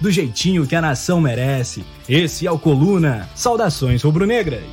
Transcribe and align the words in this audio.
do 0.00 0.10
jeitinho 0.10 0.66
que 0.66 0.76
a 0.76 0.80
nação 0.80 1.20
merece. 1.20 1.84
Esse 2.08 2.46
é 2.46 2.50
o 2.50 2.58
Coluna. 2.58 3.28
Saudações 3.34 4.02
rubro-negras. 4.02 4.64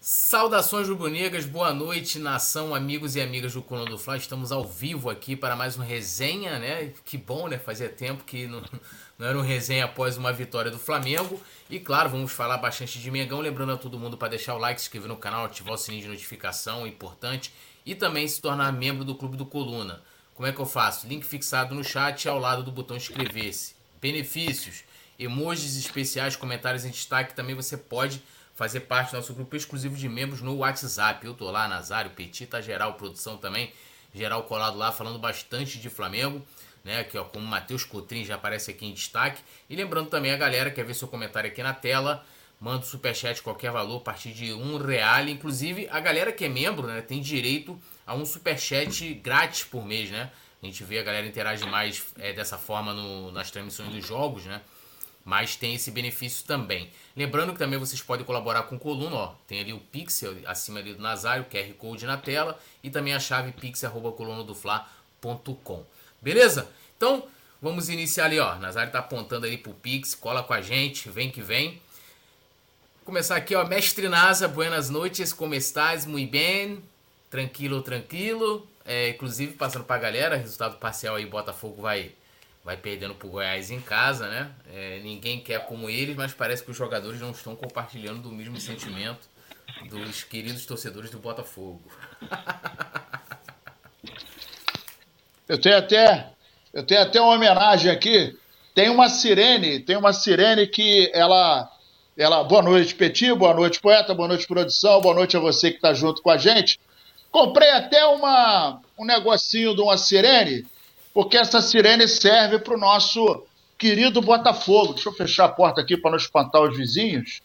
Saudações 0.00 0.88
rubro-negras, 0.88 1.44
boa 1.44 1.72
noite, 1.72 2.18
nação, 2.18 2.74
amigos 2.74 3.16
e 3.16 3.20
amigas 3.20 3.52
do 3.52 3.62
Coluna 3.62 3.90
do 3.90 3.98
Fla. 3.98 4.16
Estamos 4.16 4.50
ao 4.50 4.64
vivo 4.64 5.08
aqui 5.08 5.36
para 5.36 5.54
mais 5.54 5.78
um 5.78 5.82
resenha, 5.82 6.58
né? 6.58 6.92
Que 7.04 7.16
bom, 7.16 7.46
né? 7.48 7.58
Fazia 7.58 7.88
tempo 7.88 8.24
que 8.24 8.46
não, 8.46 8.62
não 9.18 9.26
era 9.26 9.38
um 9.38 9.42
resenha 9.42 9.84
após 9.84 10.16
uma 10.16 10.32
vitória 10.32 10.70
do 10.70 10.78
Flamengo. 10.78 11.40
E 11.68 11.78
claro, 11.78 12.10
vamos 12.10 12.32
falar 12.32 12.58
bastante 12.58 12.98
de 12.98 13.10
Mengão. 13.10 13.40
Lembrando 13.40 13.72
a 13.72 13.76
todo 13.76 13.98
mundo 13.98 14.16
para 14.16 14.28
deixar 14.28 14.54
o 14.54 14.58
like, 14.58 14.80
se 14.80 14.86
inscrever 14.86 15.08
no 15.08 15.16
canal, 15.16 15.44
ativar 15.44 15.74
o 15.74 15.78
sininho 15.78 16.02
de 16.02 16.08
notificação, 16.08 16.86
importante. 16.86 17.52
E 17.84 17.94
também 17.94 18.26
se 18.26 18.40
tornar 18.40 18.72
membro 18.72 19.04
do 19.04 19.14
Clube 19.14 19.36
do 19.36 19.46
Coluna. 19.46 20.02
Como 20.40 20.48
é 20.48 20.52
que 20.54 20.58
eu 20.58 20.64
faço? 20.64 21.06
Link 21.06 21.22
fixado 21.22 21.74
no 21.74 21.84
chat 21.84 22.26
ao 22.26 22.38
lado 22.38 22.62
do 22.62 22.72
botão 22.72 22.96
inscrever-se. 22.96 23.74
Benefícios, 24.00 24.84
emojis 25.18 25.76
especiais, 25.76 26.34
comentários 26.34 26.86
em 26.86 26.88
destaque. 26.88 27.34
Também 27.34 27.54
você 27.54 27.76
pode 27.76 28.22
fazer 28.54 28.80
parte 28.80 29.10
do 29.10 29.18
nosso 29.18 29.34
grupo 29.34 29.54
exclusivo 29.54 29.96
de 29.96 30.08
membros 30.08 30.40
no 30.40 30.56
WhatsApp. 30.56 31.26
Eu 31.26 31.34
tô 31.34 31.50
lá, 31.50 31.68
Nazário, 31.68 32.12
Petit, 32.12 32.46
tá 32.46 32.58
geral, 32.58 32.94
produção 32.94 33.36
também, 33.36 33.70
geral 34.14 34.44
colado 34.44 34.78
lá, 34.78 34.90
falando 34.90 35.18
bastante 35.18 35.78
de 35.78 35.90
Flamengo, 35.90 36.40
né? 36.82 37.00
Aqui, 37.00 37.18
ó, 37.18 37.24
como 37.24 37.44
Matheus 37.44 37.84
Cotrim 37.84 38.24
já 38.24 38.36
aparece 38.36 38.70
aqui 38.70 38.86
em 38.86 38.94
destaque. 38.94 39.42
E 39.68 39.76
lembrando 39.76 40.08
também 40.08 40.32
a 40.32 40.38
galera, 40.38 40.70
quer 40.70 40.86
ver 40.86 40.94
seu 40.94 41.06
comentário 41.06 41.50
aqui 41.50 41.62
na 41.62 41.74
tela, 41.74 42.24
manda 42.58 42.82
o 42.82 42.88
superchat 42.88 43.42
qualquer 43.42 43.72
valor, 43.72 43.98
a 43.98 44.04
partir 44.04 44.32
de 44.32 44.54
um 44.54 44.78
real. 44.78 45.28
Inclusive, 45.28 45.86
a 45.90 46.00
galera 46.00 46.32
que 46.32 46.46
é 46.46 46.48
membro, 46.48 46.86
né, 46.86 47.02
tem 47.02 47.20
direito 47.20 47.78
a 48.10 48.14
um 48.14 48.26
superchat 48.26 49.14
grátis 49.14 49.62
por 49.62 49.86
mês, 49.86 50.10
né? 50.10 50.32
A 50.60 50.66
gente 50.66 50.82
vê 50.82 50.98
a 50.98 51.02
galera 51.04 51.24
interage 51.24 51.64
mais 51.64 52.04
é, 52.18 52.32
dessa 52.32 52.58
forma 52.58 52.92
no, 52.92 53.30
nas 53.30 53.52
transmissões 53.52 53.90
dos 53.90 54.04
jogos, 54.04 54.46
né? 54.46 54.60
Mas 55.24 55.54
tem 55.54 55.76
esse 55.76 55.92
benefício 55.92 56.44
também. 56.44 56.90
Lembrando 57.16 57.52
que 57.52 57.58
também 57.60 57.78
vocês 57.78 58.02
podem 58.02 58.26
colaborar 58.26 58.64
com 58.64 58.74
o 58.74 58.80
Coluna, 58.80 59.14
ó. 59.14 59.34
Tem 59.46 59.60
ali 59.60 59.72
o 59.72 59.78
Pixel 59.78 60.38
acima 60.44 60.80
ali 60.80 60.92
do 60.92 61.00
Nazário, 61.00 61.44
QR 61.44 61.72
Code 61.74 62.04
na 62.04 62.16
tela 62.16 62.58
e 62.82 62.90
também 62.90 63.14
a 63.14 63.20
chave 63.20 63.52
pix@colunadofla.com. 63.52 65.84
Beleza? 66.20 66.68
Então, 66.96 67.28
vamos 67.62 67.88
iniciar 67.88 68.24
ali, 68.24 68.40
ó. 68.40 68.56
Nazário 68.56 68.90
tá 68.90 68.98
apontando 68.98 69.46
ali 69.46 69.56
pro 69.56 69.72
Pix, 69.72 70.16
cola 70.16 70.42
com 70.42 70.52
a 70.52 70.60
gente, 70.60 71.08
vem 71.08 71.30
que 71.30 71.42
vem. 71.42 71.80
Vou 72.96 73.04
começar 73.04 73.36
aqui, 73.36 73.54
ó. 73.54 73.64
Mestre 73.64 74.08
Nasa, 74.08 74.48
buenas 74.48 74.90
noites, 74.90 75.32
como 75.32 75.54
estás? 75.54 76.04
Muito 76.04 76.32
bem? 76.32 76.82
Tranquilo, 77.30 77.80
tranquilo. 77.80 78.68
É, 78.84 79.10
inclusive, 79.10 79.52
passando 79.52 79.84
pra 79.84 79.96
galera, 79.96 80.36
resultado 80.36 80.76
parcial 80.78 81.14
aí, 81.14 81.24
Botafogo 81.24 81.80
vai, 81.80 82.12
vai 82.64 82.76
perdendo 82.76 83.14
pro 83.14 83.28
Goiás 83.28 83.70
em 83.70 83.80
casa, 83.80 84.28
né? 84.28 84.50
É, 84.74 85.00
ninguém 85.00 85.40
quer 85.40 85.64
como 85.66 85.88
eles, 85.88 86.16
mas 86.16 86.34
parece 86.34 86.64
que 86.64 86.70
os 86.70 86.76
jogadores 86.76 87.20
não 87.20 87.30
estão 87.30 87.54
compartilhando 87.54 88.22
do 88.22 88.32
mesmo 88.32 88.60
sentimento 88.60 89.28
dos 89.88 90.24
queridos 90.24 90.66
torcedores 90.66 91.10
do 91.10 91.18
Botafogo. 91.18 91.80
eu 95.48 95.60
tenho 95.60 95.78
até, 95.78 96.32
eu 96.72 96.82
tenho 96.82 97.02
até 97.02 97.20
uma 97.20 97.34
homenagem 97.34 97.90
aqui. 97.90 98.36
Tem 98.74 98.88
uma 98.88 99.08
sirene, 99.08 99.80
tem 99.80 99.96
uma 99.96 100.12
sirene 100.12 100.66
que 100.66 101.10
ela, 101.12 101.70
ela, 102.16 102.42
boa 102.44 102.62
noite 102.62 102.94
Petit, 102.94 103.34
boa 103.34 103.54
noite 103.54 103.80
poeta, 103.80 104.14
boa 104.14 104.28
noite 104.28 104.46
produção, 104.46 105.00
boa 105.00 105.14
noite 105.14 105.36
a 105.36 105.40
você 105.40 105.70
que 105.70 105.76
está 105.76 105.92
junto 105.92 106.22
com 106.22 106.30
a 106.30 106.36
gente. 106.36 106.78
Comprei 107.30 107.70
até 107.70 108.04
uma, 108.06 108.80
um 108.98 109.04
negocinho 109.04 109.74
de 109.74 109.80
uma 109.80 109.96
sirene, 109.96 110.66
porque 111.14 111.36
essa 111.36 111.60
sirene 111.60 112.08
serve 112.08 112.58
para 112.58 112.74
o 112.74 112.80
nosso 112.80 113.44
querido 113.78 114.20
Botafogo. 114.20 114.94
Deixa 114.94 115.08
eu 115.08 115.14
fechar 115.14 115.44
a 115.44 115.48
porta 115.48 115.80
aqui 115.80 115.96
para 115.96 116.10
não 116.10 116.18
espantar 116.18 116.62
os 116.62 116.76
vizinhos. 116.76 117.40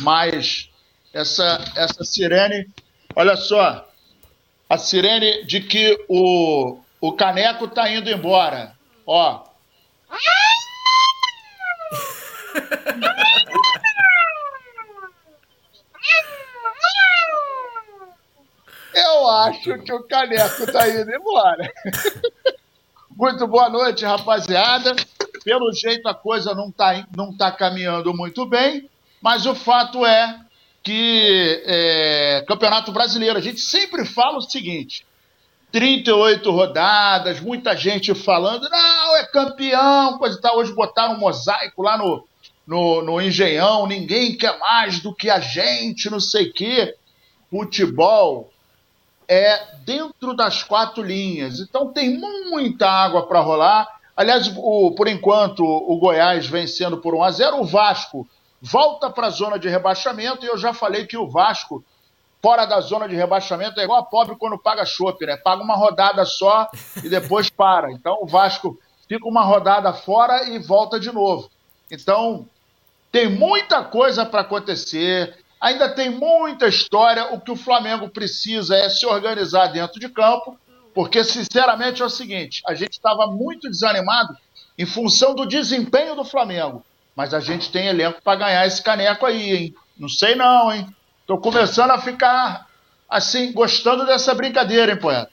Mas 0.00 0.68
essa, 1.12 1.64
essa 1.76 2.04
sirene, 2.04 2.68
olha 3.14 3.36
só, 3.36 3.88
a 4.68 4.78
sirene 4.78 5.44
de 5.44 5.60
que 5.60 6.04
o, 6.08 6.78
o 7.00 7.12
caneco 7.12 7.66
está 7.66 7.90
indo 7.90 8.10
embora. 8.10 8.74
Ó. 9.06 9.44
Eu 18.94 19.28
acho 19.28 19.78
que 19.78 19.92
o 19.92 20.02
Caneco 20.04 20.70
tá 20.70 20.88
indo 20.88 21.10
embora. 21.10 21.72
muito 23.16 23.46
boa 23.46 23.68
noite, 23.68 24.04
rapaziada. 24.04 24.94
Pelo 25.44 25.72
jeito 25.72 26.08
a 26.08 26.14
coisa 26.14 26.54
não 26.54 26.70
tá, 26.70 27.06
não 27.16 27.36
tá 27.36 27.50
caminhando 27.50 28.14
muito 28.14 28.46
bem, 28.46 28.88
mas 29.20 29.46
o 29.46 29.54
fato 29.54 30.04
é 30.04 30.40
que 30.82 31.62
é, 31.64 32.44
Campeonato 32.46 32.92
Brasileiro, 32.92 33.38
a 33.38 33.42
gente 33.42 33.60
sempre 33.60 34.04
fala 34.04 34.38
o 34.38 34.42
seguinte: 34.42 35.06
38 35.72 36.50
rodadas, 36.50 37.40
muita 37.40 37.74
gente 37.76 38.14
falando, 38.14 38.68
não, 38.68 39.16
é 39.16 39.24
campeão, 39.26 40.18
coisa 40.18 40.38
e 40.38 40.40
tal. 40.40 40.58
Hoje 40.58 40.74
botaram 40.74 41.14
um 41.14 41.18
mosaico 41.18 41.82
lá 41.82 41.96
no, 41.96 42.26
no, 42.66 43.02
no 43.02 43.20
Engenhão, 43.20 43.86
ninguém 43.86 44.36
quer 44.36 44.58
mais 44.58 45.00
do 45.00 45.14
que 45.14 45.30
a 45.30 45.40
gente, 45.40 46.10
não 46.10 46.20
sei 46.20 46.50
o 46.50 46.52
quê. 46.52 46.94
Futebol 47.50 48.51
é 49.32 49.76
dentro 49.84 50.34
das 50.34 50.62
quatro 50.62 51.02
linhas. 51.02 51.58
Então 51.58 51.90
tem 51.90 52.18
muita 52.50 52.88
água 52.88 53.26
para 53.26 53.40
rolar. 53.40 53.88
Aliás, 54.14 54.52
o, 54.56 54.92
por 54.94 55.08
enquanto, 55.08 55.64
o 55.64 55.96
Goiás 55.98 56.46
vencendo 56.46 56.98
por 56.98 57.14
1 57.14 57.22
a 57.22 57.30
0 57.30 57.60
O 57.60 57.64
Vasco 57.64 58.28
volta 58.60 59.08
para 59.08 59.28
a 59.28 59.30
zona 59.30 59.58
de 59.58 59.68
rebaixamento. 59.68 60.44
E 60.44 60.48
eu 60.48 60.58
já 60.58 60.74
falei 60.74 61.06
que 61.06 61.16
o 61.16 61.28
Vasco, 61.28 61.82
fora 62.42 62.66
da 62.66 62.80
zona 62.80 63.08
de 63.08 63.16
rebaixamento, 63.16 63.80
é 63.80 63.84
igual 63.84 64.00
a 64.00 64.04
pobre 64.04 64.36
quando 64.36 64.58
paga 64.58 64.84
chopp, 64.84 65.24
né? 65.24 65.36
Paga 65.38 65.62
uma 65.62 65.76
rodada 65.76 66.24
só 66.26 66.68
e 67.02 67.08
depois 67.08 67.48
para. 67.50 67.90
Então 67.90 68.18
o 68.20 68.26
Vasco 68.26 68.78
fica 69.08 69.26
uma 69.26 69.42
rodada 69.42 69.94
fora 69.94 70.44
e 70.50 70.58
volta 70.58 71.00
de 71.00 71.10
novo. 71.10 71.50
Então 71.90 72.46
tem 73.10 73.30
muita 73.30 73.82
coisa 73.82 74.26
para 74.26 74.42
acontecer. 74.42 75.41
Ainda 75.62 75.88
tem 75.88 76.10
muita 76.10 76.66
história. 76.66 77.32
O 77.32 77.40
que 77.40 77.52
o 77.52 77.56
Flamengo 77.56 78.08
precisa 78.08 78.76
é 78.76 78.88
se 78.88 79.06
organizar 79.06 79.68
dentro 79.68 80.00
de 80.00 80.08
campo, 80.08 80.58
porque, 80.92 81.22
sinceramente, 81.22 82.02
é 82.02 82.04
o 82.04 82.10
seguinte: 82.10 82.60
a 82.66 82.74
gente 82.74 82.94
estava 82.94 83.28
muito 83.28 83.70
desanimado 83.70 84.36
em 84.76 84.84
função 84.84 85.36
do 85.36 85.46
desempenho 85.46 86.16
do 86.16 86.24
Flamengo. 86.24 86.84
Mas 87.14 87.32
a 87.32 87.38
gente 87.38 87.70
tem 87.70 87.86
elenco 87.86 88.20
para 88.22 88.40
ganhar 88.40 88.66
esse 88.66 88.82
caneco 88.82 89.24
aí, 89.24 89.54
hein? 89.54 89.74
Não 89.96 90.08
sei 90.08 90.34
não, 90.34 90.72
hein? 90.72 90.88
Tô 91.26 91.38
começando 91.38 91.92
a 91.92 91.98
ficar, 91.98 92.66
assim, 93.08 93.52
gostando 93.52 94.04
dessa 94.04 94.34
brincadeira, 94.34 94.92
hein, 94.92 94.98
poeta? 94.98 95.30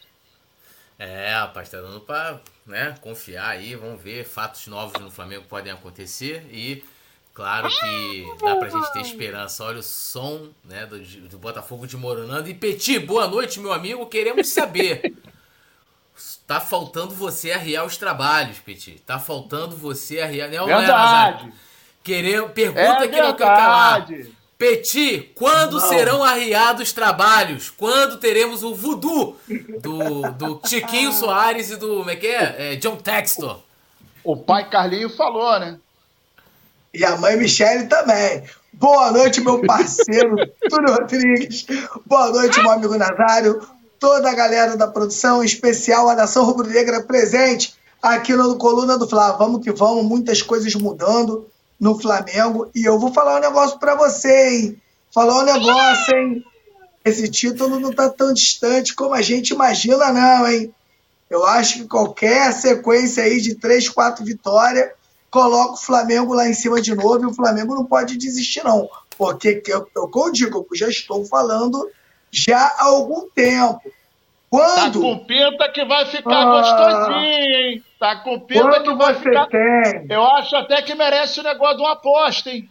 É, 1.00 1.34
rapaz, 1.34 1.70
tá 1.70 1.82
dando 1.82 2.02
pra 2.02 2.40
né, 2.68 2.94
confiar 3.02 3.50
aí. 3.50 3.74
Vamos 3.76 4.00
ver. 4.04 4.26
Fatos 4.26 4.68
novos 4.68 5.02
no 5.02 5.10
Flamengo 5.10 5.46
podem 5.46 5.74
acontecer 5.74 6.48
e 6.52 6.84
Claro 7.40 7.70
que 7.70 8.28
dá 8.44 8.58
pra 8.58 8.68
gente 8.68 8.92
ter 8.92 9.00
esperança. 9.00 9.64
Olha 9.64 9.80
o 9.80 9.82
som 9.84 10.50
né, 10.62 10.86
do, 10.86 11.00
do 11.30 11.38
Botafogo 11.38 11.88
de 11.88 11.96
Moronando. 11.96 12.50
E 12.50 12.54
Petit, 12.54 13.00
boa 13.00 13.30
noite, 13.30 13.62
meu 13.62 13.72
amigo. 13.72 14.06
Queremos 14.08 14.50
saber. 14.50 15.14
Tá 16.46 16.60
faltando 16.60 17.14
você 17.14 17.52
arriar 17.52 17.86
os 17.86 17.96
trabalhos, 17.96 18.58
Petit. 18.58 19.00
Tá 19.06 19.20
faltando 19.20 19.78
você 19.78 20.20
arriar. 20.20 20.50
Não, 20.50 20.66
verdade. 20.66 21.44
Não 21.44 21.50
é, 21.50 21.56
Querer... 22.04 22.50
Pergunta 22.50 23.06
é 23.06 23.08
que 23.08 23.22
não 23.22 23.34
quer 23.36 23.46
calar. 23.46 24.08
Petit, 24.58 25.32
quando 25.36 25.74
não. 25.74 25.88
serão 25.88 26.24
arriados 26.24 26.82
os 26.82 26.92
trabalhos? 26.92 27.70
Quando 27.70 28.18
teremos 28.18 28.64
o 28.64 28.74
voodoo 28.74 29.38
do, 29.80 30.32
do 30.32 30.56
Tiquinho 30.56 31.14
Soares 31.14 31.70
e 31.70 31.78
do. 31.78 32.00
Como 32.00 32.10
é 32.10 32.16
que 32.16 32.28
é? 32.28 32.74
é 32.74 32.76
John 32.78 32.98
Textor. 32.98 33.60
O 34.24 34.36
pai 34.36 34.68
Carlinho 34.70 35.10
falou, 35.10 35.60
né? 35.60 35.80
E 36.94 37.06
a 37.06 37.16
mãe 37.18 37.38
Michele 37.38 37.86
também. 37.86 38.44
Boa 38.74 39.12
noite, 39.12 39.42
meu 39.42 39.62
parceiro 39.62 40.36
Túlio 40.70 40.94
Rodrigues. 40.94 41.66
Boa 42.06 42.30
noite, 42.30 42.60
meu 42.62 42.72
amigo 42.72 42.98
Nazário. 42.98 43.62
Toda 44.00 44.30
a 44.30 44.34
galera 44.34 44.78
da 44.78 44.88
produção, 44.88 45.44
em 45.44 45.46
especial 45.46 46.10
a 46.10 46.16
Nação 46.16 46.46
Rubro-Negra 46.46 47.04
presente 47.04 47.76
aqui 48.02 48.34
no 48.34 48.56
Coluna 48.58 48.98
do 48.98 49.08
Fla. 49.08 49.34
Vamos 49.34 49.62
que 49.62 49.72
vamos, 49.72 50.06
muitas 50.06 50.42
coisas 50.42 50.74
mudando. 50.76 51.48
no 51.80 52.00
Flamengo. 52.00 52.70
E 52.76 52.84
eu 52.84 53.00
vou 53.00 53.14
falar 53.14 53.38
um 53.38 53.42
negócio 53.42 53.80
para 53.80 53.96
você, 53.96 54.50
hein? 54.50 54.82
Falar 55.14 55.40
um 55.40 55.46
negócio, 55.46 56.16
hein? 56.16 56.44
Esse 57.06 57.30
título 57.30 57.80
não 57.80 57.94
tá 57.94 58.10
tão 58.10 58.34
distante 58.34 58.94
como 58.94 59.14
a 59.14 59.22
gente 59.22 59.54
imagina, 59.54 60.12
não, 60.12 60.48
hein? 60.48 60.74
Eu 61.30 61.46
acho 61.46 61.76
que 61.76 61.88
qualquer 61.88 62.52
sequência 62.54 63.24
aí 63.24 63.40
de 63.40 63.56
três, 63.56 63.88
quatro 63.88 64.26
vitórias 64.26 64.90
coloca 65.30 65.74
o 65.74 65.78
Flamengo 65.78 66.34
lá 66.34 66.48
em 66.48 66.54
cima 66.54 66.82
de 66.82 66.96
novo 66.96 67.24
e 67.24 67.26
o 67.28 67.34
Flamengo 67.34 67.76
não 67.76 67.86
pode 67.86 68.18
desistir, 68.18 68.64
não. 68.64 68.90
Porque, 69.18 69.62
eu, 69.68 69.88
eu, 69.96 70.10
eu 70.14 70.32
digo, 70.32 70.68
eu 70.72 70.78
já 70.78 70.88
estou 70.88 71.26
falando 71.26 71.90
já 72.32 72.60
há 72.78 72.86
algum 72.86 73.30
tempo. 73.30 73.82
Quando... 74.50 74.76
Tá 74.76 75.08
com 75.08 75.26
pinta 75.26 75.72
que 75.72 75.86
vai 75.86 76.06
ficar 76.08 76.42
ah, 76.42 76.46
gostosinho, 76.46 77.56
hein? 77.56 77.84
Tá 78.00 78.16
com 78.24 78.40
pinta 78.40 78.82
que 78.82 78.94
vai 78.96 79.14
ficar. 79.16 79.48
Tem... 79.48 80.08
Eu 80.10 80.24
acho 80.24 80.56
até 80.56 80.82
que 80.82 80.96
merece 80.96 81.40
o 81.40 81.44
negócio 81.44 81.78
de 81.78 81.84
uma 81.84 81.94
aposta, 81.94 82.50
hein? 82.50 82.68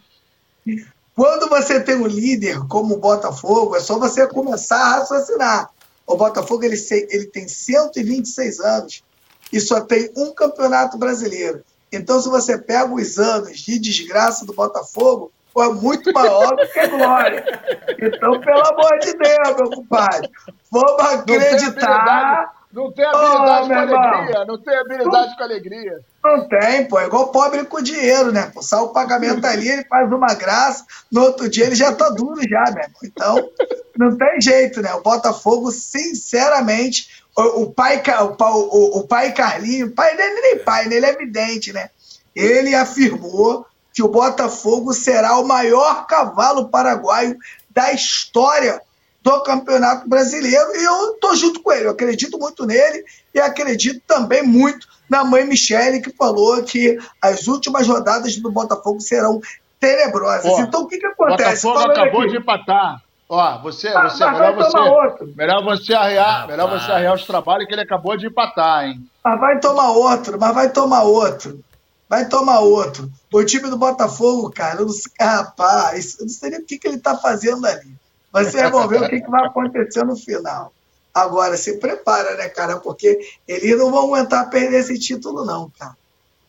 Quando 1.15 1.49
você 1.49 1.79
tem 1.81 1.95
um 1.95 2.07
líder 2.07 2.59
como 2.67 2.95
o 2.95 2.99
Botafogo, 2.99 3.75
é 3.75 3.79
só 3.79 3.97
você 3.97 4.27
começar 4.27 4.77
a 4.77 4.99
raciocinar. 4.99 5.69
O 6.05 6.17
Botafogo 6.17 6.63
ele, 6.63 6.75
ele 7.09 7.25
tem 7.27 7.47
126 7.47 8.59
anos 8.59 9.03
e 9.51 9.59
só 9.59 9.81
tem 9.81 10.11
um 10.17 10.33
campeonato 10.33 10.97
brasileiro. 10.97 11.63
Então, 11.91 12.19
se 12.19 12.29
você 12.29 12.57
pega 12.57 12.93
os 12.93 13.17
anos 13.17 13.59
de 13.59 13.79
desgraça 13.79 14.45
do 14.45 14.53
Botafogo, 14.53 15.31
foi 15.53 15.73
muito 15.73 16.13
maior 16.13 16.55
do 16.55 16.67
que 16.67 16.87
glória. 16.87 17.43
Então, 17.99 18.39
pelo 18.39 18.67
amor 18.67 18.99
de 18.99 19.13
Deus, 19.13 19.55
meu 19.57 19.69
compadre, 19.71 20.29
vamos 20.71 21.01
acreditar. 21.01 22.53
Não 22.71 22.91
tem 22.91 23.03
habilidade, 23.03 23.63
oh, 23.63 23.87
com 23.89 23.97
alegria, 23.97 24.45
não 24.45 24.57
tem 24.59 24.77
habilidade 24.77 25.27
não, 25.29 25.35
com 25.35 25.43
alegria. 25.43 25.99
Não 26.23 26.47
tem, 26.47 26.87
pô, 26.87 26.99
é 26.99 27.07
igual 27.07 27.29
pobre 27.29 27.65
com 27.65 27.81
dinheiro, 27.81 28.31
né? 28.31 28.51
Pô, 28.53 28.61
sai 28.61 28.79
o 28.79 28.89
pagamento 28.89 29.43
ali, 29.47 29.67
ele 29.67 29.83
faz 29.85 30.11
uma 30.11 30.35
graça, 30.35 30.85
no 31.11 31.23
outro 31.23 31.49
dia 31.49 31.65
ele 31.65 31.73
já 31.73 31.91
tá 31.91 32.09
duro 32.09 32.39
já, 32.47 32.71
né? 32.71 32.85
Então, 33.03 33.49
não 33.97 34.15
tem 34.15 34.39
jeito, 34.39 34.83
né? 34.83 34.93
O 34.93 35.01
Botafogo, 35.01 35.71
sinceramente, 35.71 37.25
o, 37.37 37.63
o 37.63 37.71
pai, 37.71 38.01
o, 38.21 38.43
o, 38.43 38.99
o 38.99 39.07
pai 39.07 39.31
Carlinho, 39.33 39.91
pai 39.91 40.15
dele 40.15 40.41
nem 40.41 40.59
pai, 40.59 40.87
né? 40.87 40.95
ele 40.95 41.05
é 41.05 41.09
evidente, 41.09 41.73
né? 41.73 41.89
Ele 42.35 42.75
afirmou 42.75 43.65
que 43.93 44.03
o 44.03 44.07
Botafogo 44.07 44.93
será 44.93 45.37
o 45.37 45.47
maior 45.47 46.05
cavalo 46.05 46.69
paraguaio 46.69 47.37
da 47.69 47.91
história 47.91 48.81
do 49.21 49.43
Campeonato 49.43 50.07
Brasileiro. 50.07 50.75
E 50.75 50.83
eu 50.83 51.13
estou 51.13 51.35
junto 51.35 51.61
com 51.61 51.71
ele, 51.71 51.85
eu 51.85 51.91
acredito 51.91 52.37
muito 52.37 52.65
nele 52.65 53.03
e 53.33 53.39
acredito 53.39 54.01
também 54.07 54.43
muito 54.43 54.87
na 55.09 55.23
mãe 55.23 55.45
Michele, 55.45 56.01
que 56.01 56.11
falou 56.11 56.63
que 56.63 56.97
as 57.21 57.47
últimas 57.47 57.87
rodadas 57.87 58.37
do 58.37 58.51
Botafogo 58.51 59.01
serão 59.01 59.41
tenebrosas. 59.79 60.43
Pô, 60.43 60.61
então 60.61 60.81
o 60.83 60.87
que, 60.87 60.97
que 60.97 61.05
acontece? 61.05 61.63
Botafogo 61.63 61.91
acabou 61.91 62.21
aqui. 62.21 62.31
de 62.31 62.37
empatar. 62.37 63.01
Ó, 63.31 63.61
você, 63.61 63.93
mas 63.93 64.19
melhor, 64.19 64.55
você 64.55 65.25
melhor 65.35 65.63
você 65.63 65.93
arrear, 65.93 66.43
ah, 66.43 66.47
melhor 66.47 66.67
você 66.67 66.91
arrear 66.91 67.13
os 67.13 67.25
trabalhos 67.25 67.67
que 67.67 67.73
ele 67.73 67.81
acabou 67.81 68.17
de 68.17 68.25
empatar, 68.25 68.85
hein? 68.85 69.07
Mas 69.23 69.39
vai 69.39 69.59
tomar 69.59 69.91
outro, 69.91 70.39
mas 70.39 70.55
vai 70.55 70.69
tomar 70.71 71.03
outro. 71.03 71.63
Vai 72.09 72.27
tomar 72.27 72.61
outro. 72.61 73.07
O 73.31 73.45
time 73.45 73.69
do 73.69 73.77
Botafogo, 73.77 74.49
cara, 74.49 74.81
eu 74.81 74.87
não 74.87 74.93
sei, 74.93 75.11
rapaz, 75.19 76.17
eu 76.19 76.25
não 76.25 76.33
sei 76.33 76.49
nem 76.49 76.59
o 76.61 76.65
que, 76.65 76.79
que 76.79 76.87
ele 76.87 76.97
está 76.97 77.15
fazendo 77.15 77.67
ali. 77.67 77.93
Mas 78.33 78.47
você 78.47 78.67
vai 78.67 78.87
ver 78.87 79.03
o 79.03 79.09
que, 79.09 79.21
que 79.21 79.29
vai 79.29 79.45
acontecer 79.45 80.03
no 80.03 80.15
final. 80.15 80.73
Agora, 81.13 81.55
se 81.55 81.77
prepara, 81.77 82.35
né, 82.35 82.49
cara? 82.49 82.77
Porque 82.77 83.19
eles 83.47 83.77
não 83.77 83.91
vão 83.91 84.05
aguentar 84.05 84.49
perder 84.49 84.79
esse 84.79 84.97
título, 84.97 85.45
não, 85.45 85.71
cara. 85.77 85.95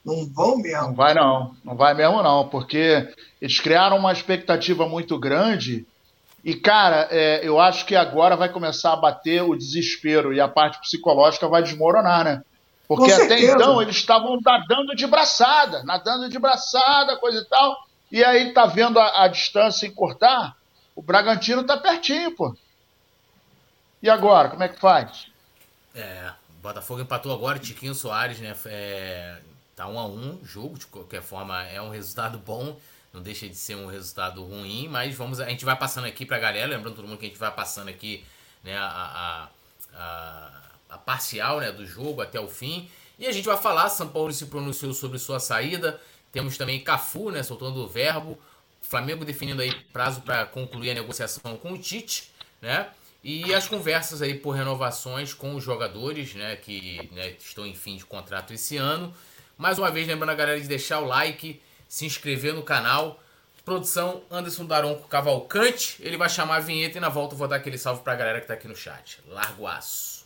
Não 0.02 0.26
vão 0.26 0.56
mesmo. 0.56 0.88
Não 0.88 0.94
vai, 0.94 1.12
não. 1.12 1.54
Não 1.62 1.76
vai 1.76 1.92
mesmo, 1.92 2.22
não. 2.22 2.48
Porque 2.48 3.06
eles 3.40 3.60
criaram 3.60 3.98
uma 3.98 4.12
expectativa 4.12 4.88
muito 4.88 5.18
grande. 5.18 5.86
E, 6.44 6.54
cara, 6.54 7.08
é, 7.10 7.40
eu 7.46 7.60
acho 7.60 7.84
que 7.84 7.94
agora 7.94 8.37
vai 8.37 8.48
começar 8.48 8.92
a 8.92 8.96
bater 8.96 9.42
o 9.42 9.54
desespero 9.54 10.32
e 10.32 10.40
a 10.40 10.48
parte 10.48 10.81
psicológica 10.81 11.48
vai 11.48 11.62
desmoronar, 11.62 12.25
né? 12.25 12.42
Porque 12.88 13.12
até 13.12 13.40
então 13.40 13.81
eles 13.81 13.96
estavam 13.96 14.40
nadando 14.40 14.96
de 14.96 15.06
braçada, 15.06 15.84
nadando 15.84 16.28
de 16.28 16.38
braçada, 16.38 17.16
coisa 17.19 17.40
e 17.40 17.44
tal. 17.44 17.76
E 18.10 18.25
aí 18.25 18.52
tá 18.52 18.66
vendo 18.66 18.98
a, 18.98 19.25
a 19.25 19.28
distância 19.28 19.87
encurtar, 19.87 20.56
o 20.96 21.02
Bragantino 21.02 21.62
tá 21.62 21.76
pertinho, 21.76 22.34
pô. 22.34 22.56
E 24.02 24.10
agora, 24.10 24.48
como 24.48 24.62
é 24.62 24.69
que 24.69 24.81
faz? 24.81 25.26
É, 25.94 26.31
o 26.58 26.62
Botafogo 26.62 27.00
empatou 27.00 27.32
agora, 27.32 27.58
Tiquinho 27.58 27.94
Soares, 27.94 28.40
né? 28.40 28.56
É, 28.66 29.37
tá 29.76 29.87
um 29.87 29.98
a 29.98 30.06
um 30.06 30.38
jogo, 30.42 30.78
de 30.78 30.87
qualquer 30.87 31.22
forma 31.22 31.62
é 31.64 31.81
um 31.81 31.90
resultado 31.90 32.38
bom, 32.38 32.76
não 33.12 33.22
deixa 33.22 33.48
de 33.48 33.56
ser 33.56 33.76
um 33.76 33.86
resultado 33.86 34.44
ruim, 34.44 34.88
mas 34.88 35.14
vamos, 35.14 35.40
a 35.40 35.48
gente 35.48 35.64
vai 35.64 35.76
passando 35.76 36.06
aqui 36.06 36.24
pra 36.24 36.38
galera, 36.38 36.68
lembrando 36.68 36.96
todo 36.96 37.08
mundo 37.08 37.18
que 37.18 37.26
a 37.26 37.28
gente 37.28 37.38
vai 37.38 37.50
passando 37.50 37.88
aqui, 37.88 38.24
né, 38.62 38.76
a, 38.76 38.86
a, 38.86 39.48
a 39.94 40.70
a 40.90 40.98
parcial 40.98 41.60
né, 41.60 41.70
do 41.70 41.86
jogo 41.86 42.20
até 42.20 42.38
o 42.40 42.48
fim. 42.48 42.90
E 43.18 43.26
a 43.26 43.32
gente 43.32 43.44
vai 43.44 43.56
falar, 43.56 43.88
São 43.88 44.08
Paulo 44.08 44.32
se 44.32 44.46
pronunciou 44.46 44.92
sobre 44.92 45.18
sua 45.18 45.38
saída. 45.38 46.00
Temos 46.32 46.58
também 46.58 46.80
Cafu, 46.80 47.30
né, 47.30 47.42
soltando 47.42 47.80
o 47.80 47.86
verbo. 47.86 48.36
Flamengo 48.82 49.24
definindo 49.24 49.62
aí 49.62 49.72
prazo 49.92 50.22
para 50.22 50.46
concluir 50.46 50.90
a 50.90 50.94
negociação 50.94 51.56
com 51.56 51.72
o 51.72 51.78
Tite, 51.78 52.30
né? 52.60 52.88
E 53.22 53.52
as 53.54 53.68
conversas 53.68 54.22
aí 54.22 54.34
por 54.34 54.52
renovações 54.52 55.34
com 55.34 55.54
os 55.54 55.62
jogadores, 55.62 56.34
né, 56.34 56.56
que 56.56 57.08
né, 57.12 57.34
estão 57.38 57.66
em 57.66 57.74
fim 57.74 57.96
de 57.96 58.04
contrato 58.06 58.54
esse 58.54 58.78
ano. 58.78 59.14
Mais 59.58 59.78
uma 59.78 59.90
vez, 59.90 60.08
lembrando 60.08 60.30
a 60.30 60.34
galera 60.34 60.58
de 60.58 60.66
deixar 60.66 61.00
o 61.00 61.04
like, 61.04 61.60
se 61.90 62.06
inscrever 62.06 62.54
no 62.54 62.62
canal. 62.62 63.20
Produção 63.64 64.22
Anderson 64.31 64.64
Daronco 64.64 65.08
Cavalcante. 65.08 65.96
Ele 66.00 66.16
vai 66.16 66.28
chamar 66.28 66.56
a 66.56 66.60
vinheta 66.60 66.96
e 66.96 67.00
na 67.00 67.08
volta 67.08 67.34
eu 67.34 67.38
vou 67.38 67.48
dar 67.48 67.56
aquele 67.56 67.76
salve 67.76 68.02
pra 68.02 68.14
galera 68.14 68.40
que 68.40 68.46
tá 68.46 68.54
aqui 68.54 68.69
no 68.69 68.76
chat. 68.76 69.19
Largo 69.26 69.66
aço. 69.66 70.25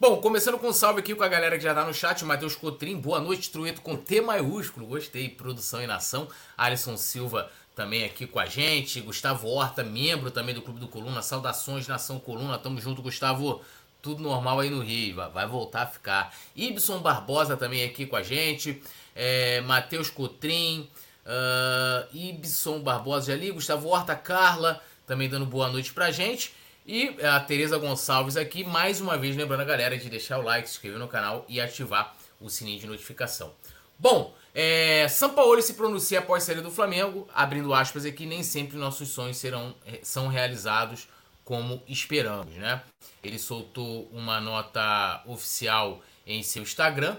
Bom, 0.00 0.16
começando 0.20 0.58
com 0.58 0.68
um 0.68 0.72
salve 0.72 1.00
aqui 1.00 1.14
com 1.14 1.24
a 1.24 1.28
galera 1.28 1.58
que 1.58 1.64
já 1.64 1.74
tá 1.74 1.84
no 1.84 1.92
chat, 1.92 2.24
Matheus 2.24 2.54
Cotrim, 2.54 2.96
boa 2.96 3.20
noite, 3.20 3.50
Trueto 3.50 3.82
com 3.82 3.96
T 3.96 4.20
maiúsculo, 4.20 4.86
gostei, 4.86 5.28
produção 5.28 5.82
e 5.82 5.88
nação, 5.88 6.28
Alisson 6.56 6.96
Silva 6.96 7.50
também 7.74 8.04
aqui 8.04 8.26
com 8.26 8.38
a 8.38 8.46
gente, 8.46 9.00
Gustavo 9.00 9.48
Horta, 9.48 9.84
membro 9.84 10.30
também 10.30 10.54
do 10.54 10.62
Clube 10.62 10.80
do 10.80 10.88
Coluna, 10.88 11.20
saudações 11.20 11.86
Nação 11.86 12.18
Coluna, 12.18 12.58
tamo 12.58 12.80
junto, 12.80 13.02
Gustavo, 13.02 13.60
tudo 14.08 14.22
normal 14.22 14.60
aí 14.60 14.70
no 14.70 14.80
Rio, 14.80 15.16
vai 15.34 15.46
voltar 15.46 15.82
a 15.82 15.86
ficar. 15.86 16.34
Ibson 16.56 17.00
Barbosa 17.00 17.58
também 17.58 17.84
aqui 17.84 18.06
com 18.06 18.16
a 18.16 18.22
gente, 18.22 18.82
é, 19.14 19.60
Matheus 19.60 20.08
Cotrim, 20.08 20.88
uh, 21.26 22.16
Ibson 22.16 22.80
Barbosa 22.80 23.34
ali, 23.34 23.50
Gustavo 23.50 23.88
Horta, 23.88 24.14
Carla, 24.14 24.82
também 25.06 25.28
dando 25.28 25.44
boa 25.44 25.68
noite 25.68 25.92
pra 25.92 26.10
gente. 26.10 26.54
E 26.86 27.14
a 27.22 27.38
Tereza 27.38 27.76
Gonçalves 27.76 28.38
aqui, 28.38 28.64
mais 28.64 28.98
uma 28.98 29.18
vez 29.18 29.36
lembrando 29.36 29.60
a 29.60 29.66
galera 29.66 29.98
de 29.98 30.08
deixar 30.08 30.38
o 30.38 30.42
like, 30.42 30.66
se 30.66 30.76
inscrever 30.76 30.98
no 30.98 31.06
canal 31.06 31.44
e 31.46 31.60
ativar 31.60 32.16
o 32.40 32.48
sininho 32.48 32.80
de 32.80 32.86
notificação. 32.86 33.52
Bom, 33.98 34.34
é, 34.54 35.06
São 35.08 35.34
Paulo 35.34 35.60
se 35.60 35.74
pronuncia 35.74 36.20
após 36.20 36.44
sair 36.44 36.62
do 36.62 36.70
Flamengo, 36.70 37.28
abrindo 37.34 37.74
aspas 37.74 38.06
aqui, 38.06 38.24
nem 38.24 38.42
sempre 38.42 38.78
nossos 38.78 39.10
sonhos 39.10 39.36
serão, 39.36 39.74
é, 39.84 39.98
são 40.02 40.28
realizados 40.28 41.08
como 41.48 41.82
esperamos, 41.88 42.54
né? 42.56 42.82
Ele 43.24 43.38
soltou 43.38 44.06
uma 44.12 44.38
nota 44.38 45.22
oficial 45.24 46.04
em 46.26 46.42
seu 46.42 46.62
Instagram 46.62 47.16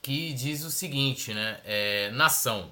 que 0.00 0.32
diz 0.32 0.62
o 0.62 0.70
seguinte, 0.70 1.34
né? 1.34 1.60
É, 1.64 2.08
Nação, 2.12 2.70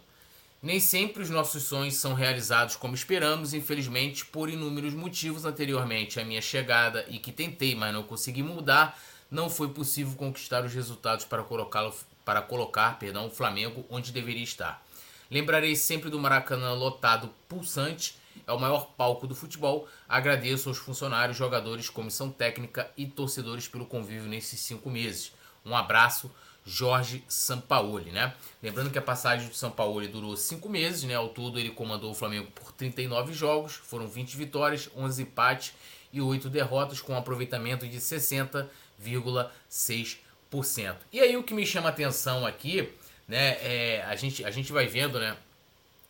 nem 0.63 0.79
sempre 0.79 1.25
os 1.25 1.29
nossos 1.29 1.65
sonhos 1.65 1.97
são 1.97 2.15
realizados 2.15 2.77
como 2.77 2.95
esperamos, 2.95 3.53
infelizmente, 3.53 4.25
por 4.25 4.49
inúmeros 4.49 4.95
motivos 4.95 5.45
anteriormente 5.45 6.21
à 6.21 6.25
minha 6.25 6.41
chegada 6.41 7.05
e 7.09 7.19
que 7.19 7.33
tentei, 7.33 7.75
mas 7.75 7.93
não 7.93 8.05
consegui 8.05 8.45
mudar, 8.45 8.97
não 9.29 9.51
foi 9.51 9.71
possível 9.71 10.15
conquistar 10.15 10.65
os 10.65 10.73
resultados 10.73 11.25
para 11.25 11.43
colocá-lo 11.43 11.93
para 12.25 12.41
colocar, 12.41 12.97
perdão, 13.01 13.27
o 13.27 13.31
Flamengo 13.31 13.85
onde 13.91 14.13
deveria 14.13 14.45
estar. 14.45 14.81
Lembrarei 15.29 15.75
sempre 15.75 16.11
do 16.11 16.21
Maracanã 16.21 16.73
lotado, 16.75 17.29
pulsante, 17.49 18.22
é 18.47 18.53
o 18.53 18.59
maior 18.59 18.87
palco 18.97 19.27
do 19.27 19.35
futebol. 19.35 19.89
Agradeço 20.09 20.69
aos 20.69 20.79
funcionários, 20.79 21.37
jogadores, 21.37 21.89
comissão 21.89 22.31
técnica 22.31 22.91
e 22.97 23.07
torcedores 23.07 23.69
pelo 23.69 23.87
convívio 23.87 24.29
nesses 24.29 24.61
cinco 24.61 24.91
meses. 24.91 25.33
Um 25.65 25.77
abraço, 25.77 26.31
Jorge 26.65 27.23
Sampaoli, 27.29 28.11
né? 28.11 28.35
Lembrando 28.63 28.91
que 28.91 28.99
a 28.99 29.03
passagem 29.03 29.49
do 29.49 29.55
Sampaoli 29.55 30.09
durou 30.09 30.37
cinco 30.37 30.69
meses, 30.69 31.05
né? 31.05 31.15
Ao 31.15 31.29
todo 31.29 31.59
ele 31.59 31.71
comandou 31.71 32.11
o 32.11 32.15
Flamengo 32.15 32.51
por 32.53 32.73
39 32.73 33.33
jogos, 33.33 33.75
foram 33.75 34.09
20 34.09 34.37
vitórias, 34.37 34.91
11 34.97 35.23
empates 35.23 35.73
e 36.13 36.21
8 36.21 36.51
derrotas 36.51 37.01
com 37.01 37.15
um 37.15 37.17
aproveitamento 37.17 37.87
de 37.87 37.99
60,6%. 37.99 40.97
E 41.13 41.21
aí 41.21 41.37
o 41.37 41.43
que 41.43 41.55
me 41.55 41.67
chama 41.67 41.89
atenção 41.89 42.47
aqui, 42.47 42.89
né? 43.27 43.57
É, 43.61 44.03
a, 44.03 44.15
gente, 44.15 44.45
a 44.45 44.51
gente 44.51 44.71
vai 44.73 44.87
vendo, 44.87 45.19
né? 45.19 45.37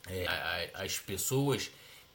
É, 0.09 0.71
as 0.75 0.99
pessoas 0.99 1.71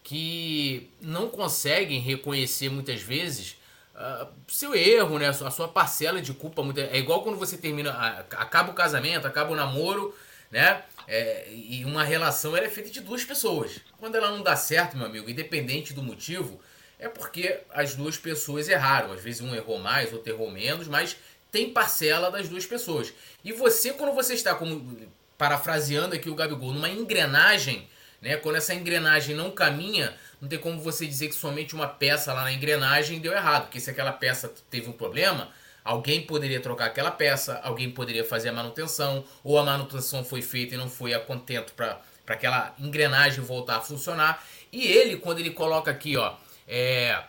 que 0.08 0.90
não 1.02 1.28
conseguem 1.28 2.00
reconhecer 2.00 2.70
muitas 2.70 3.02
vezes 3.02 3.58
uh, 3.94 4.26
seu 4.48 4.74
erro, 4.74 5.20
né? 5.20 5.28
A 5.28 5.52
sua 5.52 5.68
parcela 5.68 6.22
de 6.22 6.34
culpa. 6.34 6.64
É 6.90 6.98
igual 6.98 7.24
quando 7.24 7.38
você 7.38 7.58
termina, 7.58 7.92
acaba 7.92 8.72
o 8.72 8.74
casamento, 8.74 9.28
acaba 9.28 9.52
o 9.52 9.56
namoro, 9.56 10.16
né? 10.50 10.82
É, 11.10 11.52
e 11.52 11.84
uma 11.84 12.06
relação 12.06 12.56
é 12.56 12.70
feita 12.70 12.90
de 12.90 13.02
duas 13.02 13.26
pessoas. 13.26 13.82
Quando 13.98 14.16
ela 14.16 14.32
não 14.32 14.42
dá 14.42 14.56
certo, 14.56 14.96
meu 14.96 15.08
amigo, 15.08 15.30
independente 15.30 15.94
do 15.94 16.02
motivo, 16.02 16.58
é 16.98 17.10
porque 17.10 17.60
as 17.70 17.94
duas 17.94 18.18
pessoas 18.18 18.70
erraram. 18.70 19.12
Às 19.12 19.22
vezes 19.22 19.42
um 19.42 19.54
errou 19.54 19.78
mais, 19.78 20.14
outro 20.14 20.32
errou 20.32 20.50
menos, 20.50 20.88
mas 20.88 21.18
tem 21.52 21.74
parcela 21.74 22.32
das 22.32 22.48
duas 22.48 22.66
pessoas. 22.66 23.14
E 23.44 23.52
você, 23.52 23.92
quando 23.92 24.16
você 24.16 24.36
está, 24.36 24.56
como 24.56 25.06
parafraseando 25.38 26.16
aqui 26.16 26.30
o 26.30 26.36
Gabigol, 26.36 26.72
numa 26.72 26.88
engrenagem, 26.88 27.90
né? 28.22 28.38
Quando 28.38 28.56
essa 28.56 28.74
engrenagem 28.74 29.36
não 29.36 29.52
caminha, 29.52 30.16
não 30.42 30.48
tem 30.48 30.60
como 30.60 30.80
você 30.80 31.06
dizer 31.06 31.30
que 31.30 31.36
somente 31.36 31.76
uma 31.76 31.88
peça 31.88 32.34
lá 32.34 32.44
na 32.44 32.52
engrenagem 32.52 33.20
deu 33.20 33.34
errado. 33.34 33.64
Porque 33.64 33.80
se 33.80 33.90
aquela 33.90 34.12
peça 34.12 34.54
teve 34.70 34.90
um 34.90 34.94
problema, 34.94 35.50
alguém 35.84 36.22
poderia 36.22 36.60
trocar 36.60 36.86
aquela 36.86 37.12
peça, 37.12 37.60
alguém 37.64 37.90
poderia 37.90 38.24
fazer 38.24 38.50
a 38.50 38.54
manutenção, 38.54 39.24
ou 39.44 39.58
a 39.58 39.64
manutenção 39.64 40.24
foi 40.24 40.42
feita 40.42 40.76
e 40.76 40.78
não 40.78 40.90
foi 40.90 41.14
a 41.14 41.20
contento 41.20 41.74
para 41.74 42.00
aquela 42.28 42.74
engrenagem 42.80 43.44
voltar 43.44 43.78
a 43.78 43.82
funcionar. 43.82 44.46
E 44.72 44.86
ele, 44.86 45.18
quando 45.18 45.40
ele 45.40 45.52
coloca 45.52 45.90
aqui, 45.90 46.18
ó, 46.18 46.36
é, 46.68 47.24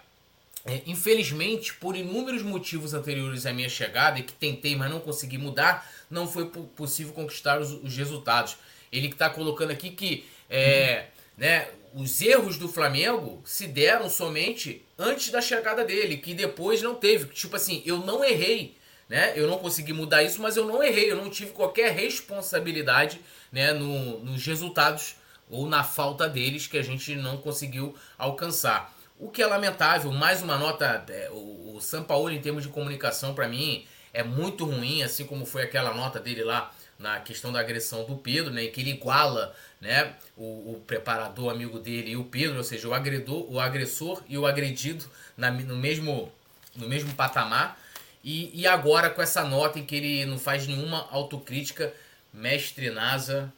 é, 0.66 0.82
infelizmente, 0.86 1.72
por 1.74 1.96
inúmeros 1.96 2.42
motivos 2.42 2.92
anteriores 2.92 3.46
à 3.46 3.52
minha 3.52 3.68
chegada 3.68 4.18
e 4.18 4.22
que 4.22 4.32
tentei, 4.32 4.74
mas 4.74 4.90
não 4.90 5.00
consegui 5.00 5.38
mudar, 5.38 5.88
não 6.10 6.26
foi 6.26 6.46
possível 6.46 7.12
conquistar 7.12 7.60
os, 7.60 7.70
os 7.72 7.96
resultados. 7.96 8.56
Ele 8.90 9.06
está 9.06 9.30
colocando 9.30 9.70
aqui 9.70 9.90
que 9.90 10.26
é, 10.48 11.06
né, 11.36 11.68
os 11.94 12.20
erros 12.20 12.58
do 12.58 12.68
Flamengo 12.68 13.40
se 13.44 13.66
deram 13.66 14.08
somente 14.08 14.84
antes 14.98 15.30
da 15.30 15.40
chegada 15.40 15.84
dele, 15.84 16.18
que 16.18 16.34
depois 16.34 16.82
não 16.82 16.94
teve. 16.94 17.26
Tipo 17.26 17.56
assim, 17.56 17.82
eu 17.84 17.98
não 17.98 18.24
errei, 18.24 18.76
né? 19.08 19.32
Eu 19.34 19.46
não 19.48 19.58
consegui 19.58 19.92
mudar 19.92 20.22
isso, 20.22 20.40
mas 20.40 20.56
eu 20.56 20.66
não 20.66 20.82
errei, 20.82 21.10
eu 21.10 21.16
não 21.16 21.30
tive 21.30 21.52
qualquer 21.52 21.92
responsabilidade, 21.92 23.20
né, 23.50 23.72
no, 23.72 24.20
nos 24.20 24.44
resultados 24.44 25.16
ou 25.48 25.66
na 25.66 25.82
falta 25.82 26.28
deles 26.28 26.66
que 26.66 26.76
a 26.76 26.82
gente 26.82 27.14
não 27.16 27.38
conseguiu 27.38 27.96
alcançar. 28.18 28.94
O 29.18 29.30
que 29.30 29.42
é 29.42 29.46
lamentável, 29.46 30.12
mais 30.12 30.42
uma 30.42 30.58
nota, 30.58 31.04
é, 31.08 31.30
o, 31.32 31.76
o 31.76 31.80
São 31.80 32.04
Paulo 32.04 32.30
em 32.30 32.40
termos 32.40 32.62
de 32.62 32.68
comunicação 32.68 33.34
para 33.34 33.48
mim 33.48 33.86
é 34.12 34.22
muito 34.22 34.64
ruim, 34.64 35.02
assim 35.02 35.24
como 35.24 35.46
foi 35.46 35.62
aquela 35.62 35.94
nota 35.94 36.20
dele 36.20 36.44
lá 36.44 36.72
na 36.98 37.20
questão 37.20 37.52
da 37.52 37.60
agressão 37.60 38.04
do 38.04 38.16
Pedro, 38.16 38.52
né, 38.52 38.66
que 38.66 38.80
ele 38.80 38.90
iguala 38.90 39.54
né, 39.80 40.14
o, 40.36 40.72
o, 40.72 40.82
preparador 40.84 41.52
amigo 41.52 41.78
dele 41.78 42.10
e 42.10 42.16
o 42.16 42.24
Pedro, 42.24 42.58
ou 42.58 42.64
seja, 42.64 42.88
o 42.88 42.94
agredor, 42.94 43.46
o 43.48 43.60
agressor 43.60 44.20
e 44.28 44.36
o 44.36 44.44
agredido 44.44 45.04
na, 45.36 45.50
no, 45.50 45.76
mesmo, 45.76 46.32
no 46.74 46.88
mesmo 46.88 47.14
patamar. 47.14 47.78
E, 48.24 48.50
e 48.52 48.66
agora 48.66 49.10
com 49.10 49.22
essa 49.22 49.44
nota 49.44 49.78
em 49.78 49.84
que 49.84 49.94
ele 49.94 50.26
não 50.26 50.38
faz 50.38 50.66
nenhuma 50.66 51.06
autocrítica, 51.12 51.94
mestre 52.32 52.90
Nasa. 52.90 53.52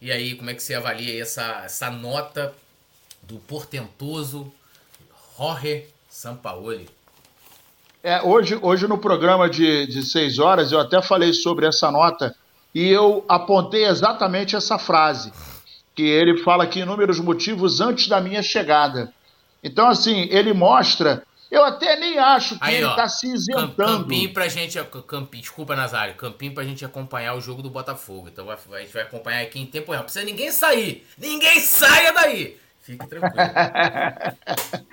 E 0.00 0.10
aí, 0.10 0.34
como 0.34 0.50
é 0.50 0.54
que 0.54 0.62
você 0.62 0.74
avalia 0.74 1.22
essa, 1.22 1.62
essa 1.64 1.90
nota 1.90 2.52
do 3.22 3.36
portentoso 3.38 4.52
Jorge 5.38 5.86
Sampaoli? 6.10 6.88
É, 8.02 8.20
hoje, 8.20 8.58
hoje 8.60 8.86
no 8.86 8.98
programa 8.98 9.48
de, 9.48 9.86
de 9.86 10.02
seis 10.02 10.38
horas 10.38 10.72
eu 10.72 10.80
até 10.80 11.00
falei 11.00 11.32
sobre 11.32 11.66
essa 11.66 11.90
nota 11.90 12.36
e 12.74 12.88
eu 12.88 13.24
apontei 13.28 13.84
exatamente 13.86 14.56
essa 14.56 14.78
frase, 14.78 15.32
que 15.94 16.02
ele 16.02 16.42
fala 16.42 16.64
aqui 16.64 16.80
inúmeros 16.80 17.20
motivos 17.20 17.80
antes 17.80 18.08
da 18.08 18.20
minha 18.20 18.42
chegada. 18.42 19.14
Então, 19.62 19.88
assim, 19.88 20.28
ele 20.30 20.52
mostra. 20.52 21.22
Eu 21.50 21.64
até 21.64 21.94
nem 21.94 22.18
acho 22.18 22.58
que 22.58 22.64
Aí, 22.64 22.76
ele 22.76 22.88
está 22.88 23.08
se 23.08 23.32
isentando. 23.32 23.76
Campinho 23.76 24.32
pra 24.32 24.48
gente. 24.48 24.82
Campinho, 25.06 25.42
desculpa, 25.42 25.76
Nazário. 25.76 26.16
Campinho 26.16 26.52
pra 26.52 26.64
gente 26.64 26.84
acompanhar 26.84 27.34
o 27.34 27.40
jogo 27.40 27.62
do 27.62 27.70
Botafogo. 27.70 28.28
Então 28.28 28.48
a 28.50 28.80
gente 28.80 28.92
vai 28.92 29.02
acompanhar 29.02 29.42
aqui 29.42 29.60
em 29.60 29.66
tempo 29.66 29.92
real. 29.92 30.00
Não 30.00 30.06
precisa 30.06 30.24
ninguém 30.24 30.50
sair. 30.50 31.06
Ninguém 31.16 31.60
saia 31.60 32.12
daí. 32.12 32.58
Fique 32.82 33.06
tranquilo. 33.06 33.36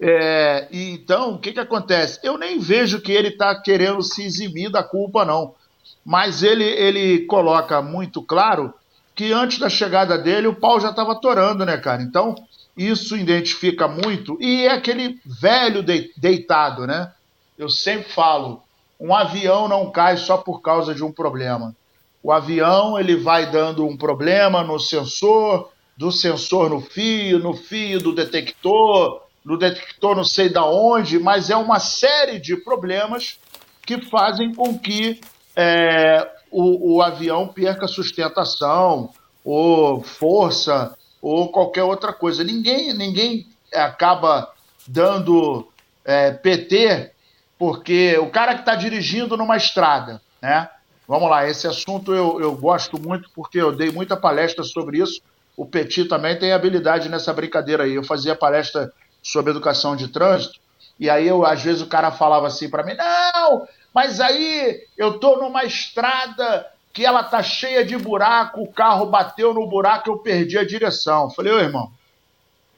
é, 0.00 0.66
então, 0.72 1.34
o 1.34 1.38
que, 1.38 1.52
que 1.52 1.60
acontece? 1.60 2.18
Eu 2.24 2.36
nem 2.36 2.58
vejo 2.58 3.00
que 3.00 3.12
ele 3.12 3.28
está 3.28 3.54
querendo 3.54 4.02
se 4.02 4.24
eximir 4.24 4.68
da 4.68 4.82
culpa, 4.82 5.24
não 5.24 5.54
mas 6.04 6.42
ele, 6.42 6.64
ele 6.64 7.26
coloca 7.26 7.80
muito 7.82 8.22
claro 8.22 8.72
que 9.14 9.32
antes 9.32 9.58
da 9.58 9.68
chegada 9.68 10.16
dele 10.16 10.46
o 10.46 10.54
pau 10.54 10.80
já 10.80 10.90
estava 10.90 11.14
torando, 11.14 11.64
né, 11.64 11.76
cara? 11.76 12.02
Então, 12.02 12.34
isso 12.76 13.16
identifica 13.16 13.86
muito. 13.86 14.38
E 14.40 14.66
é 14.66 14.72
aquele 14.72 15.20
velho 15.24 15.82
de, 15.82 16.12
deitado, 16.16 16.86
né? 16.86 17.12
Eu 17.58 17.68
sempre 17.68 18.10
falo, 18.12 18.62
um 18.98 19.14
avião 19.14 19.68
não 19.68 19.90
cai 19.90 20.16
só 20.16 20.38
por 20.38 20.60
causa 20.60 20.94
de 20.94 21.04
um 21.04 21.12
problema. 21.12 21.74
O 22.22 22.32
avião 22.32 22.98
ele 22.98 23.16
vai 23.16 23.50
dando 23.50 23.86
um 23.86 23.96
problema 23.96 24.62
no 24.62 24.78
sensor, 24.78 25.70
do 25.96 26.10
sensor 26.10 26.70
no 26.70 26.80
fio, 26.80 27.38
no 27.38 27.54
fio 27.54 27.98
do 27.98 28.14
detector, 28.14 29.22
no 29.44 29.58
detector 29.58 30.16
não 30.16 30.24
sei 30.24 30.48
da 30.48 30.64
onde, 30.64 31.18
mas 31.18 31.50
é 31.50 31.56
uma 31.56 31.78
série 31.78 32.38
de 32.38 32.56
problemas 32.56 33.38
que 33.86 34.00
fazem 34.02 34.54
com 34.54 34.78
que 34.78 35.20
é, 35.56 36.28
o, 36.50 36.96
o 36.96 37.02
avião 37.02 37.48
perca 37.48 37.86
sustentação, 37.86 39.10
ou 39.44 40.02
força, 40.02 40.96
ou 41.20 41.50
qualquer 41.50 41.84
outra 41.84 42.12
coisa. 42.12 42.44
Ninguém, 42.44 42.92
ninguém 42.92 43.46
acaba 43.72 44.52
dando 44.86 45.68
é, 46.04 46.30
PT 46.30 47.12
porque 47.58 48.16
o 48.16 48.30
cara 48.30 48.54
que 48.54 48.60
está 48.60 48.74
dirigindo 48.74 49.36
numa 49.36 49.56
estrada, 49.56 50.22
né? 50.40 50.68
Vamos 51.06 51.28
lá, 51.28 51.46
esse 51.46 51.66
assunto 51.66 52.14
eu, 52.14 52.40
eu 52.40 52.56
gosto 52.56 52.98
muito 52.98 53.28
porque 53.34 53.60
eu 53.60 53.70
dei 53.70 53.90
muita 53.90 54.16
palestra 54.16 54.64
sobre 54.64 54.98
isso. 55.02 55.20
O 55.56 55.66
Petit 55.66 56.06
também 56.06 56.38
tem 56.38 56.52
habilidade 56.52 57.08
nessa 57.08 57.34
brincadeira 57.34 57.82
aí. 57.82 57.94
Eu 57.94 58.04
fazia 58.04 58.34
palestra 58.34 58.90
sobre 59.22 59.50
educação 59.50 59.94
de 59.94 60.08
trânsito 60.08 60.58
e 60.98 61.10
aí 61.10 61.26
eu, 61.26 61.44
às 61.44 61.62
vezes 61.62 61.82
o 61.82 61.86
cara 61.86 62.10
falava 62.10 62.46
assim 62.46 62.70
para 62.70 62.82
mim: 62.82 62.94
"Não, 62.94 63.66
mas 63.94 64.20
aí 64.20 64.86
eu 64.96 65.18
tô 65.18 65.36
numa 65.36 65.64
estrada 65.64 66.66
que 66.92 67.04
ela 67.04 67.22
tá 67.22 67.42
cheia 67.42 67.84
de 67.84 67.96
buraco, 67.96 68.62
o 68.62 68.72
carro 68.72 69.06
bateu 69.06 69.54
no 69.54 69.66
buraco, 69.66 70.10
eu 70.10 70.18
perdi 70.18 70.58
a 70.58 70.66
direção. 70.66 71.30
Falei, 71.30 71.52
ô 71.52 71.58
irmão, 71.58 71.90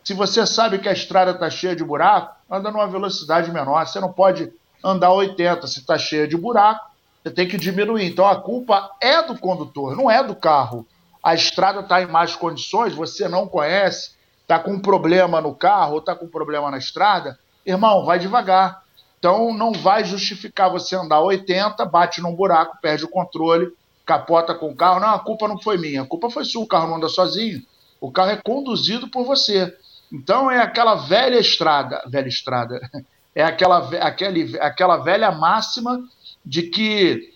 se 0.04 0.14
você 0.14 0.44
sabe 0.46 0.78
que 0.78 0.88
a 0.88 0.92
estrada 0.92 1.32
tá 1.34 1.48
cheia 1.48 1.76
de 1.76 1.84
buraco, 1.84 2.36
anda 2.50 2.70
numa 2.70 2.86
velocidade 2.86 3.50
menor. 3.50 3.86
Você 3.86 4.00
não 4.00 4.12
pode 4.12 4.52
andar 4.82 5.12
80 5.12 5.66
se 5.66 5.86
tá 5.86 5.96
cheia 5.96 6.26
de 6.26 6.36
buraco, 6.36 6.90
você 7.22 7.30
tem 7.30 7.46
que 7.46 7.56
diminuir. 7.56 8.06
Então 8.06 8.26
a 8.26 8.36
culpa 8.36 8.90
é 9.00 9.22
do 9.22 9.38
condutor, 9.38 9.96
não 9.96 10.10
é 10.10 10.22
do 10.22 10.34
carro. 10.34 10.86
A 11.22 11.34
estrada 11.34 11.80
está 11.80 12.02
em 12.02 12.06
más 12.06 12.34
condições, 12.34 12.94
você 12.94 13.28
não 13.28 13.46
conhece, 13.46 14.12
está 14.42 14.58
com 14.58 14.72
um 14.72 14.80
problema 14.80 15.40
no 15.40 15.54
carro 15.54 15.92
ou 15.92 15.98
está 16.00 16.16
com 16.16 16.26
um 16.26 16.30
problema 16.30 16.70
na 16.70 16.78
estrada, 16.78 17.38
irmão, 17.64 18.04
vai 18.04 18.18
devagar. 18.18 18.81
Então 19.22 19.54
não 19.54 19.70
vai 19.70 20.04
justificar 20.04 20.68
você 20.68 20.96
andar 20.96 21.20
80, 21.20 21.84
bate 21.84 22.20
num 22.20 22.34
buraco, 22.34 22.78
perde 22.82 23.04
o 23.04 23.08
controle, 23.08 23.72
capota 24.04 24.52
com 24.52 24.68
o 24.68 24.74
carro. 24.74 24.98
Não, 24.98 25.14
a 25.14 25.20
culpa 25.20 25.46
não 25.46 25.62
foi 25.62 25.78
minha, 25.78 26.02
a 26.02 26.04
culpa 26.04 26.28
foi 26.28 26.44
sua, 26.44 26.64
o 26.64 26.66
carro 26.66 26.88
não 26.88 26.96
anda 26.96 27.08
sozinho. 27.08 27.62
O 28.00 28.10
carro 28.10 28.30
é 28.30 28.36
conduzido 28.36 29.06
por 29.06 29.24
você. 29.24 29.72
Então 30.12 30.50
é 30.50 30.60
aquela 30.60 30.96
velha 30.96 31.38
estrada, 31.38 32.02
velha 32.08 32.26
estrada, 32.26 32.80
é 33.32 33.44
aquela, 33.44 33.88
aquele, 34.04 34.58
aquela 34.58 34.96
velha 34.96 35.30
máxima 35.30 36.02
de 36.44 36.62
que 36.62 37.32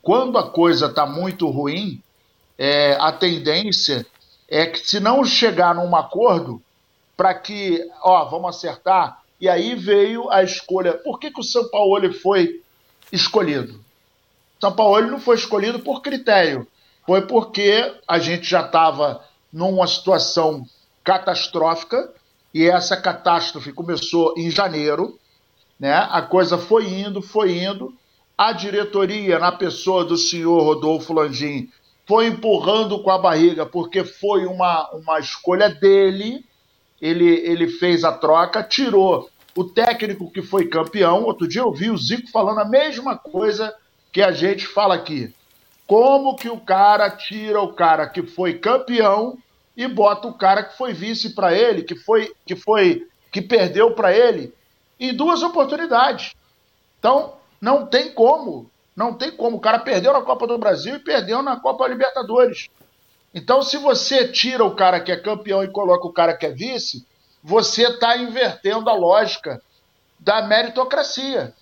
quando 0.00 0.38
a 0.38 0.48
coisa 0.48 0.86
está 0.86 1.04
muito 1.04 1.46
ruim, 1.50 2.02
é, 2.56 2.96
a 2.98 3.12
tendência 3.12 4.06
é 4.48 4.64
que 4.64 4.78
se 4.78 4.98
não 4.98 5.22
chegar 5.26 5.74
num 5.74 5.94
acordo 5.94 6.62
para 7.14 7.34
que, 7.34 7.86
ó, 8.00 8.24
vamos 8.24 8.56
acertar, 8.56 9.20
e 9.40 9.48
aí 9.48 9.74
veio 9.74 10.30
a 10.30 10.42
escolha. 10.42 10.94
Por 10.94 11.18
que, 11.18 11.30
que 11.30 11.40
o 11.40 11.44
São 11.44 11.68
Paulo 11.68 12.12
foi 12.12 12.62
escolhido? 13.12 13.80
São 14.60 14.72
Paulo 14.72 15.06
não 15.06 15.20
foi 15.20 15.36
escolhido 15.36 15.78
por 15.80 16.02
critério. 16.02 16.66
Foi 17.06 17.22
porque 17.22 17.94
a 18.06 18.18
gente 18.18 18.44
já 18.44 18.60
estava 18.60 19.24
numa 19.52 19.86
situação 19.86 20.66
catastrófica 21.04 22.12
e 22.52 22.66
essa 22.66 22.96
catástrofe 22.96 23.72
começou 23.72 24.34
em 24.36 24.50
janeiro, 24.50 25.18
né? 25.78 25.94
A 26.10 26.20
coisa 26.20 26.58
foi 26.58 26.86
indo, 26.86 27.22
foi 27.22 27.62
indo. 27.62 27.94
A 28.36 28.52
diretoria, 28.52 29.38
na 29.38 29.52
pessoa 29.52 30.04
do 30.04 30.16
senhor 30.16 30.62
Rodolfo 30.62 31.12
Landim, 31.12 31.70
foi 32.06 32.26
empurrando 32.26 33.02
com 33.02 33.10
a 33.10 33.18
barriga 33.18 33.64
porque 33.64 34.04
foi 34.04 34.46
uma, 34.46 34.90
uma 34.90 35.18
escolha 35.18 35.68
dele 35.68 36.44
ele, 37.00 37.26
ele 37.26 37.68
fez 37.68 38.04
a 38.04 38.12
troca, 38.12 38.62
tirou 38.62 39.30
o 39.56 39.64
técnico 39.64 40.30
que 40.30 40.42
foi 40.42 40.66
campeão. 40.66 41.24
Outro 41.24 41.48
dia 41.48 41.62
eu 41.62 41.72
vi 41.72 41.90
o 41.90 41.96
Zico 41.96 42.30
falando 42.30 42.60
a 42.60 42.64
mesma 42.64 43.16
coisa 43.16 43.74
que 44.12 44.22
a 44.22 44.32
gente 44.32 44.66
fala 44.66 44.94
aqui. 44.94 45.32
Como 45.86 46.36
que 46.36 46.48
o 46.48 46.60
cara 46.60 47.10
tira 47.10 47.60
o 47.60 47.72
cara 47.72 48.06
que 48.08 48.22
foi 48.22 48.54
campeão 48.54 49.38
e 49.76 49.86
bota 49.86 50.28
o 50.28 50.34
cara 50.34 50.62
que 50.62 50.76
foi 50.76 50.92
vice 50.92 51.34
para 51.34 51.54
ele, 51.54 51.82
que 51.82 51.94
foi 51.94 52.32
que 52.44 52.56
foi 52.56 53.06
que 53.30 53.40
perdeu 53.40 53.92
para 53.92 54.12
ele 54.12 54.52
em 54.98 55.14
duas 55.14 55.42
oportunidades. 55.42 56.34
Então, 56.98 57.34
não 57.60 57.86
tem 57.86 58.12
como. 58.12 58.70
Não 58.96 59.14
tem 59.14 59.30
como. 59.30 59.56
O 59.56 59.60
cara 59.60 59.78
perdeu 59.78 60.12
na 60.12 60.22
Copa 60.22 60.46
do 60.46 60.58
Brasil 60.58 60.96
e 60.96 61.00
perdeu 61.00 61.42
na 61.42 61.58
Copa 61.58 61.86
Libertadores. 61.86 62.68
Então, 63.34 63.62
se 63.62 63.76
você 63.76 64.28
tira 64.28 64.64
o 64.64 64.74
cara 64.74 65.00
que 65.00 65.12
é 65.12 65.16
campeão 65.16 65.62
e 65.62 65.70
coloca 65.70 66.06
o 66.06 66.12
cara 66.12 66.36
que 66.36 66.46
é 66.46 66.50
vice, 66.52 67.06
você 67.42 67.88
está 67.88 68.16
invertendo 68.16 68.88
a 68.88 68.94
lógica 68.94 69.62
da 70.18 70.42
meritocracia. 70.42 71.54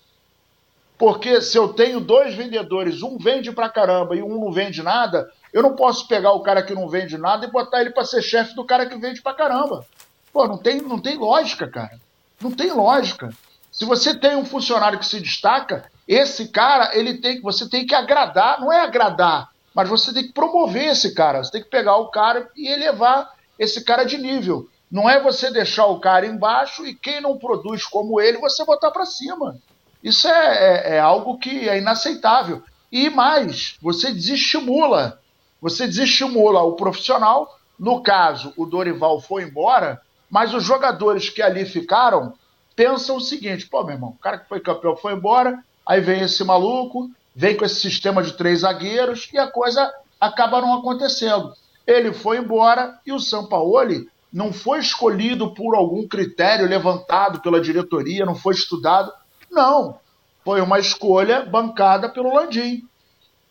Porque 0.99 1.43
se 1.43 1.59
eu 1.59 1.75
tenho 1.75 2.01
dois 2.01 2.35
vendedores, 2.35 3.03
um 3.03 3.19
vende 3.19 3.53
pra 3.53 3.69
caramba 3.69 4.17
e 4.17 4.23
um 4.23 4.41
não 4.41 4.51
vende 4.51 4.83
nada, 4.83 5.31
eu 5.53 5.63
não 5.63 5.77
posso 5.77 6.09
pegar 6.09 6.33
o 6.33 6.41
cara 6.41 6.63
que 6.63 6.75
não 6.75 6.89
vende 6.89 7.19
nada 7.19 7.45
e 7.45 7.51
botar 7.51 7.81
ele 7.81 7.91
para 7.91 8.05
ser 8.05 8.23
chefe 8.23 8.55
do 8.55 8.65
cara 8.65 8.87
que 8.87 8.97
vende 8.97 9.21
pra 9.21 9.35
caramba. 9.35 9.85
Pô, 10.33 10.47
não 10.47 10.57
tem, 10.57 10.81
não 10.81 10.99
tem 10.99 11.17
lógica, 11.19 11.69
cara. 11.69 12.01
Não 12.41 12.51
tem 12.51 12.71
lógica. 12.73 13.31
Se 13.71 13.85
você 13.85 14.15
tem 14.19 14.37
um 14.37 14.45
funcionário 14.45 14.99
que 14.99 15.07
se 15.07 15.21
destaca, 15.21 15.91
esse 16.09 16.49
cara, 16.49 16.97
ele 16.97 17.19
tem, 17.19 17.43
você 17.43 17.69
tem 17.69 17.85
que 17.85 17.95
agradar, 17.95 18.59
não 18.61 18.73
é 18.73 18.81
agradar, 18.81 19.51
mas 19.77 19.91
você 19.91 20.11
tem 20.11 20.23
que 20.23 20.33
promover 20.33 20.87
esse 20.87 21.13
cara. 21.13 21.45
Você 21.45 21.53
tem 21.53 21.63
que 21.63 21.69
pegar 21.69 21.99
o 21.99 22.09
cara 22.09 22.49
e 22.57 22.67
elevar 22.67 23.35
esse 23.59 23.85
cara 23.85 24.05
de 24.05 24.17
nível. 24.17 24.71
Não 24.91 25.09
é 25.09 25.23
você 25.23 25.51
deixar 25.51 25.85
o 25.85 26.01
cara 26.01 26.25
embaixo 26.25 26.87
e 26.87 26.95
quem 26.95 27.21
não 27.21 27.37
produz 27.37 27.85
como 27.85 28.19
ele, 28.19 28.39
você 28.39 28.65
botar 28.65 28.91
para 28.91 29.05
cima. 29.05 29.59
Isso 30.03 30.27
é, 30.29 30.33
é, 30.33 30.97
é, 30.97 30.99
algo 30.99 31.37
que 31.37 31.69
é 31.69 31.77
inaceitável. 31.77 32.63
E 32.91 33.11
mais, 33.11 33.77
você 33.83 34.11
desestimula. 34.11 35.21
Você 35.61 35.87
desestimula 35.87 36.63
o 36.63 36.73
profissional. 36.73 37.59
No 37.79 38.03
caso, 38.03 38.55
o 38.57 38.65
Dorival 38.65 39.21
foi 39.21 39.43
embora, 39.43 40.01
mas 40.31 40.55
os 40.55 40.65
jogadores 40.65 41.29
que 41.29 41.43
ali 41.43 41.67
ficaram 41.67 42.33
pensam 42.75 43.17
o 43.17 43.21
seguinte: 43.21 43.67
pô, 43.67 43.85
meu 43.85 43.97
irmão, 43.97 44.11
o 44.11 44.23
cara 44.23 44.39
que 44.39 44.49
foi 44.49 44.59
campeão 44.59 44.97
foi 44.97 45.13
embora, 45.13 45.63
aí 45.85 46.01
vem 46.01 46.23
esse 46.23 46.43
maluco, 46.43 47.11
vem 47.37 47.55
com 47.55 47.67
esse 47.67 47.79
sistema 47.79 48.23
de 48.23 48.33
três 48.33 48.61
zagueiros 48.61 49.29
e 49.31 49.39
a 49.39 49.47
coisa 49.47 49.93
acaba 50.19 50.63
não 50.63 50.73
acontecendo. 50.73 51.53
Ele 51.87 52.15
foi 52.15 52.39
embora 52.39 52.99
e 53.05 53.13
o 53.13 53.21
Sampaoli 53.21 54.09
não 54.33 54.55
foi 54.55 54.79
escolhido 54.79 55.53
por 55.53 55.77
algum 55.77 56.09
critério 56.09 56.67
levantado 56.67 57.41
pela 57.43 57.61
diretoria, 57.61 58.25
não 58.25 58.35
foi 58.35 58.55
estudado. 58.55 59.13
Não. 59.51 60.01
Foi 60.43 60.63
uma 60.63 60.79
escolha 60.79 61.45
bancada 61.45 62.09
pelo 62.09 62.35
Landim. 62.35 62.89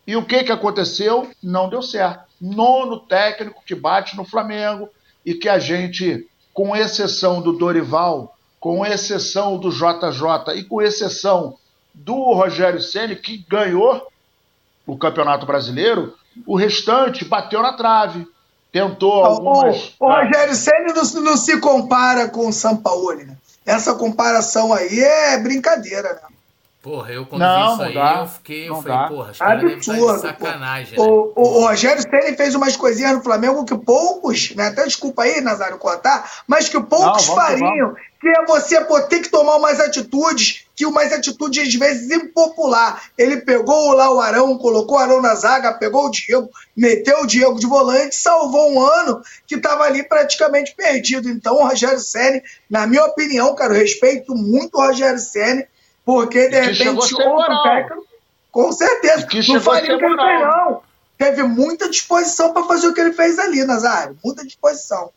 E 0.04 0.16
o 0.16 0.24
que, 0.24 0.42
que 0.42 0.52
aconteceu? 0.52 1.30
Não 1.40 1.68
deu 1.68 1.80
certo. 1.80 2.24
Nono 2.40 2.98
técnico 3.00 3.62
que 3.64 3.74
bate 3.74 4.16
no 4.16 4.24
Flamengo 4.24 4.88
e 5.24 5.34
que 5.34 5.48
a 5.48 5.60
gente, 5.60 6.28
com 6.52 6.74
exceção 6.74 7.40
do 7.40 7.52
Dorival, 7.52 8.36
com 8.58 8.84
exceção 8.84 9.58
do 9.58 9.70
JJ 9.70 10.56
e 10.56 10.64
com 10.64 10.82
exceção 10.82 11.56
do 11.96 12.32
Rogério 12.34 12.80
Ceni 12.80 13.16
que 13.16 13.44
ganhou 13.48 14.06
o 14.86 14.98
Campeonato 14.98 15.46
Brasileiro, 15.46 16.14
o 16.46 16.56
restante 16.56 17.24
bateu 17.24 17.62
na 17.62 17.72
trave. 17.72 18.28
Tentou 18.70 19.24
algumas. 19.24 19.94
O, 19.98 20.06
o 20.06 20.12
Rogério 20.12 20.54
Ceni 20.54 20.92
não, 20.92 21.22
não, 21.22 21.36
se 21.36 21.58
compara 21.58 22.28
com 22.28 22.48
o 22.48 22.52
Sampaoli, 22.52 23.24
né? 23.24 23.36
Essa 23.64 23.94
comparação 23.94 24.72
aí 24.72 25.00
é 25.00 25.38
brincadeira, 25.38 26.12
né? 26.12 26.20
Porra, 26.82 27.10
eu 27.10 27.26
quando 27.26 27.40
não, 27.40 27.68
vi 27.68 27.72
isso 27.72 27.82
aí, 27.82 27.94
dá, 27.94 28.18
eu 28.20 28.26
fiquei, 28.28 28.68
eu 28.68 28.76
falei, 28.80 28.98
dá. 28.98 29.08
porra, 29.08 29.30
os 29.32 29.38
caras 29.38 29.60
devem 29.60 29.78
de 29.78 30.18
sacanagem. 30.20 30.98
Né? 30.98 31.04
O, 31.04 31.32
o, 31.34 31.42
o 31.42 31.66
Rogério 31.66 32.02
Ceni 32.02 32.36
fez 32.36 32.54
umas 32.54 32.76
coisinhas 32.76 33.12
no 33.12 33.24
Flamengo 33.24 33.64
que 33.64 33.76
poucos, 33.76 34.54
né? 34.54 34.68
Até 34.68 34.84
desculpa 34.84 35.22
aí, 35.22 35.40
Nazário, 35.40 35.78
contar, 35.78 36.30
mas 36.46 36.68
que 36.68 36.78
poucos 36.80 37.26
não, 37.26 37.34
vamos, 37.34 37.50
fariam. 37.50 37.88
Vamos. 37.88 38.00
Que 38.20 38.28
é 38.28 38.44
você 38.46 38.84
pô, 38.84 39.00
ter 39.00 39.20
que 39.20 39.30
tomar 39.30 39.56
umas 39.56 39.80
atitudes, 39.80 40.65
que 40.76 40.84
umas 40.84 41.12
atitudes 41.12 41.66
às 41.66 41.74
vezes 41.74 42.10
impopular. 42.10 43.02
Ele 43.16 43.38
pegou 43.38 43.92
lá 43.94 44.12
o 44.12 44.20
Arão, 44.20 44.58
colocou 44.58 44.98
o 44.98 45.00
Arão 45.00 45.22
na 45.22 45.34
zaga, 45.34 45.72
pegou 45.72 46.06
o 46.06 46.10
Diego, 46.10 46.50
meteu 46.76 47.22
o 47.22 47.26
Diego 47.26 47.58
de 47.58 47.66
volante, 47.66 48.14
salvou 48.14 48.70
um 48.70 48.80
ano 48.80 49.22
que 49.46 49.54
estava 49.54 49.84
ali 49.84 50.02
praticamente 50.02 50.74
perdido. 50.76 51.30
Então, 51.30 51.54
o 51.54 51.66
Rogério 51.66 51.98
Ceni, 51.98 52.42
na 52.68 52.86
minha 52.86 53.04
opinião, 53.06 53.54
cara, 53.54 53.72
eu 53.72 53.80
respeito 53.80 54.34
muito 54.34 54.76
o 54.76 54.86
Rogério 54.86 55.18
Ceni 55.18 55.66
porque, 56.04 56.48
de 56.48 56.60
repente, 56.60 56.88
outro 56.88 57.62
técnico, 57.64 58.06
com 58.52 58.70
certeza, 58.70 59.26
não 59.48 59.60
faria 59.60 59.96
o 59.96 59.98
que 59.98 60.04
ele 60.04 60.16
fez, 60.16 60.40
não. 60.40 60.82
Teve 61.18 61.42
muita 61.42 61.88
disposição 61.88 62.52
para 62.52 62.64
fazer 62.64 62.88
o 62.88 62.94
que 62.94 63.00
ele 63.00 63.12
fez 63.12 63.38
ali, 63.38 63.64
Nazário. 63.64 64.16
Muita 64.22 64.44
disposição. 64.44 65.10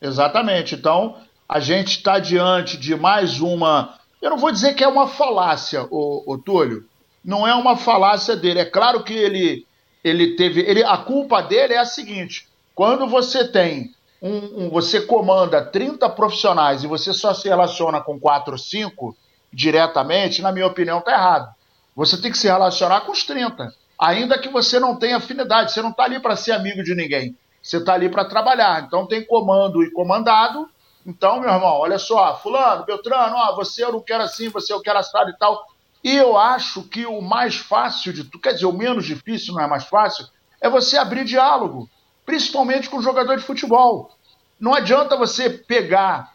Exatamente. 0.00 0.74
Então, 0.74 1.16
a 1.48 1.60
gente 1.60 1.98
está 1.98 2.18
diante 2.18 2.76
de 2.76 2.96
mais 2.96 3.40
uma. 3.40 3.98
Eu 4.24 4.30
não 4.30 4.38
vou 4.38 4.50
dizer 4.50 4.72
que 4.72 4.82
é 4.82 4.88
uma 4.88 5.06
falácia, 5.06 5.86
o, 5.90 6.24
o 6.26 6.38
Túlio. 6.38 6.88
Não 7.22 7.46
é 7.46 7.54
uma 7.54 7.76
falácia 7.76 8.34
dele. 8.34 8.60
É 8.60 8.64
claro 8.64 9.04
que 9.04 9.12
ele, 9.12 9.66
ele 10.02 10.34
teve. 10.34 10.62
Ele, 10.62 10.82
a 10.82 10.96
culpa 10.96 11.42
dele 11.42 11.74
é 11.74 11.78
a 11.78 11.84
seguinte: 11.84 12.48
quando 12.74 13.06
você 13.06 13.46
tem 13.46 13.94
um, 14.22 14.64
um, 14.64 14.70
você 14.70 15.02
comanda 15.02 15.62
30 15.62 16.08
profissionais 16.08 16.82
e 16.82 16.86
você 16.86 17.12
só 17.12 17.34
se 17.34 17.46
relaciona 17.46 18.00
com 18.00 18.18
4 18.18 18.52
ou 18.52 18.58
5, 18.58 19.14
diretamente, 19.52 20.40
na 20.40 20.50
minha 20.50 20.68
opinião, 20.68 21.00
está 21.00 21.12
errado. 21.12 21.54
Você 21.94 22.18
tem 22.18 22.32
que 22.32 22.38
se 22.38 22.46
relacionar 22.46 23.02
com 23.02 23.12
os 23.12 23.24
30. 23.24 23.74
Ainda 23.98 24.38
que 24.38 24.48
você 24.48 24.80
não 24.80 24.96
tenha 24.96 25.18
afinidade, 25.18 25.70
você 25.70 25.82
não 25.82 25.90
está 25.90 26.04
ali 26.04 26.18
para 26.18 26.34
ser 26.34 26.52
amigo 26.52 26.82
de 26.82 26.94
ninguém. 26.94 27.36
Você 27.62 27.76
está 27.76 27.92
ali 27.92 28.08
para 28.08 28.24
trabalhar. 28.24 28.84
Então 28.86 29.06
tem 29.06 29.22
comando 29.22 29.82
e 29.82 29.90
comandado. 29.90 30.66
Então, 31.06 31.40
meu 31.40 31.50
irmão, 31.50 31.80
olha 31.80 31.98
só, 31.98 32.38
fulano, 32.38 32.84
Beltrano, 32.84 33.36
ó, 33.36 33.54
você 33.54 33.84
eu 33.84 33.92
não 33.92 34.00
quero 34.00 34.22
assim, 34.22 34.48
você 34.48 34.72
eu 34.72 34.80
quero 34.80 34.98
assado 34.98 35.30
e 35.30 35.36
tal. 35.36 35.66
E 36.02 36.14
eu 36.14 36.36
acho 36.36 36.82
que 36.84 37.06
o 37.06 37.20
mais 37.20 37.56
fácil 37.56 38.12
de 38.12 38.24
tudo, 38.24 38.40
quer 38.40 38.54
dizer, 38.54 38.66
o 38.66 38.72
menos 38.72 39.04
difícil, 39.04 39.54
não 39.54 39.62
é 39.62 39.66
mais 39.66 39.84
fácil, 39.84 40.26
é 40.60 40.68
você 40.68 40.96
abrir 40.96 41.24
diálogo, 41.24 41.88
principalmente 42.24 42.88
com 42.88 42.98
o 42.98 43.02
jogador 43.02 43.36
de 43.36 43.42
futebol. 43.42 44.10
Não 44.58 44.74
adianta 44.74 45.16
você 45.16 45.50
pegar 45.50 46.32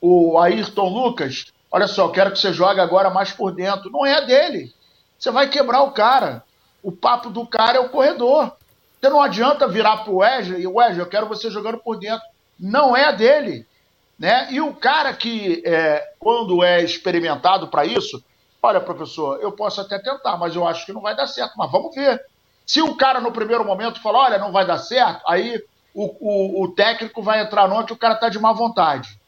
o 0.00 0.38
Ayrton 0.38 0.88
Lucas 0.88 1.52
Olha 1.72 1.88
só, 1.88 2.04
eu 2.04 2.12
quero 2.12 2.30
que 2.30 2.38
você 2.38 2.52
jogue 2.52 2.80
agora 2.80 3.08
mais 3.08 3.32
por 3.32 3.50
dentro. 3.50 3.90
Não 3.90 4.04
é 4.04 4.20
dele. 4.26 4.70
Você 5.18 5.30
vai 5.30 5.48
quebrar 5.48 5.82
o 5.82 5.92
cara. 5.92 6.44
O 6.82 6.92
papo 6.92 7.30
do 7.30 7.46
cara 7.46 7.78
é 7.78 7.80
o 7.80 7.88
corredor. 7.88 8.52
Você 9.00 9.08
não 9.08 9.22
adianta 9.22 9.66
virar 9.66 10.04
pro 10.04 10.16
Wesley 10.16 10.62
e 10.62 10.66
Wesley, 10.66 11.00
eu 11.00 11.08
quero 11.08 11.26
você 11.26 11.50
jogando 11.50 11.78
por 11.78 11.98
dentro. 11.98 12.22
Não 12.60 12.94
é 12.94 13.10
dele. 13.16 13.66
Né? 14.22 14.52
E 14.52 14.60
o 14.60 14.72
cara 14.72 15.12
que, 15.12 15.64
é, 15.66 16.12
quando 16.16 16.62
é 16.62 16.80
experimentado 16.80 17.66
para 17.66 17.84
isso, 17.84 18.24
olha, 18.62 18.80
professor, 18.80 19.40
eu 19.42 19.50
posso 19.50 19.80
até 19.80 19.98
tentar, 19.98 20.36
mas 20.36 20.54
eu 20.54 20.64
acho 20.64 20.86
que 20.86 20.92
não 20.92 21.00
vai 21.00 21.16
dar 21.16 21.26
certo. 21.26 21.54
Mas 21.56 21.68
vamos 21.72 21.92
ver. 21.92 22.24
Se 22.64 22.80
o 22.80 22.94
cara 22.94 23.20
no 23.20 23.32
primeiro 23.32 23.64
momento 23.64 24.00
fala, 24.00 24.20
olha, 24.20 24.38
não 24.38 24.52
vai 24.52 24.64
dar 24.64 24.78
certo, 24.78 25.24
aí 25.26 25.60
o, 25.92 26.04
o, 26.20 26.62
o 26.62 26.68
técnico 26.72 27.20
vai 27.20 27.40
entrar 27.40 27.66
no 27.66 27.84
que 27.84 27.92
o 27.92 27.96
cara 27.96 28.14
tá 28.14 28.28
de 28.28 28.38
má 28.38 28.52
vontade. 28.52 29.18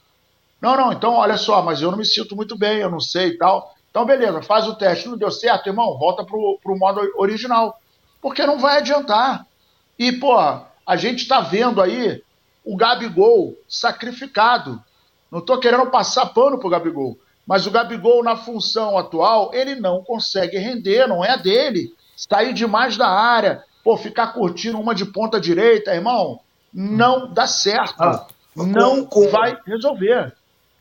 Não, 0.60 0.76
não, 0.76 0.92
então 0.92 1.14
olha 1.14 1.36
só, 1.36 1.60
mas 1.60 1.82
eu 1.82 1.90
não 1.90 1.98
me 1.98 2.04
sinto 2.04 2.36
muito 2.36 2.56
bem, 2.56 2.78
eu 2.78 2.88
não 2.88 3.00
sei 3.00 3.30
e 3.30 3.36
tal. 3.36 3.74
Então, 3.90 4.06
beleza, 4.06 4.42
faz 4.42 4.68
o 4.68 4.76
teste, 4.76 5.08
não 5.08 5.18
deu 5.18 5.32
certo, 5.32 5.66
irmão, 5.66 5.98
volta 5.98 6.22
pro, 6.22 6.56
pro 6.62 6.78
modo 6.78 7.00
original. 7.16 7.80
Porque 8.22 8.46
não 8.46 8.60
vai 8.60 8.76
adiantar. 8.76 9.44
E, 9.98 10.12
pô, 10.12 10.38
a 10.38 10.96
gente 10.96 11.26
tá 11.26 11.40
vendo 11.40 11.82
aí 11.82 12.22
o 12.64 12.76
Gabigol 12.76 13.56
sacrificado. 13.68 14.82
Não 15.30 15.40
tô 15.40 15.58
querendo 15.58 15.86
passar 15.90 16.26
pano 16.26 16.58
pro 16.58 16.70
Gabigol. 16.70 17.18
Mas 17.46 17.66
o 17.66 17.70
Gabigol, 17.70 18.24
na 18.24 18.36
função 18.36 18.96
atual, 18.96 19.50
ele 19.52 19.74
não 19.74 20.02
consegue 20.02 20.56
render, 20.56 21.06
não 21.06 21.24
é 21.24 21.36
dele. 21.36 21.92
Sair 22.16 22.54
demais 22.54 22.96
da 22.96 23.08
área, 23.08 23.62
pô, 23.82 23.96
ficar 23.96 24.28
curtindo 24.28 24.80
uma 24.80 24.94
de 24.94 25.04
ponta 25.04 25.38
direita, 25.40 25.94
irmão, 25.94 26.40
não 26.72 27.32
dá 27.32 27.46
certo. 27.46 28.02
Ah, 28.02 28.26
não 28.56 29.04
com, 29.04 29.28
vai 29.28 29.58
resolver. 29.66 30.32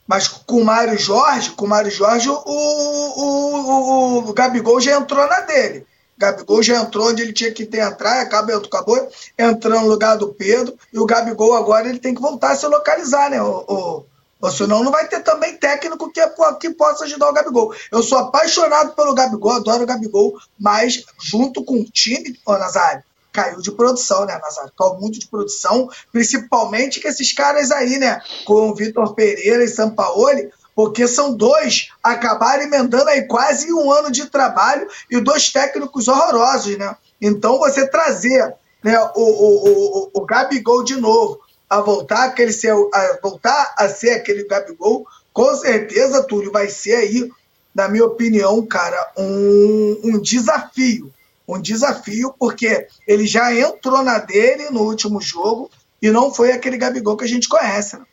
Mas 0.08 0.28
com 0.28 0.62
o 0.62 0.66
Mário 0.66 0.98
Jorge, 0.98 1.52
com 1.52 1.66
o 1.66 1.70
Mário 1.70 1.92
Jorge, 1.92 2.30
o, 2.30 2.34
o, 2.34 3.18
o, 3.18 4.30
o 4.30 4.34
Gabigol 4.34 4.80
já 4.80 4.98
entrou 4.98 5.28
na 5.28 5.42
dele. 5.42 5.86
Gabigol 6.24 6.64
já 6.64 6.82
entrou 6.82 7.10
onde 7.10 7.22
ele 7.22 7.34
tinha 7.34 7.52
que 7.52 7.64
entrar, 7.64 8.22
acabou, 8.22 8.56
acabou 8.56 9.10
entrando 9.38 9.82
no 9.82 9.90
lugar 9.90 10.18
do 10.18 10.34
Pedro, 10.34 10.78
e 10.92 11.00
o 11.00 11.06
Gabigol 11.06 11.54
agora 11.54 11.90
ele 11.90 12.00
tem 12.00 12.16
que 12.16 12.22
voltar 12.22 12.52
a 12.52 12.56
se 12.56 12.66
localizar, 12.66 13.30
né? 13.30 13.42
O, 13.42 13.66
o, 13.68 14.06
ou 14.42 14.52
senão 14.52 14.84
não 14.84 14.92
vai 14.92 15.08
ter 15.08 15.22
também 15.22 15.56
técnico 15.56 16.12
que, 16.12 16.22
que 16.60 16.70
possa 16.72 17.06
ajudar 17.06 17.30
o 17.30 17.34
Gabigol. 17.34 17.74
Eu 17.92 18.04
sou 18.04 18.18
apaixonado 18.18 18.94
pelo 18.94 19.14
Gabigol, 19.14 19.54
adoro 19.54 19.84
o 19.84 19.88
Gabigol, 19.88 20.38
mas 20.60 21.04
junto 21.22 21.64
com 21.64 21.76
o 21.76 21.86
time, 21.86 22.38
ô 22.46 22.58
Nazário, 22.58 23.04
caiu 23.32 23.62
de 23.62 23.72
produção, 23.72 24.26
né, 24.26 24.38
Nazário? 24.42 24.72
Caiu 24.78 24.96
muito 24.96 25.20
de 25.20 25.28
produção, 25.28 25.90
principalmente 26.12 27.02
com 27.02 27.08
esses 27.08 27.34
caras 27.34 27.72
aí, 27.72 27.98
né? 27.98 28.22
Com 28.46 28.70
o 28.70 28.76
Vitor 28.76 29.14
Pereira 29.16 29.64
e 29.64 29.68
Sampaoli, 29.68 30.52
porque 30.76 31.08
são 31.08 31.36
dois, 31.36 31.90
acabaram 32.02 32.64
emendando 32.64 33.10
aí 33.10 33.24
quase 33.28 33.72
um 33.72 33.92
ano 33.92 34.12
de 34.12 34.26
trabalho 34.26 34.88
e 35.10 35.20
dois 35.20 35.50
técnicos 35.50 36.08
horrorosos, 36.08 36.78
né? 36.78 36.96
Então 37.22 37.60
você 37.60 37.88
trazer 37.88 38.54
né, 38.84 39.00
o, 39.16 39.22
o, 39.22 39.68
o, 39.68 40.10
o 40.14 40.26
Gabigol 40.26 40.84
de 40.84 40.96
novo 40.96 41.40
a 41.70 41.80
voltar, 41.80 42.26
aquele 42.26 42.54
a 42.94 43.20
voltar 43.22 43.74
a 43.78 43.88
ser 43.88 44.12
aquele 44.12 44.46
Gabigol 44.46 45.08
com 45.34 45.56
certeza, 45.56 46.24
Túlio, 46.24 46.52
vai 46.52 46.70
ser 46.70 46.96
aí, 46.96 47.32
na 47.74 47.90
minha 47.90 48.06
opinião, 48.06 48.64
cara, 48.66 49.12
um, 49.18 50.00
um 50.04 50.22
desafio. 50.22 51.12
Um 51.48 51.60
desafio, 51.60 52.34
porque 52.40 52.88
ele 53.08 53.26
já 53.26 53.54
entrou 53.54 54.04
na 54.04 54.20
dele 54.20 54.70
no 54.70 54.82
último 54.82 55.20
jogo 55.20 55.70
e 56.02 56.10
não 56.12 56.34
foi 56.34 56.52
aquele 56.52 56.78
Gabigol 56.78 57.18
que 57.18 57.26
a 57.26 57.28
gente 57.28 57.50
conhece. 57.50 57.98
Né? 57.98 58.06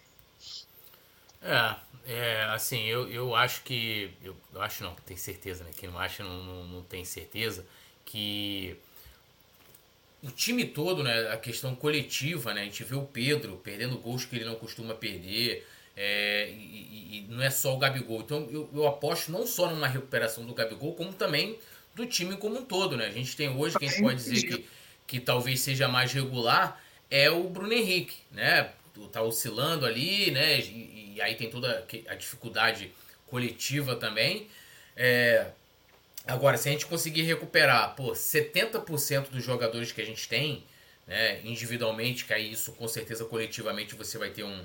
É, 1.42 1.74
é, 2.06 2.42
assim, 2.50 2.84
eu, 2.86 3.08
eu 3.08 3.34
acho 3.34 3.62
que. 3.62 4.10
Eu, 4.22 4.36
eu 4.52 4.62
acho 4.62 4.82
não, 4.82 4.94
tem 5.06 5.16
certeza, 5.16 5.64
né? 5.64 5.70
Quem 5.76 5.88
não 5.88 5.98
acha 5.98 6.24
não, 6.24 6.42
não, 6.42 6.64
não 6.64 6.82
tem 6.82 7.04
certeza 7.04 7.64
que 8.04 8.76
o 10.22 10.30
time 10.30 10.64
todo, 10.66 11.02
né, 11.02 11.32
a 11.32 11.36
questão 11.36 11.74
coletiva, 11.74 12.52
né, 12.52 12.62
a 12.62 12.64
gente 12.64 12.84
vê 12.84 12.94
o 12.94 13.02
Pedro 13.02 13.60
perdendo 13.62 13.96
gols 13.98 14.24
que 14.24 14.36
ele 14.36 14.44
não 14.44 14.54
costuma 14.54 14.94
perder, 14.94 15.66
é, 15.96 16.50
e, 16.50 17.18
e, 17.18 17.26
não 17.28 17.42
é 17.42 17.50
só 17.50 17.74
o 17.74 17.78
Gabigol. 17.78 18.20
Então 18.20 18.48
eu, 18.50 18.68
eu, 18.72 18.86
aposto 18.86 19.30
não 19.30 19.46
só 19.46 19.70
numa 19.70 19.86
recuperação 19.86 20.44
do 20.44 20.54
Gabigol, 20.54 20.94
como 20.94 21.12
também 21.12 21.58
do 21.94 22.06
time 22.06 22.36
como 22.36 22.58
um 22.58 22.64
todo. 22.64 22.96
Né? 22.96 23.06
A 23.06 23.10
gente 23.10 23.36
tem 23.36 23.48
hoje, 23.48 23.78
que 23.78 23.84
a 23.84 23.88
gente 23.88 24.00
pode 24.00 24.16
dizer 24.16 24.42
que, 24.42 24.66
que 25.06 25.20
talvez 25.20 25.60
seja 25.60 25.88
mais 25.88 26.12
regular, 26.12 26.82
é 27.10 27.30
o 27.30 27.44
Bruno 27.44 27.72
Henrique. 27.72 28.16
Né? 28.32 28.70
Tá 29.08 29.22
oscilando 29.22 29.86
ali, 29.86 30.30
né? 30.30 30.60
E, 30.60 31.14
e 31.16 31.22
aí 31.22 31.34
tem 31.34 31.50
toda 31.50 31.86
a 32.08 32.14
dificuldade 32.14 32.92
coletiva 33.26 33.96
também. 33.96 34.48
É, 34.96 35.46
Agora, 36.26 36.56
se 36.56 36.68
a 36.68 36.72
gente 36.72 36.86
conseguir 36.86 37.22
recuperar, 37.22 37.94
pô, 37.96 38.12
70% 38.12 39.30
dos 39.30 39.42
jogadores 39.42 39.90
que 39.90 40.00
a 40.00 40.04
gente 40.04 40.28
tem, 40.28 40.64
né, 41.06 41.40
individualmente, 41.44 42.24
que 42.24 42.32
aí 42.32 42.52
isso 42.52 42.72
com 42.72 42.86
certeza 42.86 43.24
coletivamente 43.24 43.94
você 43.94 44.18
vai 44.18 44.30
ter 44.30 44.44
um, 44.44 44.64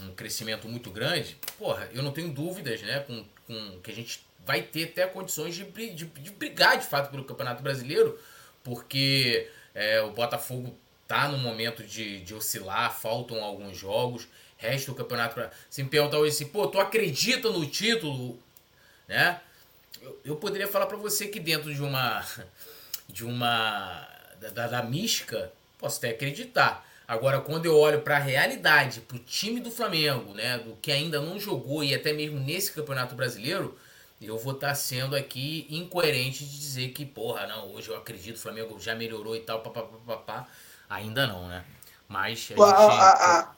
um 0.00 0.14
crescimento 0.14 0.66
muito 0.68 0.90
grande, 0.90 1.36
porra, 1.58 1.88
eu 1.92 2.02
não 2.02 2.10
tenho 2.10 2.30
dúvidas, 2.30 2.80
né, 2.82 3.00
com, 3.00 3.24
com 3.46 3.80
que 3.80 3.90
a 3.90 3.94
gente 3.94 4.26
vai 4.46 4.62
ter 4.62 4.84
até 4.84 5.06
condições 5.06 5.54
de, 5.54 5.64
de, 5.64 6.06
de 6.06 6.30
brigar 6.30 6.78
de 6.78 6.86
fato 6.86 7.10
pelo 7.10 7.24
Campeonato 7.24 7.62
Brasileiro, 7.62 8.18
porque 8.64 9.48
é, 9.74 10.00
o 10.00 10.10
Botafogo 10.10 10.76
tá 11.08 11.26
no 11.26 11.38
momento 11.38 11.82
de, 11.82 12.20
de 12.20 12.34
oscilar, 12.34 12.96
faltam 12.96 13.42
alguns 13.42 13.76
jogos, 13.76 14.28
resta 14.56 14.92
o 14.92 14.94
campeonato. 14.94 15.40
Se 15.68 15.82
me 15.82 15.88
perguntar 15.88 16.18
hoje 16.18 16.34
assim, 16.34 16.46
pô, 16.46 16.68
tu 16.68 16.78
acredita 16.78 17.50
no 17.50 17.66
título, 17.66 18.38
né? 19.08 19.40
eu, 20.02 20.20
eu 20.24 20.36
poderia 20.36 20.68
falar 20.68 20.86
para 20.86 20.96
você 20.96 21.26
que 21.28 21.40
dentro 21.40 21.74
de 21.74 21.82
uma 21.82 22.24
de 23.08 23.24
uma 23.24 24.06
da, 24.52 24.66
da 24.66 24.82
mística 24.82 25.50
posso 25.78 25.98
até 25.98 26.10
acreditar. 26.10 26.86
Agora, 27.06 27.40
quando 27.40 27.64
eu 27.64 27.74
olho 27.74 28.02
para 28.02 28.16
a 28.16 28.20
realidade, 28.20 29.00
para 29.00 29.16
o 29.16 29.20
time 29.20 29.60
do 29.60 29.70
Flamengo, 29.70 30.34
né, 30.34 30.58
do 30.58 30.76
que 30.76 30.92
ainda 30.92 31.20
não 31.22 31.40
jogou 31.40 31.82
e 31.82 31.94
até 31.94 32.12
mesmo 32.12 32.38
nesse 32.38 32.70
Campeonato 32.72 33.14
Brasileiro, 33.14 33.78
eu 34.20 34.36
vou 34.36 34.52
estar 34.52 34.68
tá 34.68 34.74
sendo 34.74 35.16
aqui 35.16 35.66
incoerente 35.70 36.44
de 36.44 36.58
dizer 36.58 36.88
que, 36.90 37.06
porra, 37.06 37.46
não, 37.46 37.72
hoje 37.72 37.88
eu 37.88 37.96
acredito 37.96 38.36
o 38.36 38.40
Flamengo 38.40 38.78
já 38.78 38.94
melhorou 38.94 39.34
e 39.34 39.40
tal, 39.40 39.60
papapá. 39.62 40.46
Ainda 40.88 41.26
não, 41.26 41.46
né? 41.48 41.64
Mas 42.08 42.48
a 42.58 42.64
a, 42.64 43.38
a, 43.38 43.52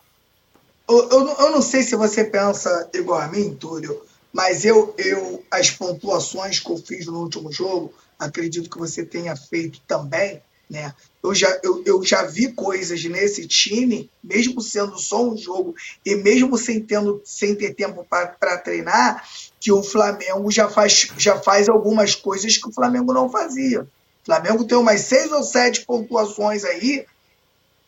eu, 0.88 1.08
eu 1.08 1.50
não 1.52 1.62
sei 1.62 1.82
se 1.82 1.94
você 1.94 2.24
pensa 2.24 2.90
igual 2.92 3.20
a 3.20 3.28
mim, 3.28 3.54
Túlio, 3.54 4.02
mas 4.32 4.64
eu, 4.64 4.94
eu, 4.98 5.44
as 5.50 5.70
pontuações 5.70 6.58
que 6.58 6.70
eu 6.70 6.76
fiz 6.76 7.06
no 7.06 7.20
último 7.20 7.52
jogo, 7.52 7.94
acredito 8.18 8.68
que 8.68 8.78
você 8.78 9.04
tenha 9.04 9.36
feito 9.36 9.80
também, 9.86 10.42
né? 10.68 10.92
Eu 11.22 11.34
já, 11.34 11.60
eu, 11.62 11.82
eu 11.84 12.04
já 12.04 12.22
vi 12.24 12.52
coisas 12.52 13.04
nesse 13.04 13.46
time, 13.46 14.10
mesmo 14.22 14.60
sendo 14.60 14.98
só 14.98 15.22
um 15.22 15.36
jogo 15.36 15.74
e 16.04 16.16
mesmo 16.16 16.56
sem, 16.56 16.80
tendo, 16.80 17.20
sem 17.24 17.54
ter 17.54 17.74
tempo 17.74 18.04
para 18.08 18.58
treinar, 18.58 19.24
que 19.60 19.70
o 19.70 19.82
Flamengo 19.82 20.50
já 20.50 20.68
faz, 20.68 21.10
já 21.18 21.38
faz 21.38 21.68
algumas 21.68 22.14
coisas 22.14 22.56
que 22.56 22.68
o 22.68 22.72
Flamengo 22.72 23.12
não 23.12 23.28
fazia. 23.28 23.82
O 23.82 24.26
Flamengo 24.26 24.64
tem 24.64 24.78
umas 24.78 25.02
seis 25.02 25.30
ou 25.30 25.42
sete 25.42 25.84
pontuações 25.84 26.64
aí 26.64 27.04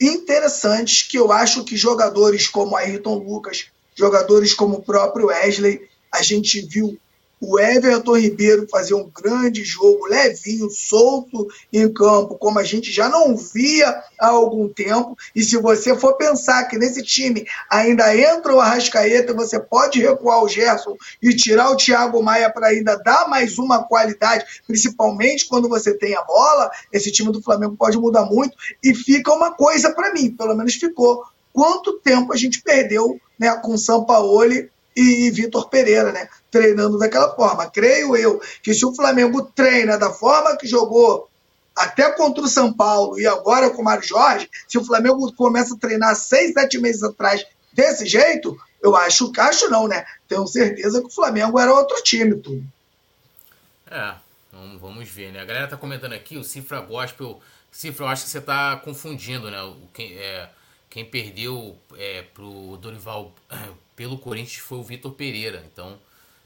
interessantes 0.02 1.02
que 1.02 1.18
eu 1.18 1.30
acho 1.32 1.64
que 1.64 1.76
jogadores 1.76 2.48
como 2.48 2.76
Ayrton 2.76 3.18
Lucas, 3.18 3.66
jogadores 3.94 4.52
como 4.52 4.76
o 4.76 4.82
próprio 4.82 5.26
Wesley, 5.26 5.88
a 6.10 6.22
gente 6.22 6.60
viu 6.60 6.98
o 7.42 7.58
Everton 7.58 8.16
Ribeiro 8.16 8.68
fazer 8.70 8.94
um 8.94 9.10
grande 9.10 9.64
jogo, 9.64 10.06
levinho, 10.06 10.70
solto 10.70 11.48
em 11.72 11.92
campo, 11.92 12.38
como 12.38 12.60
a 12.60 12.62
gente 12.62 12.92
já 12.92 13.08
não 13.08 13.36
via 13.36 14.00
há 14.20 14.28
algum 14.28 14.68
tempo. 14.68 15.18
E 15.34 15.42
se 15.42 15.56
você 15.56 15.96
for 15.96 16.16
pensar 16.16 16.62
que 16.68 16.78
nesse 16.78 17.02
time 17.02 17.44
ainda 17.68 18.16
entra 18.16 18.54
o 18.54 18.60
Arrascaeta, 18.60 19.34
você 19.34 19.58
pode 19.58 20.00
recuar 20.00 20.44
o 20.44 20.48
Gerson 20.48 20.96
e 21.20 21.34
tirar 21.34 21.70
o 21.70 21.76
Thiago 21.76 22.22
Maia 22.22 22.48
para 22.48 22.68
ainda 22.68 22.94
dar 22.94 23.28
mais 23.28 23.58
uma 23.58 23.82
qualidade, 23.82 24.44
principalmente 24.64 25.48
quando 25.48 25.68
você 25.68 25.92
tem 25.92 26.14
a 26.14 26.22
bola, 26.22 26.70
esse 26.92 27.10
time 27.10 27.32
do 27.32 27.42
Flamengo 27.42 27.76
pode 27.76 27.98
mudar 27.98 28.24
muito. 28.24 28.56
E 28.84 28.94
fica 28.94 29.32
uma 29.32 29.50
coisa 29.50 29.92
para 29.92 30.12
mim, 30.12 30.30
pelo 30.30 30.54
menos 30.54 30.74
ficou. 30.74 31.24
Quanto 31.52 31.98
tempo 31.98 32.32
a 32.32 32.36
gente 32.36 32.62
perdeu 32.62 33.20
né, 33.36 33.56
com 33.56 33.74
o 33.74 33.78
Sampaoli 33.78 34.70
e 34.96 35.30
Vitor 35.30 35.68
Pereira, 35.68 36.12
né? 36.12 36.28
Treinando 36.50 36.98
daquela 36.98 37.34
forma. 37.34 37.70
Creio 37.70 38.16
eu 38.16 38.40
que 38.62 38.74
se 38.74 38.84
o 38.84 38.94
Flamengo 38.94 39.42
treina 39.54 39.98
da 39.98 40.10
forma 40.10 40.56
que 40.56 40.66
jogou 40.66 41.28
até 41.74 42.10
contra 42.12 42.44
o 42.44 42.48
São 42.48 42.72
Paulo 42.72 43.18
e 43.18 43.26
agora 43.26 43.70
com 43.70 43.80
o 43.80 43.84
Mário 43.84 44.06
Jorge, 44.06 44.48
se 44.68 44.76
o 44.78 44.84
Flamengo 44.84 45.32
começa 45.34 45.74
a 45.74 45.78
treinar 45.78 46.14
seis, 46.14 46.52
sete 46.52 46.78
meses 46.78 47.02
atrás 47.02 47.44
desse 47.72 48.06
jeito, 48.06 48.56
eu 48.82 48.94
acho, 48.94 49.32
acho 49.38 49.70
não, 49.70 49.88
né? 49.88 50.04
Tenho 50.28 50.46
certeza 50.46 51.00
que 51.00 51.06
o 51.06 51.10
Flamengo 51.10 51.58
era 51.58 51.72
outro 51.72 52.02
time, 52.02 52.34
tudo. 52.34 52.62
É, 53.90 54.14
vamos, 54.80 55.08
ver, 55.08 55.32
né? 55.32 55.40
A 55.40 55.44
galera 55.44 55.68
tá 55.68 55.76
comentando 55.76 56.12
aqui, 56.12 56.36
o 56.36 56.44
Cifra 56.44 56.80
Gospel. 56.80 57.40
Cifra, 57.70 58.04
eu 58.04 58.08
acho 58.08 58.24
que 58.24 58.30
você 58.30 58.40
tá 58.40 58.76
confundindo, 58.76 59.50
né? 59.50 59.62
O, 59.62 59.76
é, 59.98 60.48
quem 60.92 61.06
perdeu 61.06 61.78
é, 61.96 62.20
pro 62.34 62.76
Dorival 62.76 63.34
pelo 63.96 64.18
Corinthians 64.18 64.58
foi 64.58 64.76
o 64.76 64.82
Vitor 64.82 65.10
Pereira. 65.12 65.64
Então, 65.72 65.98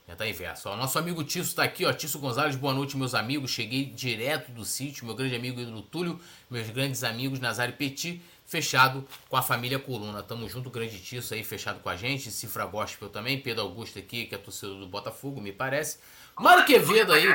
já 0.07 0.15
tá 0.15 0.25
inverso. 0.25 0.69
Ó, 0.69 0.77
nosso 0.77 0.97
amigo 1.01 1.25
Tício 1.25 1.43
está 1.49 1.65
aqui, 1.65 1.85
ó. 1.85 1.93
Tício 1.93 2.21
Gonzalez, 2.21 2.55
boa 2.55 2.73
noite, 2.73 2.97
meus 2.97 3.13
amigos. 3.13 3.51
Cheguei 3.51 3.87
direto 3.87 4.53
do 4.53 4.65
sítio, 4.65 5.05
meu 5.05 5.17
grande 5.17 5.35
amigo 5.35 5.61
Edu 5.61 5.83
Túlio, 5.83 6.21
meus 6.49 6.71
grandes 6.71 7.03
amigos 7.03 7.41
Nazário 7.41 7.75
Petit, 7.75 8.23
fechado 8.47 9.05
com 9.29 9.37
a 9.37 9.43
família 9.43 9.81
Coluna. 9.81 10.23
Tamo 10.23 10.49
junto, 10.49 10.71
grande 10.71 10.97
Tício 11.01 11.35
aí, 11.35 11.43
fechado 11.43 11.81
com 11.81 11.89
a 11.89 11.97
gente. 11.97 12.31
Cifra 12.31 12.67
Gospel 12.67 13.09
também, 13.09 13.41
Pedro 13.41 13.65
Augusto 13.65 13.99
aqui, 13.99 14.27
que 14.27 14.37
é 14.37 14.39
torcedor 14.39 14.79
do 14.79 14.87
Botafogo, 14.87 15.41
me 15.41 15.51
parece. 15.51 15.99
Mário 16.39 16.65
Quevedo 16.65 17.13
aí. 17.13 17.27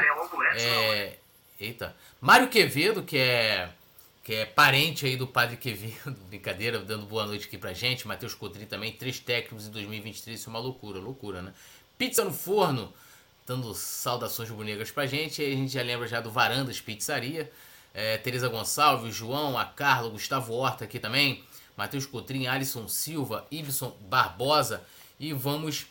É... 0.56 1.18
Eita. 1.60 1.94
Mário 2.22 2.48
Quevedo, 2.48 3.04
que 3.04 3.18
é 3.18 3.70
que 4.24 4.36
é 4.36 4.46
parente 4.46 5.06
aí 5.06 5.18
do 5.18 5.26
Padre 5.26 5.58
Quevedo, 5.58 6.16
brincadeira, 6.30 6.80
dando 6.80 7.06
boa 7.06 7.26
noite 7.26 7.48
aqui 7.48 7.58
pra 7.58 7.74
gente. 7.74 8.08
Matheus 8.08 8.34
Codri 8.36 8.66
também, 8.66 8.92
três 8.92 9.20
técnicos 9.20 9.68
em 9.68 9.72
2023, 9.72 10.40
isso 10.40 10.50
é 10.50 10.54
uma 10.54 10.60
loucura, 10.60 11.00
loucura, 11.00 11.42
né? 11.42 11.54
Pizza 11.98 12.24
no 12.24 12.32
forno, 12.32 12.94
dando 13.46 13.74
saudações 13.74 14.50
bonitas 14.50 14.92
pra 14.92 15.06
gente. 15.06 15.42
Aí 15.42 15.54
a 15.54 15.56
gente 15.56 15.74
já 15.74 15.82
lembra 15.82 16.08
já 16.08 16.20
do 16.20 16.32
Varandas 16.32 16.80
Pizzaria. 16.80 17.52
É, 17.94 18.18
Tereza 18.18 18.48
Gonçalves, 18.48 19.14
João, 19.14 19.58
a 19.58 19.66
Carla, 19.66 20.10
Gustavo 20.10 20.54
Horta 20.54 20.86
aqui 20.86 21.00
também. 21.00 21.44
Matheus 21.76 22.06
Cotrim, 22.06 22.48
Alisson 22.48 22.88
Silva, 22.88 23.46
Ibson 23.52 23.96
Barbosa. 24.02 24.84
E 25.20 25.34
vamos 25.34 25.88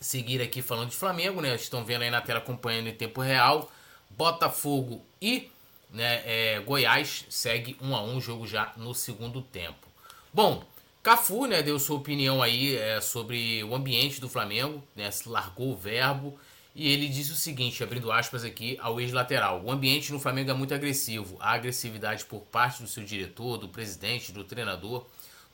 seguir 0.00 0.40
aqui 0.40 0.62
falando 0.62 0.90
de 0.90 0.96
Flamengo, 0.96 1.40
né? 1.40 1.54
Estão 1.54 1.84
vendo 1.84 2.02
aí 2.02 2.10
na 2.10 2.20
tela 2.20 2.38
acompanhando 2.38 2.88
em 2.88 2.94
tempo 2.94 3.20
real. 3.20 3.70
Botafogo 4.10 5.04
e 5.20 5.50
né, 5.92 6.22
é, 6.24 6.60
Goiás 6.60 7.24
segue 7.28 7.76
1 7.80 7.96
a 7.96 8.02
1 8.02 8.20
jogo 8.20 8.46
já 8.46 8.72
no 8.76 8.94
segundo 8.94 9.42
tempo. 9.42 9.88
Bom, 10.32 10.64
Cafu 11.02 11.46
né, 11.46 11.62
deu 11.62 11.78
sua 11.78 11.96
opinião 11.96 12.42
aí 12.42 12.76
é, 12.76 13.00
sobre 13.00 13.64
o 13.64 13.74
ambiente 13.74 14.20
do 14.20 14.28
Flamengo, 14.28 14.82
né, 14.94 15.10
largou 15.26 15.72
o 15.72 15.76
verbo 15.76 16.38
e 16.74 16.88
ele 16.88 17.08
disse 17.08 17.32
o 17.32 17.36
seguinte, 17.36 17.82
abrindo 17.82 18.12
aspas 18.12 18.44
aqui 18.44 18.78
ao 18.80 19.00
ex-lateral: 19.00 19.62
o 19.64 19.70
ambiente 19.70 20.12
no 20.12 20.20
Flamengo 20.20 20.50
é 20.50 20.54
muito 20.54 20.74
agressivo, 20.74 21.36
há 21.40 21.52
agressividade 21.52 22.24
por 22.24 22.42
parte 22.42 22.82
do 22.82 22.88
seu 22.88 23.04
diretor, 23.04 23.58
do 23.58 23.68
presidente, 23.68 24.30
do 24.30 24.44
treinador, 24.44 25.04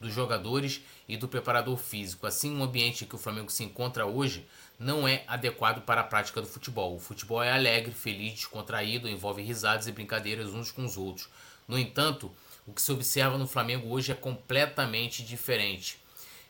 dos 0.01 0.13
jogadores 0.13 0.83
e 1.09 1.17
do 1.17 1.27
preparador 1.27 1.77
físico. 1.79 2.27
Assim, 2.27 2.59
o 2.59 2.63
ambiente 2.63 3.07
que 3.07 3.15
o 3.15 3.19
Flamengo 3.19 3.51
se 3.51 3.65
encontra 3.65 4.05
hoje 4.05 4.47
não 4.79 5.09
é 5.09 5.25
adequado 5.27 5.83
para 5.85 6.03
a 6.03 6.05
prática 6.05 6.41
do 6.41 6.47
futebol. 6.47 6.95
O 6.95 7.01
futebol 7.01 7.43
é 7.43 7.53
alegre, 7.53 7.93
feliz, 7.93 8.35
descontraído, 8.35 9.09
envolve 9.09 9.43
risadas 9.43 9.87
e 9.87 9.93
brincadeiras 9.93 10.55
uns 10.55 10.71
com 10.71 10.85
os 10.85 10.97
outros. 10.97 11.29
No 11.67 11.79
entanto, 11.79 12.31
o 12.67 12.73
que 12.73 12.83
se 12.83 12.93
observa 12.93 13.39
no 13.39 13.47
Flamengo 13.47 13.89
hoje 13.89 14.13
é 14.13 14.15
completamente 14.15 15.25
diferente. 15.25 15.99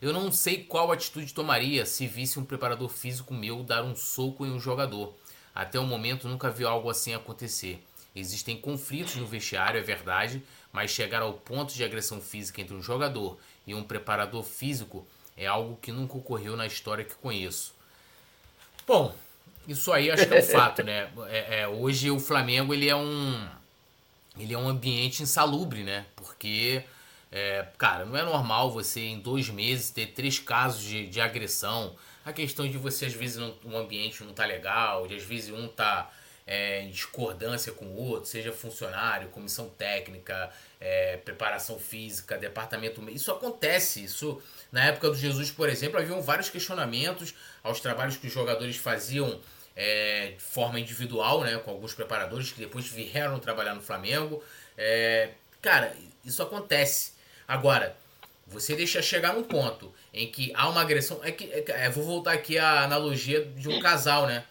Eu 0.01 0.13
não 0.13 0.31
sei 0.33 0.65
qual 0.65 0.93
atitude 0.93 1.33
tomaria 1.33 1.87
se 1.87 2.07
visse 2.07 2.39
um 2.39 2.45
preparador 2.45 2.89
físico 2.89 3.33
meu 3.33 3.63
dar 3.63 3.85
um 3.85 3.95
soco 3.95 4.45
em 4.45 4.51
um 4.51 4.61
jogador. 4.61 5.15
Até 5.55 5.79
o 5.79 5.87
momento 5.87 6.29
nunca 6.29 6.51
vi 6.51 6.65
algo 6.65 6.91
assim 6.91 7.15
acontecer. 7.15 7.83
Existem 8.15 8.59
conflitos 8.59 9.17
no 9.17 9.27
vestiário, 9.27 9.79
é 9.79 9.83
verdade, 9.83 10.43
mas 10.73 10.91
chegar 10.91 11.23
ao 11.23 11.35
ponto 11.35 11.75
de 11.75 11.85
agressão 11.85 12.21
física 12.21 12.61
entre 12.61 12.75
um 12.75 12.83
jogador 12.83 13.39
e 13.67 13.75
um 13.75 13.83
preparador 13.83 14.43
físico 14.43 15.07
é 15.37 15.47
algo 15.47 15.77
que 15.77 15.93
nunca 15.93 16.17
ocorreu 16.17 16.57
na 16.57 16.67
história 16.67 17.05
que 17.05 17.15
conheço. 17.15 17.76
Bom, 18.87 19.13
isso 19.67 19.93
aí 19.93 20.11
acho 20.11 20.27
que 20.27 20.35
é 20.35 20.39
um 20.39 20.43
fato, 20.43 20.83
né? 20.85 21.11
É, 21.29 21.61
é, 21.61 21.69
hoje 21.69 22.09
o 22.11 22.21
Flamengo 22.21 22.73
ele 22.73 22.89
é 22.89 22.95
um 22.95 23.49
ele 24.39 24.55
é 24.55 24.59
um 24.59 24.69
ambiente 24.69 25.23
insalubre, 25.23 25.83
né? 25.83 26.07
Porque 26.15 26.85
é, 27.33 27.67
cara, 27.77 28.05
não 28.05 28.17
é 28.17 28.23
normal 28.23 28.71
você 28.71 29.01
em 29.01 29.19
dois 29.19 29.49
meses 29.49 29.91
ter 29.91 30.07
três 30.13 30.39
casos 30.39 30.83
de, 30.83 31.09
de 31.09 31.21
agressão. 31.21 31.97
A 32.25 32.33
questão 32.33 32.69
de 32.69 32.79
você 32.79 33.07
às 33.07 33.13
vezes 33.13 33.39
não, 33.39 33.55
um 33.65 33.77
ambiente 33.77 34.23
não 34.23 34.33
tá 34.33 34.47
legal, 34.47 35.09
de 35.09 35.17
às 35.17 35.25
vezes 35.25 35.51
um 35.51 35.67
tá 35.67 36.09
é, 36.47 36.83
em 36.83 36.91
discordância 36.91 37.73
com 37.73 37.87
o 37.87 37.97
outro, 37.97 38.31
seja 38.31 38.53
funcionário, 38.53 39.29
comissão 39.31 39.69
técnica, 39.69 40.49
é, 40.81 41.17
preparação 41.17 41.77
física, 41.77 42.39
departamento. 42.39 43.03
Isso 43.11 43.33
acontece. 43.33 44.05
Isso 44.05 44.41
na 44.77 44.85
época 44.85 45.09
do 45.09 45.17
Jesus, 45.17 45.51
por 45.51 45.71
exemplo, 45.71 45.99
haviam 45.99 46.21
vários 46.21 46.51
questionamentos 46.51 47.33
aos 47.65 47.81
trabalhos 47.81 48.19
que 48.19 48.27
os 48.27 48.33
jogadores 48.33 48.77
faziam 48.77 49.41
é, 49.75 50.33
de 50.37 50.43
forma 50.43 50.79
individual, 50.79 51.41
né, 51.41 51.57
com 51.57 51.71
alguns 51.71 51.95
preparadores 51.95 52.53
que 52.53 52.61
depois 52.61 52.87
vieram 52.87 53.39
trabalhar 53.39 53.75
no 53.75 53.81
Flamengo. 53.81 54.45
É, 54.77 55.31
cara, 55.63 55.97
isso 56.23 56.43
acontece. 56.43 57.13
Agora, 57.49 57.97
você 58.47 58.77
deixa 58.77 59.01
chegar 59.01 59.33
num 59.33 59.45
ponto 59.45 59.95
em 60.13 60.31
que 60.31 60.53
há 60.55 60.69
uma 60.69 60.83
agressão. 60.83 61.21
É 61.25 61.33
que, 61.33 61.51
é, 61.51 61.89
vou 61.89 62.05
voltar 62.05 62.33
aqui 62.33 62.59
à 62.59 62.83
analogia 62.83 63.47
de 63.47 63.71
um 63.71 63.81
casal, 63.81 64.27
né? 64.27 64.45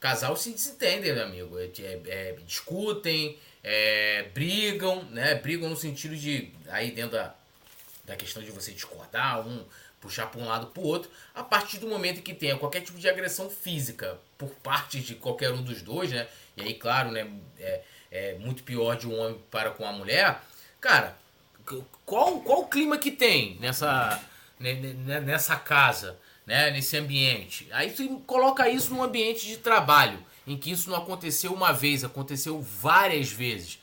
Casal 0.00 0.36
se 0.36 0.52
desentendem, 0.52 1.12
meu 1.12 1.24
amigo. 1.24 1.58
É, 1.58 1.64
é, 1.64 2.00
é, 2.06 2.36
discutem, 2.46 3.38
é, 3.62 4.22
brigam, 4.32 5.04
né? 5.10 5.34
Brigam 5.34 5.68
no 5.68 5.76
sentido 5.76 6.16
de. 6.16 6.50
Aí 6.70 6.92
dentro 6.92 7.12
da, 7.12 7.34
da 8.10 8.16
questão 8.16 8.42
de 8.42 8.50
você 8.50 8.72
discordar, 8.72 9.46
um 9.46 9.64
puxar 10.00 10.26
para 10.26 10.40
um 10.40 10.46
lado 10.46 10.68
para 10.68 10.82
o 10.82 10.86
outro, 10.86 11.10
a 11.34 11.42
partir 11.42 11.78
do 11.78 11.86
momento 11.86 12.22
que 12.22 12.34
tenha 12.34 12.56
qualquer 12.56 12.80
tipo 12.80 12.98
de 12.98 13.08
agressão 13.08 13.50
física 13.50 14.18
por 14.38 14.48
parte 14.56 15.00
de 15.00 15.14
qualquer 15.14 15.52
um 15.52 15.62
dos 15.62 15.82
dois, 15.82 16.10
né? 16.10 16.26
E 16.56 16.62
aí, 16.62 16.74
claro, 16.74 17.10
né? 17.10 17.30
É, 17.58 17.82
é 18.10 18.34
muito 18.38 18.62
pior 18.62 18.96
de 18.96 19.06
um 19.06 19.18
homem 19.18 19.38
para 19.50 19.70
com 19.70 19.84
a 19.86 19.92
mulher. 19.92 20.40
Cara, 20.80 21.16
qual, 22.04 22.40
qual 22.40 22.60
o 22.62 22.68
clima 22.68 22.98
que 22.98 23.10
tem 23.10 23.56
nessa, 23.60 24.20
nessa 24.58 25.56
casa? 25.56 26.18
né, 26.50 26.68
nesse 26.72 26.96
ambiente. 26.96 27.68
Aí 27.70 27.90
você 27.90 28.08
coloca 28.26 28.68
isso 28.68 28.92
num 28.92 29.04
ambiente 29.04 29.46
de 29.46 29.56
trabalho, 29.56 30.18
em 30.44 30.56
que 30.56 30.72
isso 30.72 30.90
não 30.90 30.96
aconteceu 30.96 31.52
uma 31.52 31.70
vez, 31.70 32.02
aconteceu 32.02 32.60
várias 32.60 33.30
vezes. 33.30 33.78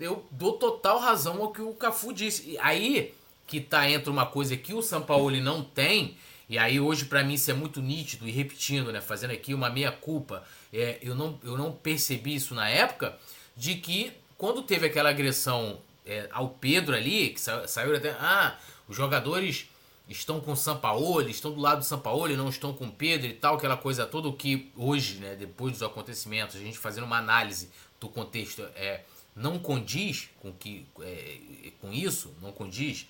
Eu 0.00 0.26
dou 0.30 0.54
total 0.54 0.98
razão 0.98 1.42
ao 1.42 1.52
que 1.52 1.60
o 1.60 1.74
Cafu 1.74 2.14
disse. 2.14 2.56
Aí 2.60 3.14
que 3.46 3.60
tá 3.60 3.88
entre 3.88 4.10
uma 4.10 4.26
coisa 4.26 4.56
que 4.56 4.74
o 4.74 4.82
Sampaoli 4.82 5.40
não 5.40 5.62
tem, 5.62 6.16
e 6.48 6.58
aí 6.58 6.80
hoje 6.80 7.04
para 7.04 7.22
mim 7.22 7.34
isso 7.34 7.50
é 7.50 7.54
muito 7.54 7.80
nítido 7.80 8.28
e 8.28 8.30
repetindo, 8.30 8.92
né, 8.92 9.00
fazendo 9.00 9.32
aqui 9.32 9.54
uma 9.54 9.70
meia 9.70 9.92
culpa, 9.92 10.44
é, 10.72 10.98
eu, 11.02 11.14
não, 11.14 11.38
eu 11.44 11.56
não 11.56 11.72
percebi 11.72 12.34
isso 12.34 12.54
na 12.54 12.68
época, 12.68 13.16
de 13.56 13.76
que 13.76 14.12
quando 14.36 14.62
teve 14.62 14.86
aquela 14.86 15.10
agressão 15.10 15.78
é, 16.04 16.28
ao 16.30 16.50
Pedro 16.50 16.94
ali, 16.94 17.30
que 17.30 17.40
saiu, 17.40 17.68
saiu 17.68 17.96
até, 17.96 18.10
ah, 18.20 18.58
os 18.88 18.96
jogadores 18.96 19.68
estão 20.08 20.40
com 20.40 20.52
o 20.52 20.56
Sampaoli, 20.56 21.30
estão 21.30 21.52
do 21.52 21.60
lado 21.60 21.78
do 21.78 21.84
Sampaoli, 21.84 22.36
não 22.36 22.48
estão 22.48 22.72
com 22.72 22.84
o 22.86 22.92
Pedro 22.92 23.26
e 23.26 23.34
tal, 23.34 23.56
aquela 23.56 23.76
coisa 23.76 24.06
toda, 24.06 24.30
que 24.32 24.70
hoje, 24.76 25.16
né, 25.16 25.34
depois 25.34 25.72
dos 25.72 25.82
acontecimentos, 25.82 26.56
a 26.56 26.60
gente 26.60 26.78
fazendo 26.78 27.04
uma 27.04 27.18
análise 27.18 27.70
do 27.98 28.08
contexto, 28.08 28.62
é, 28.76 29.02
não 29.34 29.58
condiz 29.58 30.30
com, 30.40 30.52
que, 30.52 30.86
é, 31.00 31.38
com 31.80 31.92
isso, 31.92 32.34
não 32.40 32.52
condiz. 32.52 33.06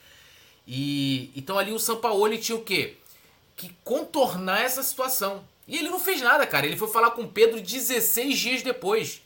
E 0.66 1.30
então 1.36 1.58
ali 1.58 1.72
o 1.72 1.78
Sampaoli 1.78 2.38
tinha 2.38 2.56
o 2.56 2.62
quê? 2.62 2.96
Que 3.54 3.70
contornar 3.84 4.62
essa 4.62 4.82
situação. 4.82 5.44
E 5.68 5.76
ele 5.76 5.88
não 5.88 6.00
fez 6.00 6.20
nada, 6.20 6.46
cara. 6.46 6.66
Ele 6.66 6.76
foi 6.76 6.88
falar 6.88 7.12
com 7.12 7.22
o 7.22 7.28
Pedro 7.28 7.60
16 7.60 8.38
dias 8.38 8.62
depois. 8.62 9.22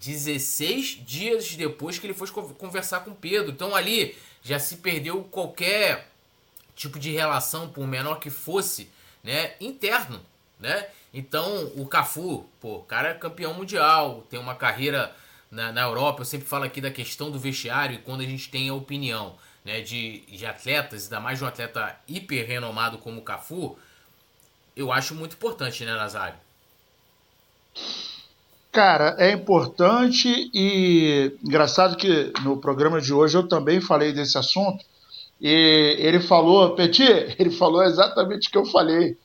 16 0.00 1.04
dias 1.04 1.54
depois 1.54 1.98
que 1.98 2.06
ele 2.06 2.14
foi 2.14 2.28
conversar 2.28 3.00
com 3.00 3.10
o 3.10 3.14
Pedro. 3.14 3.50
Então 3.50 3.74
ali 3.74 4.16
já 4.42 4.58
se 4.58 4.76
perdeu 4.76 5.24
qualquer 5.24 6.10
tipo 6.76 6.98
de 6.98 7.10
relação, 7.10 7.68
por 7.68 7.86
menor 7.86 8.20
que 8.20 8.28
fosse, 8.30 8.90
né, 9.24 9.54
interno, 9.58 10.20
né? 10.60 10.86
Então, 11.12 11.72
o 11.74 11.86
Cafu, 11.86 12.46
pô, 12.60 12.76
o 12.76 12.82
cara 12.82 13.08
é 13.08 13.14
campeão 13.14 13.54
mundial, 13.54 14.26
tem 14.28 14.38
uma 14.38 14.54
carreira 14.54 15.16
na, 15.50 15.72
na 15.72 15.80
Europa, 15.80 16.20
eu 16.20 16.24
sempre 16.26 16.46
falo 16.46 16.64
aqui 16.64 16.80
da 16.80 16.90
questão 16.90 17.30
do 17.30 17.38
vestiário 17.38 17.94
e 17.94 17.98
quando 17.98 18.20
a 18.20 18.26
gente 18.26 18.50
tem 18.50 18.68
a 18.68 18.74
opinião, 18.74 19.34
né, 19.66 19.80
de, 19.80 20.20
de 20.28 20.46
atletas, 20.46 21.04
ainda 21.04 21.18
mais 21.18 21.38
de 21.38 21.44
um 21.44 21.48
atleta 21.48 21.96
hiper 22.06 22.46
renomado 22.46 22.98
como 22.98 23.18
o 23.18 23.24
Cafu, 23.24 23.76
eu 24.76 24.92
acho 24.92 25.12
muito 25.12 25.34
importante, 25.34 25.84
né, 25.84 25.92
Nazário? 25.92 26.38
Cara, 28.70 29.16
é 29.18 29.32
importante 29.32 30.28
e 30.54 31.36
engraçado 31.42 31.96
que 31.96 32.32
no 32.44 32.58
programa 32.58 33.00
de 33.00 33.12
hoje 33.12 33.36
eu 33.36 33.48
também 33.48 33.80
falei 33.80 34.12
desse 34.12 34.38
assunto 34.38 34.84
e 35.40 35.96
ele 35.98 36.20
falou, 36.20 36.76
Petit, 36.76 37.02
ele 37.36 37.50
falou 37.50 37.82
exatamente 37.82 38.48
o 38.48 38.50
que 38.52 38.58
eu 38.58 38.66
falei. 38.66 39.18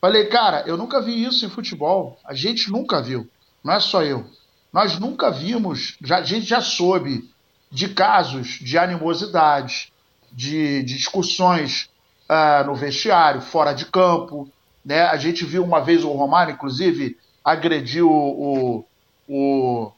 Falei, 0.00 0.26
cara, 0.26 0.64
eu 0.66 0.76
nunca 0.76 1.00
vi 1.00 1.22
isso 1.22 1.46
em 1.46 1.50
futebol. 1.50 2.18
A 2.24 2.34
gente 2.34 2.70
nunca 2.70 3.00
viu. 3.00 3.28
Não 3.62 3.74
é 3.74 3.80
só 3.80 4.02
eu. 4.02 4.26
Nós 4.72 4.98
nunca 4.98 5.30
vimos, 5.30 5.96
já, 6.02 6.18
a 6.18 6.22
gente 6.22 6.46
já 6.46 6.60
soube 6.60 7.30
de 7.74 7.88
casos 7.88 8.60
de 8.60 8.78
animosidade, 8.78 9.92
de, 10.30 10.84
de 10.84 10.94
discussões 10.94 11.90
uh, 12.30 12.64
no 12.64 12.76
vestiário, 12.76 13.40
fora 13.40 13.72
de 13.72 13.86
campo. 13.86 14.48
Né? 14.84 15.02
A 15.02 15.16
gente 15.16 15.44
viu 15.44 15.64
uma 15.64 15.80
vez 15.80 16.04
o 16.04 16.12
Romário, 16.12 16.54
inclusive, 16.54 17.18
agredir 17.44 18.04
o, 18.06 18.86
o, 19.28 19.92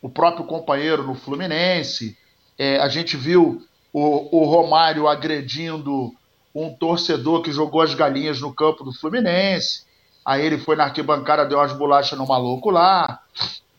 o 0.00 0.08
próprio 0.08 0.46
companheiro 0.46 1.02
no 1.02 1.14
Fluminense. 1.14 2.16
É, 2.58 2.78
a 2.78 2.88
gente 2.88 3.18
viu 3.18 3.62
o, 3.92 4.38
o 4.40 4.44
Romário 4.46 5.06
agredindo 5.06 6.14
um 6.54 6.72
torcedor 6.72 7.42
que 7.42 7.52
jogou 7.52 7.82
as 7.82 7.94
galinhas 7.94 8.40
no 8.40 8.54
campo 8.54 8.82
do 8.82 8.94
Fluminense. 8.94 9.82
Aí 10.24 10.42
ele 10.42 10.56
foi 10.56 10.74
na 10.74 10.84
arquibancada, 10.84 11.44
deu 11.44 11.58
umas 11.58 11.74
bolachas 11.74 12.18
no 12.18 12.26
maluco 12.26 12.70
lá. 12.70 13.20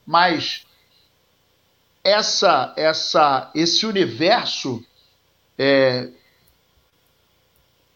Mas 0.06 0.63
essa, 2.03 2.73
essa, 2.77 3.51
esse 3.53 3.85
universo 3.85 4.83
é, 5.57 6.09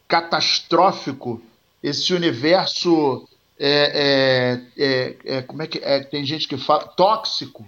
catastrófico, 0.07 1.41
esse 1.81 2.13
universo 2.13 3.27
é, 3.59 4.61
é, 4.77 4.83
é, 4.83 5.37
é 5.37 5.41
como 5.41 5.61
é 5.61 5.67
que 5.67 5.79
é, 5.79 6.03
tem 6.03 6.25
gente 6.25 6.47
que 6.47 6.57
fala 6.57 6.87
tóxico, 6.87 7.65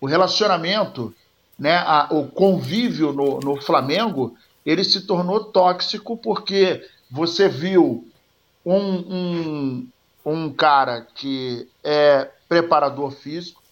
o 0.00 0.06
relacionamento 0.06 1.14
né, 1.58 1.76
a, 1.76 2.08
o 2.10 2.28
convívio 2.28 3.12
no, 3.12 3.40
no 3.40 3.60
Flamengo 3.60 4.36
ele 4.64 4.84
se 4.84 5.06
tornou 5.06 5.44
tóxico 5.44 6.16
porque 6.16 6.86
você 7.10 7.48
viu 7.48 8.06
um, 8.64 8.76
um, 8.76 9.88
um 10.24 10.52
cara 10.52 11.06
que 11.14 11.66
é 11.82 12.30
preparador 12.48 13.10
físico, 13.10 13.62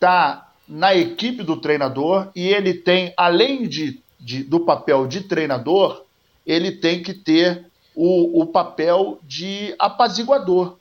tá 0.00 0.45
na 0.68 0.94
equipe 0.94 1.42
do 1.42 1.56
treinador 1.56 2.28
e 2.34 2.48
ele 2.48 2.74
tem, 2.74 3.12
além 3.16 3.68
de, 3.68 4.02
de 4.18 4.42
do 4.42 4.60
papel 4.60 5.06
de 5.06 5.22
treinador, 5.22 6.04
ele 6.46 6.72
tem 6.72 7.02
que 7.02 7.14
ter 7.14 7.66
o, 7.94 8.42
o 8.42 8.46
papel 8.46 9.18
de 9.22 9.74
apaziguador, 9.78 10.76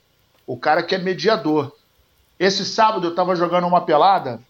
o 0.46 0.58
cara 0.58 0.84
que 0.84 0.96
é 0.96 0.98
mediador. 0.98 1.72
Esse 2.40 2.66
sábado 2.66 3.08
eu 3.08 3.12
estava 3.12 3.36
jogando 3.36 3.68
uma 3.68 3.86
pelada 3.86 4.42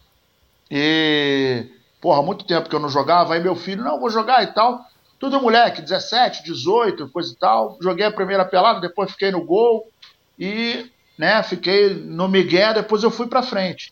e 0.70 1.68
porra, 2.02 2.22
muito 2.22 2.46
tempo 2.46 2.70
que 2.70 2.76
eu 2.76 2.80
não 2.80 2.90
jogava, 2.90 3.34
aí 3.34 3.42
meu 3.42 3.56
filho, 3.56 3.84
não, 3.84 4.00
vou 4.00 4.10
jogar 4.10 4.44
e 4.44 4.48
tal. 4.54 4.86
Tudo 5.18 5.42
moleque, 5.42 5.82
17, 5.82 6.44
18, 6.44 7.10
coisa 7.10 7.34
e 7.34 7.36
tal. 7.36 7.78
Joguei 7.82 8.06
a 8.06 8.12
primeira 8.12 8.46
pelada, 8.46 8.80
depois 8.80 9.12
fiquei 9.12 9.32
no 9.32 9.44
gol 9.44 9.90
e, 10.38 10.92
né, 11.18 11.42
fiquei 11.42 11.96
no 11.96 12.28
Miguel, 12.28 12.76
depois 12.76 13.02
eu 13.02 13.10
fui 13.10 13.26
pra 13.26 13.42
frente. 13.42 13.92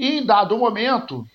E 0.00 0.16
em 0.16 0.24
dado 0.24 0.56
momento, 0.56 1.26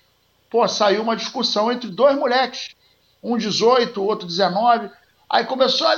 pô, 0.50 0.66
saiu 0.66 1.00
uma 1.00 1.14
discussão 1.14 1.70
entre 1.70 1.88
dois 1.88 2.16
moleques, 2.18 2.74
um 3.22 3.38
18, 3.38 4.02
o 4.02 4.04
outro 4.04 4.26
19. 4.26 4.90
Aí 5.30 5.44
começou 5.44 5.86
a. 5.86 5.94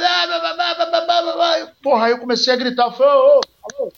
Porra, 1.83 2.05
aí 2.05 2.13
eu 2.13 2.19
comecei 2.19 2.53
a 2.53 2.57
gritar, 2.57 2.91
falei, 2.91 3.15
ô, 3.15 3.41
ô, 3.41 3.85
ô, 3.85 3.93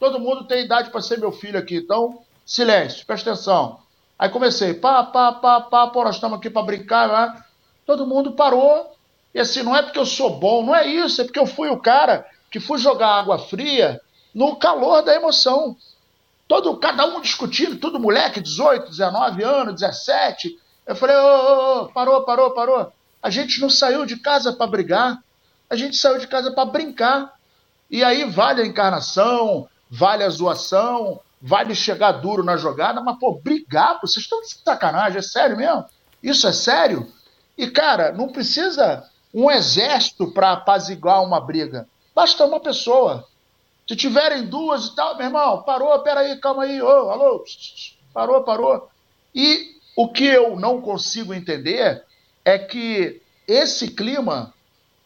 todo 0.00 0.18
mundo 0.18 0.42
tem 0.42 0.64
idade 0.64 0.90
para 0.90 1.00
ser 1.00 1.20
meu 1.20 1.30
filho 1.30 1.56
aqui, 1.56 1.76
então, 1.76 2.20
silêncio, 2.44 3.06
presta 3.06 3.30
atenção. 3.30 3.78
Aí 4.18 4.28
comecei, 4.28 4.74
pá, 4.74 5.04
pá, 5.04 5.30
pá, 5.30 5.60
pá, 5.60 5.86
pô, 5.86 6.02
nós 6.02 6.16
estamos 6.16 6.38
aqui 6.38 6.50
para 6.50 6.66
brincar, 6.66 7.08
né? 7.08 7.44
Todo 7.86 8.08
mundo 8.08 8.32
parou. 8.32 8.92
E 9.32 9.38
assim, 9.38 9.62
não 9.62 9.76
é 9.76 9.82
porque 9.82 10.00
eu 10.00 10.06
sou 10.06 10.30
bom, 10.30 10.66
não 10.66 10.74
é 10.74 10.84
isso, 10.84 11.20
é 11.20 11.24
porque 11.24 11.38
eu 11.38 11.46
fui 11.46 11.68
o 11.70 11.78
cara 11.78 12.26
que 12.50 12.58
fui 12.58 12.76
jogar 12.78 13.20
água 13.20 13.38
fria 13.38 14.00
no 14.34 14.56
calor 14.56 15.02
da 15.02 15.14
emoção. 15.14 15.76
Todo, 16.46 16.76
cada 16.76 17.06
um 17.06 17.20
discutindo, 17.20 17.76
tudo 17.76 17.98
moleque, 17.98 18.40
18, 18.40 18.90
19 18.90 19.42
anos, 19.42 19.80
17. 19.80 20.58
Eu 20.86 20.94
falei, 20.94 21.16
ô, 21.16 21.20
ô, 21.20 21.82
ô, 21.82 21.88
parou, 21.88 22.24
parou, 22.24 22.50
parou. 22.50 22.92
A 23.22 23.30
gente 23.30 23.60
não 23.60 23.70
saiu 23.70 24.04
de 24.04 24.16
casa 24.16 24.52
para 24.52 24.66
brigar, 24.66 25.18
a 25.70 25.76
gente 25.76 25.96
saiu 25.96 26.18
de 26.18 26.26
casa 26.26 26.52
para 26.52 26.66
brincar. 26.66 27.32
E 27.90 28.04
aí 28.04 28.24
vale 28.24 28.60
a 28.60 28.66
encarnação, 28.66 29.68
vale 29.90 30.22
a 30.22 30.28
zoação, 30.28 31.20
vale 31.40 31.74
chegar 31.74 32.12
duro 32.12 32.42
na 32.42 32.56
jogada, 32.56 33.00
mas, 33.00 33.18
pô, 33.18 33.40
brigar, 33.42 34.00
pô, 34.00 34.06
vocês 34.06 34.24
estão 34.24 34.40
de 34.42 34.48
sacanagem, 34.48 35.18
é 35.18 35.22
sério 35.22 35.56
mesmo? 35.56 35.84
Isso 36.22 36.46
é 36.46 36.52
sério? 36.52 37.10
E, 37.56 37.66
cara, 37.68 38.12
não 38.12 38.28
precisa 38.28 39.04
um 39.32 39.50
exército 39.50 40.32
para 40.32 40.52
apaziguar 40.52 41.22
uma 41.22 41.40
briga. 41.40 41.88
Basta 42.14 42.44
uma 42.44 42.60
pessoa. 42.60 43.26
Se 43.86 43.94
tiverem 43.96 44.46
duas 44.46 44.86
e 44.86 44.94
tal, 44.94 45.16
meu 45.16 45.26
irmão, 45.26 45.62
parou, 45.62 45.98
peraí, 46.00 46.36
calma 46.38 46.64
aí, 46.64 46.80
ô, 46.80 47.10
alô, 47.10 47.44
parou, 48.12 48.42
parou. 48.42 48.88
E 49.34 49.74
o 49.96 50.08
que 50.08 50.24
eu 50.24 50.56
não 50.58 50.80
consigo 50.80 51.34
entender 51.34 52.02
é 52.44 52.58
que 52.58 53.20
esse 53.46 53.88
clima, 53.88 54.54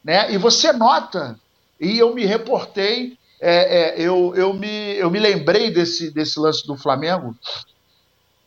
né, 0.02 0.32
e 0.32 0.38
você 0.38 0.72
nota 0.72 1.38
e 1.80 1.98
eu 1.98 2.14
me 2.14 2.24
reportei, 2.24 3.18
é, 3.40 4.00
é, 4.00 4.00
eu, 4.00 4.34
eu, 4.34 4.52
me, 4.52 4.96
eu 4.96 5.10
me 5.10 5.18
lembrei 5.18 5.70
desse, 5.70 6.10
desse 6.10 6.38
lance 6.38 6.66
do 6.66 6.76
Flamengo, 6.76 7.36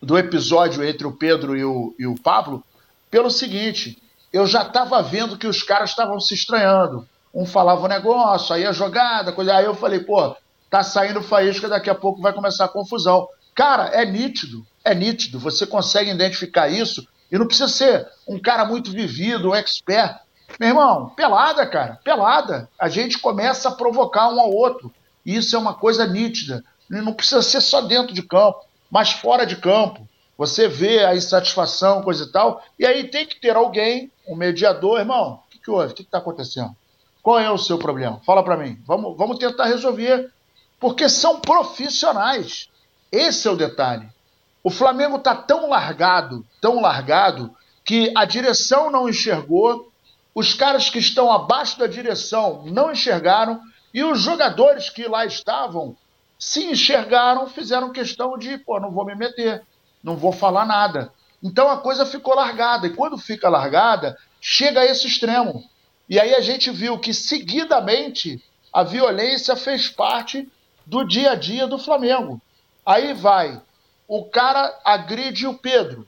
do 0.01 0.17
episódio 0.17 0.83
entre 0.83 1.05
o 1.05 1.11
Pedro 1.11 1.55
e 1.55 1.63
o, 1.63 1.93
e 1.97 2.07
o 2.07 2.15
Pablo, 2.15 2.63
pelo 3.09 3.29
seguinte: 3.29 4.01
eu 4.33 4.47
já 4.47 4.63
estava 4.63 5.01
vendo 5.01 5.37
que 5.37 5.47
os 5.47 5.61
caras 5.61 5.91
estavam 5.91 6.19
se 6.19 6.33
estranhando. 6.33 7.07
Um 7.33 7.45
falava 7.45 7.85
um 7.85 7.87
negócio, 7.87 8.53
aí 8.53 8.65
a 8.65 8.71
jogada, 8.71 9.31
coisa. 9.31 9.55
Aí 9.55 9.65
eu 9.65 9.75
falei, 9.75 9.99
pô, 9.99 10.35
tá 10.69 10.83
saindo 10.83 11.21
faísca, 11.21 11.69
daqui 11.69 11.89
a 11.89 11.95
pouco 11.95 12.21
vai 12.21 12.33
começar 12.33 12.65
a 12.65 12.69
confusão. 12.69 13.27
Cara, 13.55 13.87
é 13.87 14.05
nítido, 14.05 14.65
é 14.83 14.93
nítido. 14.93 15.39
Você 15.39 15.65
consegue 15.65 16.11
identificar 16.11 16.67
isso 16.67 17.07
e 17.31 17.37
não 17.37 17.45
precisa 17.45 17.69
ser 17.69 18.07
um 18.27 18.39
cara 18.39 18.65
muito 18.65 18.91
vivido, 18.91 19.49
um 19.49 19.55
expert. 19.55 20.19
Meu 20.59 20.69
irmão, 20.69 21.09
pelada, 21.09 21.65
cara, 21.65 21.99
pelada. 22.03 22.69
A 22.77 22.89
gente 22.89 23.19
começa 23.19 23.69
a 23.69 23.71
provocar 23.71 24.29
um 24.29 24.39
ao 24.39 24.51
outro. 24.51 24.93
E 25.25 25.35
isso 25.35 25.55
é 25.55 25.59
uma 25.59 25.73
coisa 25.73 26.05
nítida. 26.05 26.63
Não 26.89 27.13
precisa 27.13 27.41
ser 27.41 27.61
só 27.61 27.81
dentro 27.81 28.13
de 28.13 28.21
campo, 28.21 28.65
mas 28.89 29.11
fora 29.11 29.45
de 29.45 29.55
campo. 29.55 30.07
Você 30.37 30.67
vê 30.67 31.05
a 31.05 31.15
insatisfação, 31.15 32.01
coisa 32.01 32.23
e 32.25 32.31
tal. 32.31 32.63
E 32.77 32.85
aí 32.85 33.07
tem 33.09 33.25
que 33.25 33.39
ter 33.39 33.55
alguém, 33.55 34.11
um 34.27 34.35
mediador, 34.35 34.99
irmão. 34.99 35.39
O 35.45 35.49
que, 35.51 35.59
que 35.59 35.71
houve? 35.71 35.93
O 35.93 35.95
que 35.95 36.01
está 36.01 36.17
acontecendo? 36.17 36.75
Qual 37.21 37.39
é 37.39 37.49
o 37.49 37.57
seu 37.57 37.77
problema? 37.77 38.19
Fala 38.25 38.43
para 38.43 38.57
mim. 38.57 38.81
Vamos, 38.86 39.17
vamos 39.17 39.38
tentar 39.38 39.65
resolver. 39.65 40.31
Porque 40.79 41.07
são 41.07 41.39
profissionais. 41.39 42.69
Esse 43.12 43.47
é 43.47 43.51
o 43.51 43.55
detalhe. 43.55 44.10
O 44.63 44.69
Flamengo 44.69 45.17
está 45.17 45.36
tão 45.36 45.69
largado, 45.69 46.45
tão 46.60 46.81
largado, 46.81 47.55
que 47.84 48.12
a 48.15 48.25
direção 48.25 48.91
não 48.91 49.10
enxergou, 49.10 49.91
os 50.34 50.53
caras 50.53 50.89
que 50.89 50.99
estão 50.99 51.31
abaixo 51.31 51.77
da 51.77 51.88
direção 51.88 52.63
não 52.67 52.91
enxergaram 52.91 53.60
e 53.93 54.03
os 54.03 54.21
jogadores 54.21 54.89
que 54.89 55.07
lá 55.07 55.25
estavam 55.25 55.95
se 56.39 56.65
enxergaram, 56.71 57.47
fizeram 57.47 57.91
questão 57.91 58.38
de, 58.38 58.57
pô, 58.57 58.79
não 58.79 58.91
vou 58.91 59.05
me 59.05 59.13
meter, 59.13 59.63
não 60.03 60.15
vou 60.15 60.31
falar 60.31 60.65
nada. 60.65 61.12
Então 61.43 61.69
a 61.69 61.77
coisa 61.77 62.05
ficou 62.05 62.36
largada 62.36 62.88
e 62.88 62.95
quando 62.95 63.17
fica 63.17 63.49
largada, 63.49 64.17
chega 64.39 64.81
a 64.81 64.86
esse 64.86 65.07
extremo. 65.07 65.63
E 66.12 66.19
aí 66.19 66.36
a 66.36 66.41
gente 66.41 66.69
viu 66.69 67.00
que 67.00 67.12
seguidamente 67.13 68.43
a 68.71 68.84
violência 68.84 69.56
fez 69.56 69.89
parte 69.89 70.47
do 70.86 71.04
dia 71.04 71.32
a 71.32 71.36
dia 71.36 71.65
do 71.65 71.80
Flamengo. 71.80 72.39
Aí 72.86 73.13
vai, 73.13 73.60
o 74.08 74.26
cara 74.26 74.80
agride 74.86 75.47
o 75.47 75.58
Pedro. 75.58 76.06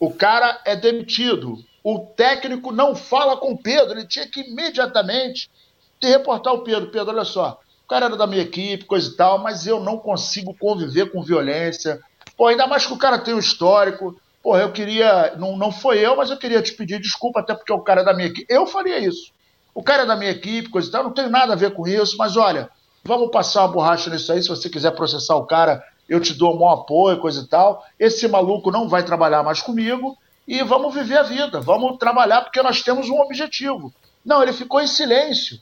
O 0.00 0.12
cara 0.12 0.60
é 0.64 0.74
demitido 0.74 1.62
o 1.90 2.00
técnico 2.00 2.70
não 2.70 2.94
fala 2.94 3.36
com 3.38 3.52
o 3.52 3.58
Pedro, 3.58 3.98
ele 3.98 4.06
tinha 4.06 4.26
que 4.26 4.40
imediatamente 4.40 5.50
te 5.98 6.06
reportar 6.06 6.52
o 6.52 6.62
Pedro. 6.62 6.90
Pedro, 6.90 7.14
olha 7.14 7.24
só, 7.24 7.60
o 7.84 7.88
cara 7.88 8.06
era 8.06 8.16
da 8.16 8.26
minha 8.26 8.42
equipe, 8.42 8.84
coisa 8.84 9.10
e 9.10 9.16
tal, 9.16 9.38
mas 9.38 9.66
eu 9.66 9.80
não 9.80 9.96
consigo 9.96 10.54
conviver 10.54 11.10
com 11.10 11.22
violência. 11.22 11.98
Pô, 12.36 12.46
ainda 12.46 12.66
mais 12.66 12.86
que 12.86 12.92
o 12.92 12.98
cara 12.98 13.18
tem 13.18 13.32
um 13.32 13.38
histórico. 13.38 14.20
Pô, 14.48 14.56
eu 14.56 14.72
queria, 14.72 15.34
não, 15.36 15.58
não 15.58 15.70
foi 15.70 15.98
eu, 15.98 16.16
mas 16.16 16.30
eu 16.30 16.38
queria 16.38 16.62
te 16.62 16.72
pedir 16.72 16.98
desculpa, 16.98 17.40
até 17.40 17.54
porque 17.54 17.70
o 17.70 17.82
cara 17.82 18.02
da 18.02 18.14
minha 18.14 18.28
equipe. 18.28 18.46
Eu 18.48 18.66
faria 18.66 18.98
isso. 18.98 19.30
O 19.74 19.82
cara 19.82 20.06
da 20.06 20.16
minha 20.16 20.30
equipe, 20.30 20.70
coisa 20.70 20.88
e 20.88 20.90
tal, 20.90 21.04
não 21.04 21.12
tenho 21.12 21.28
nada 21.28 21.52
a 21.52 21.56
ver 21.56 21.74
com 21.74 21.86
isso, 21.86 22.16
mas 22.16 22.34
olha, 22.34 22.70
vamos 23.04 23.30
passar 23.30 23.60
uma 23.60 23.72
borracha 23.72 24.08
nisso 24.08 24.32
aí, 24.32 24.42
se 24.42 24.48
você 24.48 24.70
quiser 24.70 24.92
processar 24.92 25.36
o 25.36 25.44
cara, 25.44 25.84
eu 26.08 26.18
te 26.18 26.32
dou 26.32 26.54
um 26.54 26.56
bom 26.56 26.70
apoio, 26.70 27.20
coisa 27.20 27.42
e 27.42 27.46
tal. 27.46 27.84
Esse 28.00 28.26
maluco 28.26 28.70
não 28.70 28.88
vai 28.88 29.02
trabalhar 29.02 29.42
mais 29.42 29.60
comigo 29.60 30.16
e 30.46 30.62
vamos 30.62 30.94
viver 30.94 31.18
a 31.18 31.22
vida, 31.24 31.60
vamos 31.60 31.98
trabalhar 31.98 32.40
porque 32.40 32.62
nós 32.62 32.80
temos 32.80 33.10
um 33.10 33.20
objetivo. 33.20 33.92
Não, 34.24 34.42
ele 34.42 34.54
ficou 34.54 34.80
em 34.80 34.86
silêncio. 34.86 35.60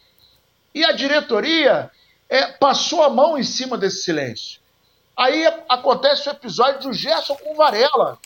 E 0.72 0.84
a 0.84 0.92
diretoria 0.92 1.90
é, 2.28 2.46
passou 2.52 3.02
a 3.02 3.10
mão 3.10 3.36
em 3.36 3.42
cima 3.42 3.76
desse 3.76 4.04
silêncio. 4.04 4.60
Aí 5.16 5.44
acontece 5.68 6.28
o 6.28 6.30
episódio 6.30 6.82
do 6.82 6.92
Gerson 6.92 7.34
com 7.34 7.56
Varela. 7.56 8.16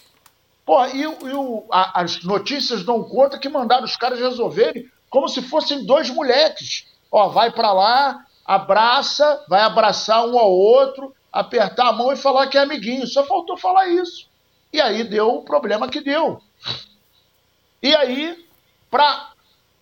Pô, 0.70 0.87
e, 0.87 1.00
e 1.00 1.35
o, 1.35 1.66
a, 1.68 2.00
as 2.00 2.22
notícias 2.22 2.85
dão 2.85 3.02
conta 3.02 3.40
que 3.40 3.48
mandaram 3.48 3.83
os 3.83 3.96
caras 3.96 4.20
resolverem 4.20 4.88
como 5.09 5.28
se 5.28 5.42
fossem 5.42 5.85
dois 5.85 6.09
moleques. 6.11 6.87
Ó, 7.11 7.28
vai 7.28 7.50
para 7.50 7.72
lá, 7.72 8.24
abraça, 8.46 9.44
vai 9.48 9.62
abraçar 9.62 10.24
um 10.24 10.38
ao 10.38 10.52
outro, 10.52 11.12
apertar 11.33 11.88
a 11.88 11.92
mão 11.92 12.12
e 12.12 12.16
falar 12.16 12.46
que 12.46 12.56
é 12.56 12.61
amiguinho. 12.61 13.04
Só 13.09 13.26
faltou 13.26 13.56
falar 13.56 13.88
isso. 13.88 14.28
E 14.72 14.80
aí 14.80 15.02
deu 15.02 15.38
o 15.38 15.42
problema 15.42 15.88
que 15.88 16.00
deu. 16.00 16.40
E 17.83 17.92
aí, 17.92 18.46
para 18.88 19.33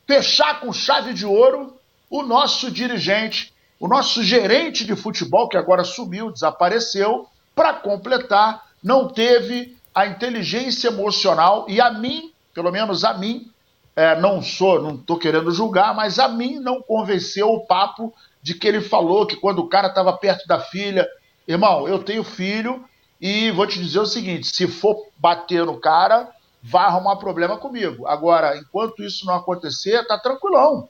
fechar 0.07 0.59
com 0.59 0.73
chave 0.73 1.13
de 1.13 1.27
ouro, 1.27 1.79
o 2.09 2.23
nosso 2.23 2.71
dirigente, 2.71 3.53
o 3.79 3.87
nosso 3.87 4.23
gerente 4.23 4.87
de 4.87 4.97
futebol, 4.97 5.51
que 5.51 5.59
agora 5.59 5.85
sumiu, 5.85 6.33
desapareceu, 6.33 7.29
para 7.55 7.75
completar, 7.75 8.65
não 8.83 9.07
teve 9.07 9.78
a 9.99 10.07
inteligência 10.07 10.89
emocional 10.89 11.67
e 11.69 11.81
a 11.81 11.91
mim, 11.91 12.33
pelo 12.55 12.71
menos 12.71 13.03
a 13.03 13.15
mim, 13.15 13.51
é, 13.97 14.15
não 14.21 14.41
sou, 14.41 14.81
não 14.81 14.95
estou 14.95 15.19
querendo 15.19 15.51
julgar, 15.51 15.93
mas 15.93 16.21
a 16.21 16.29
mim 16.29 16.61
não 16.61 16.81
convenceu 16.81 17.49
o 17.49 17.67
papo 17.67 18.15
de 18.41 18.55
que 18.55 18.69
ele 18.69 18.81
falou 18.81 19.27
que 19.27 19.35
quando 19.35 19.59
o 19.59 19.69
cara 19.69 19.89
estava 19.89 20.13
perto 20.13 20.47
da 20.47 20.61
filha, 20.61 21.05
irmão, 21.49 21.89
eu 21.89 21.99
tenho 21.99 22.23
filho 22.23 22.85
e 23.21 23.51
vou 23.51 23.67
te 23.67 23.83
dizer 23.83 23.99
o 23.99 24.07
seguinte: 24.07 24.47
se 24.47 24.69
for 24.69 25.09
bater 25.17 25.67
no 25.67 25.81
cara, 25.81 26.31
vai 26.63 26.85
arrumar 26.85 27.17
problema 27.17 27.57
comigo. 27.57 28.07
Agora, 28.07 28.57
enquanto 28.57 29.03
isso 29.03 29.27
não 29.27 29.35
acontecer, 29.35 30.07
tá 30.07 30.17
tranquilão. 30.17 30.89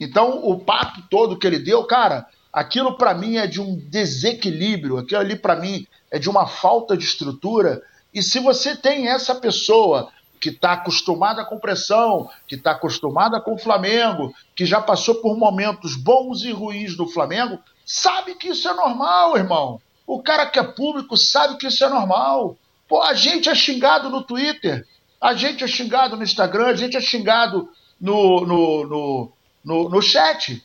Então, 0.00 0.42
o 0.42 0.58
papo 0.58 1.02
todo 1.10 1.38
que 1.38 1.46
ele 1.46 1.58
deu, 1.58 1.84
cara, 1.84 2.26
aquilo 2.50 2.96
para 2.96 3.12
mim 3.12 3.36
é 3.36 3.46
de 3.46 3.60
um 3.60 3.76
desequilíbrio, 3.76 4.96
aquilo 4.96 5.20
ali 5.20 5.36
para 5.36 5.54
mim 5.54 5.86
é 6.10 6.18
de 6.18 6.28
uma 6.28 6.46
falta 6.46 6.96
de 6.96 7.04
estrutura. 7.04 7.82
E 8.12 8.22
se 8.22 8.38
você 8.40 8.76
tem 8.76 9.08
essa 9.08 9.34
pessoa 9.34 10.10
que 10.40 10.48
está 10.48 10.72
acostumada 10.72 11.44
com 11.44 11.58
pressão, 11.58 12.30
que 12.46 12.54
está 12.54 12.72
acostumada 12.72 13.40
com 13.40 13.54
o 13.54 13.58
Flamengo, 13.58 14.34
que 14.56 14.64
já 14.64 14.80
passou 14.80 15.16
por 15.16 15.36
momentos 15.36 15.94
bons 15.94 16.42
e 16.42 16.50
ruins 16.50 16.96
do 16.96 17.06
Flamengo, 17.06 17.58
sabe 17.84 18.34
que 18.34 18.48
isso 18.48 18.68
é 18.68 18.72
normal, 18.72 19.36
irmão. 19.36 19.80
O 20.06 20.22
cara 20.22 20.46
que 20.46 20.58
é 20.58 20.62
público 20.62 21.16
sabe 21.16 21.56
que 21.56 21.66
isso 21.66 21.84
é 21.84 21.88
normal. 21.88 22.56
Pô, 22.88 23.02
a 23.02 23.14
gente 23.14 23.48
é 23.48 23.54
xingado 23.54 24.08
no 24.08 24.22
Twitter, 24.22 24.84
a 25.20 25.34
gente 25.34 25.62
é 25.62 25.68
xingado 25.68 26.16
no 26.16 26.22
Instagram, 26.24 26.66
a 26.68 26.74
gente 26.74 26.96
é 26.96 27.00
xingado 27.00 27.68
no, 28.00 28.40
no, 28.46 28.86
no, 28.86 29.32
no, 29.62 29.88
no 29.88 30.02
chat. 30.02 30.60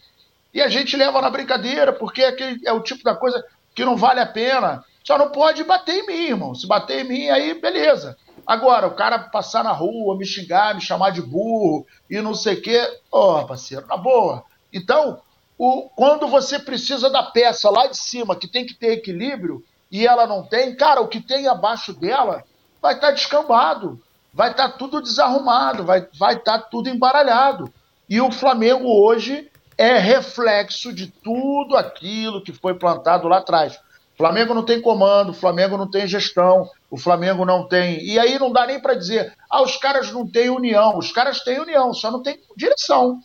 E 0.53 0.61
a 0.61 0.69
gente 0.69 0.95
leva 0.95 1.21
na 1.21 1.29
brincadeira, 1.29 1.91
porque 1.91 2.23
é, 2.23 2.29
aquele, 2.29 2.61
é 2.65 2.71
o 2.71 2.81
tipo 2.81 3.03
da 3.03 3.13
coisa 3.13 3.43
que 3.75 3.83
não 3.83 3.97
vale 3.97 4.21
a 4.21 4.25
pena. 4.25 4.83
Só 5.05 5.19
não 5.19 5.29
pode 5.29 5.63
bater 5.63 5.99
em 5.99 6.07
mim, 6.07 6.27
irmão. 6.29 6.55
Se 6.55 6.65
bater 6.65 7.05
em 7.05 7.07
mim, 7.07 7.29
aí 7.29 7.53
beleza. 7.53 8.17
Agora, 8.45 8.87
o 8.87 8.95
cara 8.95 9.19
passar 9.19 9.63
na 9.63 9.71
rua, 9.71 10.17
me 10.17 10.25
xingar, 10.25 10.73
me 10.73 10.81
chamar 10.81 11.11
de 11.11 11.21
burro 11.21 11.85
e 12.09 12.19
não 12.21 12.33
sei 12.33 12.55
o 12.55 12.61
quê. 12.61 12.99
Ó, 13.11 13.41
oh, 13.41 13.45
parceiro, 13.45 13.85
na 13.87 13.97
boa. 13.97 14.43
Então, 14.73 15.21
o, 15.57 15.89
quando 15.95 16.27
você 16.27 16.57
precisa 16.57 17.09
da 17.09 17.21
peça 17.21 17.69
lá 17.69 17.87
de 17.87 17.97
cima, 17.97 18.35
que 18.35 18.47
tem 18.47 18.65
que 18.65 18.73
ter 18.73 18.93
equilíbrio, 18.93 19.63
e 19.91 20.07
ela 20.07 20.25
não 20.25 20.43
tem, 20.43 20.75
cara, 20.75 21.01
o 21.01 21.07
que 21.07 21.21
tem 21.21 21.47
abaixo 21.47 21.93
dela 21.93 22.43
vai 22.81 22.95
estar 22.95 23.07
tá 23.07 23.13
descambado, 23.13 24.01
vai 24.33 24.51
estar 24.51 24.69
tá 24.69 24.77
tudo 24.77 25.01
desarrumado, 25.01 25.83
vai 25.83 25.99
estar 25.99 26.17
vai 26.17 26.39
tá 26.39 26.59
tudo 26.59 26.89
embaralhado. 26.89 27.71
E 28.09 28.19
o 28.19 28.31
Flamengo 28.31 28.87
hoje 28.87 29.49
é 29.77 29.97
reflexo 29.97 30.91
de 30.91 31.07
tudo 31.07 31.77
aquilo 31.77 32.43
que 32.43 32.51
foi 32.51 32.73
plantado 32.73 33.27
lá 33.27 33.37
atrás. 33.37 33.79
Flamengo 34.17 34.53
não 34.53 34.63
tem 34.63 34.81
comando, 34.81 35.31
o 35.31 35.33
Flamengo 35.33 35.77
não 35.77 35.89
tem 35.89 36.07
gestão, 36.07 36.69
o 36.89 36.97
Flamengo 36.97 37.45
não 37.45 37.67
tem. 37.67 38.01
E 38.01 38.17
aí 38.17 38.39
não 38.39 38.51
dá 38.51 38.65
nem 38.65 38.79
para 38.79 38.93
dizer, 38.93 39.33
ah, 39.49 39.61
os 39.61 39.75
caras 39.75 40.11
não 40.11 40.25
têm 40.25 40.49
união. 40.49 40.97
Os 40.97 41.11
caras 41.11 41.41
têm 41.41 41.59
união, 41.59 41.93
só 41.93 42.09
não 42.09 42.23
tem 42.23 42.39
direção. 42.55 43.19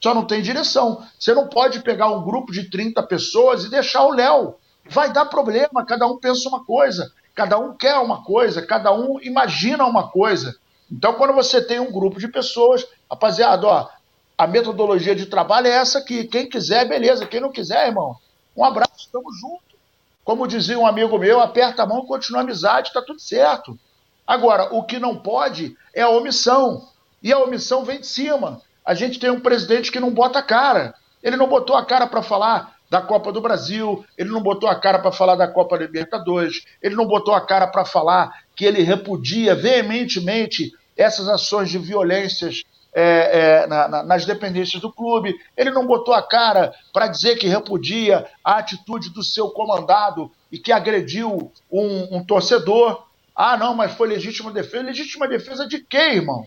Só 0.00 0.14
não 0.14 0.24
tem 0.24 0.40
direção. 0.40 1.06
Você 1.18 1.34
não 1.34 1.46
pode 1.46 1.80
pegar 1.80 2.08
um 2.08 2.24
grupo 2.24 2.52
de 2.52 2.70
30 2.70 3.02
pessoas 3.02 3.64
e 3.64 3.70
deixar 3.70 4.04
o 4.04 4.14
Léo 4.14 4.54
vai 4.88 5.12
dar 5.12 5.26
problema. 5.26 5.84
Cada 5.84 6.06
um 6.06 6.18
pensa 6.18 6.48
uma 6.48 6.64
coisa, 6.64 7.12
cada 7.34 7.58
um 7.58 7.76
quer 7.76 7.96
uma 7.96 8.24
coisa, 8.24 8.64
cada 8.64 8.92
um 8.92 9.20
imagina 9.20 9.84
uma 9.84 10.08
coisa. 10.08 10.56
Então, 10.90 11.14
quando 11.14 11.34
você 11.34 11.62
tem 11.62 11.78
um 11.78 11.92
grupo 11.92 12.18
de 12.18 12.28
pessoas, 12.28 12.86
rapaziada, 13.10 13.66
ó, 13.66 13.88
a 14.36 14.46
metodologia 14.46 15.14
de 15.14 15.26
trabalho 15.26 15.66
é 15.66 15.72
essa 15.72 15.98
aqui. 15.98 16.24
Quem 16.24 16.48
quiser, 16.48 16.88
beleza. 16.88 17.26
Quem 17.26 17.40
não 17.40 17.52
quiser, 17.52 17.88
irmão, 17.88 18.16
um 18.56 18.64
abraço, 18.64 18.94
estamos 18.96 19.38
juntos. 19.38 19.69
Como 20.24 20.46
dizia 20.46 20.78
um 20.78 20.86
amigo 20.86 21.18
meu, 21.18 21.40
aperta 21.40 21.82
a 21.82 21.86
mão, 21.86 22.06
continua 22.06 22.40
a 22.40 22.44
amizade, 22.44 22.88
está 22.88 23.02
tudo 23.02 23.20
certo. 23.20 23.78
Agora, 24.26 24.74
o 24.74 24.84
que 24.84 24.98
não 24.98 25.16
pode 25.16 25.76
é 25.94 26.02
a 26.02 26.08
omissão. 26.08 26.88
E 27.22 27.32
a 27.32 27.38
omissão 27.38 27.84
vem 27.84 28.00
de 28.00 28.06
cima. 28.06 28.60
A 28.84 28.94
gente 28.94 29.18
tem 29.18 29.30
um 29.30 29.40
presidente 29.40 29.90
que 29.90 30.00
não 30.00 30.10
bota 30.10 30.38
a 30.38 30.42
cara. 30.42 30.94
Ele 31.22 31.36
não 31.36 31.48
botou 31.48 31.76
a 31.76 31.84
cara 31.84 32.06
para 32.06 32.22
falar 32.22 32.76
da 32.90 33.00
Copa 33.00 33.30
do 33.30 33.40
Brasil, 33.40 34.04
ele 34.18 34.30
não 34.30 34.42
botou 34.42 34.68
a 34.68 34.74
cara 34.74 34.98
para 34.98 35.12
falar 35.12 35.36
da 35.36 35.46
Copa 35.46 35.76
Libertadores, 35.76 36.64
ele 36.82 36.96
não 36.96 37.06
botou 37.06 37.32
a 37.32 37.40
cara 37.40 37.68
para 37.68 37.84
falar 37.84 38.42
que 38.56 38.64
ele 38.64 38.82
repudia 38.82 39.54
veementemente 39.54 40.72
essas 40.96 41.28
ações 41.28 41.70
de 41.70 41.78
violências 41.78 42.64
é, 42.92 43.62
é, 43.62 43.66
na, 43.66 43.88
na, 43.88 44.02
nas 44.02 44.24
dependências 44.24 44.80
do 44.80 44.92
clube, 44.92 45.34
ele 45.56 45.70
não 45.70 45.86
botou 45.86 46.12
a 46.12 46.22
cara 46.22 46.74
para 46.92 47.06
dizer 47.06 47.36
que 47.36 47.46
repudia 47.46 48.26
a 48.44 48.58
atitude 48.58 49.10
do 49.10 49.22
seu 49.22 49.50
comandado 49.50 50.30
e 50.50 50.58
que 50.58 50.72
agrediu 50.72 51.52
um, 51.70 52.16
um 52.16 52.24
torcedor. 52.24 53.06
Ah, 53.34 53.56
não, 53.56 53.74
mas 53.74 53.92
foi 53.92 54.08
legítima 54.08 54.50
defesa. 54.50 54.84
Legítima 54.84 55.28
defesa 55.28 55.66
de 55.66 55.78
quê, 55.78 56.14
irmão? 56.14 56.46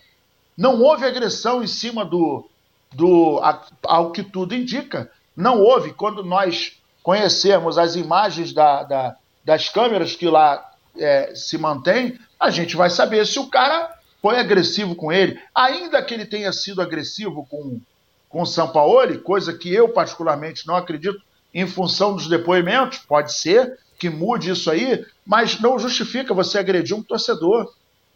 Não 0.57 0.81
houve 0.81 1.05
agressão 1.05 1.63
em 1.63 1.67
cima 1.67 2.05
do, 2.05 2.47
do 2.91 3.39
ao 3.83 4.11
que 4.11 4.21
tudo 4.21 4.53
indica. 4.53 5.09
Não 5.35 5.59
houve. 5.59 5.93
Quando 5.93 6.23
nós 6.23 6.73
conhecemos 7.01 7.77
as 7.77 7.95
imagens 7.95 8.53
da, 8.53 8.83
da, 8.83 9.15
das 9.43 9.69
câmeras 9.69 10.15
que 10.15 10.27
lá 10.27 10.71
é, 10.97 11.33
se 11.33 11.57
mantém, 11.57 12.19
a 12.39 12.49
gente 12.49 12.75
vai 12.75 12.89
saber 12.89 13.25
se 13.25 13.39
o 13.39 13.47
cara 13.47 13.93
foi 14.23 14.39
agressivo 14.39 14.95
com 14.95 15.11
ele, 15.11 15.37
ainda 15.53 16.01
que 16.01 16.13
ele 16.13 16.25
tenha 16.25 16.53
sido 16.53 16.81
agressivo 16.81 17.45
com, 17.49 17.81
com 18.29 18.41
o 18.41 18.45
Sampaoli, 18.45 19.17
coisa 19.17 19.51
que 19.51 19.71
eu 19.71 19.89
particularmente 19.89 20.65
não 20.65 20.77
acredito 20.77 21.21
em 21.53 21.67
função 21.67 22.15
dos 22.15 22.29
depoimentos, 22.29 22.99
pode 22.99 23.33
ser 23.37 23.77
que 23.99 24.09
mude 24.09 24.51
isso 24.51 24.71
aí, 24.71 25.05
mas 25.25 25.59
não 25.59 25.77
justifica 25.77 26.33
você 26.33 26.57
agredir 26.57 26.95
um 26.95 27.03
torcedor. 27.03 27.73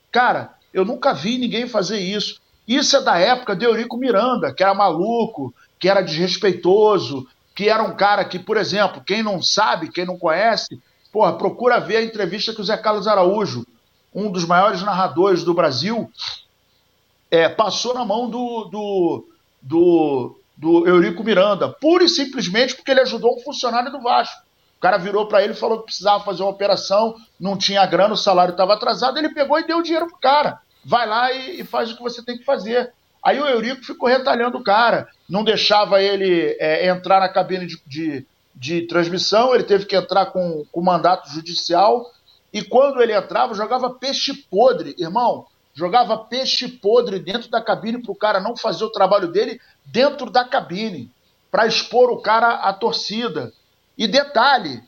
Cara, 0.09 0.53
eu 0.73 0.85
nunca 0.85 1.13
vi 1.13 1.37
ninguém 1.37 1.67
fazer 1.67 1.99
isso. 1.99 2.39
Isso 2.65 2.95
é 2.95 3.01
da 3.01 3.17
época 3.17 3.53
de 3.53 3.65
Eurico 3.65 3.97
Miranda, 3.97 4.53
que 4.53 4.63
era 4.63 4.73
maluco, 4.73 5.53
que 5.77 5.89
era 5.89 6.01
desrespeitoso, 6.01 7.27
que 7.53 7.67
era 7.67 7.83
um 7.83 7.97
cara 7.97 8.23
que, 8.23 8.39
por 8.39 8.55
exemplo, 8.55 9.03
quem 9.05 9.21
não 9.21 9.41
sabe, 9.43 9.91
quem 9.91 10.05
não 10.05 10.17
conhece, 10.17 10.81
porra, 11.11 11.37
procura 11.37 11.81
ver 11.81 11.97
a 11.97 12.03
entrevista 12.03 12.53
que 12.53 12.61
o 12.61 12.63
Zé 12.63 12.77
Carlos 12.77 13.07
Araújo 13.07 13.66
um 14.17 14.31
dos 14.31 14.45
maiores 14.45 14.81
narradores 14.81 15.43
do 15.43 15.53
Brasil, 15.53 16.11
é, 17.29 17.47
passou 17.47 17.93
na 17.93 18.03
mão 18.03 18.27
do, 18.27 18.63
do, 18.65 19.27
do, 19.61 20.39
do 20.57 20.87
Eurico 20.87 21.23
Miranda, 21.23 21.69
pura 21.69 22.03
e 22.03 22.09
simplesmente 22.09 22.75
porque 22.75 22.89
ele 22.89 23.01
ajudou 23.01 23.35
um 23.35 23.41
funcionário 23.41 23.91
do 23.91 24.01
Vasco. 24.01 24.41
O 24.77 24.79
cara 24.79 24.97
virou 24.97 25.27
para 25.27 25.43
ele 25.43 25.53
e 25.53 25.55
falou 25.55 25.79
que 25.79 25.85
precisava 25.85 26.23
fazer 26.23 26.41
uma 26.41 26.49
operação, 26.49 27.15
não 27.39 27.55
tinha 27.55 27.85
grana, 27.85 28.15
o 28.15 28.17
salário 28.17 28.53
estava 28.53 28.73
atrasado, 28.73 29.19
ele 29.19 29.29
pegou 29.29 29.59
e 29.59 29.67
deu 29.67 29.77
o 29.77 29.83
dinheiro 29.83 30.07
pro 30.07 30.17
cara. 30.17 30.61
Vai 30.83 31.05
lá 31.05 31.31
e, 31.31 31.61
e, 31.61 31.63
faz 31.63 31.91
o 31.91 31.95
que 31.95 32.01
você 32.01 32.23
tem 32.23 32.39
que 32.39 32.43
fazer. 32.43 32.91
Aí 33.23 33.39
o 33.39 33.45
Eurico 33.45 33.85
ficou 33.85 34.09
retalhando 34.09 34.57
o 34.57 34.63
cara, 34.63 35.07
não 35.29 35.43
deixava 35.43 36.01
ele 36.01 36.57
é, 36.59 36.87
entrar 36.87 37.19
na 37.19 37.29
cabine 37.29 37.67
de, 37.67 37.81
de, 37.85 38.25
de, 38.55 38.81
transmissão, 38.87 39.53
ele 39.53 39.63
teve 39.63 39.85
que 39.85 39.95
entrar 39.95 40.27
com, 40.27 40.65
com 40.71 40.81
mandato 40.81 41.29
judicial 41.29 42.11
e 42.51 42.61
quando 42.61 43.01
ele 43.01 43.13
entrava, 43.13 43.53
jogava 43.53 43.89
peixe 43.89 44.33
podre, 44.33 44.95
irmão. 44.97 45.45
Jogava 45.73 46.17
peixe 46.17 46.67
podre 46.67 47.19
dentro 47.19 47.49
da 47.49 47.61
cabine 47.61 48.01
para 48.01 48.11
o 48.11 48.15
cara 48.15 48.39
não 48.39 48.55
fazer 48.55 48.83
o 48.83 48.91
trabalho 48.91 49.27
dele 49.27 49.61
dentro 49.85 50.29
da 50.29 50.43
cabine, 50.43 51.11
para 51.51 51.67
expor 51.67 52.09
o 52.09 52.21
cara 52.21 52.55
à 52.55 52.73
torcida. 52.73 53.53
E 53.97 54.07
detalhe, 54.07 54.81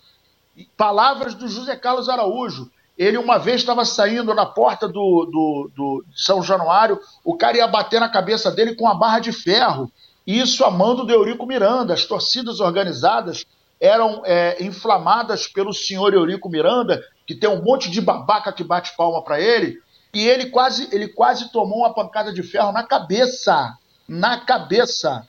palavras 0.76 1.36
do 1.36 1.48
José 1.48 1.76
Carlos 1.76 2.10
Araújo. 2.10 2.72
Ele 2.98 3.18
uma 3.18 3.38
vez 3.38 3.62
estava 3.62 3.86
saindo 3.86 4.34
na 4.34 4.46
porta 4.46 4.88
do, 4.88 5.26
do, 5.26 5.72
do 5.74 6.06
São 6.14 6.44
Januário, 6.44 7.00
o 7.24 7.38
cara 7.38 7.58
ia 7.58 7.68
bater 7.68 8.00
na 8.00 8.10
cabeça 8.10 8.52
dele 8.52 8.76
com 8.76 8.84
uma 8.84 8.98
barra 8.98 9.20
de 9.20 9.32
ferro. 9.32 9.90
Isso 10.28 10.66
a 10.66 10.72
mando 10.72 11.06
do 11.06 11.14
Eurico 11.14 11.46
Miranda. 11.46 11.94
As 11.94 12.06
torcidas 12.06 12.60
organizadas 12.60 13.46
eram 13.80 14.22
é, 14.26 14.62
inflamadas 14.62 15.48
pelo 15.48 15.74
senhor 15.74 16.14
Eurico 16.14 16.50
Miranda, 16.50 17.02
que 17.30 17.36
tem 17.36 17.48
um 17.48 17.62
monte 17.62 17.92
de 17.92 18.02
babaca 18.02 18.52
que 18.52 18.64
bate 18.64 18.96
palma 18.98 19.24
para 19.24 19.40
ele, 19.40 19.80
e 20.12 20.28
ele 20.28 20.48
quase, 20.48 20.90
ele 20.92 21.08
quase 21.08 21.52
tomou 21.52 21.82
uma 21.82 21.94
pancada 21.94 22.34
de 22.34 22.42
ferro 22.42 22.72
na 22.72 22.82
cabeça. 22.82 23.78
Na 24.08 24.40
cabeça. 24.40 25.28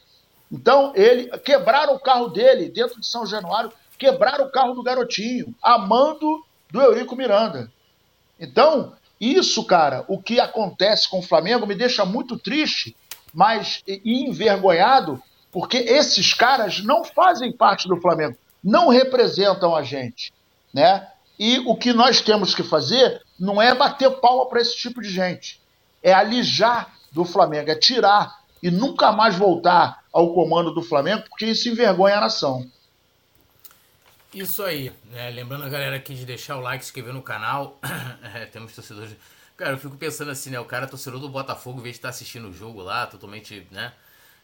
Então, 0.51 0.94
ele 0.96 1.26
quebraram 1.40 1.94
o 1.94 2.01
carro 2.01 2.28
dele 2.28 2.70
dentro 2.70 2.98
de 2.98 3.07
São 3.07 3.26
Januário, 3.26 3.70
quebraram 3.98 4.46
o 4.46 4.51
carro 4.51 4.72
do 4.72 4.82
garotinho, 4.82 5.55
amando 5.62 6.42
do 6.70 6.80
Eurico 6.80 7.14
Miranda. 7.14 7.70
Então, 8.40 8.94
isso, 9.20 9.62
cara, 9.66 10.03
o 10.09 10.16
que 10.22 10.40
acontece 10.40 11.07
com 11.07 11.18
o 11.18 11.22
Flamengo 11.22 11.66
me 11.66 11.74
deixa 11.74 12.07
muito 12.07 12.38
triste, 12.38 12.96
mas 13.30 13.82
e 13.86 14.24
envergonhado, 14.24 15.22
porque 15.53 15.76
esses 15.76 16.32
caras 16.32 16.82
não 16.82 17.05
fazem 17.05 17.53
parte 17.53 17.86
do 17.86 18.01
Flamengo, 18.01 18.38
não 18.64 18.88
representam 18.88 19.76
a 19.76 19.82
gente, 19.82 20.32
né? 20.72 21.07
E 21.41 21.59
o 21.61 21.74
que 21.74 21.95
nós 21.95 22.20
temos 22.20 22.55
que 22.55 22.62
fazer 22.62 23.22
não 23.38 23.62
é 23.62 23.74
bater 23.74 24.11
palma 24.20 24.47
para 24.47 24.61
esse 24.61 24.76
tipo 24.76 25.01
de 25.01 25.09
gente, 25.09 25.59
é 26.03 26.12
alijar 26.12 26.95
do 27.11 27.24
Flamengo, 27.24 27.70
é 27.70 27.74
tirar 27.74 28.41
e 28.62 28.70
nunca 28.70 29.11
mais 29.11 29.38
voltar 29.38 30.05
ao 30.12 30.34
comando 30.34 30.70
do 30.70 30.82
Flamengo, 30.82 31.22
porque 31.30 31.47
isso 31.47 31.70
envergonha 31.70 32.18
a 32.18 32.20
nação. 32.20 32.70
Isso 34.34 34.62
aí, 34.62 34.93
né? 35.11 35.30
Lembrando 35.30 35.64
a 35.64 35.70
galera 35.70 35.97
aqui 35.97 36.14
de 36.14 36.26
deixar 36.26 36.59
o 36.59 36.61
like, 36.61 36.84
se 36.84 36.91
inscrever 36.91 37.14
no 37.14 37.22
canal. 37.22 37.80
é, 38.34 38.45
temos 38.45 38.74
torcedores. 38.74 39.16
Cara, 39.57 39.70
eu 39.70 39.78
fico 39.78 39.97
pensando 39.97 40.30
assim, 40.30 40.51
né? 40.51 40.61
O 40.61 40.66
cara 40.66 40.86
torcedor 40.86 41.18
do 41.18 41.28
Botafogo, 41.30 41.80
em 41.80 41.82
vez 41.82 41.95
de 41.95 42.01
estar 42.01 42.09
tá 42.09 42.14
assistindo 42.14 42.49
o 42.49 42.53
jogo 42.53 42.82
lá, 42.82 43.07
totalmente, 43.07 43.66
né? 43.70 43.95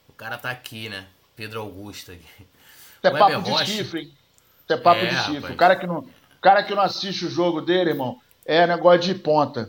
O 0.09 0.15
cara 0.15 0.39
tá 0.39 0.51
aqui, 0.51 0.89
né? 0.89 1.07
Pedro 1.37 1.61
Augusto 1.61 2.13
aqui. 2.13 2.47
É 3.03 3.11
papo 3.11 3.43
de 3.43 3.67
chifre, 3.67 4.01
hein? 4.01 4.13
Isso 4.65 4.73
é 4.73 4.77
papo 4.79 5.01
é, 5.01 5.07
de 5.07 5.17
chifre. 5.17 5.35
Rapaz. 5.35 5.55
O 5.55 5.57
cara 5.57 5.77
que 5.77 5.87
não, 5.87 6.09
cara 6.47 6.63
que 6.63 6.73
não 6.77 6.83
assiste 6.83 7.27
o 7.27 7.31
jogo 7.31 7.61
dele, 7.61 7.91
irmão, 7.91 8.21
é 8.45 8.65
negócio 8.69 9.01
de 9.01 9.17
ponta. 9.17 9.69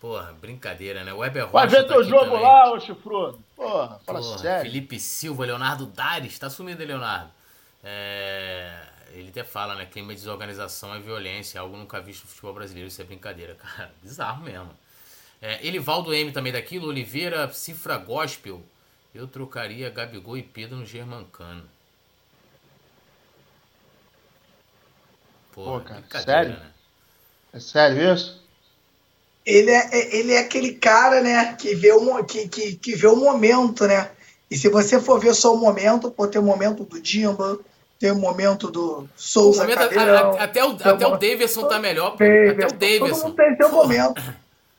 Porra, 0.00 0.32
brincadeira, 0.32 1.04
né? 1.04 1.14
O 1.14 1.18
Weber 1.18 1.44
Rocha 1.44 1.52
Vai 1.52 1.68
ver 1.68 1.86
tá 1.86 1.94
teu 1.94 2.02
jogo 2.02 2.24
também. 2.24 2.42
lá, 2.42 2.72
ô 2.72 2.80
chifrudo. 2.80 3.38
Porra, 3.54 4.00
fala 4.04 4.20
Porra, 4.20 4.38
sério. 4.38 4.62
Felipe 4.62 4.98
Silva, 4.98 5.46
Leonardo 5.46 5.86
Dares, 5.86 6.36
tá 6.40 6.50
sumido, 6.50 6.84
Leonardo. 6.84 7.30
É... 7.84 8.72
Ele 9.12 9.28
até 9.28 9.44
fala, 9.44 9.76
né? 9.76 9.86
Clima 9.86 10.08
de 10.08 10.16
desorganização 10.16 10.92
é 10.92 10.98
violência, 10.98 11.60
algo 11.60 11.76
nunca 11.76 12.00
visto 12.00 12.24
no 12.24 12.28
futebol 12.30 12.54
brasileiro. 12.54 12.88
Isso 12.88 13.00
é 13.00 13.04
brincadeira, 13.04 13.54
cara. 13.62 13.92
Bizarro 14.02 14.42
mesmo. 14.42 14.70
É, 15.40 15.64
Elivaldo 15.64 16.12
M 16.12 16.32
também 16.32 16.52
daquilo, 16.52 16.88
Oliveira, 16.88 17.48
Cifra 17.52 17.96
Gospel. 17.96 18.60
Eu 19.14 19.28
trocaria 19.28 19.88
Gabigol 19.88 20.36
e 20.36 20.42
Pedro 20.42 20.78
no 20.78 20.84
Germancano. 20.86 21.62
Pô, 25.52 25.80
cara, 25.80 26.02
sério? 26.22 26.50
Né? 26.50 26.70
É 27.52 27.60
sério 27.60 28.14
isso? 28.14 28.42
Ele 29.44 29.70
é, 29.70 29.88
é, 29.92 30.16
ele 30.16 30.32
é 30.32 30.38
aquele 30.38 30.74
cara, 30.74 31.20
né, 31.20 31.54
que 31.54 31.74
vê, 31.74 31.92
o, 31.92 32.24
que, 32.24 32.48
que, 32.48 32.76
que 32.76 32.94
vê 32.94 33.06
o 33.06 33.16
momento, 33.16 33.86
né? 33.86 34.10
E 34.50 34.56
se 34.56 34.68
você 34.68 35.00
for 35.00 35.18
ver 35.18 35.34
só 35.34 35.54
o 35.54 35.58
momento, 35.58 36.10
pô, 36.10 36.26
tem 36.28 36.40
o 36.40 36.44
momento 36.44 36.84
do 36.84 37.00
Dimba, 37.00 37.58
tem 37.98 38.10
o 38.10 38.16
momento 38.16 38.70
do 38.70 39.08
Souza. 39.16 39.62
Momento, 39.62 39.78
Cadeirão, 39.78 40.32
a, 40.32 40.44
até 40.44 40.64
o, 40.64 40.70
até 40.72 41.06
o 41.06 41.16
Davidson 41.16 41.68
tá 41.68 41.78
melhor. 41.78 42.16
Davidson, 42.16 42.52
até 42.52 42.66
o 42.66 42.78
Davidson. 42.78 43.08
Todo 43.08 43.24
mundo 43.24 43.36
tem 43.36 43.56
seu 43.56 43.68
momento. 43.70 44.22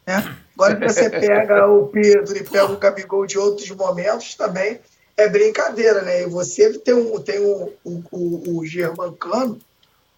né? 0.06 0.36
Agora 0.56 0.76
que 0.76 0.88
você 0.88 1.10
pega 1.10 1.68
o 1.68 1.88
Pedro 1.88 2.38
e 2.38 2.44
pega 2.44 2.72
o 2.72 2.78
Gabigol 2.78 3.26
de 3.26 3.40
outros 3.40 3.70
momentos 3.72 4.36
também, 4.36 4.80
é 5.18 5.28
brincadeira, 5.28 6.02
né? 6.02 6.24
E 6.24 6.26
você 6.28 6.78
tem, 6.80 6.94
um, 6.94 7.20
tem 7.20 7.40
o, 7.40 7.74
o, 7.84 8.04
o, 8.12 8.60
o 8.60 8.66
Germancano, 8.66 9.60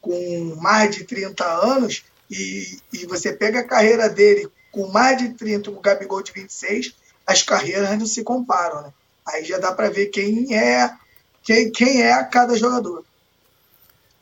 com 0.06 0.56
mais 0.62 0.96
de 0.96 1.04
30 1.04 1.44
anos 1.44 2.04
e, 2.30 2.78
e 2.94 3.08
você 3.08 3.34
pega 3.34 3.62
a 3.62 3.68
carreira 3.68 4.08
dele 4.08 4.48
com 4.72 4.88
mais 4.88 5.18
de 5.18 5.30
30, 5.30 5.72
com 5.72 5.78
o 5.78 5.82
Gabigol 5.82 6.22
de 6.22 6.32
26, 6.32 6.94
as 7.26 7.42
carreiras 7.42 7.98
não 7.98 8.06
se 8.06 8.24
comparam, 8.24 8.84
né? 8.84 8.94
Aí 9.26 9.44
já 9.44 9.58
dá 9.58 9.72
para 9.72 9.90
ver 9.90 10.08
quem 10.08 10.56
é 10.56 10.96
quem, 11.44 11.72
quem 11.72 12.04
é 12.04 12.24
cada 12.24 12.56
jogador. 12.56 13.04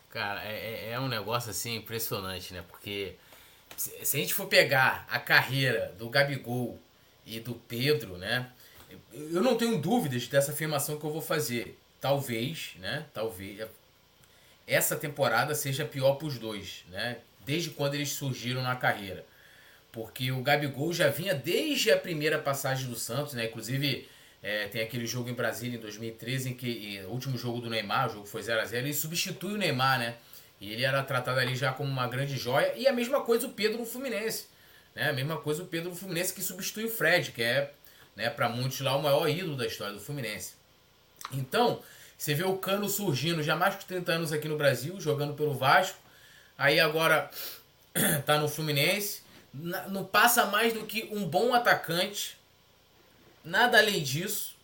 Cara, 0.09 0.41
é, 0.45 0.87
é, 0.87 0.91
é 0.91 0.99
um 0.99 1.09
negócio 1.09 1.51
assim 1.51 1.75
impressionante, 1.75 2.53
né? 2.53 2.63
Porque 2.69 3.15
se, 3.75 3.91
se 4.05 4.15
a 4.15 4.19
gente 4.21 4.33
for 4.33 4.45
pegar 4.45 5.05
a 5.09 5.19
carreira 5.19 5.93
do 5.97 6.09
Gabigol 6.09 6.79
e 7.25 7.41
do 7.41 7.55
Pedro, 7.55 8.17
né? 8.17 8.49
Eu 9.11 9.41
não 9.41 9.57
tenho 9.57 9.77
dúvidas 9.77 10.27
dessa 10.27 10.51
afirmação 10.51 10.97
que 10.97 11.05
eu 11.05 11.11
vou 11.11 11.21
fazer. 11.21 11.77
Talvez, 11.99 12.73
né? 12.79 13.05
Talvez 13.13 13.59
essa 14.67 14.95
temporada 14.95 15.53
seja 15.55 15.85
pior 15.85 16.15
para 16.15 16.27
os 16.27 16.37
dois, 16.39 16.83
né? 16.89 17.17
Desde 17.45 17.69
quando 17.71 17.95
eles 17.95 18.09
surgiram 18.09 18.61
na 18.61 18.75
carreira. 18.75 19.25
Porque 19.91 20.31
o 20.31 20.41
Gabigol 20.41 20.91
já 20.93 21.09
vinha 21.09 21.35
desde 21.35 21.91
a 21.91 21.97
primeira 21.97 22.39
passagem 22.39 22.87
do 22.89 22.95
Santos, 22.95 23.33
né? 23.33 23.45
Inclusive, 23.45 24.07
É, 24.45 24.67
tem 24.67 24.81
aquele 24.81 25.05
jogo 25.05 25.29
em 25.29 25.33
Brasília 25.33 25.77
em 25.77 25.79
2013, 25.79 26.49
em 26.49 26.53
que 26.53 26.99
o 27.07 27.11
último 27.11 27.37
jogo 27.37 27.61
do 27.61 27.69
Neymar, 27.69 28.09
o 28.09 28.13
jogo 28.13 28.25
foi 28.25 28.41
0 28.43 28.59
a 28.59 28.65
0 28.65 28.87
ele 28.87 28.93
substitui 28.93 29.53
o 29.53 29.57
Neymar, 29.57 29.97
né? 29.99 30.15
E 30.59 30.69
ele 30.73 30.83
era 30.83 31.01
tratado 31.01 31.39
ali 31.39 31.55
já 31.55 31.71
como 31.71 31.89
uma 31.89 32.07
grande 32.09 32.35
joia. 32.35 32.73
E 32.75 32.85
a 32.85 32.91
mesma 32.91 33.21
coisa 33.21 33.47
o 33.47 33.51
Pedro 33.51 33.77
no 33.77 33.85
Fluminense. 33.85 34.47
Né? 34.93 35.09
A 35.09 35.13
mesma 35.13 35.37
coisa 35.37 35.63
o 35.63 35.65
Pedro 35.65 35.91
no 35.91 35.95
Fluminense 35.95 36.33
que 36.33 36.41
substitui 36.41 36.83
o 36.83 36.89
Fred, 36.89 37.31
que 37.31 37.41
é, 37.41 37.71
né, 38.17 38.29
para 38.29 38.49
muitos 38.49 38.81
lá, 38.81 38.97
o 38.97 39.01
maior 39.01 39.29
ídolo 39.29 39.55
da 39.55 39.65
história 39.65 39.93
do 39.93 40.01
Fluminense. 40.01 40.55
Então, 41.31 41.81
você 42.17 42.33
vê 42.33 42.43
o 42.43 42.57
Cano 42.57 42.87
surgindo 42.87 43.43
já 43.43 43.55
mais 43.55 43.77
de 43.77 43.85
30 43.85 44.11
anos 44.11 44.31
aqui 44.31 44.47
no 44.47 44.57
Brasil, 44.57 44.99
jogando 44.99 45.33
pelo 45.33 45.53
Vasco. 45.53 45.97
Aí 46.57 46.79
agora 46.79 47.29
tá 48.25 48.37
no 48.37 48.47
Fluminense. 48.47 49.21
Não 49.53 50.03
passa 50.03 50.45
mais 50.45 50.73
do 50.73 50.85
que 50.85 51.09
um 51.11 51.25
bom 51.25 51.53
atacante. 51.53 52.37
Nada 53.43 53.77
além 53.77 54.01
disso. 54.01 54.55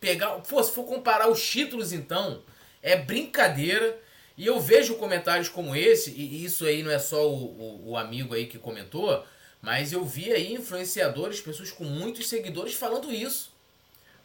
Pegar, 0.00 0.30
pô, 0.40 0.62
se 0.62 0.72
for 0.72 0.84
comparar 0.84 1.28
os 1.28 1.44
títulos 1.44 1.92
então, 1.92 2.42
é 2.82 2.96
brincadeira. 2.96 3.98
E 4.36 4.46
eu 4.46 4.60
vejo 4.60 4.96
comentários 4.96 5.48
como 5.48 5.76
esse, 5.76 6.10
e 6.10 6.44
isso 6.44 6.66
aí 6.66 6.82
não 6.82 6.90
é 6.90 6.98
só 6.98 7.28
o, 7.28 7.34
o, 7.34 7.90
o 7.90 7.96
amigo 7.96 8.34
aí 8.34 8.46
que 8.46 8.58
comentou, 8.58 9.24
mas 9.62 9.92
eu 9.92 10.04
vi 10.04 10.32
aí 10.32 10.52
influenciadores, 10.52 11.40
pessoas 11.40 11.70
com 11.70 11.84
muitos 11.84 12.28
seguidores 12.28 12.74
falando 12.74 13.12
isso. 13.12 13.53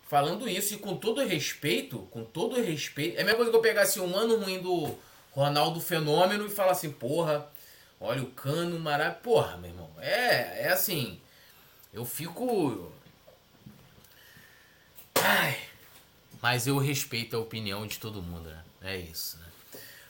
Falando 0.09 0.49
isso, 0.49 0.73
e 0.73 0.77
com 0.77 0.97
todo 0.97 1.23
respeito, 1.23 1.99
com 2.09 2.23
todo 2.23 2.59
respeito. 2.59 3.19
É 3.19 3.21
a 3.21 3.23
mesma 3.23 3.35
coisa 3.35 3.51
que 3.51 3.57
eu 3.57 3.61
pegasse 3.61 3.99
um 3.99 4.17
ano 4.17 4.37
ruim 4.37 4.59
do 4.59 4.97
Ronaldo 5.31 5.79
Fenômeno 5.79 6.47
e 6.47 6.49
falar 6.49 6.71
assim, 6.71 6.91
porra, 6.91 7.47
olha 8.01 8.23
o 8.23 8.31
cano 8.31 8.79
maravilhoso. 8.79 9.21
Porra, 9.21 9.57
meu 9.57 9.69
irmão. 9.69 9.87
É, 9.99 10.63
é 10.63 10.69
assim. 10.69 11.21
Eu 11.93 12.03
fico. 12.05 12.91
Ai. 15.13 15.55
Mas 16.41 16.65
eu 16.65 16.79
respeito 16.79 17.37
a 17.37 17.39
opinião 17.39 17.85
de 17.85 17.99
todo 17.99 18.19
mundo, 18.19 18.49
né? 18.49 18.63
É 18.81 18.97
isso, 18.97 19.37
né? 19.37 19.45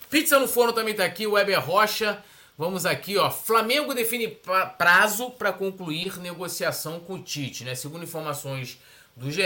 Pizza 0.09 0.39
no 0.39 0.47
forno 0.47 0.71
também 0.71 0.95
tá 0.95 1.03
aqui, 1.03 1.27
Weber 1.27 1.59
Rocha. 1.59 2.23
Vamos 2.57 2.85
aqui, 2.85 3.17
ó. 3.17 3.29
Flamengo 3.29 3.93
define 3.93 4.29
prazo 4.77 5.31
para 5.31 5.51
concluir 5.51 6.17
negociação 6.21 7.01
com 7.01 7.15
o 7.15 7.21
Tite, 7.21 7.65
né? 7.65 7.75
Segundo 7.75 8.05
informações 8.05 8.79
do 9.19 9.29
GE, 9.29 9.41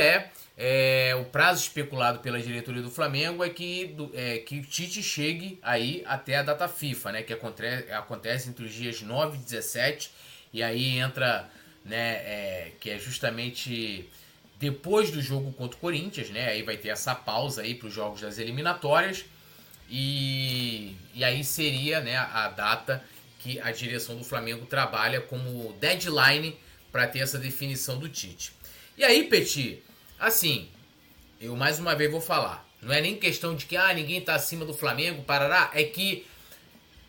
é, 0.55 1.15
o 1.19 1.25
prazo 1.25 1.63
especulado 1.63 2.19
pela 2.19 2.39
diretoria 2.39 2.81
do 2.81 2.91
Flamengo 2.91 3.43
é 3.43 3.49
que, 3.49 3.87
do, 3.87 4.11
é, 4.13 4.37
que 4.37 4.59
o 4.59 4.61
Tite 4.61 5.01
chegue 5.01 5.59
aí 5.63 6.03
até 6.05 6.37
a 6.37 6.43
data 6.43 6.67
FIFA, 6.67 7.11
né? 7.11 7.23
Que 7.23 7.33
acontece, 7.33 7.91
acontece 7.91 8.49
entre 8.49 8.65
os 8.65 8.73
dias 8.73 9.01
9 9.01 9.37
e 9.37 9.41
17. 9.41 10.11
E 10.53 10.61
aí 10.61 10.99
entra, 10.99 11.49
né? 11.83 11.97
É, 11.97 12.71
que 12.79 12.91
é 12.91 12.99
justamente 12.99 14.07
depois 14.59 15.09
do 15.09 15.21
jogo 15.21 15.51
contra 15.53 15.75
o 15.75 15.79
Corinthians, 15.79 16.29
né? 16.29 16.49
Aí 16.49 16.61
vai 16.61 16.77
ter 16.77 16.89
essa 16.89 17.15
pausa 17.15 17.63
aí 17.63 17.73
para 17.73 17.87
os 17.87 17.93
jogos 17.93 18.21
das 18.21 18.37
eliminatórias. 18.37 19.25
E, 19.89 20.95
e 21.15 21.23
aí 21.23 21.43
seria 21.43 21.99
né, 21.99 22.15
a 22.15 22.47
data 22.49 23.03
que 23.39 23.59
a 23.59 23.71
direção 23.71 24.15
do 24.15 24.23
Flamengo 24.23 24.65
trabalha 24.65 25.19
como 25.19 25.73
deadline 25.73 26.55
para 26.91 27.07
ter 27.07 27.19
essa 27.19 27.37
definição 27.37 27.97
do 27.97 28.07
Tite. 28.07 28.53
E 28.97 29.03
aí, 29.03 29.25
Petit, 29.25 29.81
assim, 30.23 30.69
eu 31.39 31.55
mais 31.55 31.79
uma 31.79 31.95
vez 31.95 32.09
vou 32.09 32.21
falar. 32.21 32.67
Não 32.81 32.93
é 32.93 33.01
nem 33.01 33.15
questão 33.15 33.55
de 33.55 33.65
que 33.65 33.77
ah, 33.77 33.93
ninguém 33.93 34.19
está 34.19 34.35
acima 34.35 34.65
do 34.65 34.73
Flamengo, 34.73 35.23
parará. 35.23 35.71
É 35.73 35.83
que, 35.83 36.25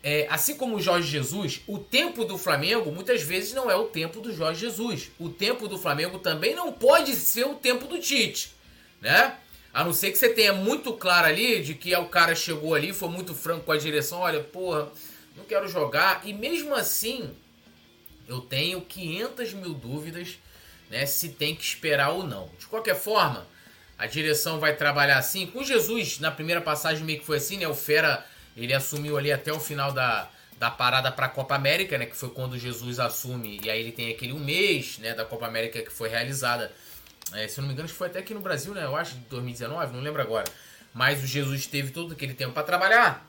é, 0.03 0.27
assim 0.29 0.55
como 0.55 0.75
o 0.75 0.81
Jorge 0.81 1.07
Jesus, 1.07 1.61
o 1.67 1.77
tempo 1.77 2.23
do 2.23 2.37
Flamengo 2.37 2.91
muitas 2.91 3.21
vezes 3.21 3.53
não 3.53 3.69
é 3.69 3.75
o 3.75 3.85
tempo 3.85 4.21
do 4.21 4.33
Jorge 4.33 4.61
Jesus. 4.61 5.11
O 5.19 5.29
tempo 5.29 5.67
do 5.67 5.77
Flamengo 5.77 6.19
também 6.19 6.55
não 6.55 6.71
pode 6.71 7.15
ser 7.15 7.45
o 7.45 7.55
tempo 7.55 7.87
do 7.87 7.99
Tite, 7.99 8.51
né? 9.01 9.37
A 9.73 9.83
não 9.83 9.93
ser 9.93 10.11
que 10.11 10.17
você 10.17 10.29
tenha 10.29 10.53
muito 10.53 10.93
claro 10.93 11.27
ali 11.27 11.61
de 11.61 11.73
que 11.73 11.93
o 11.95 12.05
cara 12.05 12.33
chegou 12.33 12.73
ali, 12.73 12.93
foi 12.93 13.09
muito 13.09 13.33
franco 13.33 13.65
com 13.65 13.73
a 13.73 13.77
direção, 13.77 14.19
olha, 14.19 14.39
porra, 14.39 14.89
não 15.35 15.43
quero 15.43 15.67
jogar. 15.67 16.21
E 16.23 16.33
mesmo 16.33 16.73
assim, 16.73 17.29
eu 18.25 18.39
tenho 18.39 18.79
500 18.79 19.53
mil 19.53 19.73
dúvidas 19.73 20.37
né, 20.89 21.05
se 21.05 21.29
tem 21.29 21.55
que 21.55 21.63
esperar 21.63 22.09
ou 22.09 22.23
não. 22.23 22.49
De 22.59 22.65
qualquer 22.67 22.95
forma, 22.95 23.45
a 23.97 24.05
direção 24.05 24.59
vai 24.59 24.75
trabalhar 24.75 25.17
assim. 25.17 25.47
Com 25.47 25.63
Jesus, 25.63 26.19
na 26.19 26.31
primeira 26.31 26.61
passagem 26.61 27.03
meio 27.03 27.19
que 27.19 27.25
foi 27.25 27.37
assim, 27.37 27.57
né? 27.57 27.67
O 27.67 27.73
Fera, 27.73 28.25
ele 28.55 28.73
assumiu 28.73 29.17
ali 29.17 29.31
até 29.31 29.51
o 29.51 29.59
final 29.59 29.91
da, 29.91 30.29
da 30.57 30.69
parada 30.69 31.11
para 31.11 31.27
a 31.27 31.29
Copa 31.29 31.55
América, 31.55 31.97
né? 31.97 32.05
Que 32.05 32.15
foi 32.15 32.29
quando 32.29 32.57
Jesus 32.57 32.99
assume. 32.99 33.59
E 33.63 33.69
aí 33.69 33.79
ele 33.79 33.91
tem 33.91 34.11
aquele 34.11 34.33
um 34.33 34.39
mês, 34.39 34.97
né? 34.99 35.13
Da 35.13 35.25
Copa 35.25 35.45
América 35.45 35.81
que 35.81 35.91
foi 35.91 36.09
realizada 36.09 36.71
é, 37.33 37.47
se 37.47 37.59
eu 37.59 37.61
não 37.61 37.67
me 37.67 37.73
engano, 37.73 37.89
foi 37.89 38.07
até 38.07 38.19
aqui 38.19 38.33
no 38.33 38.39
Brasil, 38.39 38.73
né? 38.73 38.83
Eu 38.83 38.95
acho, 38.95 39.15
de 39.15 39.25
2019, 39.25 39.93
não 39.93 40.01
lembro 40.01 40.21
agora. 40.21 40.45
Mas 40.93 41.23
o 41.23 41.27
Jesus 41.27 41.65
teve 41.65 41.91
todo 41.91 42.13
aquele 42.13 42.33
tempo 42.33 42.53
para 42.53 42.63
trabalhar. 42.63 43.25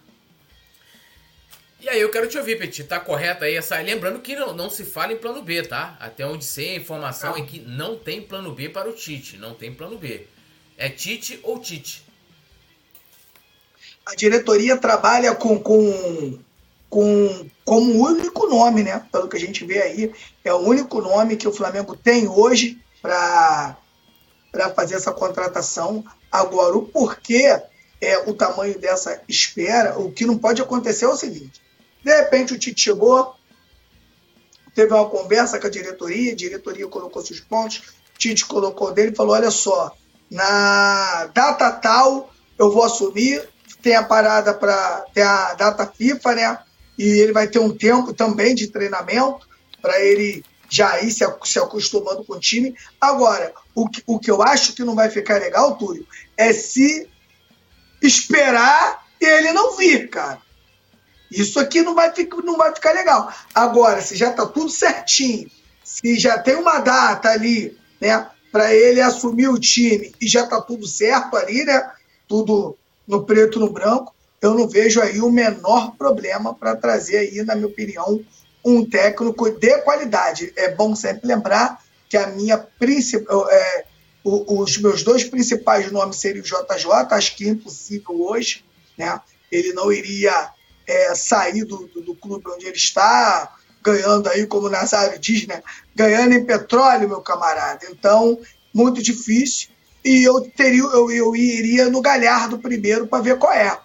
E 1.79 1.89
aí 1.89 2.01
eu 2.01 2.11
quero 2.11 2.27
te 2.27 2.39
ouvir, 2.39 2.59
Petit. 2.59 2.85
Tá 2.85 2.99
correto 2.99 3.45
aí 3.45 3.55
essa. 3.55 3.79
Lembrando 3.79 4.21
que 4.21 4.35
não, 4.35 4.55
não 4.55 4.71
se 4.71 4.85
fala 4.85 5.13
em 5.13 5.19
plano 5.19 5.43
B, 5.43 5.63
tá? 5.63 5.97
Até 6.01 6.27
onde 6.27 6.45
sei 6.45 6.71
a 6.71 6.77
informação 6.77 7.37
é 7.37 7.43
que 7.43 7.61
não 7.61 7.99
tem 7.99 8.23
plano 8.23 8.53
B 8.53 8.69
para 8.69 8.89
o 8.89 8.93
Tite. 8.93 9.37
Não 9.37 9.55
tem 9.55 9.73
plano 9.73 9.99
B. 9.99 10.27
É 10.79 10.89
Tite 10.89 11.39
ou 11.43 11.61
Tite? 11.61 12.05
A 14.07 14.15
diretoria 14.15 14.77
trabalha 14.77 15.35
com, 15.35 15.59
com, 15.59 16.39
com 16.89 17.51
como 17.65 18.01
único 18.07 18.47
nome, 18.47 18.83
né? 18.83 19.05
Pelo 19.13 19.29
que 19.29 19.37
a 19.37 19.41
gente 19.41 19.65
vê 19.65 19.83
aí, 19.83 20.13
é 20.45 20.55
o 20.55 20.59
único 20.59 21.01
nome 21.01 21.37
que 21.37 21.49
o 21.49 21.53
Flamengo 21.53 21.97
tem 21.97 22.27
hoje 22.27 22.81
para 23.03 23.77
fazer 24.75 24.95
essa 24.95 25.13
contratação. 25.13 26.05
Agora, 26.31 26.77
o 26.77 26.83
porquê 26.87 27.61
é 28.01 28.19
o 28.29 28.33
tamanho 28.33 28.79
dessa 28.79 29.21
espera, 29.29 29.99
o 29.99 30.11
que 30.11 30.25
não 30.25 30.39
pode 30.39 30.63
acontecer 30.63 31.05
é 31.05 31.09
o 31.09 31.17
seguinte: 31.17 31.61
de 32.07 32.17
repente 32.17 32.55
o 32.55 32.59
Tite 32.59 32.81
chegou, 32.81 33.35
teve 34.77 34.95
uma 34.95 35.11
conversa 35.11 35.59
com 35.59 35.67
a 35.67 35.71
diretoria, 35.71 36.31
a 36.31 36.37
diretoria 36.37 36.87
colocou 36.87 37.21
seus 37.21 37.41
pontos, 37.41 37.83
Tite 38.17 38.47
colocou 38.47 38.93
dele 38.93 39.11
e 39.11 39.17
falou: 39.17 39.35
olha 39.35 39.51
só, 39.51 39.93
na 40.31 41.27
data 41.35 41.69
tal 41.73 42.33
eu 42.57 42.71
vou 42.71 42.85
assumir, 42.85 43.49
tem 43.83 43.97
a 43.97 44.05
parada 44.05 44.55
para 44.55 45.05
ter 45.13 45.23
a 45.23 45.55
data 45.55 45.85
FIFA, 45.85 46.35
né? 46.37 46.59
E 46.97 47.03
ele 47.03 47.33
vai 47.33 47.49
ter 47.49 47.59
um 47.59 47.77
tempo 47.77 48.15
também 48.15 48.55
de 48.55 48.69
treinamento 48.69 49.45
para 49.83 50.01
ele 50.01 50.45
já 50.71 51.03
ir 51.03 51.11
se, 51.11 51.25
se 51.43 51.59
acostumando 51.59 52.25
com 52.25 52.35
o 52.35 52.41
time. 52.41 52.73
Agora, 53.01 53.53
o 53.75 53.89
que, 53.89 54.01
o 54.07 54.21
que 54.21 54.31
eu 54.31 54.41
acho 54.43 54.75
que 54.75 54.85
não 54.85 54.95
vai 54.95 55.11
ficar 55.11 55.41
legal, 55.41 55.77
Túlio, 55.77 56.07
é 56.37 56.53
se 56.53 57.09
esperar 58.01 59.05
ele 59.21 59.53
não 59.53 59.77
vir, 59.77 60.09
cara. 60.09 60.46
Isso 61.31 61.59
aqui 61.59 61.83
não 61.83 61.95
vai, 61.95 62.13
ficar, 62.13 62.43
não 62.43 62.57
vai 62.57 62.75
ficar 62.75 62.93
legal. 62.93 63.33
Agora, 63.55 64.01
se 64.01 64.17
já 64.17 64.31
está 64.31 64.47
tudo 64.47 64.71
certinho, 64.71 65.51
se 65.85 66.19
já 66.19 66.39
tem 66.39 66.57
uma 66.57 66.79
data 66.79 67.29
ali, 67.31 67.77
né, 68.01 68.27
para 68.53 68.75
ele 68.75 69.01
assumir 69.01 69.49
o 69.49 69.59
time 69.59 70.15
e 70.21 70.27
já 70.27 70.45
está 70.45 70.61
tudo 70.61 70.87
certo 70.87 71.37
ali, 71.37 71.65
né, 71.65 71.91
tudo 72.29 72.77
no 73.07 73.25
preto 73.25 73.61
no 73.61 73.71
branco, 73.71 74.15
eu 74.41 74.55
não 74.55 74.69
vejo 74.69 75.01
aí 75.01 75.21
o 75.21 75.31
menor 75.31 75.97
problema 75.97 76.55
para 76.55 76.77
trazer 76.77 77.19
aí, 77.19 77.43
na 77.43 77.55
minha 77.55 77.67
opinião, 77.67 78.21
um 78.65 78.85
técnico 78.85 79.51
de 79.51 79.79
qualidade. 79.79 80.53
É 80.57 80.75
bom 80.75 80.95
sempre 80.95 81.27
lembrar 81.27 81.83
que 82.09 82.17
a 82.17 82.29
minha 82.29 82.59
principal. 82.59 83.49
É, 83.51 83.85
os 84.25 84.79
meus 84.79 85.05
dois 85.05 85.23
principais 85.23 85.93
nomes 85.93 86.17
seriam 86.17 86.43
o 86.43 86.45
JJ, 86.45 86.91
acho 87.11 87.37
que 87.37 87.47
é 87.47 87.51
impossível 87.51 88.21
hoje, 88.23 88.65
né? 88.99 89.21
Ele 89.53 89.73
não 89.73 89.93
iria 89.93 90.51
é, 90.87 91.15
sair 91.15 91.65
do, 91.65 91.87
do, 91.89 92.01
do, 92.01 92.15
clube 92.15 92.45
onde 92.49 92.67
ele 92.67 92.77
está, 92.77 93.55
ganhando 93.83 94.29
aí, 94.29 94.47
como 94.47 94.67
o 94.67 94.71
Nazário 94.71 95.19
diz, 95.19 95.47
né? 95.47 95.63
Ganhando 95.95 96.35
em 96.35 96.45
petróleo, 96.45 97.09
meu 97.09 97.21
camarada. 97.21 97.87
Então, 97.91 98.39
muito 98.73 99.03
difícil. 99.03 99.71
E 100.05 100.23
eu 100.23 100.41
teria, 100.41 100.83
eu, 100.83 101.11
eu 101.11 101.35
iria 101.35 101.91
no 101.91 102.01
Galhardo 102.01 102.59
primeiro 102.59 103.07
para 103.07 103.23
ver 103.23 103.39
qual 103.39 103.53
é. 103.53 103.77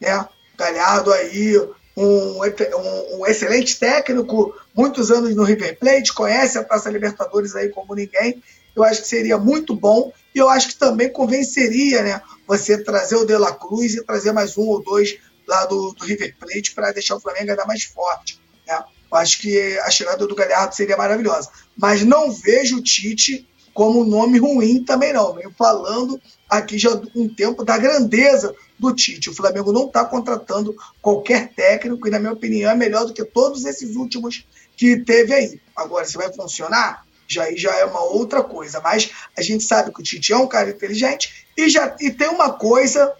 Né? 0.00 0.26
Galhardo 0.56 1.12
aí, 1.12 1.58
um, 1.96 2.40
um, 2.42 3.18
um, 3.18 3.26
excelente 3.26 3.78
técnico, 3.78 4.54
muitos 4.74 5.10
anos 5.10 5.34
no 5.34 5.44
River 5.44 5.78
Plate, 5.78 6.14
conhece 6.14 6.58
a 6.58 6.64
Taça 6.64 6.90
Libertadores 6.90 7.54
aí 7.54 7.68
como 7.68 7.94
ninguém. 7.94 8.42
Eu 8.74 8.84
acho 8.84 9.02
que 9.02 9.08
seria 9.08 9.38
muito 9.38 9.74
bom 9.74 10.12
e 10.34 10.38
eu 10.38 10.48
acho 10.48 10.68
que 10.68 10.76
também 10.76 11.10
convenceria 11.10 12.02
né, 12.02 12.20
você 12.46 12.76
trazer 12.76 13.16
o 13.16 13.24
De 13.24 13.36
La 13.36 13.52
Cruz 13.52 13.94
e 13.94 14.04
trazer 14.04 14.32
mais 14.32 14.56
um 14.58 14.66
ou 14.66 14.82
dois 14.82 15.18
lá 15.46 15.64
do, 15.66 15.92
do 15.92 16.04
River 16.04 16.34
Plate 16.38 16.74
para 16.74 16.92
deixar 16.92 17.16
o 17.16 17.20
Flamengo 17.20 17.50
ainda 17.50 17.66
mais 17.66 17.84
forte. 17.84 18.40
Né? 18.66 18.84
Acho 19.12 19.38
que 19.40 19.78
a 19.78 19.90
chegada 19.90 20.26
do 20.26 20.34
Galhardo 20.34 20.74
seria 20.74 20.96
maravilhosa. 20.96 21.50
Mas 21.76 22.02
não 22.02 22.32
vejo 22.32 22.78
o 22.78 22.82
Tite 22.82 23.48
como 23.72 24.00
um 24.00 24.04
nome 24.04 24.38
ruim 24.38 24.82
também 24.82 25.12
não. 25.12 25.34
Venho 25.34 25.52
falando 25.56 26.20
aqui 26.48 26.78
já 26.78 26.90
um 27.14 27.28
tempo 27.28 27.62
da 27.64 27.76
grandeza 27.76 28.54
do 28.78 28.94
Tite. 28.94 29.30
O 29.30 29.34
Flamengo 29.34 29.72
não 29.72 29.86
está 29.86 30.04
contratando 30.04 30.74
qualquer 31.00 31.52
técnico 31.54 32.08
e, 32.08 32.10
na 32.10 32.18
minha 32.18 32.32
opinião, 32.32 32.70
é 32.70 32.74
melhor 32.74 33.04
do 33.04 33.12
que 33.12 33.24
todos 33.24 33.64
esses 33.64 33.94
últimos 33.94 34.46
que 34.76 34.98
teve 34.98 35.34
aí. 35.34 35.60
Agora, 35.74 36.04
se 36.06 36.16
vai 36.16 36.32
funcionar, 36.32 37.04
Já 37.28 37.52
já 37.54 37.74
é 37.76 37.84
uma 37.84 38.02
outra 38.02 38.42
coisa. 38.42 38.80
Mas 38.80 39.10
a 39.36 39.42
gente 39.42 39.62
sabe 39.62 39.92
que 39.92 40.00
o 40.00 40.02
Tite 40.02 40.32
é 40.32 40.36
um 40.36 40.46
cara 40.46 40.70
inteligente 40.70 41.46
e 41.56 41.68
já 41.68 41.94
e 42.00 42.10
tem 42.10 42.28
uma 42.28 42.52
coisa 42.52 43.12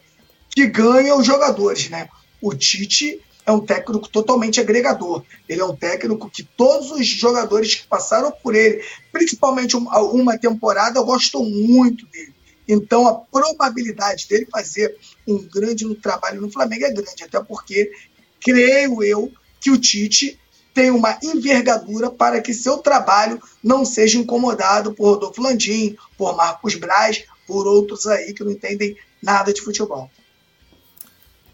que 0.57 0.67
ganha 0.67 1.15
os 1.15 1.27
jogadores, 1.27 1.91
né? 1.91 2.09
O 2.41 2.55
Tite 2.55 3.21
é 3.45 3.53
um 3.53 3.61
técnico 3.61 4.09
totalmente 4.09 4.59
agregador. 4.59 5.23
Ele 5.47 5.61
é 5.61 5.65
um 5.67 5.77
técnico 5.77 6.31
que 6.31 6.43
todos 6.43 6.91
os 6.91 7.07
jogadores 7.07 7.75
que 7.75 7.87
passaram 7.87 8.33
por 8.43 8.55
ele, 8.55 8.83
principalmente 9.13 9.77
uma, 9.77 10.39
temporada, 10.39 11.03
gostam 11.03 11.45
muito 11.45 12.07
dele. 12.07 12.33
Então 12.67 13.07
a 13.07 13.15
probabilidade 13.15 14.27
dele 14.27 14.49
fazer 14.51 14.97
um 15.29 15.47
grande 15.47 15.95
trabalho 15.97 16.41
no 16.41 16.51
Flamengo 16.51 16.87
é 16.87 16.91
grande, 16.91 17.23
até 17.23 17.39
porque 17.39 17.93
creio 18.41 19.05
eu 19.05 19.31
que 19.61 19.71
o 19.71 19.77
Tite 19.77 20.41
tem 20.73 20.91
uma 20.91 21.19
envergadura 21.23 22.11
para 22.11 22.41
que 22.41 22.55
seu 22.55 22.79
trabalho 22.79 23.43
não 23.63 23.85
seja 23.85 24.17
incomodado 24.17 24.95
por 24.95 25.11
Rodolfo 25.11 25.43
Landim, 25.43 25.99
por 26.17 26.35
Marcos 26.35 26.75
Braz, 26.77 27.25
por 27.47 27.67
outros 27.67 28.07
aí 28.07 28.33
que 28.33 28.43
não 28.43 28.53
entendem 28.53 28.97
nada 29.23 29.53
de 29.53 29.61
futebol. 29.61 30.11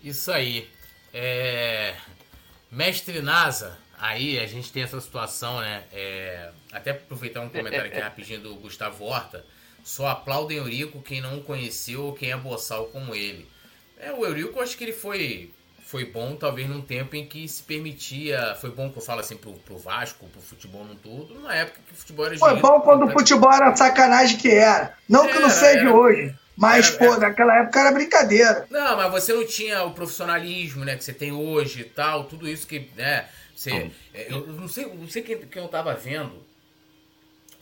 Isso 0.03 0.31
aí. 0.31 0.69
É... 1.13 1.95
Mestre 2.71 3.21
Nasa, 3.21 3.79
aí 3.99 4.39
a 4.39 4.47
gente 4.47 4.73
tem 4.73 4.83
essa 4.83 5.01
situação, 5.01 5.61
né? 5.61 5.85
É... 5.93 6.51
Até 6.73 6.93
aproveitar 6.93 7.41
um 7.41 7.49
comentário 7.49 7.87
aqui 7.87 7.99
rapidinho 8.01 8.41
do 8.41 8.55
Gustavo 8.57 9.05
Horta. 9.05 9.45
Só 9.85 10.09
aplaudem 10.09 10.59
Eurico 10.59 11.03
quem 11.03 11.21
não 11.21 11.39
o 11.39 11.43
conheceu 11.43 12.05
ou 12.05 12.13
quem 12.13 12.31
é 12.31 12.37
boçal 12.37 12.87
como 12.87 13.15
ele. 13.15 13.49
É, 13.99 14.13
o 14.13 14.25
Eurico, 14.25 14.59
eu 14.59 14.63
acho 14.63 14.77
que 14.77 14.85
ele 14.85 14.93
foi 14.93 15.53
foi 15.93 16.07
bom, 16.07 16.35
talvez 16.35 16.67
num 16.67 16.81
tempo 16.81 17.15
em 17.17 17.27
que 17.27 17.47
se 17.47 17.63
permitia. 17.63 18.57
Foi 18.59 18.71
bom 18.71 18.91
que 18.91 18.97
eu 18.97 19.03
falo 19.03 19.21
assim 19.21 19.37
pro, 19.37 19.53
pro 19.53 19.77
Vasco, 19.77 20.27
pro 20.27 20.41
futebol 20.41 20.87
no 20.87 20.95
todo, 20.95 21.39
na 21.41 21.55
época 21.55 21.81
que 21.87 21.93
o 21.93 21.97
futebol 21.97 22.25
era 22.25 22.39
Foi 22.39 22.57
bom 22.59 22.81
quando 22.81 23.05
o 23.05 23.11
futebol 23.11 23.53
era 23.53 23.77
sacanagem 23.77 24.39
que 24.39 24.49
era. 24.49 24.95
Não 25.07 25.25
era, 25.25 25.33
que 25.35 25.39
não 25.39 25.51
seja 25.51 25.81
era, 25.81 25.95
hoje. 25.95 26.35
Mas, 26.57 26.89
era, 26.89 26.99
pô, 26.99 27.05
era... 27.05 27.19
naquela 27.19 27.57
época 27.59 27.81
era 27.81 27.93
brincadeira. 27.93 28.67
Não, 28.71 28.97
mas 28.97 29.11
você 29.11 29.33
não 29.33 29.47
tinha 29.47 29.83
o 29.85 29.93
profissionalismo, 29.93 30.85
né, 30.85 30.97
que 30.97 31.05
você 31.05 31.13
tem 31.13 31.33
hoje 31.33 31.81
e 31.81 31.85
tal, 31.85 32.25
tudo 32.25 32.49
isso 32.49 32.67
que, 32.67 32.91
né, 32.97 33.29
você... 33.55 33.91
É, 34.13 34.33
eu 34.33 34.47
não 34.47 34.69
sei, 34.69 34.87
não 34.87 35.09
sei 35.09 35.23
quem, 35.23 35.39
quem 35.39 35.63
eu 35.63 35.69
tava 35.69 35.95
vendo, 35.95 36.43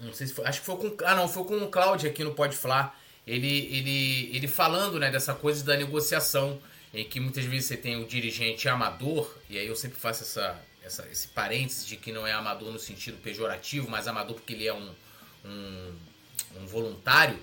não 0.01 0.12
sei 0.12 0.26
se 0.26 0.34
foi, 0.34 0.47
acho 0.47 0.61
que 0.61 0.66
foi 0.66 0.76
com, 0.76 0.97
ah 1.05 1.14
não, 1.14 1.28
foi 1.28 1.45
com 1.45 1.57
o 1.59 1.68
Cláudio 1.68 2.11
aqui 2.11 2.24
no 2.24 2.34
Pode 2.34 2.57
Falar, 2.57 2.99
ele, 3.26 3.68
ele, 3.70 4.36
ele 4.36 4.49
falando, 4.49 4.99
né, 4.99 5.11
dessa 5.11 5.34
coisa 5.34 5.64
da 5.64 5.76
negociação, 5.76 6.61
em 6.93 7.05
que 7.05 7.20
muitas 7.20 7.45
vezes 7.45 7.66
você 7.66 7.76
tem 7.76 8.03
o 8.03 8.07
dirigente 8.07 8.68
amador, 8.68 9.32
e 9.49 9.59
aí 9.59 9.66
eu 9.66 9.76
sempre 9.76 10.01
faço 10.01 10.22
essa, 10.22 10.61
essa, 10.84 11.07
esse 11.09 11.28
parênteses 11.28 11.86
de 11.86 11.97
que 11.97 12.11
não 12.11 12.26
é 12.26 12.32
amador 12.32 12.72
no 12.72 12.78
sentido 12.78 13.18
pejorativo, 13.18 13.88
mas 13.88 14.09
amador 14.09 14.34
porque 14.34 14.55
ele 14.55 14.66
é 14.66 14.74
um, 14.74 14.91
um, 15.45 15.93
um 16.57 16.66
voluntário, 16.66 17.38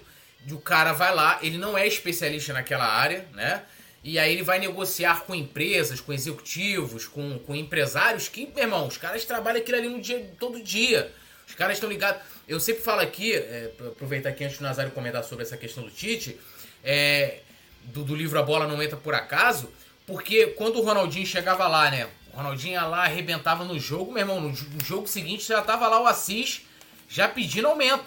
o 0.51 0.59
cara 0.59 0.93
vai 0.93 1.13
lá, 1.13 1.39
ele 1.41 1.57
não 1.57 1.77
é 1.77 1.85
especialista 1.85 2.53
naquela 2.53 2.85
área, 2.85 3.27
né? 3.33 3.63
E 4.03 4.17
aí 4.17 4.31
ele 4.31 4.43
vai 4.43 4.59
negociar 4.59 5.23
com 5.25 5.35
empresas, 5.35 5.99
com 5.99 6.13
executivos, 6.13 7.05
com, 7.07 7.37
com 7.39 7.55
empresários 7.55 8.29
que, 8.29 8.47
meu 8.47 8.63
irmão, 8.63 8.87
os 8.87 8.97
caras 8.97 9.25
trabalham 9.25 9.59
aquilo 9.59 9.77
ali 9.77 9.89
no 9.89 9.99
dia, 9.99 10.31
todo 10.39 10.61
dia. 10.63 11.11
Os 11.45 11.55
caras 11.55 11.75
estão 11.75 11.89
ligados. 11.89 12.21
Eu 12.47 12.59
sempre 12.59 12.83
falo 12.83 13.01
aqui, 13.01 13.33
é, 13.33 13.71
aproveitar 13.85 14.29
aqui 14.29 14.43
antes 14.43 14.57
do 14.57 14.63
Nazário 14.63 14.91
comentar 14.91 15.23
sobre 15.23 15.43
essa 15.43 15.57
questão 15.57 15.83
do 15.83 15.89
Tite, 15.89 16.39
é, 16.83 17.39
do, 17.83 18.03
do, 18.03 18.15
livro 18.15 18.39
A 18.39 18.43
Bola 18.43 18.67
Não 18.67 18.81
Entra 18.81 18.97
Por 18.97 19.13
Acaso, 19.13 19.69
porque 20.05 20.47
quando 20.47 20.79
o 20.79 20.83
Ronaldinho 20.83 21.25
chegava 21.25 21.67
lá, 21.67 21.91
né? 21.91 22.07
O 22.31 22.37
Ronaldinho 22.37 22.73
ia 22.73 22.85
lá, 22.85 23.03
arrebentava 23.03 23.65
no 23.65 23.79
jogo, 23.79 24.11
meu 24.11 24.21
irmão, 24.21 24.39
no, 24.39 24.49
no 24.49 24.85
jogo 24.85 25.07
seguinte 25.07 25.47
já 25.47 25.61
tava 25.61 25.87
lá 25.87 26.01
o 26.01 26.07
Assis 26.07 26.61
já 27.09 27.27
pedindo 27.27 27.67
aumento. 27.67 28.05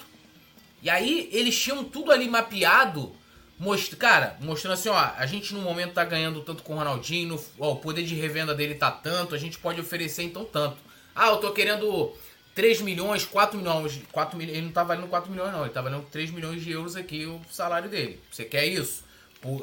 E 0.83 0.89
aí 0.89 1.29
eles 1.33 1.59
tinham 1.59 1.85
tudo 1.85 2.11
ali 2.11 2.29
mapeado, 2.29 3.15
most... 3.59 3.95
cara, 3.97 4.37
mostrando 4.41 4.75
assim, 4.75 4.89
ó, 4.89 4.97
a 4.97 5.27
gente 5.27 5.53
no 5.53 5.61
momento 5.61 5.93
tá 5.93 6.05
ganhando 6.05 6.41
tanto 6.41 6.63
com 6.63 6.75
o 6.75 6.77
Ronaldinho, 6.77 7.39
ó, 7.59 7.73
o 7.73 7.77
poder 7.77 8.03
de 8.03 8.15
revenda 8.15 8.55
dele 8.55 8.75
tá 8.75 8.91
tanto, 8.91 9.35
a 9.35 9.39
gente 9.39 9.59
pode 9.59 9.81
oferecer 9.81 10.23
então 10.23 10.45
tanto. 10.45 10.79
Ah, 11.15 11.29
eu 11.29 11.37
tô 11.37 11.51
querendo 11.53 12.13
3 12.55 12.81
milhões, 12.81 13.25
4 13.25 13.59
milhões, 13.59 14.01
4 14.11 14.37
milhões, 14.37 14.57
ele 14.57 14.67
não 14.67 14.73
tá 14.73 14.83
valendo 14.83 15.09
4 15.09 15.31
milhões 15.31 15.53
não, 15.53 15.63
ele 15.63 15.73
tá 15.73 15.83
valendo 15.83 16.07
3 16.11 16.31
milhões 16.31 16.63
de 16.63 16.71
euros 16.71 16.97
aqui 16.97 17.27
o 17.27 17.41
salário 17.51 17.89
dele. 17.89 18.21
Você 18.31 18.45
quer 18.45 18.67
isso? 18.67 19.05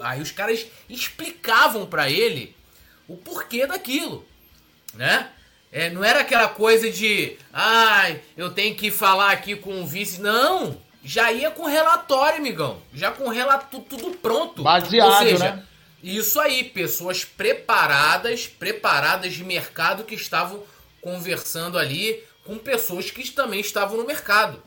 Aí 0.02 0.22
os 0.22 0.32
caras 0.32 0.66
explicavam 0.90 1.86
para 1.86 2.10
ele 2.10 2.56
o 3.08 3.16
porquê 3.16 3.66
daquilo, 3.66 4.26
né? 4.94 5.32
É, 5.72 5.90
não 5.90 6.04
era 6.04 6.22
aquela 6.22 6.48
coisa 6.48 6.90
de, 6.90 7.38
ai, 7.52 8.22
eu 8.36 8.52
tenho 8.52 8.76
que 8.76 8.90
falar 8.90 9.32
aqui 9.32 9.56
com 9.56 9.82
o 9.82 9.86
vice. 9.86 10.22
Não, 10.22 10.80
já 11.04 11.32
ia 11.32 11.52
com 11.52 11.66
relatório, 11.66 12.40
amigão. 12.40 12.82
Já 12.94 13.12
com 13.12 13.30
relato 13.30 13.80
tudo 13.82 14.12
pronto. 14.18 14.64
Baseado, 14.64 15.10
Ou 15.10 15.18
seja, 15.20 15.52
né? 15.56 15.64
Isso 16.04 16.40
aí, 16.40 16.64
pessoas 16.64 17.26
preparadas, 17.26 18.48
preparadas 18.48 19.34
de 19.34 19.44
mercado 19.44 20.04
que 20.04 20.16
estavam 20.16 20.64
conversando 21.02 21.78
ali 21.78 22.24
com 22.44 22.58
pessoas 22.58 23.10
que 23.12 23.30
também 23.32 23.60
estavam 23.60 23.98
no 23.98 24.06
mercado. 24.06 24.62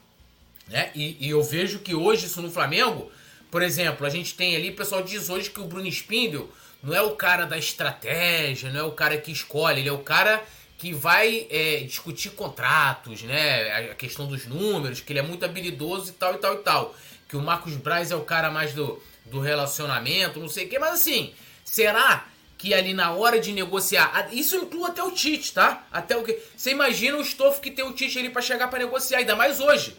Né? 0.69 0.91
E, 0.95 1.17
e 1.21 1.31
eu 1.31 1.43
vejo 1.43 1.79
que 1.79 1.95
hoje 1.95 2.27
isso 2.27 2.43
no 2.43 2.51
Flamengo 2.51 3.11
por 3.51 3.63
exemplo, 3.63 4.07
a 4.07 4.11
gente 4.11 4.35
tem 4.35 4.55
ali, 4.55 4.71
o 4.71 4.77
pessoal 4.77 5.03
diz 5.03 5.29
hoje 5.29 5.51
que 5.51 5.61
o 5.61 5.65
Bruno 5.65 5.89
Spindle 5.89 6.49
não 6.83 6.95
é 6.95 7.03
o 7.03 7.17
cara 7.17 7.45
da 7.45 7.59
estratégia, 7.59 8.71
não 8.71 8.81
é 8.81 8.83
o 8.85 8.93
cara 8.93 9.19
que 9.19 9.33
escolhe, 9.33 9.81
ele 9.81 9.89
é 9.89 9.93
o 9.93 9.99
cara 9.99 10.43
que 10.81 10.95
vai 10.95 11.47
é, 11.51 11.81
discutir 11.81 12.31
contratos, 12.31 13.23
né? 13.23 13.91
A 13.91 13.95
questão 13.95 14.27
dos 14.27 14.47
números, 14.47 14.99
que 14.99 15.13
ele 15.13 15.19
é 15.19 15.23
muito 15.23 15.45
habilidoso 15.45 16.09
e 16.09 16.15
tal 16.15 16.35
e 16.37 16.39
tal 16.39 16.55
e 16.55 16.59
tal. 16.59 16.97
Que 17.29 17.37
o 17.37 17.43
Marcos 17.43 17.77
Braz 17.77 18.11
é 18.11 18.17
o 18.17 18.25
cara 18.25 18.51
mais 18.51 18.73
do, 18.73 18.99
do 19.27 19.41
relacionamento, 19.41 20.41
não 20.41 20.49
sei 20.49 20.65
o 20.65 20.69
quê, 20.71 20.79
mas 20.79 20.95
assim, 20.95 21.35
será 21.63 22.27
que 22.57 22.73
ali 22.73 22.95
na 22.95 23.13
hora 23.13 23.39
de 23.39 23.53
negociar, 23.53 24.31
isso 24.33 24.57
inclui 24.57 24.89
até 24.89 25.03
o 25.03 25.11
Tite, 25.11 25.53
tá? 25.53 25.87
Até 25.93 26.17
o 26.17 26.25
que. 26.25 26.39
Você 26.57 26.71
imagina 26.71 27.19
o 27.19 27.21
estofo 27.21 27.61
que 27.61 27.71
tem 27.71 27.85
o 27.85 27.93
Tite 27.93 28.19
ali 28.19 28.31
para 28.31 28.41
chegar 28.41 28.69
para 28.69 28.79
negociar, 28.79 29.19
ainda 29.19 29.37
mais 29.37 29.61
hoje, 29.61 29.95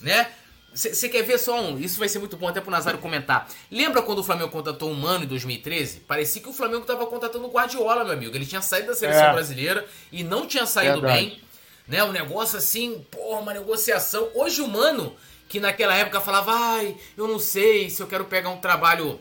né? 0.00 0.28
Você 0.76 1.08
quer 1.08 1.22
ver 1.22 1.38
só 1.38 1.58
um? 1.58 1.78
Isso 1.78 1.98
vai 1.98 2.06
ser 2.06 2.18
muito 2.18 2.36
bom 2.36 2.48
até 2.48 2.60
pro 2.60 2.70
Nazário 2.70 3.00
comentar. 3.00 3.48
Lembra 3.70 4.02
quando 4.02 4.18
o 4.18 4.22
Flamengo 4.22 4.50
contratou 4.50 4.90
um 4.90 4.94
Mano 4.94 5.24
em 5.24 5.26
2013? 5.26 6.00
Parecia 6.00 6.42
que 6.42 6.48
o 6.50 6.52
Flamengo 6.52 6.84
tava 6.84 7.06
contratando 7.06 7.46
o 7.46 7.50
Guardiola, 7.50 8.04
meu 8.04 8.12
amigo. 8.12 8.36
Ele 8.36 8.44
tinha 8.44 8.60
saído 8.60 8.88
da 8.88 8.94
seleção 8.94 9.24
é. 9.24 9.32
brasileira 9.32 9.86
e 10.12 10.22
não 10.22 10.46
tinha 10.46 10.66
saído 10.66 11.00
Verdade. 11.00 11.30
bem. 11.30 11.40
Né? 11.88 12.04
Um 12.04 12.12
negócio 12.12 12.58
assim, 12.58 13.02
porra, 13.10 13.40
uma 13.40 13.54
negociação. 13.54 14.28
Hoje 14.34 14.60
o 14.60 14.68
Mano, 14.68 15.16
que 15.48 15.58
naquela 15.58 15.94
época 15.94 16.20
falava, 16.20 16.52
ai, 16.52 16.94
eu 17.16 17.26
não 17.26 17.38
sei 17.38 17.88
se 17.88 18.02
eu 18.02 18.06
quero 18.06 18.26
pegar 18.26 18.50
um 18.50 18.58
trabalho 18.58 19.18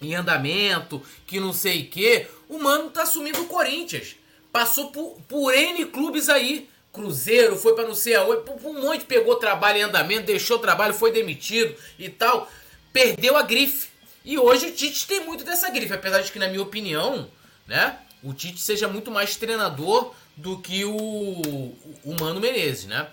em 0.00 0.14
andamento, 0.14 1.02
que 1.26 1.40
não 1.40 1.52
sei 1.52 1.82
o 1.82 1.90
quê. 1.90 2.28
O 2.48 2.60
Mano 2.60 2.90
tá 2.90 3.02
assumindo 3.02 3.42
o 3.42 3.46
Corinthians. 3.46 4.14
Passou 4.52 4.92
por, 4.92 5.20
por 5.28 5.52
N 5.52 5.84
clubes 5.86 6.28
aí. 6.28 6.68
Cruzeiro, 6.96 7.56
foi 7.56 7.74
para 7.74 7.86
não 7.86 7.94
sei 7.94 8.14
aonde, 8.14 8.50
um 8.64 8.80
monte 8.80 9.04
pegou 9.04 9.36
trabalho 9.36 9.78
em 9.78 9.82
andamento, 9.82 10.26
deixou 10.26 10.58
trabalho, 10.58 10.94
foi 10.94 11.12
demitido 11.12 11.76
e 11.98 12.08
tal. 12.08 12.50
Perdeu 12.90 13.36
a 13.36 13.42
grife. 13.42 13.88
E 14.24 14.38
hoje 14.38 14.68
o 14.68 14.72
Tite 14.72 15.06
tem 15.06 15.20
muito 15.20 15.44
dessa 15.44 15.70
grife, 15.70 15.92
apesar 15.92 16.22
de 16.22 16.32
que, 16.32 16.38
na 16.38 16.48
minha 16.48 16.62
opinião, 16.62 17.30
né, 17.66 17.98
o 18.22 18.32
Tite 18.32 18.60
seja 18.60 18.88
muito 18.88 19.10
mais 19.10 19.36
treinador 19.36 20.14
do 20.34 20.58
que 20.58 20.84
o, 20.86 20.96
o 22.02 22.16
Mano 22.18 22.40
Menezes, 22.40 22.86
né? 22.86 23.06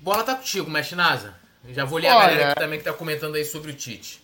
Bola 0.00 0.22
tá 0.22 0.36
contigo, 0.36 0.70
mestre 0.70 0.96
Nasa. 0.96 1.34
Já 1.70 1.84
vou 1.84 1.98
ler 1.98 2.08
Olha, 2.08 2.18
a 2.18 2.30
galera 2.30 2.54
também 2.54 2.78
que 2.78 2.84
tá 2.84 2.92
comentando 2.92 3.34
aí 3.34 3.44
sobre 3.44 3.72
o 3.72 3.74
Tite. 3.74 4.20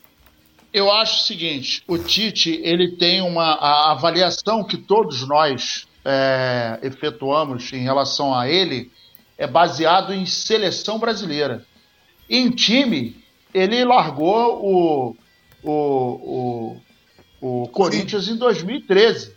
Eu 0.72 0.90
acho 0.90 1.16
o 1.16 1.26
seguinte, 1.26 1.82
o 1.86 1.98
Tite, 1.98 2.60
ele 2.62 2.96
tem 2.96 3.20
uma 3.20 3.54
avaliação 3.90 4.64
que 4.64 4.76
todos 4.76 5.26
nós 5.26 5.86
é, 6.04 6.78
efetuamos 6.82 7.72
em 7.72 7.78
relação 7.78 8.34
a 8.34 8.48
ele 8.48 8.92
é 9.38 9.46
baseado 9.46 10.12
em 10.12 10.26
seleção 10.26 10.98
brasileira. 10.98 11.64
Em 12.28 12.50
time, 12.50 13.16
ele 13.52 13.84
largou 13.84 14.64
o, 14.64 15.16
o, 15.62 16.76
o, 17.40 17.62
o 17.62 17.68
Corinthians 17.68 18.28
em 18.28 18.36
2013. 18.36 19.34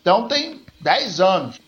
Então 0.00 0.28
tem 0.28 0.62
10 0.80 1.20
anos. 1.20 1.60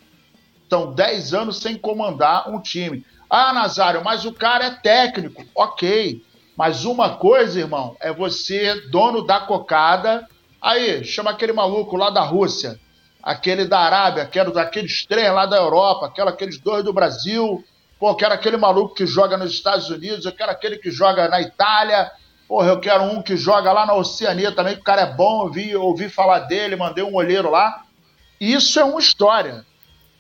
São 0.68 0.92
10 0.92 1.34
anos 1.34 1.58
sem 1.58 1.76
comandar 1.76 2.50
um 2.50 2.60
time. 2.60 3.04
Ah, 3.30 3.52
Nazário, 3.52 4.02
mas 4.04 4.24
o 4.24 4.32
cara 4.32 4.66
é 4.66 4.70
técnico. 4.70 5.44
Ok. 5.54 6.22
Mas 6.56 6.84
uma 6.84 7.16
coisa, 7.16 7.60
irmão, 7.60 7.96
é 8.00 8.12
você, 8.12 8.88
dono 8.90 9.24
da 9.24 9.40
cocada. 9.40 10.28
Aí, 10.60 11.04
chama 11.04 11.30
aquele 11.30 11.52
maluco 11.52 11.96
lá 11.96 12.10
da 12.10 12.22
Rússia 12.22 12.78
aquele 13.24 13.64
da 13.64 13.78
Arábia, 13.78 14.26
quero 14.26 14.52
daqueles 14.52 15.06
três 15.06 15.32
lá 15.32 15.46
da 15.46 15.56
Europa, 15.56 16.12
quero 16.14 16.28
aqueles 16.28 16.58
dois 16.58 16.84
do 16.84 16.92
Brasil, 16.92 17.64
pô, 17.98 18.14
quero 18.14 18.34
aquele 18.34 18.58
maluco 18.58 18.94
que 18.94 19.06
joga 19.06 19.38
nos 19.38 19.50
Estados 19.50 19.88
Unidos, 19.88 20.26
eu 20.26 20.32
quero 20.32 20.52
aquele 20.52 20.76
que 20.76 20.90
joga 20.90 21.26
na 21.26 21.40
Itália, 21.40 22.12
porra, 22.46 22.68
eu 22.68 22.78
quero 22.78 23.04
um 23.04 23.22
que 23.22 23.34
joga 23.34 23.72
lá 23.72 23.86
na 23.86 23.94
Oceania 23.94 24.52
também, 24.52 24.74
que 24.74 24.82
o 24.82 24.84
cara 24.84 25.00
é 25.00 25.14
bom, 25.14 25.44
ouvi, 25.44 25.74
ouvi 25.74 26.10
falar 26.10 26.40
dele, 26.40 26.76
mandei 26.76 27.02
um 27.02 27.14
olheiro 27.14 27.50
lá. 27.50 27.84
Isso 28.38 28.78
é 28.78 28.84
uma 28.84 29.00
história. 29.00 29.64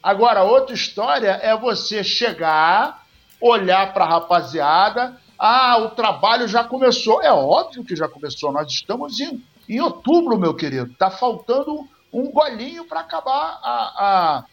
Agora, 0.02 0.42
outra 0.42 0.74
história 0.74 1.38
é 1.42 1.54
você 1.54 2.02
chegar, 2.02 3.04
olhar 3.38 3.92
para 3.92 4.04
a 4.04 4.08
rapaziada. 4.08 5.16
Ah, 5.38 5.76
o 5.78 5.90
trabalho 5.90 6.48
já 6.48 6.64
começou. 6.64 7.22
É 7.22 7.32
óbvio 7.32 7.84
que 7.84 7.96
já 7.96 8.08
começou. 8.08 8.52
Nós 8.52 8.70
estamos 8.70 9.20
em, 9.20 9.42
em 9.68 9.80
outubro, 9.80 10.38
meu 10.38 10.54
querido. 10.54 10.92
Está 10.92 11.10
faltando 11.10 11.86
um 12.14 12.30
golinho 12.30 12.84
para 12.84 13.00
acabar 13.00 13.58
a, 13.62 14.44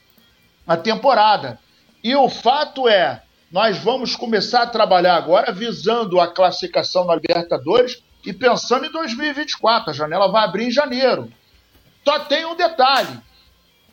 a, 0.68 0.74
a 0.74 0.78
temporada. 0.78 1.59
E 2.03 2.16
o 2.16 2.28
fato 2.28 2.89
é, 2.89 3.22
nós 3.51 3.78
vamos 3.78 4.16
começar 4.16 4.64
a 4.64 4.68
trabalhar 4.68 5.16
agora 5.16 5.51
visando 5.51 6.20
a 6.20 6.28
classificação 6.28 7.05
na 7.05 7.16
Libertadores 7.16 8.01
e 8.26 8.34
pensando 8.34 8.86
em 8.88 8.91
2024. 8.91 9.91
A 9.91 9.93
janela 9.93 10.32
vai 10.32 10.43
abrir 10.43 10.66
em 10.66 10.72
janeiro. 10.72 11.32
Só 12.03 12.20
tem 12.22 12.45
um 12.45 12.55
detalhe. 12.55 13.20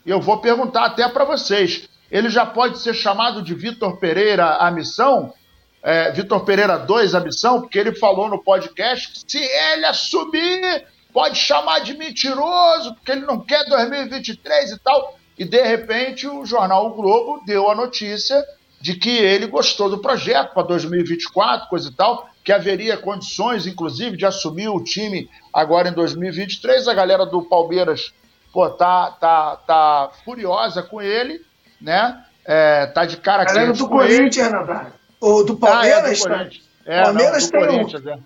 Eu 0.07 0.21
vou 0.21 0.39
perguntar 0.39 0.87
até 0.87 1.07
para 1.07 1.25
vocês. 1.25 1.89
Ele 2.11 2.31
já 2.31 2.47
pode 2.47 2.79
ser 2.79 2.95
chamado 2.95 3.43
de 3.43 3.55
Vitor 3.55 3.99
Pereira 3.99 4.57
a 4.57 4.71
missão? 4.71 5.35
É, 5.83 6.11
Vitor 6.13 6.43
Pereira 6.45 6.79
2 6.79 7.15
a 7.15 7.21
missão? 7.21 7.61
Porque 7.61 7.79
ele 7.79 7.95
falou 7.95 8.31
no 8.31 8.43
podcast 8.43 9.13
que 9.13 9.31
se 9.31 9.39
ele 9.39 9.85
assumir, 9.85 10.87
pode 11.19 11.37
chamar 11.37 11.81
de 11.81 11.99
mentiroso, 11.99 12.95
porque 12.95 13.11
ele 13.11 13.27
não 13.27 13.41
quer 13.41 13.65
2023 13.69 14.71
e 14.71 14.79
tal. 14.79 15.19
E 15.37 15.45
de 15.45 15.61
repente 15.65 16.29
o 16.29 16.47
jornal 16.47 16.87
o 16.87 16.95
Globo 16.95 17.43
deu 17.45 17.69
a 17.69 17.75
notícia 17.75 18.41
de 18.81 18.95
que 18.95 19.11
ele 19.11 19.49
gostou 19.49 19.91
do 19.91 19.99
projeto 19.99 20.55
para 20.55 20.63
2024, 20.63 21.69
coisa 21.69 21.89
e 21.89 21.93
tal, 21.93 22.29
que 22.45 22.53
haveria 22.53 22.97
condições, 22.97 23.67
inclusive, 23.67 24.17
de 24.17 24.25
assumir 24.25 24.69
o 24.69 24.81
time 24.81 25.29
agora 25.53 25.89
em 25.89 25.93
2023. 25.93 26.87
A 26.87 26.95
galera 26.95 27.27
do 27.27 27.43
Palmeiras, 27.43 28.15
pô, 28.53 28.71
tá, 28.71 29.11
tá, 29.11 29.57
tá 29.67 30.11
furiosa 30.25 30.85
com 30.85 31.03
ele, 31.03 31.45
né? 31.81 32.25
É, 32.45 32.87
tá 32.87 33.05
de 33.05 33.17
cara 33.17 33.45
quente. 33.45 33.55
Galera 33.57 33.73
do 33.73 33.89
Corinthians, 33.89 34.53
Natália. 34.53 34.93
Ou 35.21 35.45
do 35.45 35.57
Palmeiras, 35.57 36.05
ah, 36.05 36.07
é, 36.07 36.13
do 36.13 36.37
Corinthians. 36.37 36.69
É, 36.87 37.03
Palmeiras 37.03 37.43
não, 37.43 37.49
do 37.49 37.67
tem 37.67 37.77
Corinthians, 37.77 38.07
um. 38.07 38.11
é. 38.11 38.19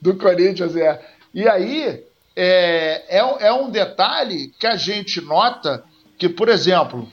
Do 0.00 0.16
Corinthians, 0.16 0.76
é. 0.76 1.15
E 1.36 1.46
aí, 1.46 2.02
é, 2.34 3.04
é, 3.08 3.18
é 3.18 3.52
um 3.52 3.68
detalhe 3.68 4.54
que 4.58 4.66
a 4.66 4.74
gente 4.74 5.20
nota 5.20 5.84
que, 6.18 6.30
por 6.30 6.48
exemplo, 6.48 7.12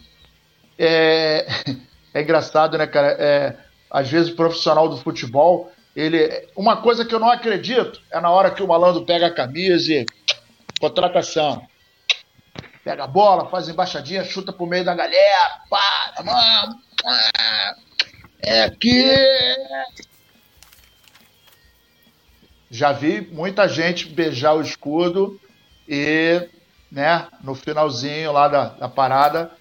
é, 0.79 1.45
é 2.15 2.21
engraçado, 2.21 2.77
né, 2.77 2.87
cara? 2.87 3.17
É, 3.19 3.57
às 3.91 4.09
vezes 4.09 4.31
o 4.31 4.35
profissional 4.37 4.87
do 4.87 4.95
futebol, 4.95 5.69
ele. 5.93 6.47
Uma 6.55 6.77
coisa 6.77 7.03
que 7.03 7.13
eu 7.13 7.19
não 7.19 7.29
acredito 7.29 8.01
é 8.09 8.21
na 8.21 8.31
hora 8.31 8.49
que 8.49 8.63
o 8.63 8.67
malandro 8.67 9.05
pega 9.05 9.27
a 9.27 9.33
camisa 9.33 9.91
e. 9.91 10.05
Contratação. 10.79 11.67
Pega 12.81 13.03
a 13.03 13.07
bola, 13.07 13.49
faz 13.49 13.67
embaixadinha, 13.67 14.23
chuta 14.23 14.53
pro 14.53 14.65
meio 14.65 14.85
da 14.85 14.95
galera, 14.95 15.61
pá, 15.69 16.13
mano, 16.23 16.79
é 18.41 18.63
aqui. 18.63 19.03
Já 22.73 22.91
vi 22.91 23.21
muita 23.21 23.67
gente 23.67 24.09
beijar 24.09 24.55
o 24.55 24.61
escudo 24.61 25.39
e, 25.87 26.49
né, 26.91 27.27
no 27.43 27.53
finalzinho 27.53 28.31
lá 28.31 28.47
da, 28.47 28.65
da 28.69 28.89
parada, 28.89 29.51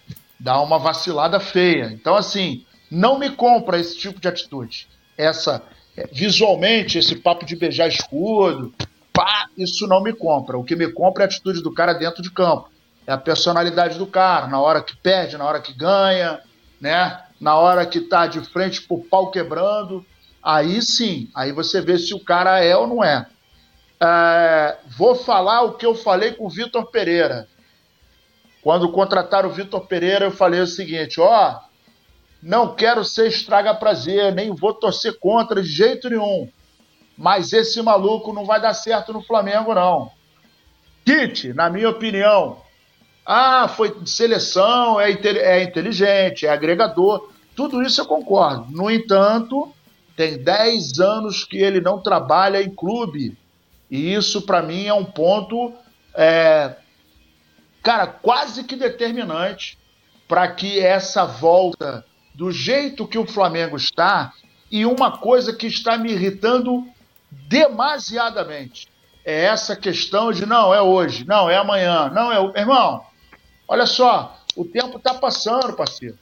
dá 0.41 0.59
uma 0.63 0.79
vacilada 0.79 1.39
feia. 1.39 1.93
Então, 1.93 2.15
assim, 2.15 2.65
não 2.91 3.19
me 3.19 3.29
compra 3.29 3.79
esse 3.79 3.99
tipo 3.99 4.19
de 4.19 4.29
atitude. 4.29 4.89
Essa, 5.15 5.63
é, 5.95 6.07
visualmente, 6.11 6.97
esse 6.97 7.15
papo 7.17 7.45
de 7.45 7.55
beijar 7.55 7.87
escudo, 7.87 8.73
pá, 9.13 9.47
isso 9.59 9.87
não 9.87 10.03
me 10.03 10.15
compra. 10.15 10.57
O 10.57 10.65
que 10.65 10.75
me 10.75 10.91
compra 10.91 11.25
é 11.25 11.27
a 11.27 11.29
atitude 11.29 11.63
do 11.63 11.71
cara 11.71 11.93
dentro 11.93 12.23
de 12.23 12.31
campo. 12.31 12.71
É 13.07 13.13
a 13.13 13.19
personalidade 13.19 13.99
do 13.99 14.07
cara, 14.07 14.47
na 14.47 14.59
hora 14.59 14.81
que 14.81 14.97
perde, 14.97 15.37
na 15.37 15.45
hora 15.45 15.61
que 15.61 15.75
ganha, 15.75 16.41
né? 16.81 17.21
Na 17.39 17.59
hora 17.59 17.85
que 17.85 18.01
tá 18.01 18.27
de 18.27 18.41
frente 18.41 18.81
pro 18.81 19.05
pau 19.05 19.31
quebrando. 19.31 20.03
Aí 20.43 20.83
sim, 20.83 21.31
aí 21.35 21.53
você 21.53 21.81
vê 21.81 21.97
se 21.97 22.13
o 22.15 22.25
cara 22.25 22.63
é 22.63 22.77
ou 22.77 22.87
não 22.87 23.05
é. 23.05 23.27
é 24.01 24.79
vou 24.97 25.15
falar 25.15 25.63
o 25.63 25.75
que 25.75 25.87
eu 25.87 25.95
falei 25.95 26.33
com 26.33 26.47
o 26.47 26.51
Vitor 26.51 26.91
Pereira. 26.91 27.47
Quando 28.63 28.91
contrataram 28.91 29.49
o 29.49 29.53
Vitor 29.53 29.87
Pereira, 29.87 30.27
eu 30.27 30.33
falei 30.33 30.61
o 30.61 30.67
seguinte: 30.67 31.21
ó, 31.21 31.61
não 32.43 32.75
quero 32.75 33.05
ser 33.05 33.29
estraga 33.29 33.75
prazer, 33.75 34.35
nem 34.35 34.53
vou 34.55 34.75
torcer 34.75 35.19
contra 35.21 35.63
de 35.63 35.69
jeito 35.69 36.11
nenhum. 36.11 36.49
Mas 37.17 37.53
esse 37.53 37.81
maluco 37.81 38.33
não 38.33 38.45
vai 38.45 38.61
dar 38.61 38.75
certo 38.75 39.13
no 39.13 39.23
Flamengo, 39.23 39.75
não. 39.75 40.11
Kit, 41.05 41.53
na 41.53 41.71
minha 41.71 41.89
opinião, 41.89 42.61
ah, 43.25 43.69
foi 43.69 43.95
de 44.01 44.11
seleção, 44.11 45.01
é, 45.01 45.13
é 45.13 45.63
inteligente, 45.63 46.47
é 46.47 46.51
agregador. 46.51 47.31
Tudo 47.55 47.83
isso 47.83 48.01
eu 48.01 48.07
concordo. 48.07 48.67
No 48.71 48.91
entanto, 48.91 49.73
tem 50.17 50.43
10 50.43 50.99
anos 51.01 51.45
que 51.45 51.59
ele 51.59 51.81
não 51.81 52.01
trabalha 52.01 52.63
em 52.63 52.71
clube. 52.71 53.37
E 53.91 54.15
isso, 54.15 54.43
para 54.43 54.63
mim, 54.63 54.87
é 54.87 54.95
um 54.95 55.05
ponto 55.05 55.73
é, 56.15 56.77
cara, 57.83 58.07
quase 58.07 58.65
que 58.65 58.77
determinante 58.77 59.79
para 60.29 60.49
que 60.49 60.81
essa 60.81 61.25
volta 61.25 62.05
do 62.35 62.51
jeito 62.51 63.07
que 63.07 63.19
o 63.19 63.27
Flamengo 63.27 63.77
está 63.77 64.33
e 64.71 64.87
uma 64.87 65.19
coisa 65.19 65.53
que 65.53 65.67
está 65.67 65.99
me 65.99 66.13
irritando 66.13 66.87
demasiadamente 67.31 68.89
é 69.25 69.45
essa 69.45 69.77
questão 69.77 70.33
de 70.33 70.45
não 70.47 70.75
é 70.75 70.83
hoje, 70.83 71.25
não 71.27 71.49
é 71.49 71.57
amanhã, 71.57 72.11
não 72.11 72.33
é 72.33 72.61
irmão. 72.61 73.05
Olha 73.69 73.87
só, 73.87 74.37
o 74.57 74.65
tempo 74.65 74.97
está 74.97 75.15
passando, 75.15 75.75
parceiro. 75.75 76.19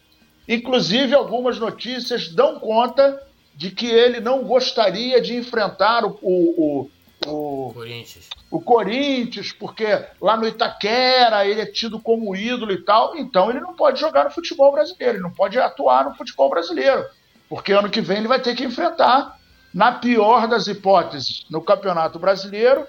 Inclusive 0.46 1.14
algumas 1.14 1.58
notícias 1.58 2.28
dão 2.28 2.58
conta 2.58 3.20
de 3.60 3.70
que 3.70 3.84
ele 3.84 4.20
não 4.20 4.42
gostaria 4.42 5.20
de 5.20 5.36
enfrentar 5.36 6.02
o, 6.02 6.18
o, 6.22 6.90
o 7.26 7.70
Corinthians. 7.74 8.30
o 8.50 8.58
Corinthians, 8.58 9.52
porque 9.52 9.84
lá 10.18 10.34
no 10.34 10.48
Itaquera 10.48 11.46
ele 11.46 11.60
é 11.60 11.66
tido 11.66 12.00
como 12.00 12.34
ídolo 12.34 12.72
e 12.72 12.82
tal, 12.82 13.14
então 13.18 13.50
ele 13.50 13.60
não 13.60 13.74
pode 13.74 14.00
jogar 14.00 14.24
no 14.24 14.30
futebol 14.30 14.72
brasileiro, 14.72 15.16
ele 15.16 15.22
não 15.22 15.30
pode 15.30 15.58
atuar 15.58 16.06
no 16.06 16.14
futebol 16.14 16.48
brasileiro, 16.48 17.04
porque 17.50 17.72
ano 17.72 17.90
que 17.90 18.00
vem 18.00 18.16
ele 18.16 18.28
vai 18.28 18.40
ter 18.40 18.56
que 18.56 18.64
enfrentar, 18.64 19.38
na 19.74 19.92
pior 19.92 20.48
das 20.48 20.66
hipóteses, 20.66 21.44
no 21.50 21.60
Campeonato 21.60 22.18
Brasileiro, 22.18 22.86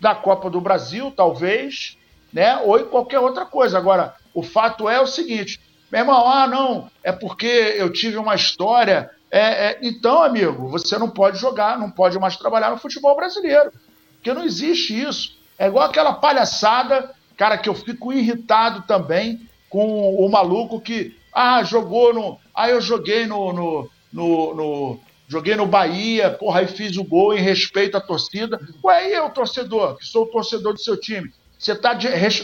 da 0.00 0.14
Copa 0.14 0.48
do 0.48 0.60
Brasil, 0.60 1.12
talvez, 1.16 1.98
né, 2.32 2.58
ou 2.58 2.78
em 2.78 2.84
qualquer 2.84 3.18
outra 3.18 3.44
coisa. 3.44 3.76
Agora, 3.76 4.14
o 4.32 4.44
fato 4.44 4.88
é 4.88 5.00
o 5.00 5.06
seguinte, 5.06 5.60
meu 5.90 6.02
irmão, 6.02 6.28
ah, 6.28 6.46
não, 6.46 6.88
é 7.02 7.10
porque 7.10 7.74
eu 7.76 7.92
tive 7.92 8.18
uma 8.18 8.36
história 8.36 9.10
é, 9.32 9.40
é, 9.40 9.78
então, 9.80 10.22
amigo, 10.22 10.68
você 10.68 10.98
não 10.98 11.08
pode 11.08 11.38
jogar, 11.38 11.78
não 11.78 11.90
pode 11.90 12.18
mais 12.18 12.36
trabalhar 12.36 12.70
no 12.70 12.76
futebol 12.76 13.16
brasileiro. 13.16 13.72
Porque 14.16 14.34
não 14.34 14.44
existe 14.44 15.00
isso. 15.00 15.38
É 15.58 15.68
igual 15.68 15.86
aquela 15.86 16.12
palhaçada, 16.12 17.10
cara, 17.34 17.56
que 17.56 17.66
eu 17.66 17.74
fico 17.74 18.12
irritado 18.12 18.82
também 18.82 19.40
com 19.70 20.14
o 20.14 20.30
maluco 20.30 20.78
que, 20.78 21.16
ah, 21.32 21.64
jogou 21.64 22.12
no. 22.12 22.38
Ah, 22.54 22.68
eu 22.68 22.80
joguei 22.80 23.26
no. 23.26 23.52
no, 23.54 23.90
no, 24.12 24.54
no 24.54 25.00
joguei 25.26 25.56
no 25.56 25.64
Bahia, 25.64 26.30
porra, 26.30 26.60
aí 26.60 26.66
fiz 26.66 26.98
o 26.98 27.04
gol 27.04 27.32
em 27.32 27.40
respeito 27.40 27.96
à 27.96 28.00
torcida. 28.02 28.60
Ué, 28.84 29.08
e 29.08 29.14
eu, 29.14 29.30
torcedor, 29.30 29.96
que 29.96 30.04
sou 30.04 30.24
o 30.24 30.26
torcedor 30.26 30.74
do 30.74 30.78
seu 30.78 30.94
time? 30.94 31.32
Você 31.58 31.72
está 31.72 31.96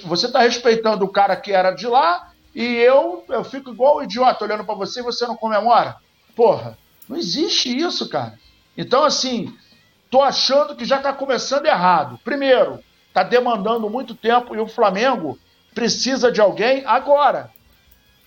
você 0.04 0.32
tá 0.32 0.40
respeitando 0.40 1.04
o 1.04 1.12
cara 1.12 1.36
que 1.36 1.52
era 1.52 1.70
de 1.72 1.86
lá 1.86 2.30
e 2.54 2.64
eu, 2.64 3.24
eu 3.28 3.44
fico 3.44 3.70
igual 3.70 3.96
o 3.96 4.02
idiota 4.02 4.42
olhando 4.42 4.64
para 4.64 4.74
você 4.74 5.00
e 5.00 5.02
você 5.02 5.26
não 5.26 5.36
comemora? 5.36 5.96
Porra, 6.38 6.78
não 7.08 7.16
existe 7.16 7.76
isso, 7.76 8.08
cara. 8.08 8.38
Então, 8.76 9.02
assim, 9.02 9.52
tô 10.08 10.22
achando 10.22 10.76
que 10.76 10.84
já 10.84 10.98
está 10.98 11.12
começando 11.12 11.66
errado. 11.66 12.16
Primeiro, 12.22 12.78
está 13.08 13.24
demandando 13.24 13.90
muito 13.90 14.14
tempo 14.14 14.54
e 14.54 14.60
o 14.60 14.68
Flamengo 14.68 15.36
precisa 15.74 16.30
de 16.30 16.40
alguém 16.40 16.84
agora. 16.86 17.50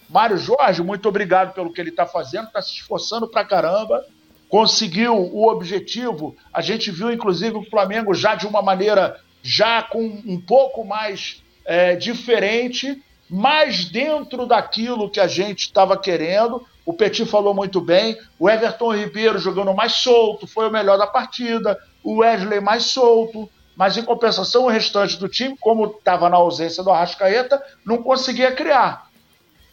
Mário 0.09 0.37
Jorge, 0.37 0.83
muito 0.83 1.07
obrigado 1.07 1.53
pelo 1.53 1.71
que 1.71 1.79
ele 1.79 1.91
está 1.91 2.05
fazendo, 2.05 2.47
está 2.47 2.61
se 2.61 2.73
esforçando 2.73 3.29
pra 3.29 3.45
caramba, 3.45 4.05
conseguiu 4.49 5.15
o 5.15 5.47
objetivo. 5.47 6.35
A 6.53 6.59
gente 6.59 6.91
viu, 6.91 7.13
inclusive, 7.13 7.55
o 7.55 7.69
Flamengo 7.69 8.13
já 8.13 8.35
de 8.35 8.45
uma 8.45 8.61
maneira 8.61 9.21
já 9.41 9.81
com 9.81 10.03
um 10.25 10.41
pouco 10.41 10.83
mais 10.83 11.41
é, 11.63 11.95
diferente, 11.95 13.01
mais 13.29 13.85
dentro 13.85 14.45
daquilo 14.45 15.09
que 15.09 15.21
a 15.21 15.27
gente 15.27 15.61
estava 15.61 15.97
querendo. 15.97 16.67
O 16.91 16.93
Petit 16.93 17.25
falou 17.25 17.53
muito 17.53 17.79
bem. 17.79 18.17
O 18.37 18.49
Everton 18.49 18.93
Ribeiro 18.93 19.39
jogando 19.39 19.73
mais 19.73 19.93
solto, 19.93 20.45
foi 20.45 20.67
o 20.67 20.71
melhor 20.71 20.97
da 20.97 21.07
partida. 21.07 21.79
O 22.03 22.17
Wesley 22.17 22.59
mais 22.59 22.83
solto. 22.83 23.49
Mas 23.77 23.95
em 23.95 24.03
compensação, 24.03 24.65
o 24.65 24.69
restante 24.69 25.17
do 25.17 25.29
time, 25.29 25.55
como 25.57 25.85
estava 25.85 26.27
na 26.29 26.35
ausência 26.35 26.83
do 26.83 26.91
Arrascaeta, 26.91 27.63
não 27.85 28.03
conseguia 28.03 28.51
criar. 28.51 29.07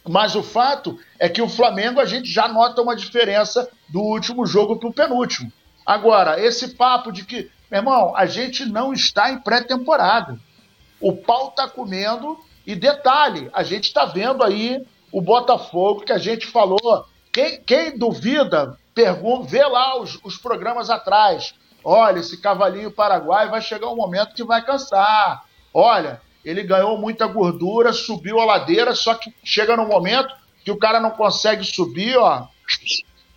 Mas 0.07 0.33
o 0.33 0.41
fato 0.41 0.97
é 1.19 1.27
que 1.27 1.41
o 1.41 1.49
Flamengo 1.49 1.99
a 1.99 2.05
gente 2.05 2.31
já 2.31 2.47
nota 2.47 2.81
uma 2.81 2.95
diferença 2.95 3.69
do 3.89 3.99
último 3.99 4.45
jogo 4.45 4.77
para 4.77 4.87
o 4.87 4.93
penúltimo. 4.93 5.51
Agora, 5.85 6.39
esse 6.39 6.69
papo 6.69 7.11
de 7.11 7.25
que, 7.25 7.51
meu 7.69 7.81
irmão, 7.81 8.15
a 8.15 8.25
gente 8.27 8.65
não 8.65 8.93
está 8.93 9.29
em 9.29 9.39
pré-temporada. 9.39 10.39
O 11.01 11.17
pau 11.17 11.49
está 11.49 11.67
comendo 11.67 12.39
e 12.65 12.75
detalhe, 12.75 13.49
a 13.51 13.61
gente 13.61 13.89
está 13.89 14.05
vendo 14.05 14.41
aí 14.41 14.81
o 15.11 15.21
Botafogo 15.21 16.01
que 16.01 16.11
a 16.11 16.17
gente 16.17 16.47
falou 16.47 17.05
quem, 17.31 17.61
quem 17.61 17.97
duvida, 17.97 18.77
pergunta, 18.93 19.47
vê 19.47 19.63
lá 19.65 19.99
os, 19.99 20.19
os 20.23 20.37
programas 20.37 20.89
atrás. 20.89 21.53
Olha, 21.83 22.19
esse 22.19 22.37
cavalinho 22.41 22.91
paraguai 22.91 23.47
vai 23.47 23.61
chegar 23.61 23.89
um 23.89 23.95
momento 23.95 24.35
que 24.35 24.43
vai 24.43 24.63
cansar. 24.63 25.45
Olha, 25.73 26.21
ele 26.43 26.63
ganhou 26.63 26.97
muita 26.97 27.27
gordura, 27.27 27.93
subiu 27.93 28.39
a 28.39 28.45
ladeira, 28.45 28.95
só 28.95 29.13
que 29.13 29.33
chega 29.43 29.77
no 29.77 29.87
momento 29.87 30.33
que 30.63 30.71
o 30.71 30.77
cara 30.77 30.99
não 30.99 31.11
consegue 31.11 31.63
subir, 31.63 32.17
ó, 32.17 32.47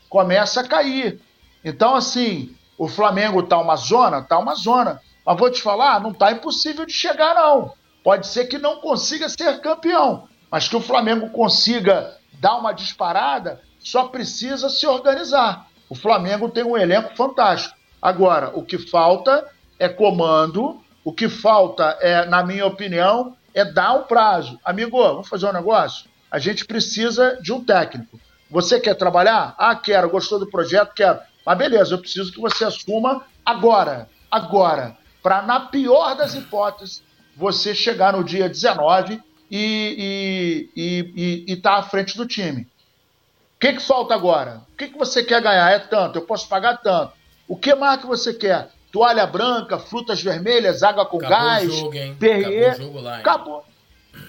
começa 0.08 0.60
a 0.60 0.68
cair. 0.68 1.20
Então, 1.64 1.94
assim, 1.94 2.56
o 2.76 2.88
Flamengo 2.88 3.42
tá 3.42 3.58
uma 3.58 3.76
zona? 3.76 4.22
Tá 4.22 4.38
uma 4.38 4.54
zona. 4.54 5.00
Mas 5.24 5.38
vou 5.38 5.50
te 5.50 5.62
falar, 5.62 6.00
não 6.00 6.12
tá 6.12 6.32
impossível 6.32 6.84
de 6.84 6.92
chegar, 6.92 7.34
não. 7.34 7.72
Pode 8.02 8.26
ser 8.26 8.46
que 8.46 8.58
não 8.58 8.80
consiga 8.80 9.28
ser 9.28 9.60
campeão, 9.60 10.28
mas 10.52 10.68
que 10.68 10.76
o 10.76 10.82
Flamengo 10.82 11.30
consiga 11.30 12.14
dar 12.34 12.58
uma 12.58 12.74
disparada, 12.74 13.62
só 13.80 14.08
precisa 14.08 14.68
se 14.68 14.86
organizar. 14.86 15.66
O 15.88 15.94
Flamengo 15.94 16.50
tem 16.50 16.62
um 16.62 16.76
elenco 16.76 17.16
fantástico. 17.16 17.74
Agora, 18.02 18.50
o 18.54 18.62
que 18.62 18.76
falta 18.76 19.48
é 19.78 19.88
comando, 19.88 20.78
o 21.02 21.10
que 21.10 21.26
falta 21.26 21.96
é, 22.02 22.26
na 22.26 22.44
minha 22.44 22.66
opinião, 22.66 23.34
é 23.54 23.64
dar 23.64 23.94
um 23.94 24.02
prazo. 24.02 24.60
Amigo, 24.62 24.98
vamos 24.98 25.28
fazer 25.28 25.46
um 25.46 25.52
negócio? 25.52 26.10
A 26.30 26.38
gente 26.38 26.66
precisa 26.66 27.38
de 27.40 27.50
um 27.50 27.64
técnico. 27.64 28.20
Você 28.50 28.78
quer 28.78 28.94
trabalhar? 28.94 29.54
Ah, 29.56 29.74
quero. 29.74 30.10
Gostou 30.10 30.38
do 30.38 30.50
projeto? 30.50 30.92
Quero. 30.94 31.18
Mas 31.46 31.58
beleza, 31.58 31.94
eu 31.94 31.98
preciso 31.98 32.30
que 32.30 32.40
você 32.40 32.64
assuma 32.64 33.24
agora. 33.44 34.06
Agora. 34.30 34.98
Para, 35.22 35.40
na 35.42 35.60
pior 35.60 36.14
das 36.14 36.34
hipóteses, 36.34 37.02
você 37.34 37.74
chegar 37.74 38.12
no 38.12 38.22
dia 38.22 38.48
19 38.48 39.22
e 39.52 40.68
estar 40.70 40.80
e, 40.80 41.44
e, 41.46 41.52
e 41.52 41.56
tá 41.56 41.74
à 41.74 41.82
frente 41.82 42.16
do 42.16 42.26
time. 42.26 42.62
O 42.62 43.60
que, 43.60 43.74
que 43.74 43.82
falta 43.82 44.14
agora? 44.14 44.62
O 44.72 44.76
que, 44.76 44.88
que 44.88 44.98
você 44.98 45.22
quer 45.22 45.42
ganhar? 45.42 45.70
É 45.70 45.78
tanto, 45.78 46.18
eu 46.18 46.22
posso 46.22 46.48
pagar 46.48 46.78
tanto. 46.78 47.12
O 47.46 47.54
que 47.56 47.74
mais 47.74 48.00
que 48.00 48.06
você 48.06 48.32
quer? 48.32 48.70
Toalha 48.90 49.26
branca, 49.26 49.78
frutas 49.78 50.22
vermelhas, 50.22 50.82
água 50.82 51.04
com 51.06 51.18
Acabou 51.18 51.36
gás, 51.38 51.68
o 51.68 51.76
jogo, 51.76 51.94
hein? 51.94 52.16
perrier. 52.18 52.70
Acabou 52.70 52.80
o 52.80 52.86
jogo 52.86 53.00
lá, 53.00 53.14
hein? 53.14 53.20
Acabou. 53.20 53.64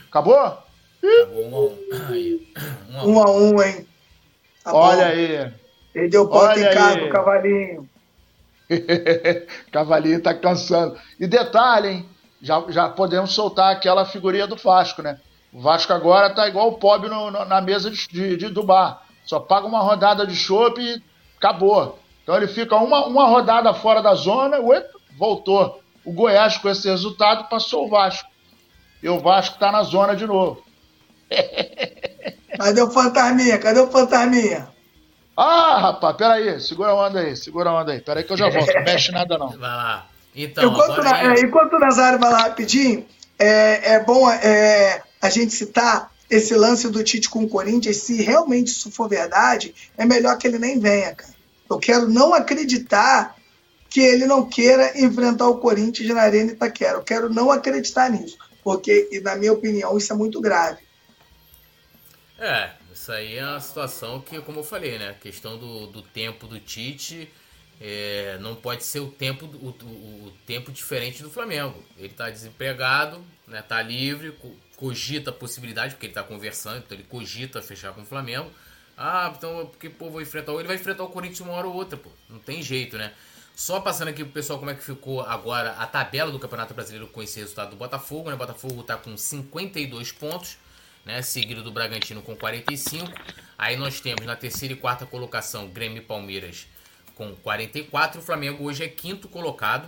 Acabou? 0.10 0.36
Acabou 0.36 0.64
um 1.36 1.56
a 1.56 1.60
um. 1.60 1.78
Aí. 2.10 2.54
Um 2.92 2.98
a 2.98 3.04
um. 3.04 3.14
Um 3.14 3.22
a 3.22 3.32
um, 3.32 3.64
hein? 3.64 3.88
Tá 4.64 4.74
Olha 4.74 5.06
bom. 5.06 5.12
aí. 5.12 5.54
Ele 5.96 6.10
deu 6.10 6.28
ponta 6.28 6.46
Olha 6.46 6.72
em 6.72 6.74
casa, 6.74 7.04
o 7.04 7.10
cavalinho. 7.10 7.90
Cavalinho 9.72 10.22
tá 10.22 10.34
cansando. 10.34 10.98
E 11.20 11.28
detalhe, 11.28 11.90
hein? 11.90 12.10
Já, 12.44 12.62
já 12.68 12.90
podemos 12.90 13.32
soltar 13.32 13.72
aquela 13.72 14.04
figurinha 14.06 14.46
do 14.46 14.58
Vasco, 14.58 15.02
né? 15.02 15.18
O 15.54 15.62
Vasco 15.62 15.94
agora 15.94 16.30
tá 16.30 16.46
igual 16.48 16.68
o 16.68 16.78
pobre 16.78 17.10
no- 17.10 17.32
no- 17.32 17.46
na 17.46 17.62
mesa 17.62 17.90
de, 17.90 18.06
de, 18.10 18.36
de- 18.38 18.50
do 18.50 18.62
bar. 18.64 19.02
Só 19.26 19.40
paga 19.40 19.66
uma 19.66 19.80
rodada 19.80 20.28
de 20.28 20.36
chopp 20.36 20.78
e 20.82 21.02
acabou. 21.38 21.98
Então 22.22 22.36
ele 22.36 22.48
fica 22.48 22.76
uma, 22.76 23.06
uma 23.06 23.26
rodada 23.28 23.74
fora 23.74 24.02
da 24.02 24.14
zona, 24.14 24.60
ué, 24.60 24.86
voltou. 25.18 25.82
O 26.04 26.12
Goiás, 26.12 26.58
com 26.58 26.68
esse 26.70 26.90
resultado, 26.90 27.48
passou 27.48 27.86
o 27.86 27.90
Vasco. 27.90 28.30
E 29.02 29.08
o 29.08 29.20
Vasco 29.22 29.58
tá 29.58 29.72
na 29.72 29.84
zona 29.84 30.14
de 30.16 30.26
novo. 30.28 30.62
Cadê 32.58 32.82
o 32.82 32.92
fantasminha? 32.92 33.58
Cadê 33.58 33.80
o 33.80 33.88
fantasminha? 33.90 34.68
Ah, 35.36 35.80
rapaz, 35.80 36.16
peraí, 36.18 36.60
segura 36.60 36.90
a 36.92 36.96
onda 37.08 37.20
aí, 37.20 37.36
segura 37.36 37.70
a 37.70 37.82
onda 37.82 37.92
aí. 37.94 38.02
Peraí 38.02 38.24
que 38.24 38.34
eu 38.34 38.38
já 38.38 38.50
volto, 38.50 38.72
não 38.74 38.84
mexe 38.84 39.12
nada 39.12 39.38
não. 39.38 39.50
Vai 39.50 39.60
lá. 39.62 40.06
Então, 40.36 40.72
enquanto, 40.72 41.04
na- 41.04 41.16
aí- 41.16 41.38
é, 41.38 41.42
enquanto 41.42 41.74
o 41.74 41.80
Nazário 41.80 42.20
vai 42.20 42.32
lá 42.32 42.40
rapidinho, 42.44 43.06
é, 43.38 43.94
é 43.94 44.00
bom 44.00 44.30
é, 44.30 45.02
a 45.22 45.30
gente 45.30 45.54
citar 45.54 46.12
esse 46.30 46.56
lance 46.56 46.90
do 46.90 47.04
Tite 47.04 47.30
com 47.30 47.44
o 47.44 47.50
Corinthians. 47.50 47.98
Se 47.98 48.22
realmente 48.22 48.70
isso 48.70 48.90
for 48.92 49.08
verdade, 49.08 49.74
é 49.98 50.06
melhor 50.06 50.38
que 50.38 50.48
ele 50.48 50.58
nem 50.58 50.80
venha, 50.80 51.14
cara. 51.14 51.34
Eu 51.70 51.80
quero 51.80 52.08
não 52.10 52.34
acreditar 52.34 53.36
que 53.90 54.00
ele 54.00 54.26
não 54.26 54.48
queira 54.50 55.00
enfrentar 55.00 55.48
o 55.48 55.60
Corinthians 55.60 56.10
na 56.10 56.22
Arena 56.22 56.52
Itaquera. 56.52 56.98
Eu 56.98 57.04
quero 57.04 57.32
não 57.32 57.52
acreditar 57.52 58.10
nisso, 58.10 58.38
porque, 58.64 59.08
e 59.12 59.20
na 59.20 59.36
minha 59.36 59.54
opinião, 59.54 59.96
isso 59.98 60.12
é 60.12 60.16
muito 60.16 60.42
grave. 60.42 60.80
É, 62.40 62.72
isso 62.92 63.12
aí 63.12 63.38
é 63.38 63.46
uma 63.46 63.60
situação 63.60 64.20
que, 64.22 64.40
como 64.42 64.60
eu 64.60 64.64
falei, 64.64 64.98
né? 64.98 65.10
A 65.10 65.14
questão 65.14 65.58
do, 65.58 65.88
do 65.88 66.02
tempo 66.02 66.48
do 66.48 66.60
Tite 66.60 67.32
é, 67.82 68.38
não 68.40 68.56
pode 68.56 68.84
ser 68.84 69.00
o 69.00 69.08
tempo, 69.10 69.46
o, 69.46 69.70
o- 69.70 70.28
o 70.28 70.34
tempo 70.46 70.72
diferente 70.72 71.22
do 71.24 71.30
Flamengo. 71.30 71.84
Ele 71.98 72.10
tá 72.14 72.30
desempregado, 72.30 73.24
né? 73.48 73.62
Tá 73.62 73.82
livre, 73.82 74.32
co- 74.34 74.56
cogita 74.78 75.30
a 75.30 75.34
possibilidade, 75.34 75.94
porque 75.96 76.08
ele 76.08 76.14
tá 76.14 76.24
conversando, 76.24 76.78
então 76.80 76.98
ele 76.98 77.06
cogita 77.08 77.62
fechar 77.62 77.94
com 77.94 78.02
o 78.02 78.06
Flamengo. 78.06 78.50
Ah, 78.98 79.34
então 79.36 79.66
porque 79.68 79.90
pô, 79.90 80.10
vou 80.10 80.22
enfrentar 80.22 80.52
ele 80.54 80.68
vai 80.68 80.76
enfrentar 80.76 81.04
o 81.04 81.10
Corinthians 81.10 81.40
uma 81.42 81.54
hora 81.54 81.68
ou 81.68 81.74
outra, 81.74 81.98
pô. 81.98 82.10
Não 82.30 82.40
tem 82.40 82.62
jeito, 82.62 82.98
né? 82.98 83.12
Só 83.56 83.80
passando 83.80 84.08
aqui 84.08 84.24
pro 84.24 84.34
pessoal 84.34 84.58
como 84.60 84.72
é 84.72 84.76
que 84.76 84.84
ficou 84.84 85.22
agora 85.22 85.74
a 85.74 85.86
tabela 85.86 86.32
do 86.32 86.40
Campeonato 86.40 86.74
Brasileiro 86.74 87.08
com 87.08 87.22
esse 87.22 87.40
resultado 87.40 87.72
do 87.72 87.76
Botafogo, 87.76 88.30
né? 88.30 88.36
O 88.36 88.38
Botafogo 88.38 88.82
tá 88.84 88.98
com 88.98 89.16
52 89.16 90.12
pontos, 90.12 90.58
né? 91.06 91.22
Seguido 91.22 91.62
do 91.64 91.72
Bragantino 91.72 92.22
com 92.22 92.36
45. 92.36 93.12
Aí 93.58 93.76
nós 93.78 94.00
temos 94.00 94.26
na 94.26 94.36
terceira 94.36 94.74
e 94.74 94.78
quarta 94.78 95.06
colocação 95.06 95.68
Grêmio 95.68 95.98
e 96.00 96.02
Palmeiras 96.06 96.68
com 97.16 97.36
44. 97.36 98.20
O 98.20 98.24
Flamengo 98.24 98.64
hoje 98.66 98.84
é 98.84 98.88
quinto 98.88 99.28
colocado 99.28 99.88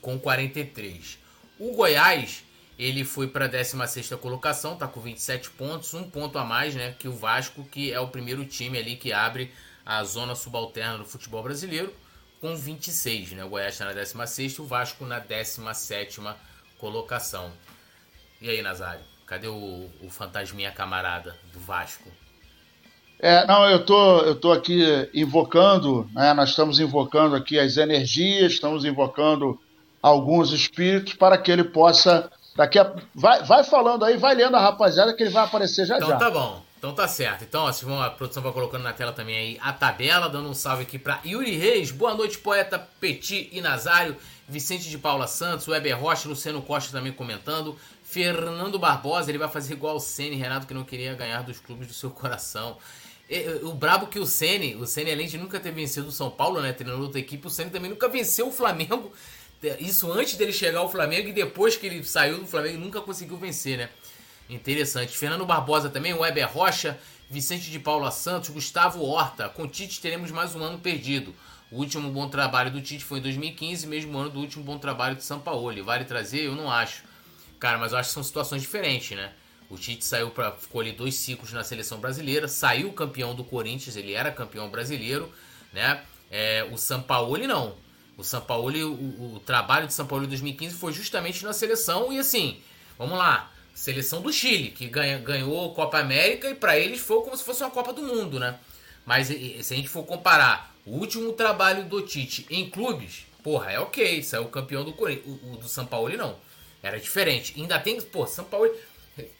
com 0.00 0.18
43. 0.18 1.18
O 1.58 1.74
Goiás, 1.74 2.44
ele 2.78 3.04
foi 3.04 3.28
para 3.28 3.46
a 3.46 3.48
16ª 3.48 4.16
colocação, 4.18 4.76
tá 4.76 4.86
com 4.86 5.00
27 5.00 5.50
pontos, 5.50 5.94
um 5.94 6.08
ponto 6.08 6.38
a 6.38 6.44
mais, 6.44 6.74
né, 6.74 6.94
que 6.98 7.08
o 7.08 7.12
Vasco, 7.12 7.64
que 7.64 7.92
é 7.92 8.00
o 8.00 8.08
primeiro 8.08 8.44
time 8.44 8.78
ali 8.78 8.96
que 8.96 9.12
abre 9.12 9.52
a 9.86 10.02
zona 10.02 10.34
subalterna 10.34 10.98
do 10.98 11.04
futebol 11.04 11.42
brasileiro, 11.42 11.94
com 12.40 12.56
26, 12.56 13.32
né? 13.32 13.44
O 13.44 13.48
Goiás 13.48 13.74
está 13.74 13.86
na 13.86 13.94
16ª, 13.94 14.58
o 14.60 14.66
Vasco 14.66 15.06
na 15.06 15.20
17ª 15.20 16.34
colocação. 16.78 17.52
E 18.40 18.50
aí, 18.50 18.60
Nazário? 18.60 19.04
Cadê 19.26 19.48
o, 19.48 19.90
o 20.02 20.10
fantasminha 20.10 20.70
camarada 20.70 21.38
do 21.52 21.60
Vasco? 21.60 22.10
É, 23.24 23.46
não, 23.46 23.66
eu 23.70 23.82
tô, 23.82 24.18
eu 24.18 24.34
tô 24.34 24.52
aqui 24.52 25.08
invocando, 25.14 26.06
né? 26.12 26.34
Nós 26.34 26.50
estamos 26.50 26.78
invocando 26.78 27.34
aqui 27.34 27.58
as 27.58 27.78
energias, 27.78 28.52
estamos 28.52 28.84
invocando 28.84 29.58
alguns 30.02 30.52
espíritos 30.52 31.14
para 31.14 31.38
que 31.38 31.50
ele 31.50 31.64
possa 31.64 32.30
daqui 32.54 32.78
a, 32.78 32.94
vai, 33.14 33.42
vai 33.42 33.64
falando 33.64 34.04
aí, 34.04 34.18
vai 34.18 34.34
lendo 34.34 34.54
a 34.58 34.60
rapaziada 34.60 35.14
que 35.14 35.22
ele 35.22 35.30
vai 35.30 35.42
aparecer 35.42 35.86
já 35.86 35.96
Então 35.96 36.10
já. 36.10 36.16
tá 36.18 36.30
bom. 36.30 36.62
Então 36.76 36.92
tá 36.92 37.08
certo. 37.08 37.44
Então, 37.44 37.64
ó, 37.64 37.72
vão, 37.72 38.02
a 38.02 38.10
produção 38.10 38.42
vai 38.42 38.52
colocando 38.52 38.82
na 38.82 38.92
tela 38.92 39.10
também 39.10 39.38
aí 39.38 39.58
a 39.62 39.72
tabela, 39.72 40.28
dando 40.28 40.50
um 40.50 40.54
salve 40.54 40.82
aqui 40.82 40.98
pra 40.98 41.18
Yuri 41.24 41.56
Reis. 41.56 41.90
Boa 41.90 42.12
noite, 42.12 42.36
poeta 42.36 42.78
Petit 43.00 43.48
e 43.50 43.62
Nazário. 43.62 44.18
Vicente 44.46 44.90
de 44.90 44.98
Paula 44.98 45.26
Santos, 45.26 45.66
Weber 45.66 45.98
Rocha, 45.98 46.28
Luciano 46.28 46.60
Costa 46.60 46.92
também 46.92 47.10
comentando. 47.10 47.74
Fernando 48.02 48.78
Barbosa, 48.78 49.30
ele 49.30 49.38
vai 49.38 49.48
fazer 49.48 49.72
igual 49.72 49.96
o 49.96 50.00
Ceni, 50.00 50.36
Renato, 50.36 50.66
que 50.66 50.74
não 50.74 50.84
queria 50.84 51.14
ganhar 51.14 51.42
dos 51.42 51.58
clubes 51.58 51.86
do 51.88 51.94
seu 51.94 52.10
coração. 52.10 52.76
O 53.62 53.72
brabo 53.72 54.06
que 54.06 54.18
o 54.18 54.26
Ceni, 54.26 54.76
o 54.76 54.86
Ceni 54.86 55.10
além 55.10 55.26
de 55.26 55.38
nunca 55.38 55.58
ter 55.58 55.72
vencido 55.72 56.08
o 56.08 56.12
São 56.12 56.30
Paulo, 56.30 56.60
né, 56.60 56.72
treinando 56.72 57.02
outra 57.02 57.18
equipe, 57.18 57.46
o 57.46 57.50
Ceni 57.50 57.70
também 57.70 57.90
nunca 57.90 58.08
venceu 58.08 58.48
o 58.48 58.52
Flamengo. 58.52 59.12
Isso 59.80 60.12
antes 60.12 60.36
dele 60.36 60.52
chegar 60.52 60.80
ao 60.80 60.90
Flamengo 60.90 61.28
e 61.28 61.32
depois 61.32 61.74
que 61.74 61.86
ele 61.86 62.04
saiu 62.04 62.38
do 62.38 62.46
Flamengo, 62.46 62.78
nunca 62.78 63.00
conseguiu 63.00 63.38
vencer, 63.38 63.78
né? 63.78 63.88
Interessante. 64.48 65.16
Fernando 65.16 65.46
Barbosa 65.46 65.88
também, 65.88 66.12
Weber 66.12 66.52
Rocha, 66.52 67.00
Vicente 67.30 67.70
de 67.70 67.78
Paula 67.78 68.10
Santos, 68.10 68.50
Gustavo 68.50 69.02
Horta. 69.02 69.48
Com 69.48 69.66
Tite 69.66 70.02
teremos 70.02 70.30
mais 70.30 70.54
um 70.54 70.62
ano 70.62 70.78
perdido. 70.78 71.34
O 71.70 71.78
último 71.78 72.10
bom 72.10 72.28
trabalho 72.28 72.70
do 72.70 72.82
Tite 72.82 73.02
foi 73.02 73.20
em 73.20 73.22
2015, 73.22 73.86
mesmo 73.86 74.18
ano 74.18 74.28
do 74.28 74.40
último 74.40 74.62
bom 74.62 74.76
trabalho 74.78 75.16
de 75.16 75.24
São 75.24 75.40
Paulo. 75.40 75.82
Vale 75.82 76.04
trazer? 76.04 76.42
Eu 76.42 76.54
não 76.54 76.70
acho. 76.70 77.02
Cara, 77.58 77.78
mas 77.78 77.92
eu 77.92 77.98
acho 77.98 78.10
que 78.10 78.14
são 78.14 78.22
situações 78.22 78.60
diferentes, 78.60 79.16
né? 79.16 79.32
O 79.70 79.76
Tite 79.76 80.04
saiu 80.04 80.30
para 80.30 80.52
ficou 80.52 80.84
dois 80.92 81.14
ciclos 81.14 81.52
na 81.52 81.64
seleção 81.64 81.98
brasileira, 81.98 82.46
saiu 82.46 82.92
campeão 82.92 83.34
do 83.34 83.42
Corinthians, 83.42 83.96
ele 83.96 84.12
era 84.12 84.30
campeão 84.30 84.68
brasileiro, 84.70 85.32
né? 85.72 86.02
É, 86.30 86.66
o 86.70 86.76
Sampaoli 86.76 87.46
não. 87.46 87.76
O 88.16 88.22
Sampaoli, 88.22 88.84
o, 88.84 88.92
o 89.34 89.42
trabalho 89.44 89.86
de 89.86 89.94
Sampaoli 89.94 90.26
em 90.26 90.28
2015 90.28 90.76
foi 90.76 90.92
justamente 90.92 91.44
na 91.44 91.52
seleção 91.52 92.12
e 92.12 92.18
assim, 92.18 92.60
vamos 92.98 93.18
lá, 93.18 93.50
seleção 93.74 94.22
do 94.22 94.32
Chile, 94.32 94.70
que 94.70 94.86
ganha, 94.86 95.18
ganhou 95.18 95.70
a 95.70 95.74
Copa 95.74 95.98
América 95.98 96.48
e 96.48 96.54
para 96.54 96.78
eles 96.78 97.00
foi 97.00 97.22
como 97.22 97.36
se 97.36 97.42
fosse 97.42 97.62
uma 97.62 97.70
Copa 97.70 97.92
do 97.92 98.02
Mundo, 98.02 98.38
né? 98.38 98.58
Mas 99.04 99.26
se 99.28 99.74
a 99.74 99.76
gente 99.76 99.88
for 99.88 100.04
comparar 100.04 100.74
o 100.86 100.92
último 100.92 101.32
trabalho 101.32 101.84
do 101.84 102.02
Tite 102.02 102.46
em 102.48 102.68
clubes, 102.70 103.26
porra, 103.42 103.72
é 103.72 103.80
ok, 103.80 104.22
saiu 104.22 104.46
campeão 104.46 104.84
do 104.84 104.92
Corinthians. 104.92 105.26
O, 105.26 105.52
o 105.52 105.56
do 105.56 105.68
Sampaoli 105.68 106.16
não. 106.16 106.36
Era 106.82 107.00
diferente. 107.00 107.54
Ainda 107.58 107.78
tem, 107.78 108.00
pô, 108.00 108.26
Sampaoli, 108.26 108.70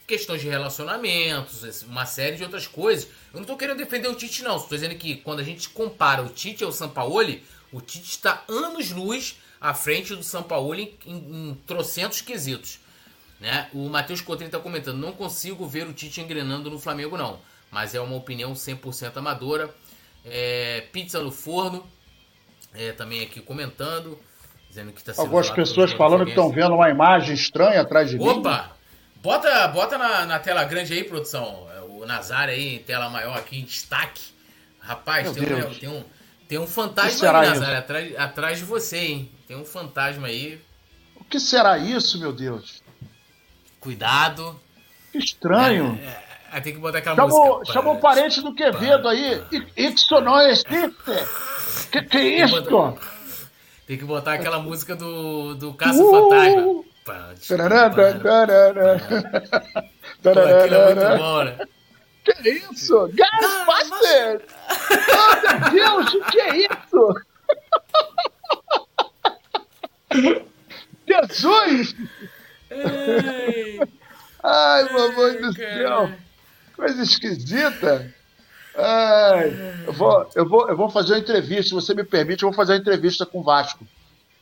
questões 0.06 0.40
de 0.40 0.48
relacionamentos, 0.48 1.82
uma 1.82 2.06
série 2.06 2.36
de 2.36 2.42
outras 2.42 2.66
coisas. 2.66 3.08
Eu 3.32 3.40
não 3.40 3.46
tô 3.46 3.56
querendo 3.56 3.78
defender 3.78 4.08
o 4.08 4.14
Tite, 4.14 4.42
não. 4.42 4.56
Estou 4.56 4.76
dizendo 4.76 4.94
que 4.94 5.16
quando 5.16 5.40
a 5.40 5.44
gente 5.44 5.68
compara 5.68 6.22
o 6.22 6.28
Tite 6.28 6.62
ao 6.62 6.72
Sampaoli, 6.72 7.42
o 7.72 7.80
Tite 7.80 8.10
está 8.10 8.44
anos-luz 8.48 9.36
à 9.60 9.74
frente 9.74 10.14
do 10.14 10.22
Sampaoli 10.22 10.96
em, 11.06 11.12
em, 11.12 11.50
em 11.50 11.54
trocentos 11.66 12.20
quesitos. 12.20 12.78
Né? 13.40 13.68
O 13.72 13.88
Matheus 13.88 14.20
Cotrim 14.20 14.46
está 14.46 14.58
comentando: 14.58 14.98
não 14.98 15.12
consigo 15.12 15.66
ver 15.66 15.86
o 15.86 15.92
Tite 15.92 16.20
engrenando 16.20 16.70
no 16.70 16.78
Flamengo, 16.78 17.16
não. 17.16 17.40
mas 17.70 17.94
é 17.94 18.00
uma 18.00 18.16
opinião 18.16 18.52
100% 18.52 19.16
amadora. 19.16 19.74
É, 20.24 20.82
pizza 20.92 21.20
no 21.20 21.30
forno, 21.30 21.84
é, 22.72 22.92
também 22.92 23.22
aqui 23.22 23.40
comentando, 23.40 24.18
dizendo 24.68 24.92
que 24.92 25.02
sendo. 25.02 25.20
Algumas 25.20 25.50
pessoas 25.50 25.92
falando 25.92 26.24
que 26.24 26.30
estão 26.30 26.50
vendo 26.50 26.74
uma 26.74 26.88
imagem 26.88 27.34
estranha 27.34 27.82
atrás 27.82 28.08
de 28.08 28.16
Opa! 28.16 28.32
mim. 28.32 28.38
Opa! 28.38 28.73
Bota, 29.24 29.66
bota 29.68 29.96
na, 29.96 30.26
na, 30.26 30.38
tela 30.38 30.64
grande 30.64 30.92
aí, 30.92 31.02
produção. 31.02 31.66
O 31.88 32.04
Nazar 32.04 32.50
aí, 32.50 32.74
em 32.74 32.78
tela 32.80 33.08
maior 33.08 33.38
aqui, 33.38 33.58
em 33.58 33.64
destaque. 33.64 34.20
Rapaz, 34.78 35.32
tem 35.32 35.42
um, 35.42 35.74
tem 35.74 35.88
um, 35.88 36.04
tem 36.46 36.58
um 36.58 36.66
fantasma 36.66 37.40
aí, 37.40 37.48
Nazar, 37.48 37.74
atrás, 37.74 38.16
atrás 38.18 38.58
de 38.58 38.64
você, 38.66 38.98
hein? 38.98 39.32
Tem 39.48 39.56
um 39.56 39.64
fantasma 39.64 40.26
aí. 40.26 40.60
O 41.16 41.24
que 41.24 41.40
será 41.40 41.78
isso, 41.78 42.18
meu 42.18 42.34
Deus? 42.34 42.82
Cuidado. 43.80 44.60
Que 45.10 45.16
estranho. 45.16 45.98
É, 46.02 46.58
é, 46.58 46.60
tem 46.60 46.74
que 46.74 46.78
botar 46.78 46.98
aquela 46.98 47.16
chamou, 47.16 47.58
música. 47.60 47.72
Chamou 47.72 47.94
o 47.94 48.00
parente 48.00 48.42
do 48.42 48.54
Quevedo 48.54 49.08
aí. 49.08 49.42
Isso 49.74 50.20
não 50.20 50.38
existe. 50.38 50.68
Que 51.90 52.02
que 52.02 52.16
é 52.16 52.44
isso? 52.44 52.62
Tem 53.86 53.98
que 53.98 54.04
botar 54.04 54.34
aquela 54.34 54.58
música 54.58 54.94
do, 54.94 55.54
do 55.54 55.74
Caça 55.74 56.02
uh! 56.02 56.10
Fantasma. 56.10 56.93
Pô, 60.24 60.30
aquilo 60.30 60.74
é 60.74 60.94
muito 60.94 61.18
bom, 61.18 61.44
né? 61.44 61.58
Que 62.24 62.48
isso? 62.48 63.10
Ghostbusters! 63.12 64.42
oh, 65.12 65.70
meu 65.70 66.02
Deus, 66.02 66.30
que 66.30 66.40
é 66.40 66.56
isso? 66.56 67.14
Jesus! 71.06 71.94
Ai, 72.70 73.80
Ai 74.42 74.84
mamãe 74.90 75.42
do 75.42 75.52
céu! 75.52 76.10
Coisa 76.74 77.02
esquisita! 77.02 78.14
Ai, 78.74 79.84
eu, 79.86 79.92
vou, 79.92 80.30
eu, 80.34 80.48
vou, 80.48 80.68
eu 80.70 80.76
vou 80.76 80.88
fazer 80.88 81.12
uma 81.12 81.18
entrevista, 81.18 81.64
se 81.64 81.74
você 81.74 81.92
me 81.94 82.02
permite, 82.02 82.44
eu 82.44 82.48
vou 82.48 82.56
fazer 82.56 82.72
uma 82.72 82.80
entrevista 82.80 83.26
com 83.26 83.40
o 83.40 83.44
Vasco. 83.44 83.86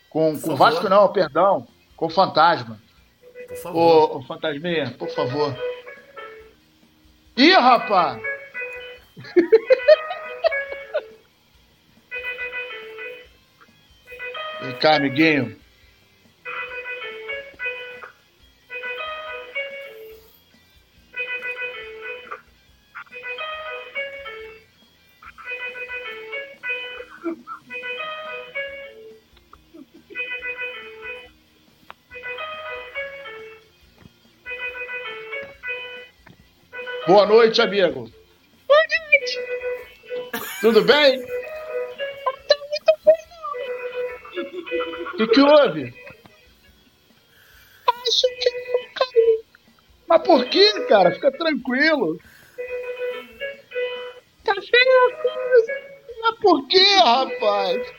Com, 0.08 0.38
com 0.40 0.52
o 0.52 0.56
Vasco 0.56 0.88
não, 0.88 1.12
perdão, 1.12 1.66
com 2.02 2.06
o 2.06 2.10
Fantasma. 2.10 2.82
Por 3.46 3.56
favor. 3.58 4.10
Ô, 4.10 4.16
ô 4.16 4.22
Fantasminha, 4.22 4.90
por 4.98 5.08
favor. 5.10 5.56
Ih, 7.36 7.52
rapaz! 7.52 8.20
Vem 14.62 14.76
cá, 14.78 14.96
amiguinho. 14.96 15.61
Boa 37.12 37.26
noite, 37.26 37.60
amigo. 37.60 38.10
Boa 38.66 38.80
noite. 39.10 39.38
Tudo 40.62 40.80
bem? 40.82 41.18
Não 41.18 41.26
tá 42.48 42.56
muito 42.70 42.92
bem, 43.04 43.20
não. 44.32 45.12
O 45.12 45.16
que, 45.18 45.26
que 45.26 45.40
houve? 45.42 45.94
Acho 47.86 48.26
que 48.40 48.48
eu 48.48 48.88
caí. 48.94 49.44
Mas 50.08 50.22
por 50.22 50.46
que, 50.46 50.80
cara? 50.86 51.12
Fica 51.12 51.30
tranquilo. 51.32 52.18
Tá 54.42 54.54
feia 54.54 55.06
a 55.06 55.16
coisa. 55.16 55.72
Mas 56.22 56.38
por 56.40 56.66
que, 56.66 56.94
rapaz? 56.94 57.92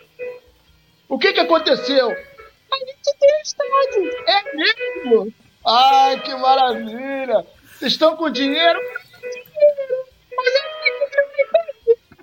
O 1.08 1.20
que 1.20 1.34
que 1.34 1.40
aconteceu? 1.40 2.10
A 2.10 2.78
gente 2.80 3.18
tem 3.20 3.42
estádio. 3.44 4.12
É 4.28 4.56
mesmo? 4.56 5.32
Ai, 5.64 6.20
que 6.20 6.34
maravilha! 6.34 7.46
Vocês 7.78 7.94
estão 7.94 8.16
com 8.16 8.30
dinheiro? 8.30 8.80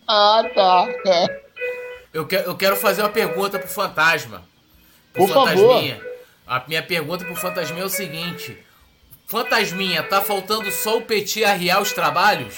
Ah, 0.09 0.43
tá. 0.55 0.89
É. 1.07 1.41
Eu, 2.13 2.27
quero, 2.27 2.51
eu 2.51 2.57
quero 2.57 2.77
fazer 2.77 3.03
uma 3.03 3.11
pergunta 3.11 3.59
pro 3.59 3.69
Fantasma. 3.69 4.43
Pro 5.13 5.27
Por 5.27 5.35
Fantasminha. 5.35 5.97
favor. 5.97 6.11
A 6.47 6.65
minha 6.67 6.83
pergunta 6.83 7.25
pro 7.25 7.37
Fantasminha 7.37 7.83
é 7.83 7.87
o 7.87 7.91
seguinte. 7.91 8.59
Fantasminha, 9.27 10.03
tá 10.03 10.21
faltando 10.21 10.71
só 10.73 10.97
o 10.99 11.03
Petit 11.03 11.45
arriar 11.45 11.81
os 11.81 11.93
trabalhos? 11.93 12.57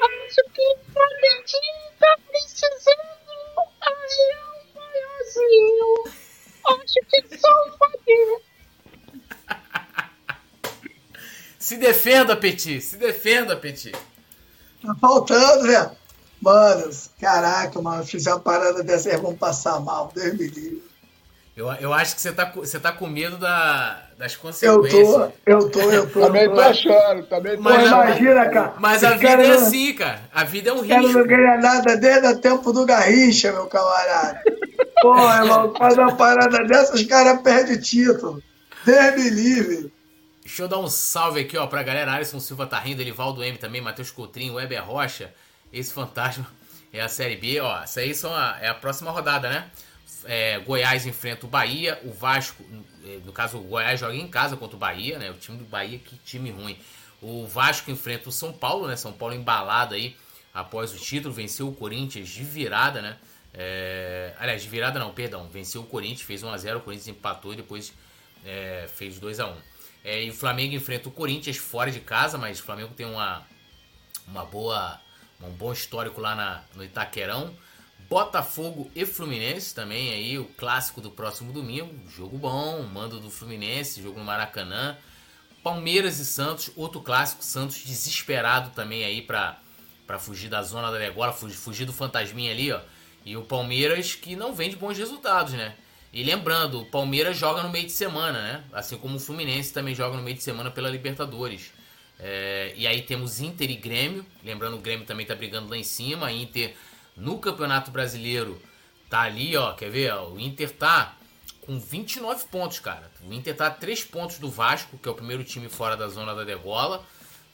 Acho 0.00 0.42
que 0.54 0.62
o 0.62 1.20
Petit 1.20 1.60
tá 2.00 2.16
precisando 2.30 2.96
arriar 3.82 4.52
um 4.54 4.80
maiorzinho. 4.80 6.04
Acho 6.66 7.00
que 7.10 7.36
só 7.38 7.48
o 7.68 7.76
Fabinho. 7.76 8.40
Se 11.72 11.78
defenda, 11.78 12.36
Petit. 12.36 12.82
Se 12.82 12.96
defenda, 12.98 13.56
Petit. 13.56 13.92
Tá 13.92 14.94
faltando, 15.00 15.62
velho. 15.62 15.90
Mano, 16.38 16.90
caraca, 17.18 17.80
mano, 17.80 18.04
fizer 18.04 18.30
uma 18.30 18.40
parada 18.40 18.82
dessa 18.82 19.08
aí, 19.08 19.16
vamos 19.16 19.38
passar 19.38 19.80
mal. 19.80 20.12
Deus 20.14 20.34
me 20.34 20.48
livre. 20.48 20.82
Eu, 21.56 21.72
eu 21.80 21.94
acho 21.94 22.14
que 22.14 22.20
você 22.20 22.30
tá, 22.30 22.52
você 22.54 22.78
tá 22.78 22.92
com 22.92 23.06
medo 23.06 23.38
da, 23.38 24.02
das 24.18 24.36
consequências. 24.36 25.08
Eu 25.08 25.10
tô, 25.16 25.32
eu 25.46 25.70
tô, 25.70 25.80
eu 25.80 26.10
tô. 26.10 26.20
também 26.20 26.50
tô 26.50 26.60
achando, 26.60 27.22
também 27.24 27.56
tô 27.56 27.62
mas, 27.62 27.86
Imagina, 27.86 28.50
cara. 28.50 28.74
Mas 28.78 29.04
a 29.04 29.10
vida 29.12 29.42
é 29.42 29.50
assim, 29.52 29.94
cara. 29.94 30.20
A 30.34 30.44
vida 30.44 30.70
é 30.70 30.72
um 30.74 30.82
risco. 30.82 31.08
não 31.08 31.26
ganha 31.26 31.56
nada 31.56 31.96
desde 31.96 32.26
o 32.26 32.38
tempo 32.38 32.70
do 32.70 32.84
Garrincha, 32.84 33.50
meu 33.50 33.66
camarada. 33.66 34.42
Pô, 35.00 35.14
irmão, 35.16 35.74
faz 35.74 35.96
uma 35.96 36.14
parada 36.16 36.64
dessa, 36.64 36.94
os 36.94 37.02
caras 37.04 37.40
perdem 37.40 37.76
o 37.76 37.80
título. 37.80 38.42
Deus 38.84 39.14
me 39.14 39.30
livre. 39.30 40.01
Deixa 40.44 40.62
eu 40.62 40.68
dar 40.68 40.78
um 40.78 40.88
salve 40.88 41.40
aqui, 41.40 41.56
ó, 41.56 41.66
pra 41.66 41.82
galera. 41.82 42.12
Alisson 42.12 42.40
Silva 42.40 42.66
tá 42.66 42.78
rindo, 42.78 43.00
Elivaldo 43.00 43.44
M 43.44 43.56
também, 43.58 43.80
Matheus 43.80 44.10
Coutrinho, 44.10 44.54
Weber 44.54 44.84
Rocha. 44.84 45.32
Esse 45.72 45.92
fantasma 45.92 46.46
é 46.92 47.00
a 47.00 47.08
Série 47.08 47.36
B, 47.36 47.60
ó. 47.60 47.82
Essa 47.82 48.00
aí 48.00 48.12
são 48.14 48.34
a, 48.34 48.58
é 48.60 48.68
a 48.68 48.74
próxima 48.74 49.10
rodada, 49.10 49.48
né? 49.48 49.70
É, 50.24 50.58
Goiás 50.58 51.06
enfrenta 51.06 51.46
o 51.46 51.48
Bahia, 51.48 52.00
o 52.04 52.12
Vasco, 52.12 52.62
é, 53.04 53.18
no 53.24 53.32
caso, 53.32 53.58
o 53.58 53.62
Goiás 53.62 53.98
joga 53.98 54.14
em 54.14 54.28
casa 54.28 54.56
contra 54.56 54.76
o 54.76 54.78
Bahia, 54.78 55.18
né? 55.18 55.30
O 55.30 55.34
time 55.34 55.58
do 55.58 55.64
Bahia, 55.64 55.98
que 55.98 56.16
time 56.18 56.50
ruim. 56.50 56.76
O 57.20 57.46
Vasco 57.46 57.90
enfrenta 57.90 58.28
o 58.28 58.32
São 58.32 58.52
Paulo, 58.52 58.88
né? 58.88 58.96
São 58.96 59.12
Paulo 59.12 59.34
embalado 59.34 59.94
aí 59.94 60.16
após 60.52 60.92
o 60.92 60.98
título, 60.98 61.32
venceu 61.32 61.68
o 61.68 61.74
Corinthians 61.74 62.28
de 62.28 62.42
virada, 62.42 63.00
né? 63.00 63.16
É, 63.54 64.34
aliás, 64.38 64.62
de 64.62 64.68
virada 64.68 64.98
não, 64.98 65.12
perdão. 65.12 65.48
Venceu 65.48 65.82
o 65.82 65.86
Corinthians, 65.86 66.22
fez 66.22 66.42
1x0, 66.42 66.78
o 66.78 66.80
Corinthians 66.80 67.08
empatou 67.08 67.52
e 67.52 67.56
depois 67.56 67.92
é, 68.44 68.88
fez 68.92 69.20
2x1. 69.20 69.54
É, 70.04 70.24
e 70.24 70.30
o 70.30 70.34
Flamengo 70.34 70.74
enfrenta 70.74 71.08
o 71.08 71.12
Corinthians 71.12 71.56
fora 71.56 71.90
de 71.90 72.00
casa, 72.00 72.36
mas 72.36 72.58
o 72.58 72.62
Flamengo 72.62 72.92
tem 72.94 73.06
uma, 73.06 73.46
uma 74.26 74.44
boa, 74.44 75.00
um 75.40 75.50
bom 75.50 75.72
histórico 75.72 76.20
lá 76.20 76.34
na, 76.34 76.62
no 76.74 76.84
Itaquerão. 76.84 77.54
Botafogo 78.08 78.90
e 78.94 79.06
Fluminense 79.06 79.74
também 79.74 80.10
aí, 80.10 80.38
o 80.38 80.44
clássico 80.44 81.00
do 81.00 81.10
próximo 81.10 81.52
domingo. 81.52 81.94
Jogo 82.10 82.36
bom, 82.36 82.82
mando 82.82 83.20
do 83.20 83.30
Fluminense, 83.30 84.02
jogo 84.02 84.18
no 84.18 84.24
Maracanã. 84.24 84.96
Palmeiras 85.62 86.18
e 86.18 86.26
Santos, 86.26 86.70
outro 86.76 87.00
clássico. 87.00 87.44
Santos 87.44 87.78
desesperado 87.78 88.70
também 88.70 89.04
aí 89.04 89.22
pra, 89.22 89.58
pra 90.06 90.18
fugir 90.18 90.50
da 90.50 90.62
zona 90.62 90.90
da 90.90 90.98
degola, 90.98 91.32
fugir, 91.32 91.56
fugir 91.56 91.84
do 91.86 91.92
fantasminha 91.92 92.50
ali, 92.50 92.72
ó. 92.72 92.80
E 93.24 93.36
o 93.36 93.44
Palmeiras 93.44 94.14
que 94.14 94.34
não 94.34 94.52
vende 94.52 94.76
bons 94.76 94.98
resultados, 94.98 95.52
né? 95.52 95.74
E 96.12 96.22
lembrando, 96.22 96.80
o 96.80 96.84
Palmeiras 96.84 97.38
joga 97.38 97.62
no 97.62 97.70
meio 97.70 97.86
de 97.86 97.92
semana, 97.92 98.40
né? 98.40 98.64
Assim 98.72 98.98
como 98.98 99.16
o 99.16 99.20
Fluminense 99.20 99.72
também 99.72 99.94
joga 99.94 100.16
no 100.16 100.22
meio 100.22 100.36
de 100.36 100.42
semana 100.42 100.70
pela 100.70 100.90
Libertadores. 100.90 101.72
É, 102.18 102.74
e 102.76 102.86
aí 102.86 103.00
temos 103.00 103.40
Inter 103.40 103.70
e 103.70 103.76
Grêmio. 103.76 104.24
Lembrando, 104.44 104.76
o 104.76 104.80
Grêmio 104.80 105.06
também 105.06 105.24
tá 105.24 105.34
brigando 105.34 105.70
lá 105.70 105.76
em 105.76 105.82
cima. 105.82 106.26
A 106.26 106.32
Inter 106.32 106.76
no 107.16 107.38
Campeonato 107.38 107.90
Brasileiro 107.90 108.60
tá 109.08 109.22
ali, 109.22 109.56
ó. 109.56 109.72
Quer 109.72 109.90
ver? 109.90 110.12
O 110.14 110.38
Inter 110.38 110.70
tá 110.70 111.16
com 111.62 111.80
29 111.80 112.44
pontos, 112.46 112.78
cara. 112.78 113.10
O 113.26 113.32
Inter 113.32 113.56
tá 113.56 113.68
a 113.68 113.70
3 113.70 114.04
pontos 114.04 114.38
do 114.38 114.50
Vasco, 114.50 114.98
que 114.98 115.08
é 115.08 115.12
o 115.12 115.14
primeiro 115.14 115.42
time 115.42 115.68
fora 115.68 115.96
da 115.96 116.08
zona 116.08 116.34
da 116.34 116.44
degola. 116.44 117.04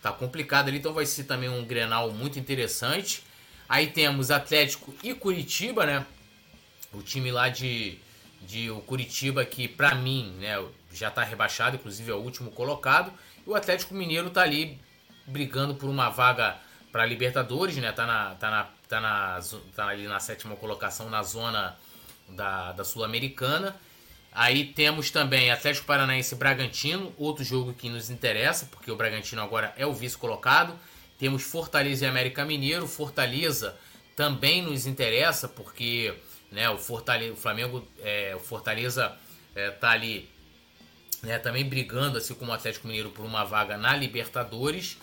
Tá 0.02 0.12
complicado 0.12 0.68
ali, 0.68 0.78
então 0.78 0.92
vai 0.92 1.06
ser 1.06 1.24
também 1.24 1.48
um 1.48 1.64
Grenal 1.64 2.11
muito 2.11 2.38
interessante. 2.38 3.22
Aí 3.68 3.86
temos 3.88 4.30
Atlético 4.30 4.94
e 5.02 5.14
Curitiba, 5.14 5.86
né? 5.86 6.06
O 6.92 7.02
time 7.02 7.30
lá 7.30 7.48
de, 7.48 7.98
de 8.49 8.70
o 8.70 8.80
Curitiba, 8.80 9.44
que 9.44 9.68
para 9.68 9.94
mim 9.94 10.34
né, 10.40 10.57
já 10.90 11.09
está 11.09 11.22
rebaixado, 11.22 11.76
inclusive 11.76 12.11
é 12.11 12.14
o 12.14 12.18
último 12.18 12.51
colocado. 12.51 13.12
E 13.46 13.51
o 13.51 13.55
Atlético 13.55 13.94
Mineiro 13.94 14.28
está 14.28 14.40
ali 14.40 14.80
brigando 15.26 15.74
por 15.74 15.90
uma 15.90 16.09
vaga 16.09 16.57
para 16.90 17.05
Libertadores, 17.05 17.76
né? 17.76 17.92
Tá, 17.92 18.07
na, 18.07 18.34
tá, 18.36 18.51
na, 18.51 18.66
tá, 18.88 19.01
na, 19.01 19.40
tá 19.76 19.86
ali 19.88 20.09
na 20.09 20.18
sétima 20.18 20.57
colocação 20.57 21.11
na 21.11 21.22
zona 21.22 21.76
da, 22.26 22.72
da 22.72 22.84
Sul-Americana. 22.84 23.76
Aí 24.32 24.64
temos 24.64 25.11
também 25.11 25.51
Atlético 25.51 25.86
Paranaense 25.86 26.34
e 26.34 26.38
Bragantino, 26.38 27.12
outro 27.18 27.44
jogo 27.44 27.74
que 27.74 27.90
nos 27.90 28.09
interessa, 28.09 28.66
porque 28.70 28.90
o 28.90 28.96
Bragantino 28.96 29.42
agora 29.42 29.74
é 29.76 29.86
o 29.86 29.92
vice 29.92 30.16
colocado. 30.16 30.74
Temos 31.18 31.42
Fortaleza 31.42 32.07
e 32.07 32.09
América 32.09 32.46
Mineiro. 32.46 32.86
Fortaleza 32.86 33.76
também 34.16 34.62
nos 34.62 34.86
interessa, 34.86 35.49
porque 35.49 36.14
né, 36.51 36.68
o, 36.70 36.78
Fortaleza, 36.78 37.32
o 37.32 37.36
Flamengo, 37.36 37.86
é, 38.01 38.34
o 38.34 38.40
Fortaleza 38.40 39.14
é, 39.55 39.70
tá 39.70 39.90
ali 39.90 40.28
né, 41.22 41.38
também 41.38 41.64
brigando, 41.64 42.18
assim 42.18 42.34
como 42.34 42.51
o 42.51 42.55
Atlético 42.55 42.86
Mineiro, 42.86 43.11
por 43.11 43.24
uma 43.24 43.44
vaga 43.44 43.76
na 43.76 43.94
Libertadores. 43.96 44.99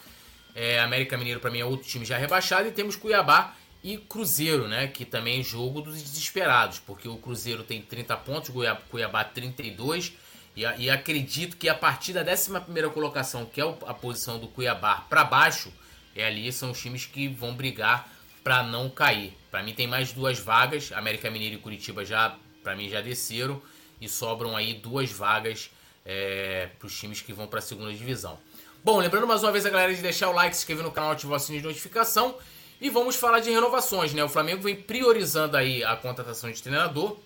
É, 0.53 0.79
América 0.79 1.17
Mineiro, 1.17 1.39
para 1.39 1.51
mim, 1.51 1.59
é 1.59 1.65
outro 1.65 1.87
time 1.87 2.05
já 2.05 2.17
rebaixado. 2.17 2.67
E 2.67 2.71
temos 2.71 2.95
Cuiabá 2.95 3.55
e 3.83 3.97
Cruzeiro, 3.97 4.67
né, 4.67 4.87
que 4.87 5.05
também 5.05 5.41
é 5.41 5.43
jogo 5.43 5.81
dos 5.81 6.01
desesperados, 6.01 6.79
porque 6.79 7.07
o 7.07 7.17
Cruzeiro 7.17 7.63
tem 7.63 7.81
30 7.81 8.17
pontos, 8.17 8.49
Cuiabá, 8.49 8.81
Cuiabá 8.89 9.23
32. 9.23 10.13
E, 10.55 10.61
e 10.61 10.89
acredito 10.89 11.57
que 11.57 11.67
a 11.67 11.75
partir 11.75 12.13
da 12.13 12.21
11 12.21 12.49
colocação, 12.93 13.45
que 13.45 13.59
é 13.59 13.63
a 13.85 13.93
posição 13.93 14.39
do 14.39 14.47
Cuiabá, 14.47 15.05
para 15.09 15.23
baixo, 15.25 15.71
é 16.15 16.25
ali 16.25 16.51
são 16.51 16.71
os 16.71 16.81
times 16.81 17.05
que 17.05 17.27
vão 17.27 17.53
brigar 17.53 18.14
para 18.45 18.61
não 18.61 18.91
cair. 18.91 19.35
Para 19.49 19.63
mim 19.63 19.73
tem 19.73 19.87
mais 19.87 20.13
duas 20.13 20.37
vagas, 20.37 20.91
América 20.91 21.31
Mineiro 21.31 21.55
e 21.55 21.57
Curitiba 21.57 22.05
já 22.05 22.37
para 22.63 22.75
mim 22.75 22.87
já 22.87 23.01
desceram 23.01 23.59
e 23.99 24.07
sobram 24.07 24.55
aí 24.55 24.75
duas 24.75 25.11
vagas 25.11 25.71
é, 26.05 26.69
para 26.77 26.85
os 26.85 26.95
times 26.95 27.21
que 27.21 27.33
vão 27.33 27.47
para 27.47 27.57
a 27.57 27.61
segunda 27.61 27.91
divisão. 27.91 28.37
Bom, 28.83 28.99
lembrando 28.99 29.25
mais 29.25 29.41
uma 29.41 29.51
vez 29.51 29.65
a 29.65 29.69
galera 29.71 29.95
de 29.95 29.99
deixar 29.99 30.29
o 30.29 30.31
like, 30.31 30.55
se 30.55 30.61
inscrever 30.61 30.83
no 30.83 30.91
canal, 30.91 31.11
ativar 31.11 31.37
o 31.37 31.39
sininho 31.39 31.63
de 31.63 31.67
notificação 31.67 32.35
e 32.79 32.87
vamos 32.87 33.15
falar 33.15 33.39
de 33.39 33.49
renovações, 33.49 34.13
né? 34.13 34.23
O 34.23 34.29
Flamengo 34.29 34.61
vem 34.61 34.75
priorizando 34.75 35.57
aí 35.57 35.83
a 35.83 35.95
contratação 35.95 36.51
de 36.51 36.61
treinador, 36.61 37.17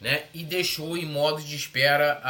né? 0.00 0.24
E 0.34 0.42
deixou 0.42 0.96
em 0.96 1.06
modo 1.06 1.40
de 1.40 1.54
espera 1.54 2.20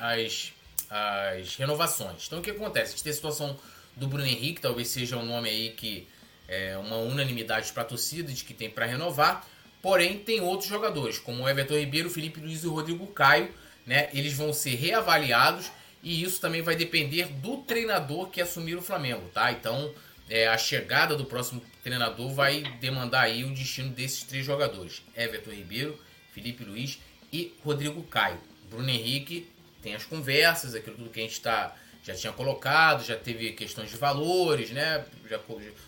as, 0.00 0.54
as 0.88 1.56
renovações. 1.56 2.24
Então 2.26 2.38
o 2.38 2.42
que 2.42 2.52
acontece? 2.52 2.86
A 2.86 2.90
gente 2.92 3.04
tem 3.04 3.12
a 3.12 3.14
situação 3.14 3.54
do 3.94 4.08
Bruno 4.08 4.26
Henrique, 4.26 4.62
talvez 4.62 4.88
seja 4.88 5.18
um 5.18 5.26
nome 5.26 5.50
aí 5.50 5.70
que 5.70 6.08
é 6.48 6.76
uma 6.78 6.96
unanimidade 6.96 7.72
para 7.72 7.82
a 7.82 7.86
torcida 7.86 8.32
de 8.32 8.42
que 8.42 8.54
tem 8.54 8.70
para 8.70 8.86
renovar. 8.86 9.46
Porém, 9.80 10.18
tem 10.18 10.40
outros 10.40 10.68
jogadores, 10.68 11.18
como 11.18 11.44
o 11.44 11.48
Everton 11.48 11.78
Ribeiro, 11.78 12.10
Felipe 12.10 12.40
Luiz 12.40 12.64
e 12.64 12.66
o 12.66 12.72
Rodrigo 12.72 13.06
Caio, 13.08 13.52
né? 13.86 14.08
Eles 14.12 14.32
vão 14.32 14.52
ser 14.52 14.74
reavaliados 14.74 15.70
e 16.02 16.22
isso 16.22 16.40
também 16.40 16.62
vai 16.62 16.74
depender 16.74 17.26
do 17.26 17.58
treinador 17.58 18.28
que 18.28 18.40
assumir 18.40 18.76
o 18.76 18.82
Flamengo, 18.82 19.28
tá? 19.32 19.52
Então, 19.52 19.94
é, 20.28 20.48
a 20.48 20.58
chegada 20.58 21.16
do 21.16 21.24
próximo 21.24 21.62
treinador 21.82 22.32
vai 22.32 22.62
demandar 22.80 23.22
aí 23.22 23.44
o 23.44 23.54
destino 23.54 23.90
desses 23.90 24.24
três 24.24 24.44
jogadores: 24.44 25.02
Everton 25.16 25.50
Ribeiro, 25.50 25.98
Felipe 26.32 26.64
Luiz 26.64 26.98
e 27.32 27.54
Rodrigo 27.64 28.02
Caio. 28.04 28.38
Bruno 28.70 28.88
Henrique 28.90 29.48
tem 29.82 29.94
as 29.94 30.04
conversas, 30.04 30.74
aquilo 30.74 30.96
tudo 30.96 31.10
que 31.10 31.20
a 31.20 31.22
gente 31.22 31.32
está 31.32 31.74
já 32.02 32.14
tinha 32.14 32.32
colocado, 32.32 33.04
já 33.04 33.16
teve 33.16 33.52
questões 33.52 33.90
de 33.90 33.96
valores, 33.96 34.70
né? 34.70 35.04
Já, 35.28 35.40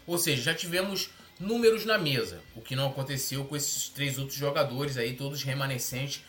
ou 0.07 0.19
seja, 0.19 0.43
já 0.43 0.55
tivemos 0.55 1.11
números 1.39 1.87
na 1.87 1.97
mesa, 1.97 2.43
o 2.55 2.61
que 2.61 2.77
não 2.77 2.89
aconteceu 2.89 3.45
com 3.45 3.57
esses 3.57 3.89
três 3.89 4.19
outros 4.19 4.37
jogadores 4.37 4.99
aí, 4.99 5.15
todos 5.15 5.43
remanescentes 5.43 6.23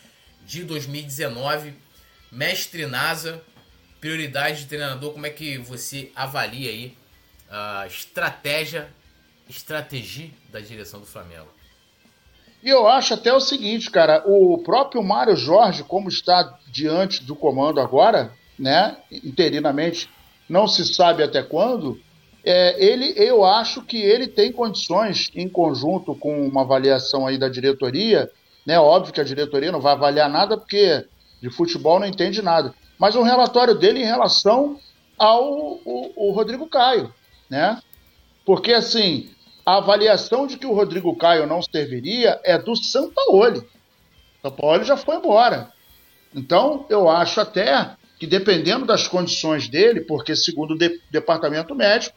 de 0.46 0.64
2019. 0.64 1.74
Mestre 2.32 2.86
NASA, 2.86 3.44
prioridade 4.00 4.62
de 4.62 4.68
treinador, 4.68 5.12
como 5.12 5.26
é 5.26 5.30
que 5.30 5.58
você 5.58 6.12
avalia 6.16 6.70
aí 6.70 6.98
a 7.50 7.86
estratégia, 7.88 8.90
estratégia 9.50 10.32
da 10.50 10.62
direção 10.62 11.02
do 11.02 11.06
Flamengo? 11.06 11.50
E 12.64 12.70
eu 12.70 12.88
acho 12.88 13.16
até 13.16 13.34
o 13.34 13.40
seguinte, 13.40 13.90
cara, 13.90 14.24
o 14.26 14.60
próprio 14.64 15.04
Mário 15.04 15.36
Jorge, 15.36 15.84
como 15.84 16.08
está 16.08 16.58
diante 16.68 17.24
do 17.24 17.36
comando 17.36 17.82
agora, 17.82 18.34
né, 18.58 18.98
interinamente, 19.12 20.10
não 20.48 20.68
se 20.68 20.86
sabe 20.86 21.24
até 21.24 21.42
quando, 21.42 22.00
é, 22.44 22.84
ele, 22.84 23.14
eu 23.16 23.46
acho 23.46 23.82
que 23.84 23.98
ele 23.98 24.28
tem 24.28 24.52
condições, 24.52 25.30
em 25.36 25.48
conjunto 25.48 26.16
com 26.16 26.48
uma 26.48 26.62
avaliação 26.62 27.28
aí 27.28 27.38
da 27.38 27.48
diretoria, 27.48 28.30
né, 28.66 28.80
óbvio 28.80 29.14
que 29.14 29.22
a 29.22 29.26
diretoria 29.26 29.72
não 29.72 29.82
vai 29.82 29.94
avaliar 29.94 30.30
nada 30.30 30.58
porque 30.58 31.06
de 31.42 31.50
futebol 31.50 32.00
não 32.00 32.08
entende 32.08 32.42
nada, 32.42 32.74
mas 32.98 33.16
um 33.16 33.24
relatório 33.24 33.76
dele 33.76 34.02
em 34.02 34.06
relação 34.06 34.80
ao 35.18 35.80
o, 35.86 36.12
o 36.16 36.32
Rodrigo 36.32 36.68
Caio, 36.68 37.14
né? 37.50 37.80
Porque 38.46 38.74
assim, 38.74 39.30
a 39.66 39.78
avaliação 39.78 40.48
de 40.48 40.58
que 40.58 40.66
o 40.66 40.74
Rodrigo 40.74 41.16
Caio 41.16 41.46
não 41.46 41.62
serviria 41.62 42.40
é 42.44 42.58
do 42.58 42.76
Sampaoli. 42.76 43.68
Sampaoli 44.42 44.84
já 44.84 44.98
foi 44.98 45.16
embora. 45.16 45.72
Então, 46.34 46.86
eu 46.90 47.10
acho 47.10 47.40
até 47.40 47.92
que 48.22 48.28
dependendo 48.28 48.86
das 48.86 49.08
condições 49.08 49.68
dele, 49.68 50.02
porque 50.02 50.36
segundo 50.36 50.76
o 50.76 50.78
de, 50.78 51.02
departamento 51.10 51.74
médico, 51.74 52.16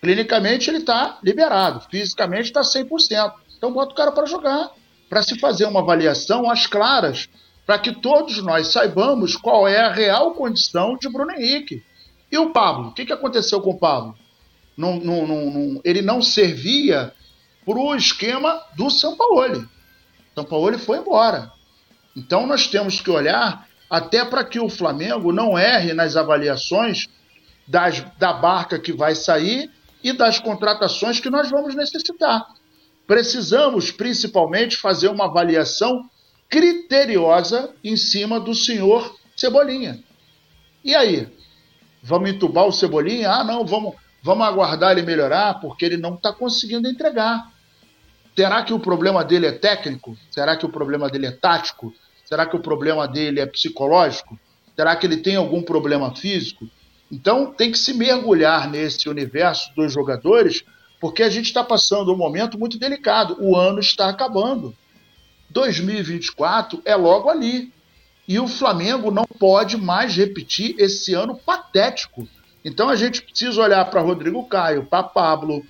clinicamente 0.00 0.70
ele 0.70 0.78
está 0.78 1.18
liberado, 1.22 1.86
fisicamente 1.90 2.46
está 2.46 2.62
100%. 2.62 3.34
Então 3.58 3.70
bota 3.70 3.92
o 3.92 3.94
cara 3.94 4.10
para 4.12 4.24
jogar, 4.24 4.70
para 5.10 5.22
se 5.22 5.38
fazer 5.38 5.66
uma 5.66 5.80
avaliação 5.80 6.50
às 6.50 6.66
claras, 6.66 7.28
para 7.66 7.78
que 7.78 7.92
todos 7.92 8.42
nós 8.42 8.68
saibamos 8.68 9.36
qual 9.36 9.68
é 9.68 9.78
a 9.78 9.92
real 9.92 10.32
condição 10.32 10.96
de 10.96 11.06
Bruno 11.10 11.32
Henrique. 11.32 11.82
E 12.30 12.38
o 12.38 12.50
Pablo? 12.50 12.88
O 12.88 12.94
que, 12.94 13.04
que 13.04 13.12
aconteceu 13.12 13.60
com 13.60 13.72
o 13.72 13.78
Pablo? 13.78 14.16
Não, 14.74 14.96
não, 14.96 15.26
não, 15.26 15.82
ele 15.84 16.00
não 16.00 16.22
servia 16.22 17.12
para 17.66 17.78
o 17.78 17.94
esquema 17.94 18.58
do 18.74 18.88
Sampaoli. 18.88 19.68
Sampaoli 20.34 20.78
foi 20.78 20.96
embora. 20.96 21.52
Então 22.16 22.46
nós 22.46 22.68
temos 22.68 23.02
que 23.02 23.10
olhar 23.10 23.68
até 23.92 24.24
para 24.24 24.42
que 24.42 24.58
o 24.58 24.70
Flamengo 24.70 25.34
não 25.34 25.58
erre 25.58 25.92
nas 25.92 26.16
avaliações 26.16 27.08
das, 27.68 28.00
da 28.18 28.32
barca 28.32 28.78
que 28.78 28.90
vai 28.90 29.14
sair 29.14 29.70
e 30.02 30.14
das 30.14 30.38
contratações 30.38 31.20
que 31.20 31.28
nós 31.28 31.50
vamos 31.50 31.74
necessitar. 31.74 32.42
Precisamos, 33.06 33.90
principalmente, 33.90 34.78
fazer 34.78 35.08
uma 35.08 35.26
avaliação 35.26 36.08
criteriosa 36.48 37.74
em 37.84 37.94
cima 37.94 38.40
do 38.40 38.54
senhor 38.54 39.14
Cebolinha. 39.36 40.02
E 40.82 40.94
aí? 40.94 41.28
Vamos 42.02 42.30
entubar 42.30 42.64
o 42.64 42.72
Cebolinha? 42.72 43.30
Ah, 43.30 43.44
não, 43.44 43.62
vamos, 43.66 43.94
vamos 44.22 44.46
aguardar 44.46 44.92
ele 44.92 45.02
melhorar, 45.02 45.60
porque 45.60 45.84
ele 45.84 45.98
não 45.98 46.14
está 46.14 46.32
conseguindo 46.32 46.88
entregar. 46.88 47.52
Será 48.34 48.62
que 48.62 48.72
o 48.72 48.80
problema 48.80 49.22
dele 49.22 49.48
é 49.48 49.52
técnico? 49.52 50.16
Será 50.30 50.56
que 50.56 50.64
o 50.64 50.70
problema 50.70 51.10
dele 51.10 51.26
é 51.26 51.32
tático? 51.32 51.92
Será 52.24 52.46
que 52.46 52.56
o 52.56 52.60
problema 52.60 53.06
dele 53.06 53.40
é 53.40 53.46
psicológico? 53.46 54.38
Será 54.74 54.96
que 54.96 55.06
ele 55.06 55.18
tem 55.18 55.36
algum 55.36 55.62
problema 55.62 56.14
físico? 56.14 56.68
Então 57.10 57.52
tem 57.52 57.70
que 57.70 57.78
se 57.78 57.92
mergulhar 57.92 58.70
nesse 58.70 59.08
universo 59.08 59.74
dos 59.74 59.92
jogadores, 59.92 60.64
porque 60.98 61.22
a 61.22 61.28
gente 61.28 61.46
está 61.46 61.62
passando 61.62 62.12
um 62.12 62.16
momento 62.16 62.58
muito 62.58 62.78
delicado. 62.78 63.36
O 63.38 63.54
ano 63.54 63.80
está 63.80 64.08
acabando. 64.08 64.74
2024 65.50 66.80
é 66.84 66.96
logo 66.96 67.28
ali. 67.28 67.72
E 68.26 68.38
o 68.38 68.48
Flamengo 68.48 69.10
não 69.10 69.24
pode 69.24 69.76
mais 69.76 70.16
repetir 70.16 70.74
esse 70.78 71.12
ano 71.12 71.36
patético. 71.36 72.26
Então 72.64 72.88
a 72.88 72.96
gente 72.96 73.20
precisa 73.20 73.60
olhar 73.60 73.84
para 73.90 74.00
Rodrigo 74.00 74.44
Caio, 74.44 74.86
para 74.86 75.02
Pablo, 75.02 75.66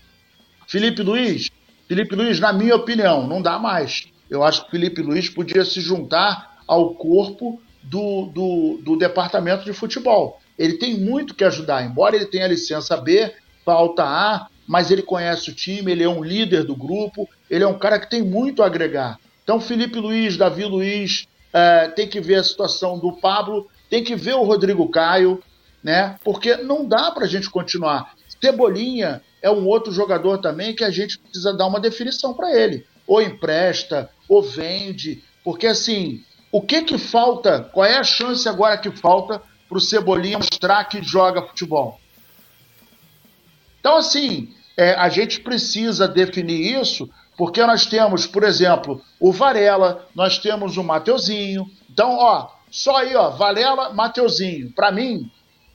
Felipe 0.69 1.03
Luiz. 1.03 1.51
Felipe 1.89 2.15
Luiz, 2.15 2.39
na 2.39 2.53
minha 2.53 2.77
opinião, 2.77 3.27
não 3.27 3.43
dá 3.43 3.59
mais. 3.59 4.12
Eu 4.33 4.43
acho 4.43 4.65
que 4.65 4.71
Felipe 4.71 5.03
Luiz 5.03 5.29
podia 5.29 5.63
se 5.63 5.79
juntar 5.79 6.63
ao 6.67 6.95
corpo 6.95 7.61
do, 7.83 8.31
do, 8.33 8.81
do 8.83 8.97
departamento 8.97 9.63
de 9.63 9.75
futebol. 9.75 10.41
Ele 10.59 10.79
tem 10.79 10.99
muito 10.99 11.35
que 11.35 11.45
ajudar, 11.45 11.85
embora 11.85 12.17
ele 12.17 12.25
tenha 12.25 12.47
licença 12.47 12.97
B, 12.97 13.31
falta 13.63 14.03
A, 14.03 14.47
mas 14.67 14.91
ele 14.91 15.03
conhece 15.03 15.51
o 15.51 15.55
time, 15.55 15.93
ele 15.93 16.03
é 16.03 16.09
um 16.09 16.25
líder 16.25 16.65
do 16.65 16.75
grupo, 16.75 17.29
ele 17.51 17.63
é 17.63 17.67
um 17.67 17.79
cara 17.79 18.01
que 18.01 18.09
tem 18.09 18.23
muito 18.23 18.63
a 18.63 18.67
agregar. 18.67 19.19
Então, 19.45 19.61
Felipe 19.61 19.99
Luiz, 19.99 20.39
Davi 20.39 20.65
Luiz, 20.65 21.27
é, 21.53 21.89
tem 21.89 22.09
que 22.09 22.19
ver 22.19 22.37
a 22.37 22.45
situação 22.45 22.99
do 22.99 23.13
Pablo, 23.13 23.69
tem 23.91 24.03
que 24.03 24.17
ver 24.17 24.35
o 24.35 24.45
Rodrigo 24.45 24.89
Caio, 24.89 25.43
né? 25.85 26.17
Porque 26.25 26.57
não 26.57 26.89
dá 26.89 27.11
para 27.11 27.27
a 27.27 27.29
gente 27.29 27.51
continuar. 27.51 28.15
Cebolinha 28.41 29.21
é 29.43 29.51
um 29.51 29.67
outro 29.67 29.93
jogador 29.93 30.39
também 30.39 30.75
que 30.75 30.85
a 30.85 30.91
gente 30.91 31.19
precisa 31.19 31.53
dar 31.53 31.67
uma 31.67 31.79
definição 31.79 32.33
para 32.33 32.57
ele. 32.57 32.87
Ou 33.13 33.21
empresta, 33.21 34.09
ou 34.27 34.41
vende, 34.43 35.23
porque 35.45 35.67
assim, 35.67 36.25
o 36.51 36.63
que 36.63 36.81
que 36.81 36.97
falta? 36.97 37.61
Qual 37.61 37.85
é 37.85 37.99
a 37.99 38.03
chance 38.03 38.49
agora 38.49 38.79
que 38.79 38.91
falta 38.91 39.43
para 39.69 39.77
o 39.77 39.81
Cebolinha 39.83 40.39
mostrar 40.39 40.83
que 40.87 41.03
joga 41.03 41.43
futebol? 41.43 42.01
Então, 43.79 43.99
assim, 43.99 44.55
é, 44.79 44.95
a 44.95 45.11
gente 45.11 45.41
precisa 45.41 46.09
definir 46.09 46.81
isso, 46.81 47.07
porque 47.37 47.63
nós 47.67 47.85
temos, 47.85 48.27
por 48.27 48.45
exemplo, 48.45 49.03
o 49.21 49.31
Varela, 49.31 50.09
nós 50.15 50.39
temos 50.39 50.79
o 50.79 50.83
Mateuzinho. 50.83 51.71
Então, 51.91 52.17
ó, 52.17 52.49
só 52.71 52.97
aí, 52.97 53.15
ó, 53.15 53.29
Varela, 53.29 53.93
Mateuzinho. 53.93 54.73
Para 54.73 54.91
mim, 54.91 55.31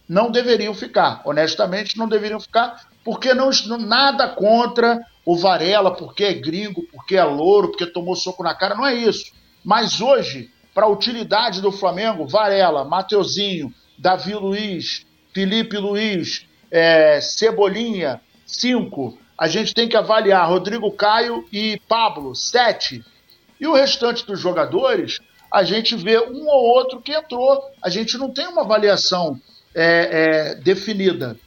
não 0.10 0.32
deveriam 0.32 0.74
ficar. 0.74 1.22
Honestamente, 1.24 2.00
não 2.00 2.10
deveriam 2.10 2.40
ficar, 2.40 2.88
porque 3.06 3.36
não 3.36 3.52
nada 3.78 4.28
contra 4.28 5.06
o 5.28 5.36
Varela, 5.36 5.92
porque 5.92 6.24
é 6.24 6.34
gringo, 6.34 6.84
porque 6.84 7.18
é 7.18 7.24
louro, 7.26 7.68
porque 7.68 7.86
tomou 7.86 8.16
soco 8.16 8.42
na 8.42 8.56
cara, 8.56 8.76
não 8.76 8.86
é 8.86 8.96
isso. 8.96 9.34
Mas 9.62 10.00
hoje 10.00 10.50
para 10.74 10.86
a 10.86 10.90
utilidade 10.90 11.60
do 11.60 11.70
Flamengo, 11.70 12.26
Varela, 12.26 12.86
Mateuzinho, 12.86 13.74
Davi 13.98 14.34
Luiz, 14.36 15.06
Felipe 15.34 15.76
Luiz, 15.78 16.46
é, 16.72 17.20
Cebolinha, 17.20 18.22
5. 18.46 19.18
A 19.38 19.50
gente 19.50 19.74
tem 19.74 19.90
que 19.90 19.98
avaliar 19.98 20.48
Rodrigo 20.48 20.90
Caio 20.92 21.46
e 21.52 21.78
Pablo, 21.90 22.34
7. 22.34 23.04
E 23.60 23.68
o 23.68 23.74
restante 23.74 24.26
dos 24.26 24.40
jogadores, 24.40 25.20
a 25.52 25.62
gente 25.62 25.94
vê 25.98 26.20
um 26.20 26.48
ou 26.48 26.70
outro 26.78 27.02
que 27.02 27.12
entrou. 27.12 27.70
A 27.82 27.90
gente 27.90 28.18
não 28.18 28.32
tem 28.32 28.48
uma 28.48 28.62
avaliação 28.62 29.38
é, 29.76 30.54
é, 30.54 30.56
definida. 30.56 31.38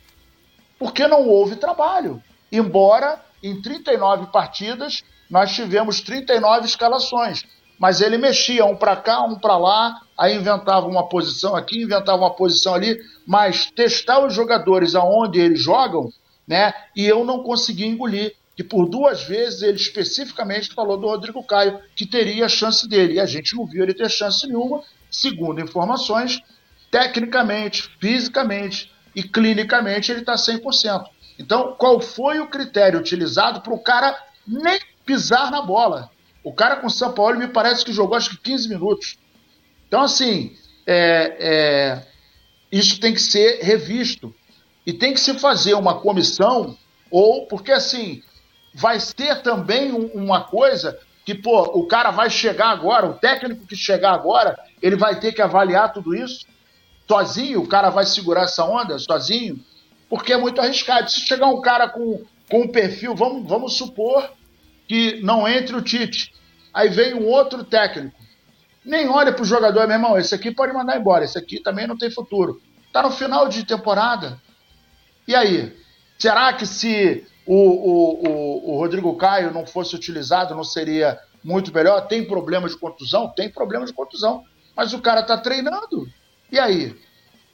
Porque 0.79 1.07
não 1.09 1.27
houve 1.27 1.57
trabalho. 1.57 2.23
Embora 2.53 3.30
em 3.43 3.61
39 3.61 4.27
partidas 4.33 5.03
nós 5.31 5.55
tivemos 5.55 6.01
39 6.01 6.67
escalações. 6.67 7.45
Mas 7.79 8.03
ele 8.03 8.19
mexia 8.19 8.67
um 8.67 8.77
para 8.77 8.97
cá, 8.97 9.23
um 9.23 9.39
para 9.39 9.57
lá, 9.57 10.03
aí 10.19 10.37
inventava 10.37 10.87
uma 10.87 11.09
posição 11.09 11.57
aqui, 11.57 11.83
inventava 11.83 12.21
uma 12.21 12.35
posição 12.35 12.75
ali, 12.75 12.99
mas 13.27 13.71
testar 13.71 14.25
os 14.25 14.35
jogadores 14.35 14.95
aonde 14.95 15.41
eles 15.41 15.63
jogam, 15.63 16.13
né? 16.47 16.75
E 16.95 17.07
eu 17.07 17.25
não 17.25 17.43
consegui 17.43 17.87
engolir 17.87 18.35
que 18.55 18.63
por 18.63 18.87
duas 18.87 19.23
vezes 19.23 19.63
ele 19.63 19.79
especificamente 19.79 20.75
falou 20.75 20.99
do 20.99 21.07
Rodrigo 21.07 21.43
Caio 21.43 21.81
que 21.97 22.05
teria 22.05 22.45
a 22.45 22.49
chance 22.49 22.87
dele. 22.87 23.15
E 23.15 23.21
a 23.21 23.25
gente 23.25 23.57
não 23.57 23.65
viu 23.65 23.83
ele 23.83 23.95
ter 23.95 24.11
chance 24.11 24.47
nenhuma, 24.47 24.83
segundo 25.11 25.63
informações, 25.63 26.43
tecnicamente, 26.91 27.89
fisicamente 27.99 28.93
e 29.17 29.23
clinicamente 29.23 30.13
ele 30.13 30.21
está 30.21 30.35
100%. 30.35 31.05
Então, 31.41 31.75
qual 31.79 31.99
foi 32.01 32.39
o 32.39 32.49
critério 32.49 33.01
utilizado 33.01 33.63
para 33.63 33.73
o 33.73 33.79
cara 33.79 34.15
nem 34.47 34.79
pisar 35.07 35.51
na 35.51 35.63
bola? 35.63 36.11
O 36.45 36.53
cara 36.53 36.77
com 36.77 36.87
o 36.87 36.91
São 36.91 37.13
Paulo 37.13 37.39
me 37.39 37.49
parece 37.49 37.83
que 37.83 37.95
jogou 37.95 38.15
acho 38.15 38.31
que 38.31 38.37
15 38.37 38.69
minutos. 38.69 39.19
Então, 39.89 40.03
assim, 40.03 40.55
é, 40.87 41.37
é, 41.41 42.07
isso 42.71 43.01
tem 43.01 43.15
que 43.15 43.23
ser 43.23 43.63
revisto. 43.63 44.35
E 44.87 44.93
tem 44.93 45.15
que 45.15 45.21
se 45.21 45.33
fazer 45.39 45.73
uma 45.73 45.99
comissão, 46.01 46.77
ou, 47.11 47.47
porque 47.47 47.73
assim, 47.73 48.23
vai 48.75 48.99
ter 48.99 49.41
também 49.41 49.93
um, 49.93 50.07
uma 50.09 50.45
coisa 50.45 50.99
que, 51.25 51.35
pô, 51.35 51.63
o 51.79 51.87
cara 51.87 52.11
vai 52.11 52.29
chegar 52.29 52.69
agora, 52.69 53.07
o 53.07 53.15
técnico 53.15 53.67
que 53.67 53.77
chegar 53.77 54.13
agora, 54.13 54.59
ele 54.83 54.97
vai 54.97 55.19
ter 55.19 55.33
que 55.33 55.41
avaliar 55.41 55.93
tudo 55.93 56.15
isso 56.15 56.45
sozinho, 57.09 57.63
o 57.63 57.67
cara 57.67 57.91
vai 57.91 58.05
segurar 58.05 58.43
essa 58.43 58.65
onda 58.65 58.97
sozinho, 58.99 59.59
porque 60.11 60.33
é 60.33 60.37
muito 60.37 60.61
arriscado. 60.61 61.09
Se 61.09 61.21
chegar 61.21 61.47
um 61.47 61.61
cara 61.61 61.89
com, 61.89 62.25
com 62.51 62.63
um 62.63 62.69
perfil, 62.69 63.15
vamos, 63.15 63.49
vamos 63.49 63.77
supor 63.79 64.29
que 64.89 65.23
não 65.23 65.47
entre 65.47 65.77
o 65.77 65.81
Tite, 65.81 66.35
aí 66.75 66.89
vem 66.89 67.15
um 67.15 67.29
outro 67.29 67.63
técnico, 67.63 68.19
nem 68.85 69.09
olha 69.09 69.33
para 69.33 69.43
o 69.43 69.47
jogador, 69.47 69.87
meu 69.87 69.97
irmão, 69.97 70.19
esse 70.19 70.35
aqui 70.35 70.51
pode 70.51 70.73
mandar 70.73 70.99
embora, 70.99 71.25
esse 71.25 71.39
aqui 71.39 71.63
também 71.63 71.87
não 71.87 71.97
tem 71.97 72.11
futuro. 72.11 72.61
Está 72.87 73.03
no 73.05 73.11
final 73.13 73.49
de 73.49 73.65
temporada. 73.65 74.41
E 75.29 75.35
aí? 75.35 75.73
Será 76.19 76.53
que 76.53 76.67
se 76.67 77.25
o, 77.47 77.55
o, 77.55 78.27
o, 78.27 78.71
o 78.73 78.79
Rodrigo 78.79 79.17
Caio 79.17 79.53
não 79.53 79.65
fosse 79.65 79.95
utilizado, 79.95 80.57
não 80.57 80.65
seria 80.65 81.21
muito 81.45 81.73
melhor? 81.73 82.09
Tem 82.09 82.27
problema 82.27 82.69
de 82.69 82.77
contusão? 82.77 83.29
Tem 83.29 83.49
problema 83.49 83.87
de 83.87 83.93
contusão. 83.93 84.43
Mas 84.77 84.93
o 84.93 85.01
cara 85.01 85.21
está 85.21 85.39
treinando. 85.39 86.09
E 86.51 86.59
aí? 86.59 86.97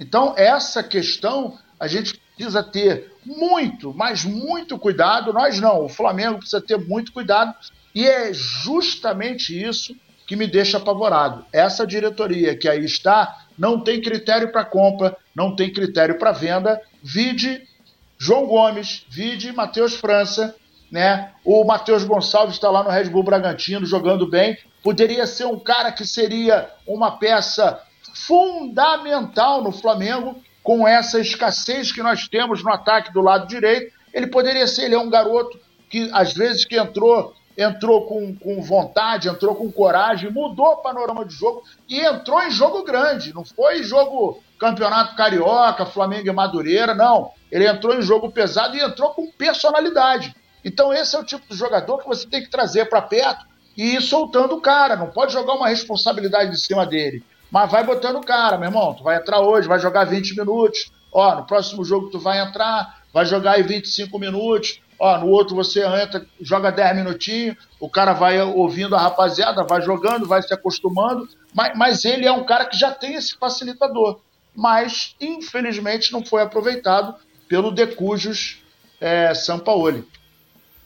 Então, 0.01 0.33
essa 0.37 0.83
questão 0.83 1.59
a 1.79 1.87
gente 1.87 2.19
precisa 2.37 2.63
ter 2.63 3.13
muito, 3.25 3.93
mas 3.95 4.25
muito 4.25 4.79
cuidado. 4.79 5.33
Nós 5.33 5.59
não, 5.59 5.85
o 5.85 5.89
Flamengo 5.89 6.39
precisa 6.39 6.61
ter 6.61 6.79
muito 6.79 7.13
cuidado. 7.13 7.55
E 7.95 8.07
é 8.07 8.33
justamente 8.33 9.59
isso 9.61 9.97
que 10.27 10.37
me 10.37 10.47
deixa 10.47 10.77
apavorado. 10.77 11.47
Essa 11.53 11.87
diretoria 11.87 12.57
que 12.57 12.69
aí 12.69 12.85
está 12.85 13.47
não 13.57 13.81
tem 13.81 14.03
critério 14.03 14.53
para 14.53 14.65
compra, 14.65 15.17
não 15.35 15.57
tem 15.57 15.73
critério 15.73 16.19
para 16.19 16.33
venda. 16.33 16.81
Vide 17.03 17.63
João 18.19 18.47
Gomes, 18.47 19.07
vide 19.09 19.53
Matheus 19.53 19.95
França, 19.95 20.55
né? 20.91 21.33
O 21.45 21.65
Matheus 21.65 22.05
Gonçalves 22.05 22.57
está 22.57 22.71
lá 22.71 22.83
no 22.83 22.91
Red 22.91 23.05
Bull 23.05 23.23
Bragantino 23.23 23.87
jogando 23.87 24.29
bem. 24.29 24.59
Poderia 24.83 25.27
ser 25.27 25.47
um 25.47 25.59
cara 25.59 25.91
que 25.91 26.07
seria 26.07 26.71
uma 26.87 27.19
peça 27.19 27.81
fundamental 28.15 29.63
no 29.63 29.73
Flamengo, 29.73 30.41
com 30.67 30.87
essa 30.87 31.21
escassez 31.21 31.93
que 31.93 32.03
nós 32.03 32.27
temos 32.27 32.61
no 32.61 32.73
ataque 32.73 33.13
do 33.13 33.21
lado 33.21 33.47
direito. 33.47 33.95
Ele 34.13 34.27
poderia 34.27 34.67
ser, 34.67 34.87
ele 34.87 34.97
é 34.97 34.99
um 34.99 35.09
garoto 35.09 35.57
que 35.89 36.11
às 36.13 36.35
vezes 36.35 36.65
que 36.65 36.77
entrou 36.77 37.33
entrou 37.57 38.05
com, 38.07 38.35
com 38.35 38.61
vontade, 38.61 39.29
entrou 39.29 39.55
com 39.55 39.71
coragem, 39.73 40.31
mudou 40.31 40.67
o 40.67 40.77
panorama 40.79 41.25
de 41.25 41.33
jogo 41.33 41.63
e 41.89 42.01
entrou 42.01 42.43
em 42.43 42.51
jogo 42.51 42.83
grande. 42.83 43.33
Não 43.33 43.45
foi 43.45 43.83
jogo 43.83 44.43
campeonato 44.59 45.15
carioca, 45.15 45.87
Flamengo 45.87 46.29
e 46.29 46.33
Madureira, 46.33 46.95
não. 46.95 47.31
Ele 47.51 47.67
entrou 47.67 47.95
em 47.95 48.03
jogo 48.03 48.31
pesado 48.31 48.77
e 48.77 48.83
entrou 48.83 49.11
com 49.11 49.31
personalidade. 49.31 50.35
Então 50.65 50.93
esse 50.93 51.15
é 51.15 51.19
o 51.21 51.25
tipo 51.25 51.47
de 51.49 51.57
jogador 51.57 51.99
que 51.99 52.09
você 52.09 52.27
tem 52.27 52.43
que 52.43 52.51
trazer 52.51 52.87
para 52.87 53.01
perto 53.01 53.47
e 53.77 53.95
ir 53.95 54.03
soltando 54.03 54.57
o 54.57 54.61
cara. 54.61 54.97
Não 54.97 55.11
pode 55.11 55.33
jogar 55.33 55.55
uma 55.55 55.69
responsabilidade 55.69 56.51
em 56.51 56.57
cima 56.57 56.85
dele. 56.85 57.23
Mas 57.51 57.71
vai 57.71 57.85
botando 57.85 58.17
o 58.17 58.25
cara, 58.25 58.59
meu 58.59 58.69
irmão. 58.69 58.95
Tu 58.95 59.03
vai 59.03 59.17
entrar 59.17 59.41
hoje, 59.41 59.69
vai 59.69 59.79
jogar 59.79 60.05
20 60.05 60.37
minutos. 60.37 60.91
Ó, 61.13 61.37
no 61.37 61.47
próximo 61.47 61.85
jogo 61.85 62.11
tu 62.11 62.19
vai 62.19 62.41
entrar, 62.41 63.03
vai 63.13 63.25
jogar 63.25 63.53
aí 63.53 63.63
25 63.63 64.19
minutos. 64.19 64.81
Ó, 64.99 65.19
no 65.19 65.29
outro 65.29 65.55
você 65.55 65.85
entra, 65.85 66.25
joga 66.41 66.73
10 66.73 66.97
minutinhos, 66.97 67.57
o 67.79 67.89
cara 67.89 68.13
vai 68.13 68.41
ouvindo 68.41 68.97
a 68.97 69.01
rapaziada, 69.01 69.63
vai 69.63 69.83
jogando, 69.83 70.27
vai 70.27 70.43
se 70.43 70.53
acostumando, 70.55 71.29
mas, 71.55 71.77
mas 71.77 72.05
ele 72.05 72.27
é 72.27 72.33
um 72.33 72.45
cara 72.45 72.65
que 72.65 72.79
já 72.79 72.91
tem 72.91 73.15
esse 73.15 73.37
facilitador. 73.37 74.21
Mas, 74.55 75.15
infelizmente, 75.21 76.13
não 76.13 76.25
foi 76.25 76.43
aproveitado 76.43 77.15
pelo 77.47 77.71
Decujos 77.71 78.63
é, 78.99 79.35
Sampaoli. 79.35 80.07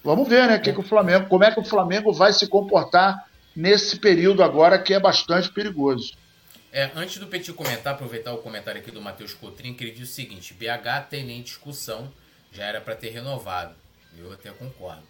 Vamos 0.03 0.29
ver, 0.29 0.49
né, 0.49 0.59
que, 0.59 0.73
que 0.73 0.81
o 0.81 0.85
Flamengo, 0.85 1.29
como 1.29 1.45
é 1.45 1.53
que 1.53 1.61
o 1.61 1.65
Flamengo 1.65 2.13
vai 2.13 2.33
se 2.33 2.49
comportar 2.49 3.27
nesse 3.55 3.97
período 3.99 4.43
agora 4.43 4.79
que 4.79 4.93
é 4.93 4.99
bastante 4.99 5.53
perigoso. 5.53 6.15
É, 6.73 6.91
antes 6.95 7.19
do 7.19 7.27
Petit 7.27 7.53
comentar, 7.53 7.95
aproveitar 7.95 8.33
o 8.33 8.39
comentário 8.39 8.81
aqui 8.81 8.93
do 8.93 9.03
Matheus 9.03 9.35
Cotrim, 9.35 9.75
que 9.75 9.83
ele 9.83 9.93
diz 9.93 10.09
o 10.09 10.13
seguinte: 10.13 10.55
BH 10.55 11.09
tem 11.09 11.25
nem 11.25 11.43
discussão, 11.43 12.13
já 12.53 12.65
era 12.65 12.81
para 12.81 12.95
ter 12.95 13.11
renovado. 13.11 13.75
Eu 14.17 14.33
até 14.33 14.51
concordo. 14.51 15.03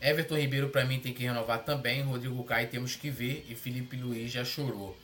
Everton 0.00 0.36
Ribeiro, 0.36 0.70
para 0.70 0.84
mim, 0.84 0.98
tem 0.98 1.12
que 1.12 1.22
renovar 1.22 1.64
também. 1.64 2.02
Rodrigo 2.02 2.42
Caio 2.44 2.68
temos 2.68 2.96
que 2.96 3.10
ver. 3.10 3.44
E 3.48 3.54
Felipe 3.54 3.96
Luiz 3.96 4.30
já 4.30 4.44
chorou. 4.44 4.96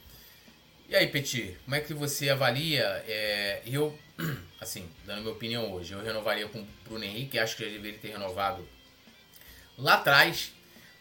E 0.88 0.94
aí, 0.94 1.06
Petit, 1.08 1.58
como 1.64 1.74
é 1.74 1.80
que 1.80 1.92
você 1.92 2.30
avalia? 2.30 2.84
É, 3.06 3.62
eu, 3.66 3.96
assim, 4.60 4.88
dando 5.04 5.22
minha 5.22 5.32
opinião 5.32 5.72
hoje, 5.72 5.92
eu 5.92 6.02
renovaria 6.02 6.48
com 6.48 6.60
o 6.60 6.66
Bruno 6.84 7.04
Henrique. 7.04 7.38
Acho 7.38 7.56
que 7.56 7.64
já 7.64 7.70
deveria 7.70 7.98
ter 7.98 8.08
renovado 8.12 8.66
lá 9.76 9.94
atrás. 9.94 10.52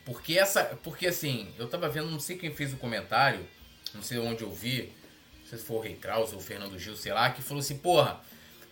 Porque 0.03 0.37
essa. 0.37 0.63
Porque 0.83 1.07
assim, 1.07 1.53
eu 1.57 1.67
tava 1.67 1.87
vendo, 1.87 2.09
não 2.09 2.19
sei 2.19 2.37
quem 2.37 2.53
fez 2.53 2.73
o 2.73 2.77
comentário, 2.77 3.47
não 3.95 4.03
sei 4.03 4.19
onde 4.19 4.43
eu 4.43 4.51
vi, 4.51 4.93
não 5.41 5.49
sei 5.49 5.57
se 5.57 5.65
foi 5.65 5.77
o 5.77 5.79
Rei 5.79 5.95
Kraus 5.95 6.31
ou 6.33 6.39
o 6.39 6.41
Fernando 6.41 6.77
Gil, 6.77 6.95
sei 6.95 7.13
lá, 7.13 7.29
que 7.29 7.41
falou 7.41 7.61
assim, 7.61 7.77
porra 7.77 8.21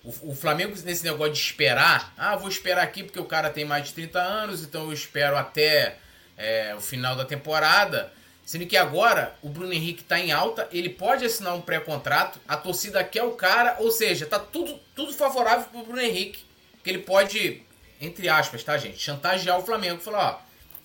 o, 0.03 0.31
o, 0.31 0.35
Flamengo, 0.35 0.75
nesse 0.83 1.03
negócio 1.03 1.33
de 1.33 1.39
esperar, 1.39 2.13
ah, 2.17 2.35
vou 2.35 2.49
esperar 2.49 2.83
aqui 2.83 3.03
porque 3.03 3.19
o 3.19 3.25
cara 3.25 3.49
tem 3.49 3.63
mais 3.63 3.87
de 3.87 3.93
30 3.93 4.19
anos, 4.19 4.61
então 4.61 4.83
eu 4.87 4.93
espero 4.93 5.37
até 5.37 5.97
é, 6.37 6.75
o 6.75 6.81
final 6.81 7.15
da 7.15 7.23
temporada. 7.23 8.11
Sendo 8.45 8.67
que 8.67 8.75
agora 8.75 9.33
o 9.41 9.47
Bruno 9.47 9.71
Henrique 9.71 10.01
está 10.01 10.19
em 10.19 10.33
alta, 10.33 10.67
ele 10.73 10.89
pode 10.89 11.23
assinar 11.23 11.55
um 11.55 11.61
pré-contrato, 11.61 12.41
a 12.45 12.57
torcida 12.57 13.01
quer 13.01 13.23
o 13.23 13.31
cara, 13.31 13.77
ou 13.79 13.89
seja, 13.89 14.25
tá 14.25 14.37
tudo, 14.37 14.77
tudo 14.93 15.13
favorável 15.13 15.65
pro 15.71 15.83
Bruno 15.83 16.01
Henrique. 16.01 16.43
Que 16.83 16.89
ele 16.89 16.99
pode, 16.99 17.63
entre 18.01 18.27
aspas, 18.27 18.61
tá, 18.61 18.77
gente, 18.77 18.99
chantagear 18.99 19.57
o 19.57 19.65
Flamengo. 19.65 20.01
Falar, 20.01 20.31
ó, 20.31 20.39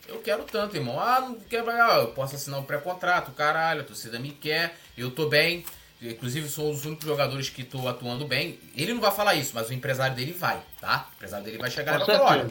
eu 0.09 0.18
quero 0.18 0.43
tanto, 0.44 0.74
irmão. 0.76 0.98
Ah, 0.98 1.20
não 1.20 1.35
quero, 1.40 1.70
ah, 1.70 1.98
eu 2.01 2.09
posso 2.09 2.35
assinar 2.35 2.59
um 2.59 2.64
pré-contrato, 2.64 3.30
caralho, 3.32 3.82
a 3.82 3.85
torcida 3.85 4.18
me 4.18 4.30
quer, 4.30 4.74
eu 4.97 5.10
tô 5.10 5.28
bem. 5.28 5.64
Inclusive, 6.01 6.48
sou 6.48 6.70
um 6.70 6.72
dos 6.72 6.85
únicos 6.85 7.06
jogadores 7.06 7.51
que 7.51 7.62
estou 7.62 7.89
atuando 7.89 8.26
bem. 8.26 8.59
Ele 8.76 8.94
não 8.94 9.01
vai 9.01 9.10
falar 9.10 9.35
isso, 9.35 9.51
mas 9.55 9.68
o 9.68 9.72
empresário 9.72 10.14
dele 10.14 10.32
vai, 10.32 10.60
tá? 10.80 11.09
O 11.10 11.14
empresário 11.16 11.44
dele 11.44 11.59
vai 11.59 11.70
chegar 11.70 11.94
e 11.97 11.98
vai 11.98 12.06
falar: 12.06 12.30
olha, 12.30 12.47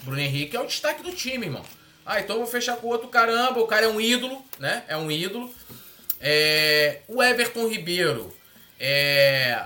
o 0.00 0.04
Bruno 0.04 0.20
Henrique 0.20 0.56
é 0.56 0.60
o 0.60 0.66
destaque 0.66 1.02
do 1.02 1.12
time, 1.12 1.46
irmão. 1.46 1.64
Ah, 2.06 2.20
então 2.20 2.36
eu 2.36 2.42
vou 2.42 2.50
fechar 2.50 2.76
com 2.76 2.86
o 2.86 2.90
outro 2.90 3.08
caramba. 3.08 3.60
O 3.60 3.66
cara 3.66 3.86
é 3.86 3.88
um 3.88 4.00
ídolo, 4.00 4.44
né? 4.58 4.84
É 4.86 4.96
um 4.96 5.10
ídolo. 5.10 5.52
É... 6.20 7.00
O 7.08 7.22
Everton 7.22 7.66
Ribeiro. 7.66 8.34
É... 8.78 9.64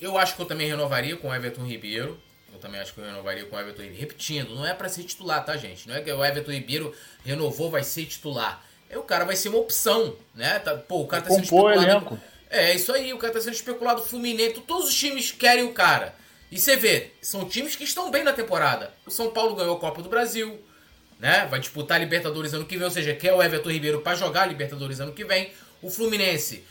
Eu 0.00 0.16
acho 0.16 0.34
que 0.34 0.42
eu 0.42 0.46
também 0.46 0.68
renovaria 0.68 1.16
com 1.16 1.28
o 1.28 1.34
Everton 1.34 1.64
Ribeiro. 1.64 2.20
Eu 2.58 2.60
também 2.60 2.80
acho 2.80 2.92
que 2.92 3.00
eu 3.00 3.04
renovaria 3.04 3.44
com 3.44 3.54
o 3.54 3.60
Everton 3.60 3.82
Ribeiro. 3.82 4.00
Repetindo, 4.00 4.54
não 4.54 4.66
é 4.66 4.74
para 4.74 4.88
ser 4.88 5.04
titular, 5.04 5.44
tá, 5.44 5.56
gente? 5.56 5.88
Não 5.88 5.94
é 5.94 6.00
que 6.00 6.12
o 6.12 6.24
Everton 6.24 6.50
Ribeiro 6.50 6.92
renovou, 7.24 7.70
vai 7.70 7.84
ser 7.84 8.04
titular. 8.04 8.64
É, 8.90 8.98
o 8.98 9.02
cara 9.02 9.24
vai 9.24 9.36
ser 9.36 9.48
uma 9.48 9.58
opção, 9.58 10.16
né? 10.34 10.58
Tá, 10.58 10.74
pô, 10.74 11.02
o 11.02 11.06
cara 11.06 11.22
tá 11.22 11.30
sendo 11.30 11.44
especulado. 11.44 11.82
Elenco. 11.82 12.20
É, 12.50 12.74
isso 12.74 12.92
aí, 12.92 13.12
o 13.12 13.18
cara 13.18 13.32
tá 13.32 13.40
sendo 13.40 13.52
especulado 13.52 14.02
Fluminense, 14.02 14.60
todos 14.66 14.88
os 14.88 14.94
times 14.94 15.30
querem 15.30 15.64
o 15.64 15.72
cara. 15.72 16.14
E 16.50 16.58
você 16.58 16.76
vê, 16.76 17.12
são 17.22 17.48
times 17.48 17.76
que 17.76 17.84
estão 17.84 18.10
bem 18.10 18.24
na 18.24 18.32
temporada. 18.32 18.92
O 19.06 19.10
São 19.10 19.30
Paulo 19.30 19.54
ganhou 19.54 19.76
a 19.76 19.80
Copa 19.80 20.02
do 20.02 20.08
Brasil, 20.08 20.58
né? 21.20 21.46
Vai 21.48 21.60
disputar 21.60 21.98
a 21.98 22.00
Libertadores 22.00 22.54
ano 22.54 22.64
que 22.64 22.76
vem, 22.76 22.84
ou 22.84 22.90
seja, 22.90 23.14
quer 23.14 23.34
o 23.34 23.42
Everton 23.42 23.70
Ribeiro 23.70 24.00
para 24.00 24.16
jogar 24.16 24.42
a 24.42 24.46
Libertadores 24.46 24.98
ano 24.98 25.12
que 25.12 25.24
vem. 25.24 25.52
O 25.80 25.90
Fluminense, 25.90 26.56
é, 26.56 26.62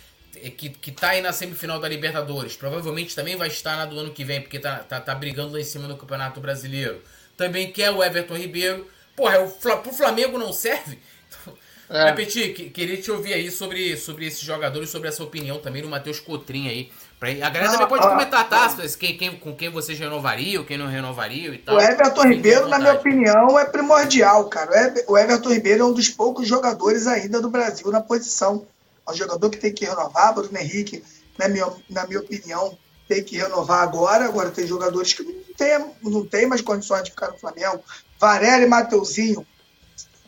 que, 0.52 0.70
que 0.70 0.92
tá 0.92 1.10
aí 1.10 1.22
na 1.22 1.34
semifinal 1.34 1.80
da 1.80 1.88
Libertadores, 1.88 2.56
provavelmente 2.56 3.16
também 3.16 3.36
vai 3.36 3.48
estar 3.48 3.76
na 3.76 3.86
do 3.86 4.00
ano 4.00 4.12
que 4.12 4.24
vem, 4.24 4.42
porque 4.42 4.60
tá, 4.60 4.78
tá, 4.80 5.00
tá 5.00 5.16
brigando 5.16 5.54
lá 5.54 5.60
em 5.60 5.64
cima 5.64 5.88
no 5.88 5.98
Campeonato 5.98 6.40
Brasileiro. 6.40 7.02
Também 7.36 7.72
quer 7.72 7.92
o 7.92 8.04
Everton 8.04 8.36
Ribeiro. 8.36 8.88
Porra, 9.16 9.40
o, 9.40 9.50
pro 9.50 9.94
Flamengo 9.94 10.38
não 10.38 10.52
serve? 10.54 11.00
É. 11.90 12.12
Petit, 12.12 12.70
queria 12.72 12.98
te 13.02 13.10
ouvir 13.10 13.34
aí 13.34 13.50
sobre, 13.50 13.96
sobre 13.96 14.28
esses 14.28 14.42
jogadores, 14.42 14.90
sobre 14.90 15.08
essa 15.08 15.24
opinião 15.24 15.58
também 15.60 15.82
do 15.82 15.88
Matheus 15.88 16.20
Cotrim 16.20 16.68
aí. 16.68 16.92
Pra, 17.18 17.30
a 17.30 17.50
galera 17.50 17.72
também 17.72 17.88
pode 17.88 18.06
comentar, 18.06 18.50
tá? 18.50 18.76
Quem, 19.00 19.18
quem, 19.18 19.38
com 19.38 19.56
quem 19.56 19.70
vocês 19.70 19.98
renovariam, 19.98 20.66
quem 20.66 20.78
não 20.78 20.88
renovariam 20.88 21.54
e 21.54 21.58
tal. 21.58 21.78
O 21.78 21.82
Everton 21.82 22.28
Ribeiro, 22.28 22.68
na 22.68 22.78
minha 22.78 22.94
opinião, 22.94 23.58
é 23.58 23.64
primordial, 23.64 24.50
cara. 24.50 24.94
O 25.08 25.18
Everton 25.18 25.50
Ribeiro 25.50 25.84
é 25.84 25.86
um 25.86 25.94
dos 25.94 26.10
poucos 26.10 26.46
jogadores 26.46 27.08
ainda 27.08 27.40
do 27.40 27.50
Brasil 27.50 27.90
na 27.90 28.02
posição. 28.02 28.68
É 29.08 29.12
um 29.12 29.16
jogador 29.16 29.50
que 29.50 29.58
tem 29.58 29.74
que 29.74 29.86
renovar, 29.86 30.34
Bruno 30.34 30.58
Henrique, 30.58 31.04
na 31.38 31.48
minha, 31.48 31.72
na 31.90 32.06
minha 32.06 32.20
opinião, 32.20 32.78
tem 33.08 33.24
que 33.24 33.38
renovar 33.38 33.84
agora. 33.84 34.26
Agora 34.26 34.52
tem 34.52 34.68
jogadores 34.68 35.14
que 35.14 35.24
não 35.24 35.34
tem, 35.58 35.86
não 36.04 36.26
tem 36.26 36.46
mais 36.46 36.62
condições 36.62 37.04
de 37.04 37.12
ficar 37.12 37.32
no 37.32 37.40
Flamengo. 37.40 37.82
Varela 38.20 38.64
e 38.64 38.68
Mateuzinho, 38.68 39.46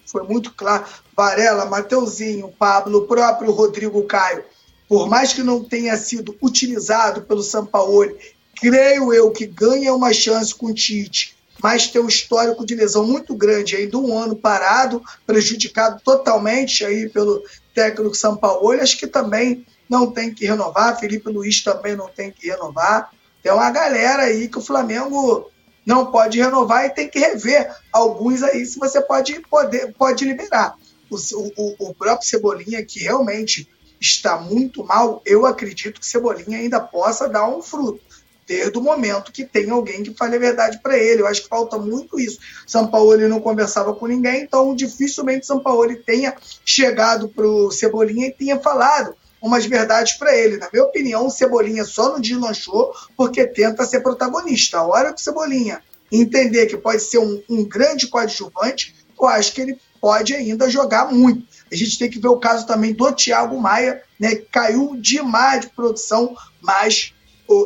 foi 0.06 0.24
muito 0.24 0.54
claro. 0.54 0.86
Varela, 1.16 1.66
Mateuzinho, 1.66 2.54
Pablo, 2.58 3.00
o 3.00 3.08
próprio 3.08 3.52
Rodrigo 3.52 4.02
Caio, 4.04 4.44
por 4.88 5.08
mais 5.08 5.34
que 5.34 5.44
não 5.44 5.64
tenha 5.64 5.96
sido 5.98 6.36
utilizado 6.42 7.22
pelo 7.24 7.44
Sampaoli, 7.44 8.18
creio 8.60 9.14
eu 9.14 9.32
que 9.32 9.46
ganha 9.46 9.94
uma 9.94 10.12
chance 10.14 10.54
com 10.54 10.68
o 10.68 10.74
Tite, 10.74 11.38
mas 11.62 11.88
tem 11.88 12.02
um 12.02 12.08
histórico 12.08 12.66
de 12.66 12.74
lesão 12.74 13.06
muito 13.06 13.36
grande, 13.36 13.76
ainda 13.76 13.98
um 13.98 14.18
ano 14.18 14.36
parado, 14.36 15.02
prejudicado 15.28 16.02
totalmente 16.04 16.84
aí 16.86 17.08
pelo 17.10 17.44
técnico 17.80 18.14
Sampaoli, 18.14 18.82
acho 18.82 18.98
que 18.98 19.08
também 19.08 19.66
não 19.90 20.12
tem 20.12 20.34
que 20.34 20.46
renovar, 20.46 21.00
Felipe 21.00 21.32
Luiz 21.32 21.64
também 21.64 21.96
não 21.96 22.10
tem 22.10 22.30
que 22.30 22.50
renovar. 22.50 23.10
Tem 23.42 23.54
uma 23.54 23.72
galera 23.72 24.24
aí 24.24 24.50
que 24.50 24.58
o 24.58 24.62
Flamengo 24.62 25.50
não 25.86 26.12
pode 26.12 26.38
renovar 26.38 26.86
e 26.86 26.90
tem 26.90 27.10
que 27.10 27.18
rever 27.18 27.74
alguns 27.94 28.44
aí 28.44 28.66
se 28.66 28.78
você 28.78 29.00
pode, 29.00 29.40
poder, 29.50 29.94
pode 29.98 30.26
liberar. 30.26 30.76
O, 31.10 31.16
o, 31.16 31.90
o 31.90 31.96
próprio 31.96 32.28
Cebolinha, 32.28 32.84
que 32.86 33.00
realmente 33.00 33.68
está 34.00 34.38
muito 34.38 34.84
mal, 34.84 35.22
eu 35.26 35.46
acredito 35.46 36.02
que 36.02 36.06
Cebolinha 36.06 36.60
ainda 36.60 36.82
possa 36.82 37.30
dar 37.30 37.48
um 37.48 37.62
fruto. 37.62 38.02
Desde 38.50 38.76
o 38.80 38.82
momento 38.82 39.32
que 39.32 39.46
tem 39.46 39.70
alguém 39.70 40.02
que 40.02 40.16
fale 40.16 40.36
a 40.36 40.40
verdade 40.40 40.80
para 40.82 40.98
ele. 40.98 41.22
Eu 41.22 41.28
acho 41.28 41.44
que 41.44 41.48
falta 41.48 41.78
muito 41.78 42.20
isso. 42.20 42.40
São 42.66 42.88
Paulo 42.88 43.16
não 43.28 43.40
conversava 43.40 43.94
com 43.94 44.08
ninguém, 44.08 44.42
então 44.42 44.74
dificilmente 44.74 45.46
São 45.46 45.60
Paulo 45.60 45.96
tenha 45.98 46.34
chegado 46.66 47.30
para 47.30 47.46
o 47.46 47.70
Cebolinha 47.70 48.26
e 48.26 48.32
tenha 48.32 48.60
falado 48.60 49.14
umas 49.40 49.68
verdades 49.68 50.14
para 50.14 50.36
ele. 50.36 50.58
Na 50.58 50.68
minha 50.74 50.84
opinião, 50.84 51.28
o 51.28 51.30
Cebolinha 51.30 51.86
só 51.86 52.10
não 52.10 52.20
deslanchou 52.20 52.92
porque 53.16 53.46
tenta 53.46 53.86
ser 53.86 54.00
protagonista. 54.00 54.80
A 54.80 54.88
hora 54.88 55.14
que 55.14 55.22
o 55.22 55.24
Cebolinha 55.24 55.84
entender 56.12 56.66
que 56.66 56.76
pode 56.76 57.04
ser 57.04 57.20
um, 57.20 57.44
um 57.48 57.64
grande 57.64 58.08
coadjuvante, 58.08 58.96
eu 59.22 59.28
acho 59.28 59.54
que 59.54 59.62
ele 59.62 59.80
pode 60.02 60.34
ainda 60.34 60.68
jogar 60.68 61.14
muito. 61.14 61.46
A 61.72 61.76
gente 61.76 62.00
tem 62.00 62.10
que 62.10 62.20
ver 62.20 62.30
o 62.30 62.40
caso 62.40 62.66
também 62.66 62.94
do 62.94 63.12
Thiago 63.12 63.62
Maia, 63.62 64.02
né, 64.20 64.38
caiu 64.52 64.96
demais 65.00 65.62
de 65.62 65.70
produção, 65.70 66.36
mas 66.60 67.14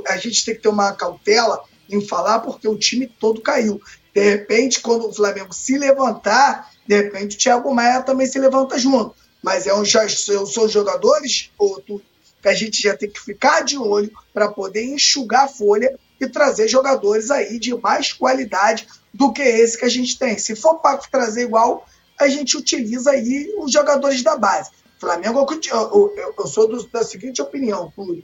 a 0.07 0.17
gente 0.17 0.45
tem 0.45 0.55
que 0.55 0.61
ter 0.61 0.69
uma 0.69 0.91
cautela 0.93 1.63
em 1.89 2.05
falar 2.05 2.39
porque 2.39 2.67
o 2.67 2.77
time 2.77 3.07
todo 3.07 3.41
caiu. 3.41 3.81
De 4.13 4.21
repente, 4.21 4.79
quando 4.79 5.07
o 5.07 5.13
Flamengo 5.13 5.53
se 5.53 5.77
levantar, 5.77 6.71
de 6.87 6.95
repente 6.95 7.35
o 7.35 7.39
Thiago 7.39 7.73
Maia 7.73 8.01
também 8.01 8.27
se 8.27 8.39
levanta 8.39 8.77
junto. 8.77 9.15
Mas 9.41 9.67
é 9.67 9.73
um, 9.73 9.83
já, 9.83 10.07
são 10.07 10.67
jogadores, 10.69 11.51
outro, 11.57 12.01
que 12.41 12.47
a 12.47 12.53
gente 12.53 12.81
já 12.81 12.95
tem 12.95 13.09
que 13.09 13.19
ficar 13.19 13.61
de 13.61 13.77
olho 13.77 14.11
para 14.33 14.49
poder 14.49 14.83
enxugar 14.83 15.45
a 15.45 15.47
folha 15.47 15.97
e 16.19 16.27
trazer 16.27 16.67
jogadores 16.67 17.31
aí 17.31 17.59
de 17.59 17.73
mais 17.75 18.13
qualidade 18.13 18.87
do 19.13 19.31
que 19.33 19.41
esse 19.41 19.77
que 19.77 19.85
a 19.85 19.89
gente 19.89 20.17
tem. 20.17 20.37
Se 20.37 20.55
for 20.55 20.75
para 20.79 20.97
trazer 20.97 21.43
igual, 21.43 21.85
a 22.19 22.27
gente 22.27 22.57
utiliza 22.57 23.11
aí 23.11 23.53
os 23.57 23.71
jogadores 23.71 24.23
da 24.23 24.37
base. 24.37 24.71
Flamengo, 24.99 25.45
eu, 25.71 26.13
eu, 26.15 26.33
eu 26.37 26.47
sou 26.47 26.67
do, 26.67 26.87
da 26.87 27.03
seguinte 27.03 27.41
opinião, 27.41 27.91
Túlio. 27.93 28.23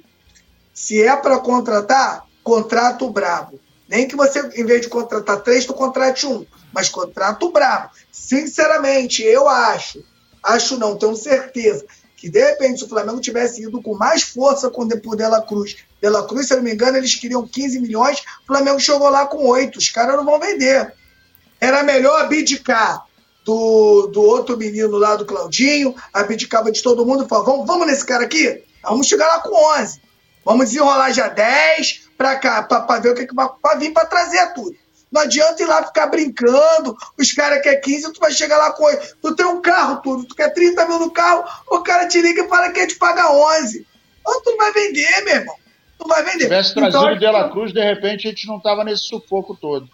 Se 0.74 1.02
é 1.02 1.16
para 1.16 1.40
contratar, 1.40 2.26
contrato 2.44 3.06
o 3.06 3.12
brabo. 3.12 3.60
Nem 3.88 4.08
que 4.08 4.16
você, 4.16 4.40
em 4.56 4.66
vez 4.66 4.82
de 4.82 4.90
contratar 4.90 5.42
três, 5.42 5.66
tu 5.66 5.74
contrate 5.74 6.26
um. 6.28 6.46
Mas 6.74 6.90
contrato 6.90 7.48
o 7.48 7.52
brabo. 7.52 7.90
Sinceramente, 8.12 9.24
eu 9.24 9.50
acho 9.50 10.04
acho 10.44 10.78
não, 10.78 10.98
tenho 10.98 11.16
certeza, 11.16 11.86
que 12.16 12.30
de 12.30 12.40
repente 12.40 12.80
se 12.80 12.86
o 12.86 12.90
Flamengo 12.90 13.22
tivesse 13.22 13.62
ido 13.62 13.82
com 13.82 13.96
mais 13.96 14.24
força 14.24 14.70
com 14.70 14.84
o 14.84 15.16
Dela 15.16 15.42
Cruz, 15.42 15.78
Dela 16.02 16.28
Cruz, 16.28 16.48
se 16.48 16.54
eu 16.54 16.58
não 16.58 16.64
me 16.64 16.74
engano, 16.74 16.98
eles 16.98 17.16
queriam 17.16 17.48
15 17.48 17.80
milhões, 17.80 18.20
o 18.44 18.48
Flamengo 18.48 18.80
chegou 18.80 19.10
lá 19.10 19.26
com 19.26 19.46
8, 19.46 19.78
os 19.78 19.90
caras 19.90 20.16
não 20.16 20.26
vão 20.26 20.40
vender. 20.40 20.94
Era 21.62 21.84
melhor 21.84 22.22
abdicar 22.22 23.06
do, 23.46 24.08
do 24.08 24.22
outro 24.22 24.58
menino 24.58 24.98
lá, 24.98 25.16
do 25.16 25.26
Claudinho, 25.26 25.96
abdicava 26.14 26.72
de 26.72 26.82
todo 26.82 27.06
mundo 27.06 27.26
e 27.26 27.28
falava, 27.28 27.52
vamos, 27.52 27.68
vamos 27.68 27.88
nesse 27.88 28.06
cara 28.06 28.24
aqui? 28.24 28.64
Vamos 28.84 29.08
chegar 29.08 29.28
lá 29.28 29.40
com 29.42 29.54
11. 29.80 30.02
Vamos 30.44 30.68
desenrolar 30.68 31.12
já 31.12 31.28
10 31.28 32.10
para 32.18 32.36
cá, 32.38 32.64
para 32.64 33.00
ver 33.00 33.10
o 33.10 33.16
que, 33.16 33.28
que 33.28 33.36
vai 33.36 33.48
pra 33.62 33.76
vir 33.76 33.92
para 33.92 34.06
trazer 34.06 34.54
tudo. 34.54 34.76
Não 35.12 35.22
adianta 35.22 35.64
ir 35.64 35.66
lá 35.66 35.84
ficar 35.84 36.08
brincando, 36.08 36.96
os 37.18 37.32
caras 37.34 37.62
querem 37.64 37.82
15, 37.82 38.14
tu 38.14 38.20
vai 38.20 38.32
chegar 38.32 38.58
lá 38.58 38.72
com 38.72 38.84
8. 38.84 39.18
Tu 39.22 39.36
tem 39.36 39.46
um 39.46 39.62
carro, 39.62 40.02
tudo, 40.02 40.26
tu 40.26 40.36
quer 40.36 40.54
30 40.54 40.88
mil 40.88 41.00
no 41.00 41.12
carro, 41.12 41.44
o 41.68 41.80
cara 41.80 42.08
te 42.08 42.22
liga 42.22 42.44
e 42.44 42.48
fala 42.48 42.68
que 42.68 42.80
quer 42.80 42.88
te 42.88 42.96
pagar 42.96 43.32
11. 43.32 43.88
Então 44.22 44.42
tu 44.44 44.52
não 44.52 44.58
vai 44.58 44.72
vender, 44.72 45.24
meu 45.24 45.36
irmão. 45.36 45.56
Tu 45.98 46.08
vai 46.08 46.24
vender. 46.24 46.40
Se 46.40 46.46
tivesse 46.46 46.74
trazido 46.74 46.98
então, 46.98 47.14
o 47.14 47.20
Dela 47.20 47.50
Cruz, 47.50 47.74
de 47.74 47.84
repente 47.84 48.28
a 48.28 48.30
gente 48.30 48.48
não 48.48 48.60
tava 48.60 48.84
nesse 48.84 49.04
sufoco 49.04 49.56
todo. 49.56 49.90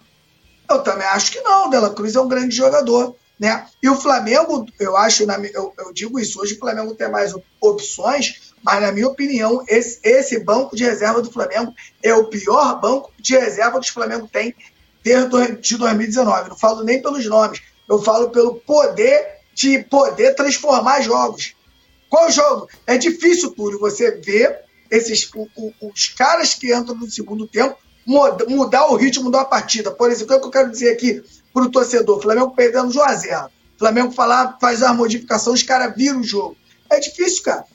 Eu 0.69 0.81
também 0.83 1.07
acho 1.07 1.31
que 1.31 1.39
não. 1.41 1.67
O 1.67 1.69
Dela 1.69 1.93
Cruz 1.93 2.15
é 2.15 2.21
um 2.21 2.27
grande 2.27 2.55
jogador. 2.55 3.15
Né? 3.37 3.65
E 3.83 3.89
o 3.89 3.97
Flamengo, 3.97 4.65
eu 4.79 4.95
acho, 4.95 5.23
eu, 5.23 5.73
eu 5.77 5.93
digo 5.93 6.17
isso, 6.17 6.39
hoje 6.39 6.53
o 6.53 6.57
Flamengo 6.57 6.95
tem 6.95 7.11
mais 7.11 7.35
opções, 7.59 8.44
mas 8.65 8.81
na 8.81 8.91
minha 8.91 9.07
opinião, 9.07 9.63
esse, 9.67 9.99
esse 10.03 10.39
banco 10.39 10.75
de 10.75 10.83
reserva 10.83 11.21
do 11.21 11.31
Flamengo 11.31 11.71
é 12.01 12.15
o 12.15 12.25
pior 12.25 12.81
banco 12.81 13.11
de 13.19 13.37
reserva 13.37 13.79
que 13.79 13.87
o 13.87 13.93
Flamengo 13.93 14.27
tem 14.27 14.55
desde 15.03 15.55
de 15.57 15.77
2019. 15.77 16.49
Não 16.49 16.57
falo 16.57 16.83
nem 16.83 16.99
pelos 16.99 17.23
nomes, 17.27 17.61
eu 17.87 18.01
falo 18.01 18.31
pelo 18.31 18.55
poder 18.55 19.35
de 19.53 19.83
poder 19.83 20.33
transformar 20.33 21.01
jogos. 21.01 21.53
Qual 22.09 22.31
jogo? 22.31 22.67
É 22.87 22.97
difícil, 22.97 23.51
Túlio, 23.51 23.79
você 23.79 24.19
ver 24.19 24.61
esses 24.89 25.29
os 25.79 26.07
caras 26.07 26.55
que 26.55 26.73
entram 26.73 26.95
no 26.95 27.09
segundo 27.09 27.47
tempo 27.47 27.77
mudar 28.05 28.87
o 28.87 28.95
ritmo 28.95 29.29
da 29.29 29.45
partida. 29.45 29.91
Por 29.91 30.11
exemplo, 30.11 30.37
o 30.37 30.39
que 30.39 30.47
eu 30.47 30.51
quero 30.51 30.71
dizer 30.71 30.91
aqui 30.91 31.23
para 31.53 31.63
o 31.63 31.71
torcedor? 31.71 32.19
Flamengo 32.19 32.55
perdendo 32.55 32.91
de 32.91 32.97
1 32.97 33.03
a 33.03 33.13
0. 33.13 33.49
Flamengo 33.77 34.11
falar, 34.11 34.57
faz 34.59 34.81
uma 34.81 34.93
modificação, 34.93 35.53
os 35.53 35.61
caras 35.61 35.95
viram 35.95 36.21
o 36.21 36.23
jogo. 36.23 36.57
É 36.89 36.99
difícil, 36.99 37.43
cara. 37.43 37.65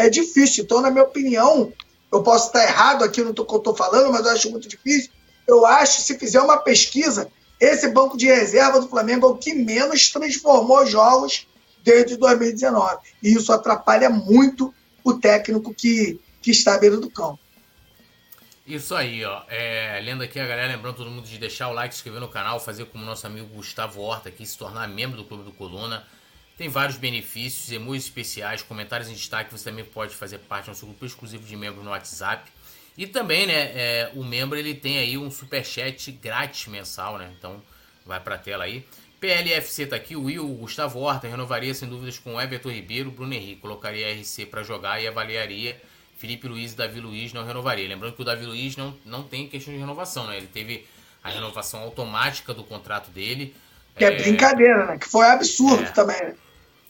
É 0.00 0.10
difícil. 0.10 0.64
Então, 0.64 0.80
na 0.80 0.90
minha 0.90 1.04
opinião, 1.04 1.72
eu 2.12 2.22
posso 2.22 2.48
estar 2.48 2.62
errado 2.62 3.04
aqui 3.04 3.22
no 3.22 3.34
que 3.34 3.40
eu 3.40 3.58
estou 3.58 3.74
falando, 3.74 4.12
mas 4.12 4.24
eu 4.24 4.32
acho 4.32 4.50
muito 4.50 4.68
difícil 4.68 5.10
eu 5.50 5.66
acho, 5.66 6.00
se 6.00 6.16
fizer 6.16 6.40
uma 6.40 6.58
pesquisa, 6.58 7.30
esse 7.58 7.88
banco 7.90 8.16
de 8.16 8.26
reserva 8.26 8.80
do 8.80 8.88
Flamengo 8.88 9.26
é 9.26 9.30
o 9.30 9.36
que 9.36 9.52
menos 9.52 10.08
transformou 10.08 10.86
jogos 10.86 11.46
desde 11.82 12.16
2019. 12.16 12.98
E 13.22 13.32
isso 13.32 13.52
atrapalha 13.52 14.08
muito 14.08 14.72
o 15.02 15.14
técnico 15.14 15.74
que, 15.74 16.20
que 16.40 16.52
está 16.52 16.74
à 16.74 16.78
beira 16.78 16.96
do 16.96 17.10
campo. 17.10 17.38
Isso 18.64 18.94
aí, 18.94 19.24
ó. 19.24 19.42
É, 19.48 20.00
lendo 20.04 20.22
aqui 20.22 20.38
a 20.38 20.46
galera, 20.46 20.72
lembrando 20.72 20.96
todo 20.96 21.10
mundo 21.10 21.26
de 21.26 21.38
deixar 21.38 21.68
o 21.68 21.72
like, 21.72 21.92
se 21.92 21.98
inscrever 21.98 22.20
no 22.20 22.28
canal, 22.28 22.60
fazer 22.60 22.84
como 22.86 23.04
nosso 23.04 23.26
amigo 23.26 23.48
Gustavo 23.48 24.00
Horta 24.00 24.28
aqui, 24.28 24.46
se 24.46 24.56
tornar 24.56 24.86
membro 24.86 25.16
do 25.16 25.24
Clube 25.24 25.42
do 25.42 25.52
Coluna. 25.52 26.06
Tem 26.60 26.68
vários 26.68 26.98
benefícios, 26.98 27.72
emojis 27.72 28.04
especiais, 28.04 28.60
comentários 28.60 29.08
em 29.08 29.14
destaque. 29.14 29.50
Você 29.50 29.64
também 29.70 29.82
pode 29.82 30.14
fazer 30.14 30.36
parte 30.40 30.66
do 30.66 30.68
nosso 30.68 30.84
grupo 30.84 31.06
exclusivo 31.06 31.42
de 31.42 31.56
membros 31.56 31.82
no 31.82 31.90
WhatsApp. 31.90 32.52
E 32.98 33.06
também, 33.06 33.46
né, 33.46 33.54
é, 33.74 34.10
o 34.14 34.22
membro 34.22 34.58
ele 34.58 34.74
tem 34.74 34.98
aí 34.98 35.16
um 35.16 35.30
super 35.30 35.64
chat 35.64 36.12
grátis 36.12 36.66
mensal, 36.66 37.16
né? 37.16 37.32
Então 37.38 37.62
vai 38.04 38.20
para 38.20 38.34
a 38.34 38.38
tela 38.38 38.64
aí. 38.64 38.86
PLFC 39.18 39.86
tá 39.86 39.96
aqui, 39.96 40.14
o 40.14 40.24
Will, 40.24 40.44
o 40.44 40.54
Gustavo 40.56 40.98
Horta 40.98 41.26
renovaria 41.26 41.72
sem 41.72 41.88
dúvidas 41.88 42.18
com 42.18 42.38
Everton 42.38 42.68
Ribeiro, 42.68 43.10
Bruno 43.10 43.32
Henrique, 43.32 43.62
colocaria 43.62 44.12
RC 44.12 44.44
para 44.44 44.62
jogar 44.62 45.02
e 45.02 45.08
avaliaria 45.08 45.80
Felipe 46.18 46.46
Luiz 46.46 46.74
e 46.74 46.76
Davi 46.76 47.00
Luiz 47.00 47.32
não 47.32 47.46
renovaria. 47.46 47.88
Lembrando 47.88 48.12
que 48.12 48.20
o 48.20 48.24
Davi 48.24 48.44
Luiz 48.44 48.76
não, 48.76 48.94
não 49.06 49.22
tem 49.22 49.48
questão 49.48 49.72
de 49.72 49.80
renovação, 49.80 50.26
né? 50.26 50.36
Ele 50.36 50.46
teve 50.46 50.86
a 51.24 51.30
renovação 51.30 51.80
automática 51.80 52.52
do 52.52 52.64
contrato 52.64 53.10
dele. 53.10 53.56
Que 53.96 54.04
é, 54.04 54.08
é 54.08 54.22
brincadeira, 54.22 54.84
né? 54.84 54.98
Que 54.98 55.08
foi 55.08 55.24
absurdo 55.24 55.84
é, 55.84 55.90
também. 55.92 56.34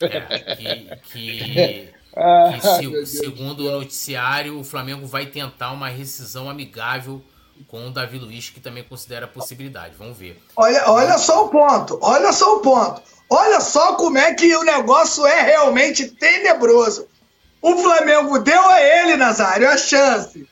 Né? 0.00 0.26
É, 0.28 0.56
que, 0.56 0.96
que 1.12 1.88
ah, 2.16 2.58
se, 2.78 3.06
segundo 3.18 3.66
o 3.66 3.70
noticiário, 3.70 4.58
o 4.58 4.64
Flamengo 4.64 5.06
vai 5.06 5.26
tentar 5.26 5.72
uma 5.72 5.88
rescisão 5.88 6.48
amigável 6.48 7.22
com 7.68 7.86
o 7.86 7.90
Davi 7.90 8.18
Luiz, 8.18 8.48
que 8.48 8.60
também 8.60 8.82
considera 8.82 9.26
a 9.26 9.28
possibilidade. 9.28 9.94
Vamos 9.98 10.16
ver. 10.16 10.42
Olha, 10.56 10.90
olha 10.90 11.18
só 11.18 11.44
o 11.44 11.48
ponto, 11.48 11.98
olha 12.00 12.32
só 12.32 12.56
o 12.56 12.60
ponto. 12.60 13.02
Olha 13.28 13.60
só 13.60 13.94
como 13.94 14.18
é 14.18 14.34
que 14.34 14.56
o 14.56 14.64
negócio 14.64 15.24
é 15.24 15.42
realmente 15.42 16.08
tenebroso. 16.08 17.06
O 17.62 17.76
Flamengo 17.76 18.38
deu 18.40 18.68
a 18.68 18.82
ele, 18.82 19.16
Nazário, 19.16 19.68
a 19.68 19.76
chance 19.76 20.48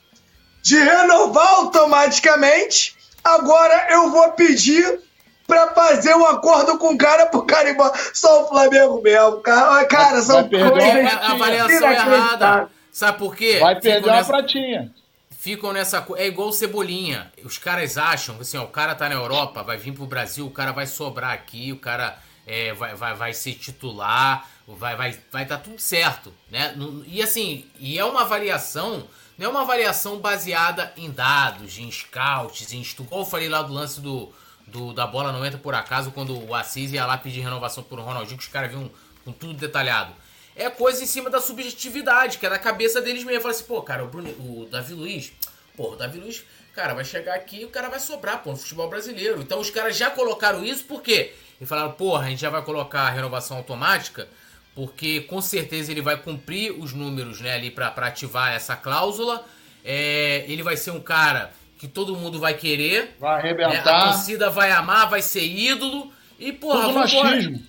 de 0.62 0.78
renovar 0.78 1.54
automaticamente. 1.54 2.96
Agora 3.24 3.88
eu 3.90 4.10
vou 4.10 4.30
pedir 4.32 5.00
para 5.48 5.68
fazer 5.68 6.14
um 6.14 6.26
acordo 6.26 6.76
com 6.76 6.92
o 6.92 6.98
cara 6.98 7.24
pro 7.24 7.42
cara 7.42 7.70
ir 7.70 7.72
embora. 7.72 7.98
Só 8.12 8.44
o 8.44 8.48
Flamengo 8.48 9.00
mesmo, 9.00 9.38
cara. 9.38 9.82
Cara, 9.86 10.20
são 10.20 10.46
coisas 10.46 10.84
é 10.84 11.06
a 11.06 11.32
avaliação 11.32 11.90
errada. 11.90 12.70
Sabe 12.92 13.18
por 13.18 13.34
quê? 13.34 13.58
Vai 13.58 13.80
perder 13.80 14.06
nessa... 14.06 14.30
uma 14.30 14.38
pratinha. 14.38 14.92
Ficam 15.30 15.72
nessa 15.72 16.06
É 16.16 16.26
igual 16.26 16.52
cebolinha. 16.52 17.32
Os 17.42 17.56
caras 17.56 17.96
acham 17.96 18.34
que 18.34 18.42
assim, 18.42 18.58
ó, 18.58 18.64
o 18.64 18.68
cara 18.68 18.94
tá 18.94 19.08
na 19.08 19.14
Europa, 19.14 19.62
vai 19.62 19.78
vir 19.78 19.92
pro 19.92 20.04
Brasil, 20.04 20.46
o 20.46 20.50
cara 20.50 20.72
vai 20.72 20.86
sobrar 20.86 21.32
aqui, 21.32 21.72
o 21.72 21.78
cara 21.78 22.18
é, 22.46 22.74
vai, 22.74 22.94
vai, 22.94 23.14
vai 23.14 23.32
ser 23.32 23.54
titular, 23.54 24.46
vai 24.66 24.96
vai 24.96 25.18
vai 25.32 25.44
dar 25.46 25.58
tudo 25.58 25.78
certo, 25.78 26.34
né? 26.50 26.74
E 27.06 27.22
assim, 27.22 27.64
e 27.78 27.98
é 27.98 28.04
uma 28.04 28.24
variação, 28.24 29.06
não 29.38 29.46
é 29.46 29.48
uma 29.48 29.64
variação 29.64 30.18
baseada 30.18 30.92
em 30.96 31.10
dados, 31.10 31.78
em 31.78 31.90
scouts, 31.90 32.72
em 32.72 32.82
estudo. 32.82 33.08
Como 33.08 33.22
eu 33.22 33.26
falei 33.26 33.48
lá 33.48 33.62
do 33.62 33.72
lance 33.72 34.00
do, 34.00 34.30
do 34.70 34.93
da 34.93 35.07
bola 35.07 35.32
não 35.32 35.45
entra 35.45 35.59
por 35.59 35.74
acaso, 35.74 36.11
quando 36.11 36.39
o 36.47 36.55
Assis 36.55 36.93
ia 36.93 37.07
lá 37.07 37.16
pedir 37.16 37.40
renovação 37.40 37.82
por 37.82 37.99
Ronaldinho, 37.99 38.39
que 38.39 38.45
os 38.45 38.51
caras 38.51 38.70
viam 38.70 38.90
com 39.24 39.32
tudo 39.32 39.55
detalhado. 39.55 40.12
É 40.55 40.69
coisa 40.69 41.03
em 41.03 41.07
cima 41.07 41.31
da 41.31 41.40
subjetividade, 41.40 42.39
que 42.39 42.47
é 42.47 42.51
da 42.51 42.59
cabeça 42.59 43.01
deles 43.01 43.23
mesmo. 43.24 43.43
Fala 43.43 43.55
assim, 43.55 43.65
pô, 43.65 43.81
cara, 43.82 44.05
o, 44.05 44.09
Bruno, 44.09 44.28
o 44.31 44.69
Davi 44.70 44.93
Luiz, 44.93 45.32
pô, 45.77 45.93
o 45.93 45.97
Davi 45.97 46.19
Luiz, 46.19 46.45
cara, 46.74 46.95
vai 46.95 47.05
chegar 47.05 47.35
aqui 47.35 47.61
e 47.61 47.65
o 47.65 47.69
cara 47.69 47.89
vai 47.89 48.01
sobrar, 48.01 48.43
pô, 48.43 48.51
no 48.51 48.57
futebol 48.57 48.89
brasileiro. 48.89 49.40
Então 49.40 49.61
os 49.61 49.70
caras 49.70 49.97
já 49.97 50.11
colocaram 50.11 50.65
isso, 50.65 50.85
por 50.85 51.01
quê? 51.01 51.32
E 51.61 51.66
falaram, 51.66 51.93
porra, 51.93 52.27
a 52.27 52.31
gente 52.31 52.40
já 52.40 52.51
vai 52.51 52.62
colocar 52.62 53.03
a 53.03 53.11
renovação 53.11 53.57
automática, 53.57 54.28
porque 54.74 55.20
com 55.23 55.40
certeza 55.40 55.93
ele 55.93 56.03
vai 56.03 56.16
cumprir 56.16 56.73
os 56.73 56.93
números 56.93 57.40
né, 57.40 57.55
ali 57.55 57.70
para 57.70 57.89
ativar 57.89 58.53
essa 58.53 58.74
cláusula. 58.74 59.45
É, 59.85 60.45
ele 60.49 60.62
vai 60.62 60.77
ser 60.77 60.90
um 60.90 61.01
cara 61.01 61.53
que 61.78 61.86
todo 61.86 62.16
mundo 62.16 62.40
vai 62.40 62.55
querer. 62.55 63.16
Vai 63.20 63.38
arrebentar. 63.38 63.70
Né, 63.70 63.78
a 63.78 64.12
torcida 64.12 64.50
vai 64.50 64.72
amar, 64.72 65.09
vai 65.09 65.22
ser 65.22 65.44
ídolo. 65.44 66.12
E, 66.38 66.52
porra, 66.52 66.82
tudo 66.82 66.94
machismo. 66.94 67.62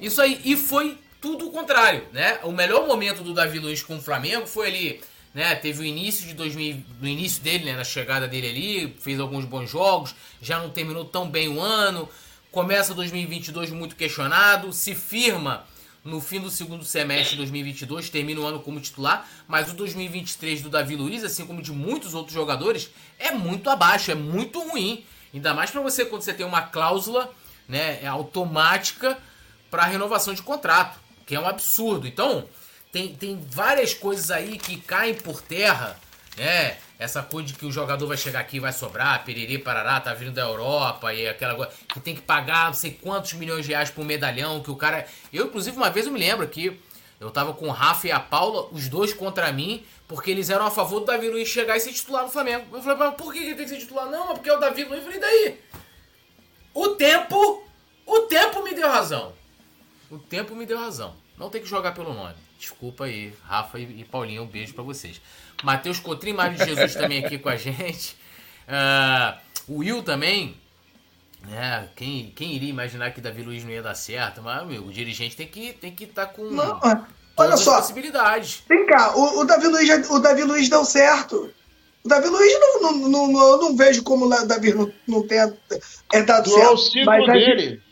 Isso 0.00 0.22
aí. 0.22 0.40
E 0.44 0.56
foi 0.56 0.96
tudo 1.20 1.48
o 1.48 1.50
contrário, 1.50 2.04
né? 2.12 2.38
O 2.44 2.52
melhor 2.52 2.86
momento 2.86 3.22
do 3.22 3.34
Davi 3.34 3.58
Luiz 3.58 3.82
com 3.82 3.96
o 3.96 4.00
Flamengo 4.00 4.46
foi 4.46 4.68
ali, 4.68 5.00
né? 5.34 5.54
Teve 5.56 5.82
o 5.82 5.84
início 5.84 6.26
de 6.26 6.34
2000, 6.34 6.84
no 7.00 7.08
início 7.08 7.42
dele, 7.42 7.64
né? 7.64 7.76
Na 7.76 7.84
chegada 7.84 8.28
dele 8.28 8.48
ali, 8.48 8.96
fez 9.00 9.18
alguns 9.18 9.44
bons 9.44 9.68
jogos, 9.68 10.14
já 10.40 10.60
não 10.60 10.70
terminou 10.70 11.04
tão 11.04 11.28
bem 11.28 11.48
o 11.48 11.60
ano. 11.60 12.08
Começa 12.52 12.94
2022 12.94 13.70
muito 13.70 13.94
questionado, 13.94 14.72
se 14.72 14.94
firma 14.94 15.64
no 16.04 16.20
fim 16.20 16.40
do 16.40 16.50
segundo 16.50 16.84
semestre 16.84 17.30
de 17.30 17.36
2022, 17.38 18.08
termina 18.10 18.40
o 18.40 18.46
ano 18.46 18.60
como 18.60 18.80
titular, 18.80 19.28
mas 19.46 19.70
o 19.70 19.74
2023 19.74 20.62
do 20.62 20.70
Davi 20.70 20.96
Luiz, 20.96 21.24
assim 21.24 21.46
como 21.46 21.60
de 21.60 21.72
muitos 21.72 22.14
outros 22.14 22.34
jogadores, 22.34 22.90
é 23.18 23.30
muito 23.30 23.68
abaixo, 23.68 24.10
é 24.10 24.14
muito 24.14 24.60
ruim. 24.60 25.04
Ainda 25.32 25.52
mais 25.52 25.70
para 25.70 25.80
você 25.80 26.04
quando 26.04 26.22
você 26.22 26.32
tem 26.32 26.46
uma 26.46 26.62
cláusula 26.62 27.32
né, 27.68 28.06
automática 28.06 29.18
para 29.70 29.84
renovação 29.84 30.32
de 30.32 30.42
contrato, 30.42 30.98
que 31.26 31.34
é 31.34 31.40
um 31.40 31.46
absurdo. 31.46 32.06
Então, 32.06 32.48
tem, 32.90 33.14
tem 33.14 33.38
várias 33.50 33.92
coisas 33.92 34.30
aí 34.30 34.56
que 34.56 34.78
caem 34.78 35.14
por 35.14 35.42
terra, 35.42 35.98
né? 36.36 36.78
Essa 36.98 37.22
coisa 37.22 37.48
de 37.48 37.54
que 37.54 37.64
o 37.64 37.70
jogador 37.70 38.06
vai 38.08 38.16
chegar 38.16 38.40
aqui 38.40 38.56
e 38.56 38.60
vai 38.60 38.72
sobrar, 38.72 39.24
periri, 39.24 39.56
parará, 39.56 40.00
tá 40.00 40.12
vindo 40.12 40.32
da 40.32 40.42
Europa 40.42 41.14
e 41.14 41.28
aquela 41.28 41.54
coisa 41.54 41.70
que 41.88 42.00
tem 42.00 42.14
que 42.14 42.22
pagar 42.22 42.66
não 42.66 42.74
sei 42.74 42.90
quantos 42.90 43.34
milhões 43.34 43.64
de 43.64 43.70
reais 43.70 43.88
por 43.88 44.04
medalhão, 44.04 44.60
que 44.60 44.70
o 44.70 44.76
cara. 44.76 45.06
Eu, 45.32 45.46
inclusive, 45.46 45.76
uma 45.76 45.90
vez 45.90 46.06
eu 46.06 46.12
me 46.12 46.18
lembro 46.18 46.48
que 46.48 46.76
eu 47.20 47.30
tava 47.30 47.52
com 47.52 47.68
o 47.68 47.70
Rafa 47.70 48.08
e 48.08 48.12
a 48.12 48.18
Paula, 48.18 48.68
os 48.72 48.88
dois 48.88 49.12
contra 49.12 49.52
mim, 49.52 49.84
porque 50.08 50.30
eles 50.30 50.50
eram 50.50 50.66
a 50.66 50.70
favor 50.70 51.00
do 51.00 51.06
Davi 51.06 51.28
Luiz 51.28 51.48
chegar 51.48 51.76
e 51.76 51.80
ser 51.80 51.92
titular 51.92 52.24
no 52.24 52.30
Flamengo. 52.30 52.66
Eu 52.72 52.82
falei, 52.82 52.98
mas 52.98 53.14
por 53.14 53.32
que 53.32 53.38
ele 53.38 53.54
tem 53.54 53.64
que 53.64 53.70
ser 53.70 53.78
titular? 53.78 54.06
Não, 54.06 54.26
mas 54.26 54.34
porque 54.34 54.50
é 54.50 54.56
o 54.56 54.60
Davi 54.60 54.82
Luiz. 54.84 54.98
Eu 54.98 55.04
falei, 55.04 55.20
daí? 55.20 55.60
O 56.74 56.88
tempo, 56.90 57.64
o 58.06 58.20
tempo 58.20 58.62
me 58.62 58.74
deu 58.74 58.88
razão. 58.88 59.32
O 60.10 60.18
tempo 60.18 60.54
me 60.54 60.66
deu 60.66 60.78
razão. 60.78 61.14
Não 61.36 61.50
tem 61.50 61.60
que 61.60 61.68
jogar 61.68 61.92
pelo 61.92 62.12
nome. 62.12 62.34
Desculpa 62.58 63.04
aí, 63.04 63.32
Rafa 63.44 63.78
e 63.78 64.04
Paulinho, 64.04 64.42
um 64.42 64.46
beijo 64.46 64.74
para 64.74 64.82
vocês. 64.82 65.20
Matheus 65.62 65.98
Cotrim, 65.98 66.32
Mário 66.32 66.56
de 66.56 66.64
Jesus 66.64 66.94
também 66.94 67.24
aqui 67.24 67.38
com 67.38 67.48
a 67.48 67.56
gente. 67.56 68.16
Uh, 68.68 69.38
o 69.68 69.78
Will 69.78 70.02
também. 70.02 70.56
Né? 71.46 71.88
Quem, 71.96 72.32
quem 72.34 72.54
iria 72.54 72.70
imaginar 72.70 73.12
que 73.12 73.20
Davi 73.20 73.42
Luiz 73.42 73.64
não 73.64 73.70
ia 73.70 73.82
dar 73.82 73.94
certo? 73.94 74.42
Mas, 74.42 74.66
meu, 74.66 74.84
o 74.84 74.92
dirigente 74.92 75.36
tem 75.36 75.46
que 75.46 75.68
estar 75.68 75.80
tem 75.80 75.94
que 75.94 76.06
tá 76.06 76.26
com 76.26 76.44
não, 76.50 76.80
olha 77.36 77.56
só, 77.56 77.76
possibilidades. 77.76 78.62
Vem 78.68 78.86
cá, 78.86 79.16
o, 79.16 79.40
o, 79.40 79.44
Davi 79.44 79.68
Luiz, 79.68 80.10
o 80.10 80.18
Davi 80.18 80.42
Luiz 80.42 80.68
deu 80.68 80.84
certo. 80.84 81.52
O 82.04 82.08
Davi 82.08 82.28
Luiz 82.28 82.52
não, 82.60 82.82
não, 82.82 83.08
não, 83.08 83.28
não, 83.28 83.48
eu 83.48 83.58
não 83.58 83.76
vejo 83.76 84.02
como 84.02 84.26
o 84.26 84.46
Davi 84.46 84.74
não, 84.74 84.92
não 85.06 85.26
tenha 85.26 85.52
é 86.12 86.22
dado 86.22 86.44
Durou 86.44 86.60
certo. 86.60 86.74
o 86.74 86.78
ciclo 86.78 87.26
dele. 87.32 87.82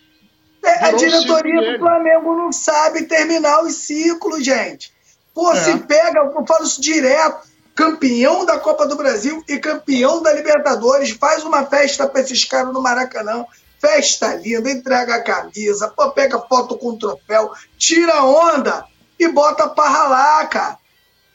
A, 0.65 0.87
a 0.89 0.93
diretoria 0.93 1.73
do 1.73 1.79
Flamengo 1.79 2.37
não 2.37 2.51
sabe 2.51 3.05
terminar 3.05 3.63
os 3.63 3.75
ciclos, 3.75 4.45
gente. 4.45 4.93
Pô, 5.33 5.53
é. 5.53 5.57
se 5.57 5.79
pega, 5.79 6.19
eu 6.19 6.47
falo 6.47 6.65
isso 6.65 6.81
direto 6.81 7.56
campeão 7.77 8.47
da 8.47 8.59
Copa 8.59 8.87
do 8.87 8.97
Brasil 8.97 9.45
e 9.47 9.59
campeão 9.59 10.23
da 10.23 10.33
Libertadores, 10.33 11.11
faz 11.11 11.45
uma 11.45 11.67
festa 11.67 12.09
para 12.09 12.23
esses 12.23 12.43
caras 12.43 12.73
no 12.73 12.81
Maracanã. 12.81 13.45
Festa 13.79 14.35
linda, 14.35 14.71
entrega 14.71 15.17
a 15.17 15.23
camisa, 15.23 15.87
pô, 15.89 16.11
pega 16.11 16.41
foto 16.41 16.79
com 16.79 16.89
o 16.89 16.99
troféu, 16.99 17.53
tira 17.77 18.25
onda 18.25 18.87
e 19.19 19.29
bota 19.29 19.69
para 19.69 19.91
ralar, 19.91 20.49
cara. 20.49 20.79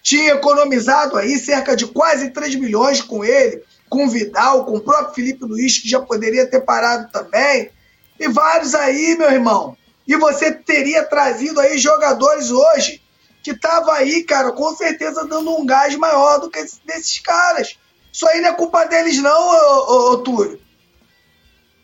Tinha 0.01 0.33
economizado 0.33 1.15
aí 1.15 1.37
cerca 1.37 1.75
de 1.75 1.85
quase 1.85 2.31
3 2.31 2.55
milhões 2.55 3.03
com 3.03 3.23
ele, 3.23 3.63
com 3.87 4.05
o 4.05 4.09
Vidal, 4.09 4.65
com 4.65 4.77
o 4.77 4.81
próprio 4.81 5.13
Felipe 5.13 5.45
Luiz, 5.45 5.77
que 5.77 5.87
já 5.87 6.01
poderia 6.01 6.47
ter 6.47 6.61
parado 6.61 7.11
também. 7.11 7.69
E 8.19 8.27
vários 8.27 8.73
aí, 8.73 9.15
meu 9.15 9.31
irmão. 9.31 9.77
E 10.07 10.15
você 10.15 10.51
teria 10.51 11.03
trazido 11.03 11.59
aí 11.59 11.77
jogadores 11.77 12.49
hoje 12.49 13.00
que 13.43 13.53
tava 13.53 13.93
aí, 13.93 14.23
cara, 14.23 14.51
com 14.51 14.75
certeza 14.75 15.25
dando 15.25 15.51
um 15.51 15.65
gás 15.65 15.95
maior 15.95 16.39
do 16.39 16.49
que 16.49 16.59
esse, 16.59 16.79
desses 16.85 17.19
caras. 17.19 17.77
Isso 18.11 18.27
aí 18.27 18.41
não 18.41 18.49
é 18.49 18.53
culpa 18.53 18.85
deles, 18.85 19.17
não, 19.17 19.31
ô, 19.31 20.11
ô, 20.11 20.11
ô, 20.11 20.17
Túlio. 20.17 20.59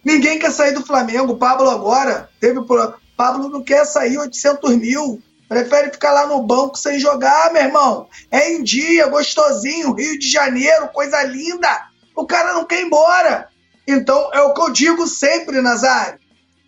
Ninguém 0.04 0.40
quer 0.40 0.52
sair 0.52 0.74
do 0.74 0.86
Flamengo. 0.86 1.34
O 1.34 1.38
Pablo 1.38 1.70
agora 1.70 2.30
teve. 2.40 2.60
Pablo 3.16 3.50
não 3.50 3.64
quer 3.64 3.86
sair 3.86 4.18
800 4.18 4.76
mil. 4.76 5.22
Prefere 5.50 5.92
ficar 5.92 6.12
lá 6.12 6.28
no 6.28 6.44
banco 6.44 6.78
sem 6.78 7.00
jogar, 7.00 7.52
meu 7.52 7.64
irmão. 7.64 8.08
É 8.30 8.54
em 8.54 8.64
dia, 8.64 9.08
gostosinho, 9.08 9.94
Rio 9.94 10.20
de 10.20 10.30
Janeiro, 10.30 10.90
coisa 10.90 11.24
linda. 11.24 11.88
O 12.16 12.26
cara 12.26 12.54
não 12.54 12.66
quer 12.66 12.82
ir 12.82 12.86
embora. 12.86 13.50
Então, 13.88 14.30
é 14.34 14.42
o 14.42 14.54
que 14.54 14.62
eu 14.62 14.70
digo 14.72 15.08
sempre, 15.08 15.62
Nazário. 15.62 16.20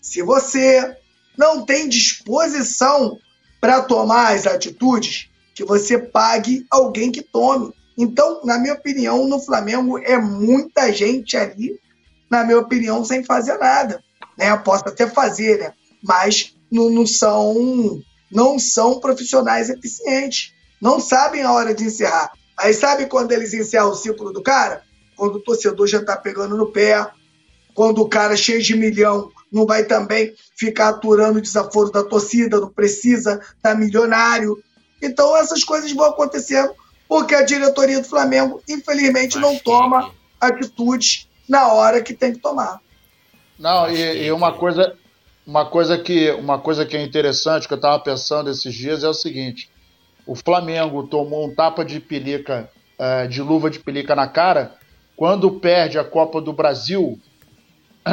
Se 0.01 0.21
você 0.21 0.97
não 1.37 1.65
tem 1.65 1.89
disposição 1.89 3.17
para 3.59 3.81
tomar 3.81 4.33
as 4.33 4.47
atitudes, 4.47 5.29
que 5.53 5.63
você 5.63 5.97
pague 5.97 6.65
alguém 6.69 7.11
que 7.11 7.21
tome. 7.21 7.73
Então, 7.97 8.41
na 8.45 8.57
minha 8.57 8.73
opinião, 8.73 9.27
no 9.27 9.39
Flamengo 9.39 9.97
é 9.99 10.17
muita 10.17 10.91
gente 10.93 11.35
ali, 11.35 11.77
na 12.29 12.45
minha 12.45 12.59
opinião, 12.59 13.03
sem 13.03 13.23
fazer 13.23 13.57
nada. 13.57 14.01
Né? 14.37 14.55
Posso 14.57 14.87
até 14.87 15.05
fazer, 15.05 15.59
né? 15.59 15.73
mas 16.01 16.55
não, 16.71 16.89
não, 16.89 17.05
são, 17.05 18.01
não 18.31 18.57
são 18.57 18.99
profissionais 18.99 19.69
eficientes. 19.69 20.53
Não 20.81 20.99
sabem 20.99 21.43
a 21.43 21.51
hora 21.51 21.73
de 21.73 21.83
encerrar. 21.83 22.31
Aí 22.57 22.73
sabe 22.73 23.05
quando 23.07 23.31
eles 23.31 23.53
encerram 23.53 23.91
o 23.91 23.95
ciclo 23.95 24.31
do 24.31 24.41
cara? 24.41 24.83
Quando 25.15 25.35
o 25.35 25.41
torcedor 25.41 25.87
já 25.87 25.99
está 25.99 26.15
pegando 26.15 26.55
no 26.55 26.71
pé, 26.71 27.05
quando 27.73 28.01
o 28.01 28.07
cara 28.07 28.35
cheio 28.37 28.61
de 28.61 28.75
milhão 28.75 29.29
não 29.51 29.65
vai 29.65 29.83
também 29.83 30.33
ficar 30.55 30.89
aturando 30.89 31.39
o 31.39 31.41
desaforo 31.41 31.91
da 31.91 32.03
torcida, 32.03 32.59
não 32.59 32.69
precisa, 32.69 33.41
tá 33.61 33.75
milionário. 33.75 34.61
Então 35.01 35.35
essas 35.37 35.63
coisas 35.63 35.91
vão 35.91 36.05
acontecendo 36.05 36.73
porque 37.07 37.33
a 37.33 37.43
diretoria 37.43 37.99
do 37.99 38.07
Flamengo, 38.07 38.61
infelizmente, 38.69 39.39
não 39.39 39.57
toma 39.57 40.11
atitudes 40.39 41.27
na 41.47 41.73
hora 41.73 42.03
que 42.03 42.13
tem 42.13 42.33
que 42.33 42.39
tomar. 42.39 42.79
Não, 43.57 43.89
e, 43.89 44.25
e, 44.25 44.31
uma 44.31 44.53
coisa, 44.53 44.95
uma 45.45 45.65
coisa 45.65 45.97
que, 45.97 46.29
uma 46.31 46.59
coisa 46.59 46.85
que 46.85 46.95
é 46.95 47.01
interessante 47.01 47.67
que 47.67 47.73
eu 47.73 47.77
estava 47.77 47.99
pensando 47.99 48.49
esses 48.49 48.73
dias 48.73 49.03
é 49.03 49.09
o 49.09 49.13
seguinte: 49.13 49.69
o 50.25 50.35
Flamengo 50.35 51.07
tomou 51.07 51.47
um 51.47 51.53
tapa 51.53 51.83
de 51.83 51.99
pelica, 51.99 52.69
uh, 52.99 53.27
de 53.27 53.41
luva 53.41 53.69
de 53.69 53.79
pelica 53.79 54.15
na 54.15 54.27
cara, 54.27 54.75
quando 55.15 55.51
perde 55.59 55.97
a 55.97 56.03
Copa 56.03 56.39
do 56.39 56.53
Brasil 56.53 57.19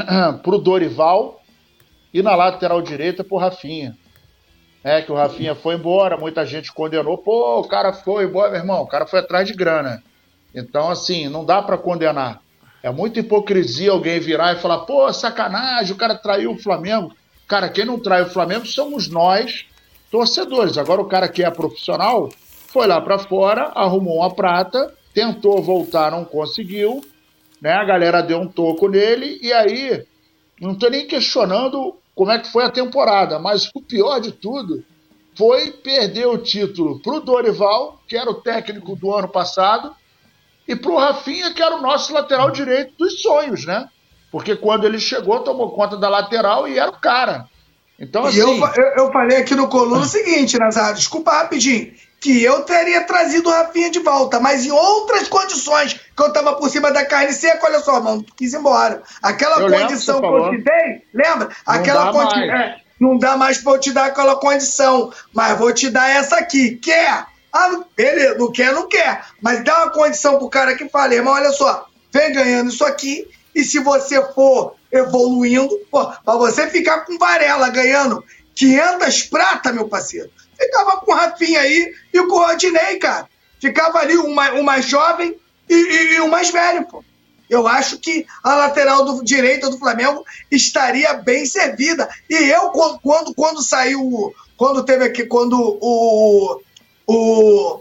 pro 0.42 0.58
Dorival 0.58 1.40
e 2.12 2.22
na 2.22 2.34
lateral 2.34 2.80
direita 2.82 3.22
pro 3.22 3.36
Rafinha. 3.36 3.96
É, 4.82 5.02
que 5.02 5.10
o 5.10 5.16
Rafinha 5.16 5.54
foi 5.54 5.74
embora, 5.74 6.16
muita 6.16 6.46
gente 6.46 6.72
condenou. 6.72 7.18
Pô, 7.18 7.60
o 7.60 7.68
cara 7.68 7.92
foi 7.92 8.24
embora, 8.24 8.50
meu 8.50 8.60
irmão, 8.60 8.82
o 8.82 8.86
cara 8.86 9.06
foi 9.06 9.18
atrás 9.18 9.48
de 9.48 9.54
grana. 9.54 10.02
Então, 10.54 10.88
assim, 10.90 11.28
não 11.28 11.44
dá 11.44 11.60
para 11.60 11.76
condenar. 11.76 12.40
É 12.82 12.90
muita 12.90 13.18
hipocrisia 13.18 13.90
alguém 13.90 14.20
virar 14.20 14.52
e 14.52 14.60
falar, 14.60 14.80
pô, 14.80 15.12
sacanagem, 15.12 15.92
o 15.92 15.98
cara 15.98 16.14
traiu 16.14 16.52
o 16.52 16.58
Flamengo. 16.58 17.12
Cara, 17.48 17.68
quem 17.68 17.84
não 17.84 17.98
trai 17.98 18.22
o 18.22 18.30
Flamengo 18.30 18.64
somos 18.64 19.08
nós, 19.08 19.66
torcedores. 20.10 20.78
Agora, 20.78 21.02
o 21.02 21.08
cara 21.08 21.28
que 21.28 21.42
é 21.42 21.50
profissional, 21.50 22.28
foi 22.68 22.86
lá 22.86 23.00
para 23.00 23.18
fora, 23.18 23.72
arrumou 23.74 24.18
uma 24.18 24.34
prata, 24.34 24.94
tentou 25.12 25.62
voltar, 25.62 26.10
não 26.10 26.24
conseguiu, 26.24 27.04
né? 27.60 27.72
A 27.72 27.84
galera 27.84 28.22
deu 28.22 28.38
um 28.38 28.48
toco 28.48 28.88
nele 28.88 29.38
e 29.42 29.52
aí 29.52 30.04
não 30.60 30.72
estou 30.72 30.90
nem 30.90 31.06
questionando 31.06 31.96
como 32.14 32.30
é 32.30 32.38
que 32.38 32.50
foi 32.50 32.64
a 32.64 32.70
temporada, 32.70 33.38
mas 33.38 33.70
o 33.74 33.80
pior 33.80 34.18
de 34.20 34.32
tudo 34.32 34.82
foi 35.36 35.70
perder 35.70 36.26
o 36.26 36.38
título 36.38 36.98
para 37.00 37.12
o 37.12 37.20
Dorival, 37.20 38.00
que 38.08 38.16
era 38.16 38.30
o 38.30 38.40
técnico 38.40 38.96
do 38.96 39.14
ano 39.14 39.28
passado, 39.28 39.94
e 40.66 40.74
para 40.74 40.90
o 40.90 40.96
Rafinha, 40.96 41.52
que 41.52 41.62
era 41.62 41.76
o 41.76 41.82
nosso 41.82 42.12
lateral 42.12 42.50
direito 42.50 42.94
dos 42.98 43.20
sonhos, 43.20 43.66
né? 43.66 43.88
Porque 44.32 44.56
quando 44.56 44.84
ele 44.84 44.98
chegou, 44.98 45.40
tomou 45.40 45.70
conta 45.70 45.96
da 45.96 46.08
lateral 46.08 46.66
e 46.66 46.78
era 46.78 46.90
o 46.90 47.00
cara. 47.00 47.46
Então, 47.98 48.24
assim... 48.24 48.38
eu, 48.38 48.48
eu, 48.48 49.04
eu 49.04 49.12
falei 49.12 49.38
aqui 49.38 49.54
no 49.54 49.68
Coluna 49.68 50.02
o 50.02 50.06
seguinte, 50.06 50.58
Nazário, 50.58 50.96
desculpa 50.96 51.32
rapidinho, 51.32 51.92
que 52.20 52.42
eu 52.42 52.62
teria 52.62 53.02
trazido 53.04 53.48
o 53.48 53.52
Rafinha 53.52 53.90
de 53.90 53.98
volta, 54.00 54.40
mas 54.40 54.64
em 54.64 54.70
outras 54.70 55.28
condições, 55.28 55.94
que 55.94 56.22
eu 56.22 56.32
tava 56.32 56.54
por 56.54 56.68
cima 56.70 56.90
da 56.90 57.04
carne 57.04 57.32
seca, 57.32 57.66
olha 57.66 57.80
só, 57.80 58.00
mano, 58.00 58.24
quis 58.36 58.52
ir 58.52 58.56
embora. 58.56 59.02
Aquela 59.22 59.60
Eu 59.60 59.70
condição 59.70 60.20
que 60.20 60.26
eu 60.26 60.50
te 60.50 60.58
dei, 60.58 61.02
lembra? 61.14 61.48
Não 61.48 61.74
Aquela 61.74 62.04
dá 62.06 62.12
condição. 62.12 62.46
mais. 62.48 62.80
não 62.98 63.18
dá 63.18 63.36
mais 63.36 63.58
pra 63.58 63.72
eu 63.72 63.80
te 63.80 63.92
dar 63.92 64.06
aquela 64.06 64.36
condição, 64.36 65.12
mas 65.32 65.58
vou 65.58 65.72
te 65.72 65.90
dar 65.90 66.08
essa 66.08 66.36
aqui. 66.36 66.76
Quer? 66.76 67.26
Ah, 67.52 67.80
beleza, 67.96 68.36
não 68.38 68.50
quer, 68.50 68.72
não 68.72 68.88
quer. 68.88 69.24
Mas 69.40 69.62
dá 69.64 69.84
uma 69.84 69.90
condição 69.92 70.38
pro 70.38 70.48
cara 70.50 70.74
que 70.74 70.88
fala, 70.88 71.14
irmão, 71.14 71.34
olha 71.34 71.52
só, 71.52 71.86
vem 72.12 72.32
ganhando 72.32 72.70
isso 72.70 72.84
aqui, 72.84 73.28
e 73.54 73.62
se 73.64 73.78
você 73.78 74.22
for 74.32 74.74
evoluindo, 74.92 75.68
pô, 75.90 76.06
pra 76.06 76.34
você 76.36 76.68
ficar 76.68 77.00
com 77.00 77.18
Varela 77.18 77.68
ganhando 77.70 78.22
500 78.54 79.22
prata, 79.24 79.72
meu 79.72 79.88
parceiro, 79.88 80.30
ficava 80.58 80.98
com 80.98 81.12
o 81.12 81.14
Rafinha 81.14 81.60
aí 81.60 81.92
e 82.12 82.18
com 82.26 82.34
o 82.34 82.46
Rodinei, 82.46 82.98
cara. 82.98 83.28
Ficava 83.60 83.98
ali 83.98 84.16
o 84.16 84.34
mais, 84.34 84.58
o 84.58 84.62
mais 84.62 84.84
jovem 84.86 85.38
e, 85.68 86.20
o 86.20 86.28
mais 86.28 86.50
velho, 86.50 86.86
pô. 86.86 87.04
Eu 87.48 87.66
acho 87.68 87.98
que 87.98 88.26
a 88.42 88.56
lateral 88.56 89.04
do 89.04 89.24
direita 89.24 89.70
do 89.70 89.78
Flamengo 89.78 90.24
estaria 90.50 91.14
bem 91.14 91.46
servida. 91.46 92.08
E 92.28 92.34
eu, 92.34 92.70
quando, 92.70 93.00
quando, 93.00 93.34
quando 93.34 93.62
saiu, 93.62 94.34
quando 94.56 94.84
teve 94.84 95.04
aqui, 95.04 95.24
quando 95.26 95.56
o, 95.80 96.60
o, 97.06 97.80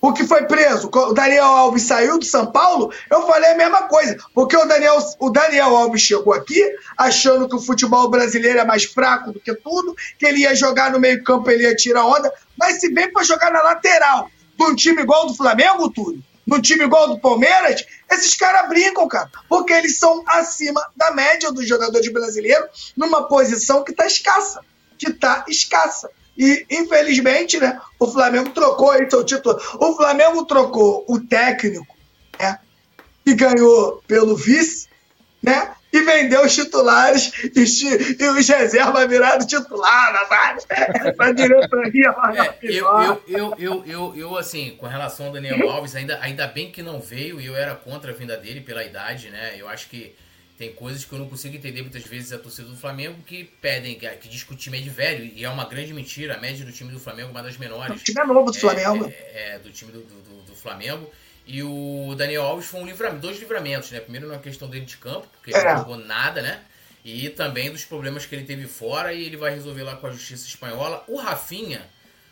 o 0.00 0.12
que 0.12 0.24
foi 0.24 0.46
preso, 0.46 0.88
o 0.92 1.12
Daniel 1.12 1.44
Alves 1.44 1.82
saiu 1.82 2.18
do 2.18 2.24
São 2.24 2.46
Paulo, 2.50 2.90
eu 3.10 3.26
falei 3.26 3.50
a 3.50 3.56
mesma 3.56 3.82
coisa. 3.82 4.16
Porque 4.34 4.56
o 4.56 4.64
Daniel, 4.64 4.98
o 5.18 5.30
Daniel 5.30 5.76
Alves 5.76 6.00
chegou 6.00 6.32
aqui 6.32 6.64
achando 6.96 7.48
que 7.48 7.54
o 7.54 7.60
futebol 7.60 8.08
brasileiro 8.08 8.58
é 8.58 8.64
mais 8.64 8.84
fraco 8.84 9.32
do 9.32 9.40
que 9.40 9.54
tudo, 9.54 9.94
que 10.18 10.24
ele 10.24 10.40
ia 10.40 10.54
jogar 10.54 10.90
no 10.90 10.98
meio-campo, 10.98 11.50
ele 11.50 11.64
ia 11.64 11.76
tirar 11.76 12.06
onda. 12.06 12.32
Mas 12.56 12.80
se 12.80 12.92
bem 12.92 13.12
para 13.12 13.24
jogar 13.24 13.52
na 13.52 13.62
lateral 13.62 14.30
de 14.56 14.64
um 14.64 14.74
time 14.74 15.02
igual 15.02 15.26
do 15.26 15.34
Flamengo, 15.34 15.90
Túlio, 15.90 16.22
num 16.46 16.60
time 16.60 16.84
igual 16.84 17.08
do 17.08 17.20
Palmeiras, 17.20 17.84
esses 18.10 18.34
caras 18.34 18.68
brincam, 18.68 19.06
cara, 19.06 19.30
porque 19.48 19.72
eles 19.72 19.98
são 19.98 20.24
acima 20.26 20.82
da 20.96 21.12
média 21.12 21.52
dos 21.52 21.68
jogadores 21.68 22.10
brasileiros 22.10 22.92
numa 22.96 23.28
posição 23.28 23.84
que 23.84 23.92
tá 23.92 24.06
escassa, 24.06 24.60
que 24.98 25.12
tá 25.12 25.44
escassa. 25.46 26.10
E, 26.40 26.64
infelizmente, 26.70 27.60
né, 27.60 27.78
o 27.98 28.06
Flamengo 28.06 28.48
trocou 28.48 28.90
aí 28.90 29.10
seu 29.10 29.22
título. 29.22 29.60
O 29.78 29.94
Flamengo 29.94 30.46
trocou 30.46 31.04
o 31.06 31.20
técnico, 31.20 31.94
né, 32.40 32.58
que 33.22 33.34
ganhou 33.34 34.02
pelo 34.08 34.34
vice, 34.34 34.88
né, 35.42 35.74
e 35.92 36.00
vendeu 36.00 36.42
os 36.42 36.54
titulares 36.54 37.30
e, 37.54 38.22
e 38.22 38.28
os 38.28 38.48
reservas 38.48 39.06
viraram 39.06 39.46
titular. 39.46 40.14
Essa 40.94 41.30
diretoria 41.34 42.14
É, 42.34 42.58
eu, 42.62 42.86
eu, 42.86 43.22
eu, 43.28 43.54
eu, 43.58 43.84
eu, 43.86 44.12
eu, 44.16 44.38
assim, 44.38 44.78
com 44.78 44.86
relação 44.86 45.26
ao 45.26 45.32
Daniel 45.32 45.68
Alves, 45.68 45.94
ainda, 45.94 46.18
ainda 46.22 46.46
bem 46.46 46.72
que 46.72 46.82
não 46.82 47.02
veio 47.02 47.38
e 47.38 47.44
eu 47.44 47.54
era 47.54 47.74
contra 47.74 48.12
a 48.12 48.14
vinda 48.14 48.38
dele 48.38 48.62
pela 48.62 48.82
idade, 48.82 49.28
né? 49.28 49.56
Eu 49.58 49.68
acho 49.68 49.90
que 49.90 50.16
tem 50.60 50.74
coisas 50.74 51.06
que 51.06 51.12
eu 51.14 51.18
não 51.18 51.26
consigo 51.26 51.56
entender 51.56 51.80
muitas 51.80 52.02
vezes 52.04 52.34
a 52.34 52.38
torcida 52.38 52.68
do 52.68 52.76
Flamengo 52.76 53.22
que 53.22 53.44
pedem, 53.62 53.94
que, 53.98 54.06
que 54.16 54.28
diz 54.28 54.44
que 54.44 54.52
o 54.52 54.56
time 54.56 54.76
é 54.76 54.82
de 54.82 54.90
velho, 54.90 55.24
e 55.24 55.42
é 55.42 55.48
uma 55.48 55.64
grande 55.64 55.94
mentira. 55.94 56.34
A 56.34 56.38
média 56.38 56.66
do 56.66 56.70
time 56.70 56.92
do 56.92 57.00
Flamengo 57.00 57.28
é 57.28 57.30
uma 57.30 57.42
das 57.42 57.56
O 57.56 57.60
menores. 57.60 58.02
time 58.02 58.20
é 58.20 58.24
novo 58.26 58.50
do 58.50 58.58
Flamengo. 58.58 59.06
É, 59.06 59.54
é, 59.54 59.58
do 59.58 59.70
time 59.72 59.90
do, 59.90 60.00
do, 60.02 60.42
do 60.42 60.54
Flamengo. 60.54 61.10
E 61.46 61.62
o 61.62 62.14
Daniel 62.14 62.42
Alves 62.42 62.66
foi 62.66 62.78
um 62.78 62.84
livramento, 62.84 63.22
dois 63.22 63.38
livramentos, 63.38 63.90
né? 63.90 64.00
Primeiro 64.00 64.28
na 64.28 64.38
questão 64.38 64.68
dele 64.68 64.84
de 64.84 64.98
campo, 64.98 65.26
porque 65.32 65.50
ele 65.50 65.60
É. 65.60 65.70
não 65.72 65.78
jogou 65.78 65.96
nada, 65.96 66.42
né? 66.42 66.62
E 67.02 67.30
também 67.30 67.70
dos 67.70 67.86
problemas 67.86 68.26
que 68.26 68.34
ele 68.34 68.44
teve 68.44 68.66
fora 68.66 69.14
e 69.14 69.24
ele 69.24 69.38
vai 69.38 69.54
resolver 69.54 69.82
lá 69.82 69.96
com 69.96 70.08
a 70.08 70.10
justiça 70.10 70.46
espanhola. 70.46 71.02
O 71.08 71.16
Rafinha, 71.16 71.88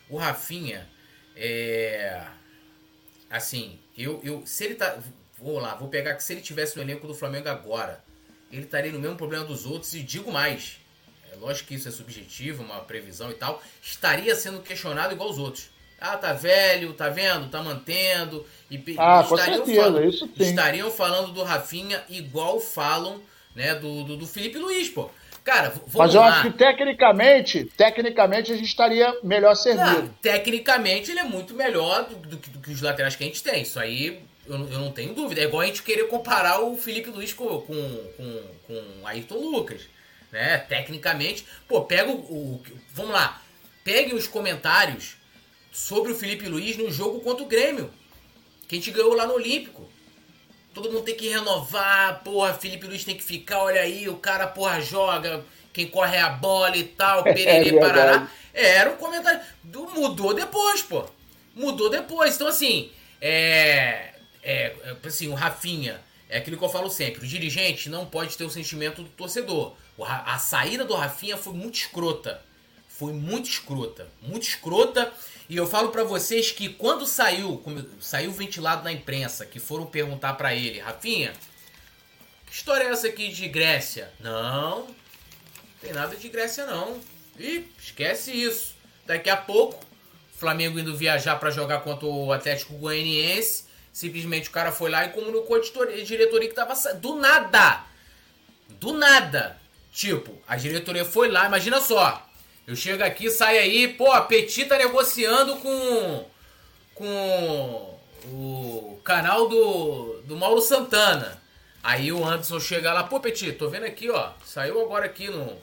o 0.07 0.17
Rafinha, 0.17 0.87
é. 1.35 2.21
Assim, 3.27 3.79
eu, 3.97 4.21
eu. 4.23 4.43
Se 4.45 4.65
ele 4.65 4.75
tá. 4.75 4.99
Vou 5.39 5.57
lá, 5.57 5.73
vou 5.73 5.87
pegar 5.89 6.13
que 6.13 6.23
se 6.23 6.31
ele 6.33 6.41
tivesse 6.41 6.75
no 6.75 6.83
elenco 6.83 7.07
do 7.07 7.15
Flamengo 7.15 7.49
agora, 7.49 8.07
ele 8.51 8.63
estaria 8.63 8.91
no 8.91 8.99
mesmo 8.99 9.15
problema 9.15 9.45
dos 9.45 9.65
outros 9.65 9.93
e 9.93 10.01
digo 10.01 10.31
mais. 10.31 10.77
É 11.31 11.35
lógico 11.35 11.67
que 11.69 11.75
isso 11.75 11.87
é 11.87 11.91
subjetivo, 11.91 12.63
uma 12.63 12.79
previsão 12.79 13.29
e 13.31 13.35
tal. 13.35 13.61
Estaria 13.81 14.35
sendo 14.35 14.61
questionado 14.61 15.13
igual 15.13 15.29
os 15.29 15.37
outros. 15.37 15.69
Ah, 16.01 16.15
tá 16.17 16.31
velho, 16.33 16.93
tá 16.93 17.09
vendo? 17.09 17.49
Tá 17.49 17.61
mantendo. 17.61 18.45
E 18.71 18.81
Ah, 18.97 19.23
com 19.27 19.35
estariam 19.35 19.65
certeza, 19.65 19.81
falando-. 19.83 20.29
Estariam 20.39 20.91
falando 20.91 21.31
do 21.33 21.43
Rafinha 21.43 22.03
igual 22.09 22.59
falam, 22.59 23.21
né, 23.53 23.75
do, 23.75 24.03
do, 24.03 24.17
do 24.17 24.25
Felipe 24.27 24.57
Luiz, 24.57 24.89
pô. 24.89 25.09
Cara, 25.43 25.69
vamos 25.87 25.93
Mas 25.95 26.13
eu 26.13 26.21
lá. 26.21 26.27
acho 26.27 26.43
que 26.43 26.57
tecnicamente, 26.57 27.65
tecnicamente 27.65 28.51
a 28.51 28.55
gente 28.55 28.67
estaria 28.67 29.13
melhor 29.23 29.49
Não, 29.49 29.55
servido. 29.55 30.15
tecnicamente 30.21 31.11
ele 31.11 31.19
é 31.19 31.23
muito 31.23 31.53
melhor 31.53 32.05
do, 32.07 32.15
do 32.15 32.37
do 32.37 32.59
que 32.59 32.71
os 32.71 32.81
laterais 32.81 33.15
que 33.15 33.23
a 33.23 33.27
gente 33.27 33.41
tem. 33.43 33.61
Isso 33.63 33.79
aí 33.79 34.21
eu, 34.49 34.57
não- 34.57 34.71
eu 34.71 34.79
não 34.79 34.91
tenho 34.91 35.13
dúvida. 35.13 35.41
É 35.41 35.45
igual 35.45 35.61
a 35.61 35.65
gente 35.65 35.83
querer 35.83 36.07
comparar 36.07 36.59
o 36.61 36.77
Felipe 36.77 37.09
Luiz 37.09 37.31
com, 37.33 37.47
com, 37.61 38.11
com, 38.17 38.43
com 38.67 39.07
Ayrton 39.07 39.37
Lucas. 39.37 39.81
Né? 40.31 40.57
Tecnicamente, 40.57 41.45
pô, 41.67 41.81
pega 41.85 42.09
o, 42.11 42.15
o- 42.15 42.63
Vamos 42.93 43.11
lá. 43.13 43.41
Pegue 43.83 44.13
os 44.13 44.27
comentários 44.27 45.15
sobre 45.71 46.11
o 46.11 46.15
Felipe 46.15 46.47
Luiz 46.47 46.77
no 46.77 46.91
jogo 46.91 47.19
contra 47.21 47.43
o 47.43 47.47
Grêmio. 47.47 47.89
Que 48.67 48.75
a 48.75 48.77
gente 48.77 48.91
ganhou 48.91 49.13
lá 49.13 49.25
no 49.25 49.33
Olímpico. 49.35 49.89
Todo 50.73 50.91
mundo 50.91 51.03
tem 51.03 51.15
que 51.15 51.27
renovar, 51.29 52.23
porra, 52.23 52.53
Felipe 52.53 52.85
Luiz 52.85 53.03
tem 53.03 53.15
que 53.17 53.23
ficar, 53.23 53.63
olha 53.63 53.81
aí, 53.81 54.07
o 54.07 54.17
cara, 54.17 54.45
porra, 54.45 54.79
joga, 54.79 55.43
quem 55.73 55.87
corre 55.87 56.15
é 56.17 56.21
a 56.21 56.29
bola 56.29 56.77
e 56.77 56.83
tal, 56.83 57.23
pererê, 57.25 57.71
verdade. 57.71 57.79
parará. 57.79 58.31
Era 58.53 58.91
um 58.91 58.97
comentário. 58.97 59.41
do- 59.63 59.89
Mudou 59.89 60.33
depois, 60.33 60.83
pô. 60.83 61.05
Mudou 61.55 61.89
depois. 61.89 62.35
Então, 62.35 62.47
assim, 62.47 62.91
é. 63.19 64.13
É, 64.41 64.75
é, 64.83 65.07
assim, 65.07 65.27
o 65.27 65.33
Rafinha, 65.33 65.99
é 66.29 66.37
aquilo 66.37 66.57
que 66.57 66.63
eu 66.63 66.69
falo 66.69 66.89
sempre: 66.89 67.25
o 67.25 67.27
dirigente 67.27 67.89
não 67.89 68.05
pode 68.05 68.37
ter 68.37 68.43
o 68.43 68.49
sentimento 68.49 69.03
do 69.03 69.09
torcedor. 69.09 69.75
A 70.01 70.37
saída 70.37 70.85
do 70.85 70.95
Rafinha 70.95 71.35
foi 71.35 71.53
muito 71.53 71.75
escrota. 71.75 72.41
Foi 72.87 73.11
muito 73.11 73.49
escrota. 73.49 74.07
Muito 74.21 74.43
escrota. 74.43 75.11
E 75.49 75.57
eu 75.57 75.67
falo 75.67 75.89
pra 75.89 76.03
vocês 76.03 76.51
que 76.51 76.69
quando 76.69 77.05
saiu, 77.07 77.61
saiu 77.99 78.31
ventilado 78.31 78.83
na 78.83 78.91
imprensa, 78.91 79.45
que 79.45 79.59
foram 79.59 79.85
perguntar 79.85 80.33
pra 80.33 80.53
ele, 80.53 80.79
Rafinha, 80.79 81.33
que 82.45 82.53
história 82.53 82.83
é 82.83 82.91
essa 82.91 83.07
aqui 83.07 83.29
de 83.29 83.47
Grécia? 83.47 84.11
Não, 84.19 84.81
não 84.81 84.95
tem 85.81 85.91
nada 85.91 86.15
de 86.15 86.29
Grécia 86.29 86.65
não. 86.65 86.99
Ih, 87.37 87.65
esquece 87.79 88.31
isso. 88.31 88.75
Daqui 89.05 89.29
a 89.29 89.37
pouco, 89.37 89.83
Flamengo 90.33 90.79
indo 90.79 90.95
viajar 90.95 91.37
pra 91.37 91.49
jogar 91.49 91.79
contra 91.79 92.05
o 92.05 92.31
Atlético 92.31 92.75
Goianiense, 92.75 93.65
simplesmente 93.99 94.47
o 94.47 94.51
cara 94.51 94.71
foi 94.71 94.89
lá 94.89 95.03
e 95.05 95.09
comunicou 95.09 95.57
a 95.57 95.59
diretoria- 95.59 96.47
que 96.47 96.53
tava 96.55 96.73
do 96.95 97.15
nada. 97.15 97.83
Do 98.79 98.93
nada. 98.93 99.59
Tipo, 99.91 100.41
a 100.47 100.55
diretoria 100.55 101.03
foi 101.03 101.29
lá, 101.29 101.47
imagina 101.47 101.81
só. 101.81 102.25
Eu 102.65 102.75
chego 102.77 103.03
aqui, 103.03 103.29
sai 103.29 103.57
aí, 103.57 103.89
pô, 103.89 104.09
a 104.11 104.21
Petit 104.21 104.65
tá 104.65 104.77
negociando 104.77 105.57
com. 105.57 106.25
com 106.95 107.99
o 108.25 108.99
canal 109.03 109.49
do, 109.49 110.21
do 110.23 110.35
Mauro 110.37 110.61
Santana. 110.61 111.41
Aí 111.83 112.11
o 112.11 112.23
Anderson 112.25 112.59
chega 112.59 112.93
lá, 112.93 113.03
pô, 113.03 113.19
Petit, 113.19 113.51
tô 113.53 113.69
vendo 113.69 113.85
aqui, 113.85 114.09
ó. 114.09 114.31
Saiu 114.45 114.81
agora 114.81 115.05
aqui 115.05 115.27
no, 115.29 115.57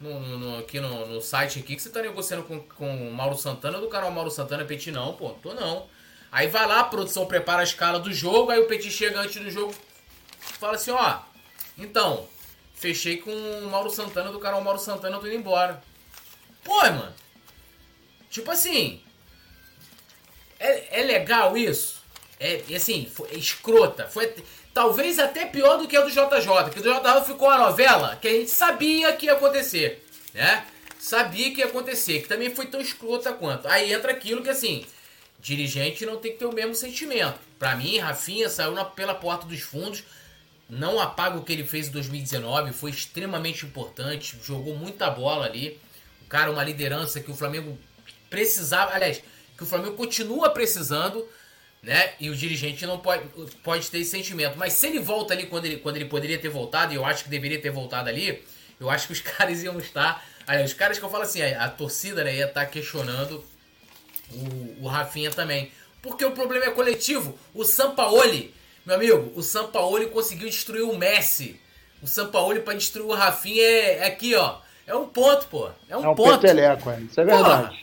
no- 0.00 0.38
no- 0.38 0.58
aqui 0.58 0.78
no, 0.80 1.06
no 1.06 1.20
site 1.22 1.58
aqui 1.60 1.74
que 1.76 1.80
você 1.82 1.88
tá 1.90 2.02
negociando 2.02 2.42
com, 2.42 2.60
com 2.60 3.08
o 3.08 3.12
Mauro 3.14 3.36
Santana 3.38 3.78
do 3.78 3.88
canal 3.88 4.10
Mauro 4.10 4.30
Santana, 4.30 4.64
Petit, 4.64 4.90
não, 4.90 5.14
pô, 5.14 5.30
tô 5.42 5.54
não. 5.54 5.86
Aí 6.32 6.48
vai 6.48 6.66
lá, 6.66 6.80
a 6.80 6.84
produção 6.84 7.26
prepara 7.26 7.60
a 7.60 7.64
escala 7.64 8.00
do 8.00 8.10
jogo, 8.10 8.50
aí 8.50 8.58
o 8.58 8.66
Petit 8.66 8.90
chega 8.90 9.20
antes 9.20 9.40
do 9.40 9.50
jogo, 9.50 9.74
fala 10.58 10.76
assim, 10.76 10.90
ó. 10.90 11.18
Então, 11.76 12.26
fechei 12.74 13.18
com 13.18 13.30
o 13.30 13.70
Mauro 13.70 13.90
Santana 13.90 14.32
do 14.32 14.40
canal 14.40 14.62
Mauro 14.62 14.78
Santana, 14.78 15.16
eu 15.16 15.20
tô 15.20 15.26
indo 15.26 15.36
embora. 15.36 15.82
Pô, 16.64 16.80
mano. 16.80 17.12
Tipo 18.30 18.50
assim. 18.50 19.02
É, 20.58 21.00
é 21.00 21.02
legal 21.02 21.54
isso? 21.54 22.02
É, 22.40 22.62
assim, 22.74 23.10
foi 23.12 23.28
é 23.30 23.34
escrota. 23.34 24.08
Foi 24.08 24.34
talvez 24.72 25.18
até 25.18 25.44
pior 25.44 25.76
do 25.76 25.86
que 25.86 25.96
a 25.96 26.00
do 26.00 26.10
JJ. 26.10 26.70
Que 26.72 26.80
do 26.80 26.90
JJ 26.90 27.24
ficou 27.26 27.48
uma 27.48 27.58
novela 27.58 28.16
que 28.16 28.28
a 28.28 28.32
gente 28.32 28.50
sabia 28.50 29.12
que 29.12 29.26
ia 29.26 29.34
acontecer. 29.34 30.02
Né? 30.32 30.64
Sabia 30.98 31.52
que 31.52 31.60
ia 31.60 31.66
acontecer. 31.66 32.22
Que 32.22 32.28
também 32.28 32.54
foi 32.54 32.66
tão 32.66 32.80
escrota 32.80 33.34
quanto. 33.34 33.68
Aí 33.68 33.92
entra 33.92 34.12
aquilo 34.12 34.42
que 34.42 34.48
assim. 34.48 34.86
Dirigente 35.42 36.06
não 36.06 36.16
tem 36.18 36.32
que 36.32 36.38
ter 36.38 36.46
o 36.46 36.54
mesmo 36.54 36.74
sentimento. 36.74 37.38
Para 37.58 37.74
mim, 37.74 37.98
Rafinha 37.98 38.48
saiu 38.48 38.72
na, 38.72 38.84
pela 38.84 39.14
porta 39.14 39.44
dos 39.44 39.60
fundos, 39.60 40.04
não 40.70 41.00
apaga 41.00 41.36
o 41.36 41.44
que 41.44 41.52
ele 41.52 41.64
fez 41.64 41.88
em 41.88 41.90
2019, 41.90 42.72
foi 42.72 42.90
extremamente 42.92 43.66
importante, 43.66 44.38
jogou 44.42 44.76
muita 44.76 45.10
bola 45.10 45.44
ali. 45.44 45.78
O 46.22 46.28
cara, 46.28 46.50
uma 46.50 46.62
liderança 46.62 47.20
que 47.20 47.30
o 47.30 47.34
Flamengo 47.34 47.76
precisava, 48.30 48.94
aliás, 48.94 49.20
que 49.56 49.64
o 49.64 49.66
Flamengo 49.66 49.96
continua 49.96 50.48
precisando, 50.48 51.28
né? 51.82 52.14
E 52.20 52.30
o 52.30 52.36
dirigente 52.36 52.86
não 52.86 53.00
pode, 53.00 53.28
pode 53.64 53.90
ter 53.90 53.98
esse 53.98 54.12
sentimento. 54.12 54.56
Mas 54.56 54.74
se 54.74 54.86
ele 54.86 55.00
volta 55.00 55.34
ali 55.34 55.46
quando 55.46 55.66
ele, 55.66 55.76
quando 55.78 55.96
ele 55.96 56.06
poderia 56.06 56.38
ter 56.38 56.48
voltado, 56.48 56.92
e 56.92 56.96
eu 56.96 57.04
acho 57.04 57.24
que 57.24 57.30
deveria 57.30 57.60
ter 57.60 57.70
voltado 57.70 58.08
ali, 58.08 58.42
eu 58.78 58.88
acho 58.88 59.08
que 59.08 59.12
os 59.12 59.20
caras 59.20 59.62
iam 59.62 59.76
estar. 59.78 60.24
Aliás, 60.46 60.70
os 60.70 60.76
caras 60.76 60.98
que 60.98 61.04
eu 61.04 61.10
falo 61.10 61.24
assim, 61.24 61.42
a, 61.42 61.64
a 61.64 61.68
torcida 61.68 62.22
né, 62.22 62.36
ia 62.36 62.46
estar 62.46 62.64
questionando 62.66 63.44
o, 64.34 64.84
o 64.84 64.88
Rafinha 64.88 65.30
também. 65.30 65.70
Porque 66.02 66.24
o 66.24 66.32
problema 66.32 66.66
é 66.66 66.70
coletivo. 66.70 67.38
O 67.54 67.64
Sampaoli, 67.64 68.52
meu 68.84 68.96
amigo, 68.96 69.32
o 69.36 69.42
Sampaoli 69.42 70.06
conseguiu 70.06 70.48
destruir 70.48 70.82
o 70.82 70.96
Messi. 70.98 71.60
O 72.02 72.06
Sampaoli 72.06 72.60
para 72.60 72.74
destruir 72.74 73.06
o 73.06 73.14
Rafinha 73.14 73.62
é, 73.62 73.98
é, 73.98 74.06
aqui, 74.06 74.34
ó. 74.34 74.58
É 74.84 74.94
um 74.94 75.06
ponto, 75.06 75.46
pô. 75.46 75.70
É 75.88 75.96
um, 75.96 76.04
é 76.04 76.08
um 76.08 76.14
ponto. 76.14 76.40
Peteleco, 76.40 76.90
é. 76.90 77.00
Isso 77.00 77.20
é 77.20 77.24
verdade. 77.24 77.68
Porra. 77.68 77.82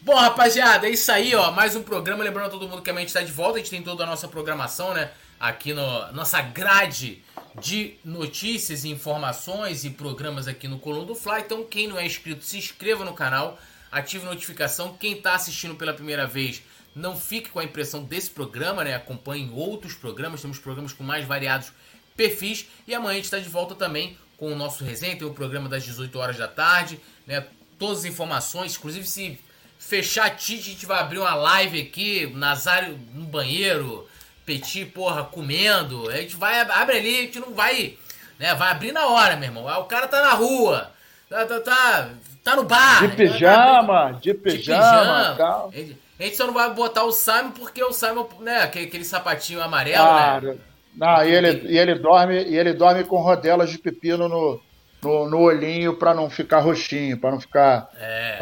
Bom, 0.00 0.14
rapaziada, 0.14 0.86
é 0.86 0.90
isso 0.90 1.12
aí, 1.12 1.34
ó. 1.34 1.50
Mais 1.50 1.76
um 1.76 1.82
programa. 1.82 2.24
Lembrando 2.24 2.46
a 2.46 2.50
todo 2.50 2.66
mundo 2.66 2.80
que 2.80 2.88
a 2.88 2.94
gente 2.94 3.08
está 3.08 3.20
de 3.20 3.30
volta. 3.30 3.56
A 3.56 3.58
gente 3.58 3.70
tem 3.70 3.82
toda 3.82 4.04
a 4.04 4.06
nossa 4.06 4.26
programação, 4.26 4.94
né? 4.94 5.10
Aqui 5.38 5.74
no 5.74 6.12
nossa 6.12 6.40
grade 6.40 7.22
de 7.60 7.94
notícias, 8.02 8.86
informações 8.86 9.84
e 9.84 9.90
programas 9.90 10.48
aqui 10.48 10.66
no 10.66 10.78
Coluna 10.78 11.04
do 11.04 11.14
Fly. 11.14 11.40
Então, 11.40 11.62
quem 11.62 11.86
não 11.86 11.98
é 11.98 12.06
inscrito, 12.06 12.42
se 12.42 12.56
inscreva 12.56 13.04
no 13.04 13.12
canal 13.12 13.58
ative 13.90 14.26
a 14.26 14.30
notificação. 14.30 14.96
Quem 14.96 15.12
está 15.12 15.34
assistindo 15.34 15.74
pela 15.74 15.92
primeira 15.92 16.26
vez, 16.26 16.62
não 16.94 17.16
fique 17.16 17.50
com 17.50 17.58
a 17.58 17.64
impressão 17.64 18.02
desse 18.02 18.30
programa, 18.30 18.84
né? 18.84 18.94
Acompanhe 18.94 19.50
outros 19.52 19.94
programas, 19.94 20.42
temos 20.42 20.58
programas 20.58 20.92
com 20.92 21.04
mais 21.04 21.24
variados 21.24 21.72
perfis. 22.16 22.66
E 22.86 22.94
amanhã 22.94 23.12
a 23.12 23.16
gente 23.16 23.24
está 23.24 23.38
de 23.38 23.48
volta 23.48 23.74
também 23.74 24.18
com 24.36 24.52
o 24.52 24.56
nosso 24.56 24.84
resenha, 24.84 25.16
tem 25.16 25.26
o 25.26 25.34
programa 25.34 25.68
das 25.68 25.84
18 25.84 26.16
horas 26.18 26.36
da 26.36 26.48
tarde, 26.48 27.00
né? 27.26 27.46
Todas 27.78 28.00
as 28.00 28.04
informações, 28.04 28.76
inclusive 28.76 29.06
se 29.06 29.38
fechar 29.78 30.30
Tite, 30.36 30.70
a 30.70 30.72
gente 30.72 30.86
vai 30.86 30.98
abrir 30.98 31.18
uma 31.18 31.34
live 31.34 31.80
aqui, 31.80 32.26
Nazário 32.34 32.98
no 33.14 33.24
banheiro, 33.24 34.08
Petit, 34.44 34.86
porra, 34.86 35.24
comendo. 35.24 36.08
A 36.08 36.16
gente 36.16 36.34
vai, 36.36 36.60
abre 36.60 36.98
ali, 36.98 37.18
a 37.18 37.22
gente 37.22 37.38
não 37.38 37.54
vai, 37.54 37.96
né? 38.38 38.54
Vai 38.54 38.70
abrir 38.70 38.92
na 38.92 39.06
hora, 39.06 39.36
meu 39.36 39.48
irmão. 39.48 39.66
O 39.80 39.84
cara 39.84 40.08
tá 40.08 40.22
na 40.22 40.32
rua, 40.32 40.92
tá, 41.28 41.44
tá, 41.46 41.60
tá 41.60 42.10
Tá 42.44 42.56
no 42.56 42.64
bar. 42.64 43.00
De 43.02 43.16
pijama, 43.16 44.18
de 44.20 44.34
pijama, 44.34 45.34
tal. 45.36 45.72
A 46.18 46.22
gente 46.22 46.36
só 46.36 46.46
não 46.46 46.54
vai 46.54 46.72
botar 46.74 47.04
o 47.04 47.12
Simon 47.12 47.50
porque 47.50 47.82
o 47.82 47.92
Simon, 47.92 48.26
né, 48.40 48.62
aquele, 48.62 48.86
aquele 48.86 49.04
sapatinho 49.04 49.62
amarelo, 49.62 50.02
ah, 50.02 50.40
né? 50.42 50.56
Não, 50.96 51.24
e 51.24 51.32
ele, 51.32 51.72
e 51.72 51.78
ele 51.78 51.94
dorme, 51.94 52.42
e 52.42 52.56
ele 52.56 52.72
dorme 52.72 53.04
com 53.04 53.20
rodelas 53.20 53.70
de 53.70 53.78
pepino 53.78 54.28
no, 54.28 54.60
no, 55.00 55.30
no 55.30 55.40
olhinho 55.40 55.94
para 55.94 56.12
não 56.12 56.28
ficar 56.28 56.58
roxinho, 56.58 57.18
para 57.18 57.30
não 57.30 57.40
ficar 57.40 57.88
é. 57.96 58.36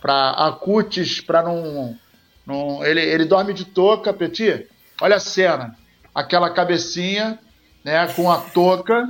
para 0.00 0.30
acutis, 0.30 1.20
para 1.20 1.42
não, 1.42 1.94
não 2.46 2.82
ele, 2.82 3.02
ele 3.02 3.26
dorme 3.26 3.52
de 3.52 3.66
touca, 3.66 4.14
Petit. 4.14 4.66
Olha 5.00 5.16
a 5.16 5.20
cena, 5.20 5.76
aquela 6.14 6.48
cabecinha, 6.48 7.38
né, 7.84 8.06
com 8.14 8.30
a 8.30 8.38
touca 8.38 9.06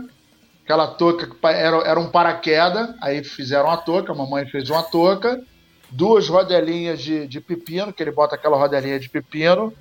aquela 0.66 0.88
touca 0.88 1.28
que 1.28 1.36
era, 1.46 1.76
era 1.76 2.00
um 2.00 2.08
paraquedas, 2.08 2.92
aí 3.00 3.22
fizeram 3.22 3.70
a 3.70 3.76
touca, 3.76 4.12
a 4.12 4.16
mamãe 4.16 4.44
fez 4.46 4.68
uma 4.68 4.82
touca, 4.82 5.40
duas 5.88 6.28
rodelinhas 6.28 7.00
de, 7.00 7.28
de 7.28 7.40
pepino, 7.40 7.92
que 7.92 8.02
ele 8.02 8.10
bota 8.10 8.34
aquela 8.34 8.56
rodelinha 8.56 8.98
de 8.98 9.08
pepino, 9.08 9.72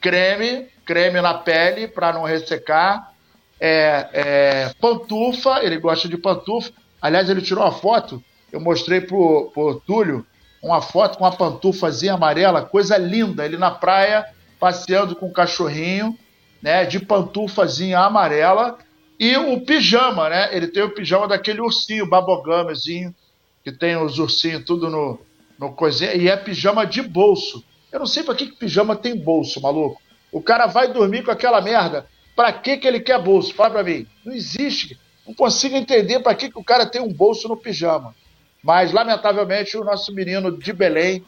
creme, 0.00 0.66
creme 0.86 1.20
na 1.20 1.34
pele 1.34 1.86
para 1.86 2.14
não 2.14 2.24
ressecar, 2.24 3.12
é, 3.60 4.08
é, 4.14 4.74
pantufa, 4.80 5.62
ele 5.62 5.76
gosta 5.76 6.08
de 6.08 6.16
pantufa. 6.16 6.72
Aliás, 7.02 7.28
ele 7.28 7.42
tirou 7.42 7.62
uma 7.62 7.72
foto, 7.72 8.24
eu 8.50 8.60
mostrei 8.60 9.02
pro, 9.02 9.50
pro 9.52 9.78
Túlio, 9.86 10.24
uma 10.62 10.80
foto 10.80 11.18
com 11.18 11.24
uma 11.24 11.36
pantufazinha 11.36 12.14
amarela, 12.14 12.64
coisa 12.64 12.96
linda, 12.96 13.44
ele 13.44 13.58
na 13.58 13.70
praia, 13.70 14.24
passeando 14.58 15.14
com 15.14 15.26
o 15.26 15.32
cachorrinho, 15.32 16.18
né, 16.62 16.86
de 16.86 16.98
pantufazinha 16.98 17.98
amarela, 17.98 18.78
e 19.20 19.36
o 19.36 19.60
pijama, 19.60 20.30
né? 20.30 20.48
Ele 20.50 20.66
tem 20.66 20.82
o 20.82 20.94
pijama 20.94 21.28
daquele 21.28 21.60
ursinho, 21.60 22.08
babogamezinho, 22.08 23.14
que 23.62 23.70
tem 23.70 23.94
os 23.94 24.18
ursinhos 24.18 24.64
tudo 24.64 24.88
no, 24.88 25.20
no 25.58 25.72
coisinha, 25.72 26.14
e 26.14 26.26
é 26.26 26.34
pijama 26.38 26.86
de 26.86 27.02
bolso. 27.02 27.62
Eu 27.92 27.98
não 27.98 28.06
sei 28.06 28.22
pra 28.22 28.34
que, 28.34 28.46
que 28.46 28.56
pijama 28.56 28.96
tem 28.96 29.14
bolso, 29.14 29.60
maluco. 29.60 30.00
O 30.32 30.40
cara 30.40 30.66
vai 30.66 30.90
dormir 30.90 31.22
com 31.22 31.30
aquela 31.30 31.60
merda. 31.60 32.06
Pra 32.34 32.50
que, 32.50 32.78
que 32.78 32.88
ele 32.88 33.00
quer 33.00 33.20
bolso? 33.20 33.52
Fala 33.52 33.70
pra 33.70 33.82
mim. 33.82 34.06
Não 34.24 34.32
existe. 34.32 34.98
Não 35.26 35.34
consigo 35.34 35.76
entender 35.76 36.20
pra 36.20 36.34
que, 36.34 36.50
que 36.50 36.58
o 36.58 36.64
cara 36.64 36.86
tem 36.86 37.02
um 37.02 37.12
bolso 37.12 37.46
no 37.46 37.58
pijama. 37.58 38.14
Mas, 38.62 38.90
lamentavelmente, 38.90 39.76
o 39.76 39.84
nosso 39.84 40.14
menino 40.14 40.56
de 40.56 40.72
Belém 40.72 41.22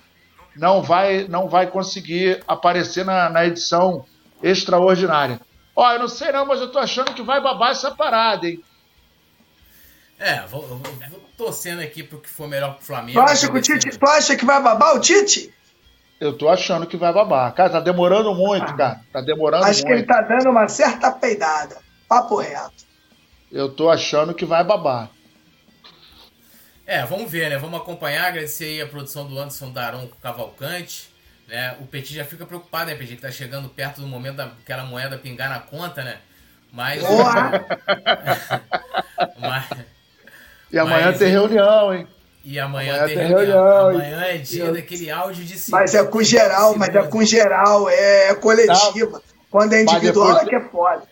não 0.57 0.81
vai, 0.81 1.27
não 1.29 1.47
vai 1.47 1.67
conseguir 1.67 2.43
aparecer 2.49 3.05
na, 3.05 3.29
na 3.29 3.45
edição 3.45 4.07
extraordinária. 4.43 5.39
Ó, 5.75 5.93
eu 5.93 5.99
não 5.99 6.09
sei 6.09 6.33
não, 6.33 6.45
mas 6.45 6.61
eu 6.61 6.71
tô 6.71 6.79
achando 6.79 7.15
que 7.15 7.23
vai 7.23 7.41
babar 7.41 7.71
essa 7.71 7.91
parada, 7.91 8.47
hein? 8.47 8.63
É, 10.19 10.41
vou, 10.47 10.63
vou, 10.63 10.79
vou 10.79 11.21
torcendo 11.37 11.81
aqui 11.81 12.03
pro 12.03 12.21
que 12.21 12.29
for 12.29 12.47
melhor 12.47 12.75
pro 12.75 12.85
Flamengo. 12.85 13.19
Tu 13.19 13.31
acha, 13.31 13.51
que 13.51 13.59
o 13.59 13.61
Tite, 13.61 13.99
tu 13.99 14.07
acha 14.07 14.37
que 14.37 14.45
vai 14.45 14.63
babar 14.63 14.95
o 14.95 15.01
Tite? 15.01 15.53
Eu 16.21 16.33
tô 16.39 16.49
achando 16.49 16.87
que 16.87 16.97
vai 16.97 17.13
babar. 17.13 17.53
Cara, 17.53 17.71
tá 17.71 17.81
demorando 17.81 18.33
muito, 18.33 18.71
ah, 18.71 18.77
cara. 18.77 19.01
Tá 19.13 19.21
demorando 19.21 19.65
acho 19.65 19.85
muito. 19.85 19.87
Acho 19.87 19.87
que 19.87 19.93
ele 19.93 20.03
tá 20.05 20.21
dando 20.23 20.51
uma 20.51 20.69
certa 20.69 21.11
peidada. 21.11 21.79
Papo 22.09 22.37
reto. 22.37 22.85
Eu 23.51 23.69
tô 23.69 23.91
achando 23.91 24.33
que 24.33 24.45
vai 24.45 24.63
babar. 24.63 25.11
É, 26.87 27.05
vamos 27.05 27.31
ver, 27.31 27.51
né? 27.51 27.59
Vamos 27.59 27.81
acompanhar. 27.81 28.29
Agradecer 28.29 28.65
aí 28.65 28.81
a 28.81 28.87
produção 28.87 29.27
do 29.27 29.37
Anderson 29.37 29.73
Daron 29.73 30.09
Cavalcante. 30.23 31.12
Né? 31.49 31.77
O 31.81 31.87
Petit 31.87 32.15
já 32.15 32.25
fica 32.25 32.47
preocupado, 32.47 32.91
né, 32.91 32.97
Petit? 32.97 33.17
Que 33.17 33.23
tá 33.23 33.31
chegando 33.31 33.69
perto 33.69 34.01
do 34.01 34.07
momento 34.07 34.37
daquela 34.37 34.85
moeda 34.85 35.19
pingar 35.19 35.51
na 35.51 35.61
conta, 35.61 36.03
né? 36.03 36.19
Mas. 36.73 37.03
mas 39.39 39.67
e 40.73 40.79
amanhã 40.79 41.09
mas, 41.09 41.19
tem 41.19 41.29
reunião, 41.29 41.95
hein? 41.95 42.07
E 42.45 42.59
amanhã, 42.59 42.95
amanhã 42.95 43.07
tem, 43.07 43.19
tem 43.19 43.29
reunião. 43.29 43.65
reunião. 43.65 43.89
Amanhã 43.91 44.25
é 44.25 44.39
dia 44.39 44.73
daquele 44.73 45.11
áudio 45.11 45.45
de 45.45 45.71
Mas 45.71 45.95
é 45.95 46.03
com 46.03 46.23
geral, 46.23 46.75
mas 46.77 46.95
é 46.95 47.03
com 47.03 47.23
geral, 47.23 47.91
é 47.91 48.35
coletiva. 48.35 49.21
Tá. 49.21 49.27
Quando 49.51 49.75
é 49.75 49.83
individual 49.83 50.29
depois... 50.29 50.47
é 50.47 50.49
que 50.49 50.57
é 50.57 50.69
foda. 50.71 51.03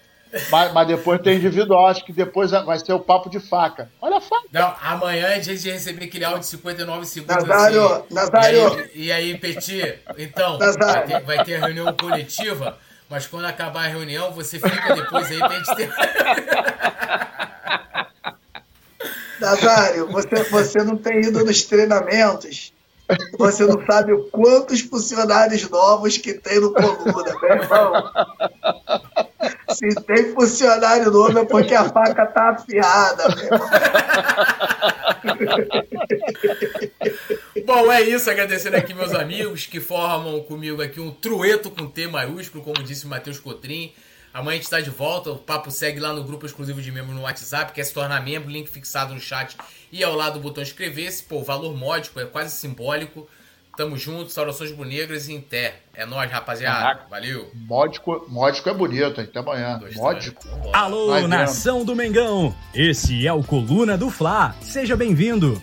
Mas, 0.50 0.72
mas, 0.72 0.86
depois 0.86 1.20
tem 1.20 1.36
individual, 1.36 1.86
acho 1.88 2.04
que 2.04 2.12
depois 2.12 2.50
vai 2.50 2.78
ser 2.78 2.92
o 2.92 3.00
papo 3.00 3.28
de 3.28 3.40
faca. 3.40 3.90
Olha 4.00 4.18
a 4.18 4.20
faca. 4.20 4.46
Não, 4.52 4.74
amanhã 4.80 5.26
é 5.26 5.38
dia 5.40 5.56
de 5.56 5.70
receber 5.70 6.04
aquele 6.04 6.24
áudio 6.24 6.40
de 6.40 6.46
59 6.46 7.04
segundos. 7.06 7.36
Nazário, 7.36 7.86
assim. 7.86 8.04
Nazário. 8.14 8.90
E 8.94 9.10
aí, 9.10 9.32
aí 9.32 9.38
Petit, 9.38 9.98
então, 10.18 10.58
vai 10.58 11.06
ter, 11.06 11.20
vai 11.22 11.44
ter, 11.44 11.56
a 11.56 11.66
reunião 11.66 11.92
coletiva, 11.96 12.78
mas 13.08 13.26
quando 13.26 13.46
acabar 13.46 13.86
a 13.86 13.88
reunião, 13.88 14.32
você 14.32 14.58
fica 14.58 14.94
depois 14.94 15.30
aí 15.30 15.38
pra 15.38 15.58
gente 15.58 15.74
ter. 15.76 15.90
Nazário, 19.40 20.06
você, 20.08 20.44
você 20.44 20.84
não 20.84 20.96
tem 20.96 21.22
ido 21.22 21.44
nos 21.44 21.62
treinamentos. 21.64 22.72
Você 23.38 23.64
não 23.64 23.84
sabe 23.86 24.16
quantos 24.30 24.80
funcionários 24.80 25.68
novos 25.68 26.18
que 26.18 26.34
tem 26.34 26.60
no 26.60 26.72
Coluna, 26.72 27.36
meu 27.40 27.52
irmão. 27.52 28.12
Se 29.70 29.88
tem 30.02 30.32
funcionário 30.34 31.10
novo 31.10 31.38
é 31.38 31.44
porque 31.44 31.74
a 31.74 31.88
faca 31.88 32.26
tá 32.26 32.50
afiada. 32.50 33.24
Bom, 37.64 37.90
é 37.90 38.02
isso. 38.02 38.30
Agradecendo 38.30 38.76
aqui 38.76 38.92
meus 38.92 39.14
amigos 39.14 39.66
que 39.66 39.80
formam 39.80 40.42
comigo 40.42 40.82
aqui 40.82 41.00
um 41.00 41.10
trueto 41.10 41.70
com 41.70 41.86
T 41.86 42.06
maiúsculo, 42.06 42.62
como 42.62 42.82
disse 42.82 43.06
o 43.06 43.08
Matheus 43.08 43.38
Cotrim. 43.38 43.92
Amanhã 44.32 44.52
a 44.52 44.56
gente 44.56 44.64
está 44.64 44.80
de 44.80 44.90
volta. 44.90 45.30
O 45.30 45.38
papo 45.38 45.70
segue 45.70 45.98
lá 45.98 46.12
no 46.12 46.22
grupo 46.22 46.46
exclusivo 46.46 46.80
de 46.80 46.92
membros 46.92 47.16
no 47.16 47.22
WhatsApp. 47.22 47.72
Quer 47.72 47.84
se 47.84 47.94
tornar 47.94 48.22
membro? 48.24 48.50
Link 48.50 48.68
fixado 48.68 49.14
no 49.14 49.20
chat 49.20 49.56
e 49.92 50.02
ao 50.04 50.14
lado 50.14 50.34
do 50.34 50.40
botão 50.40 50.62
inscrever-se. 50.62 51.22
Pô, 51.22 51.42
valor 51.42 51.76
módico, 51.76 52.20
é 52.20 52.26
quase 52.26 52.56
simbólico. 52.56 53.28
Tamo 53.76 53.96
junto, 53.96 54.30
saudações 54.30 54.72
bonegras 54.72 55.28
e 55.28 55.32
em 55.32 55.40
té. 55.40 55.76
É 55.94 56.04
nóis, 56.04 56.30
rapaziada. 56.30 57.06
Valeu. 57.08 57.50
Módico, 57.54 58.26
módico 58.28 58.68
é 58.68 58.74
bonito, 58.74 59.20
até 59.20 59.38
amanhã. 59.38 59.78
Gostei. 59.78 59.96
Módico. 60.02 60.42
Alô, 60.72 61.08
Vai 61.08 61.26
nação 61.26 61.78
vendo. 61.78 61.86
do 61.86 61.96
Mengão. 61.96 62.54
Esse 62.74 63.26
é 63.26 63.32
o 63.32 63.42
Coluna 63.42 63.96
do 63.96 64.10
Fla. 64.10 64.54
Seja 64.60 64.96
bem-vindo. 64.96 65.62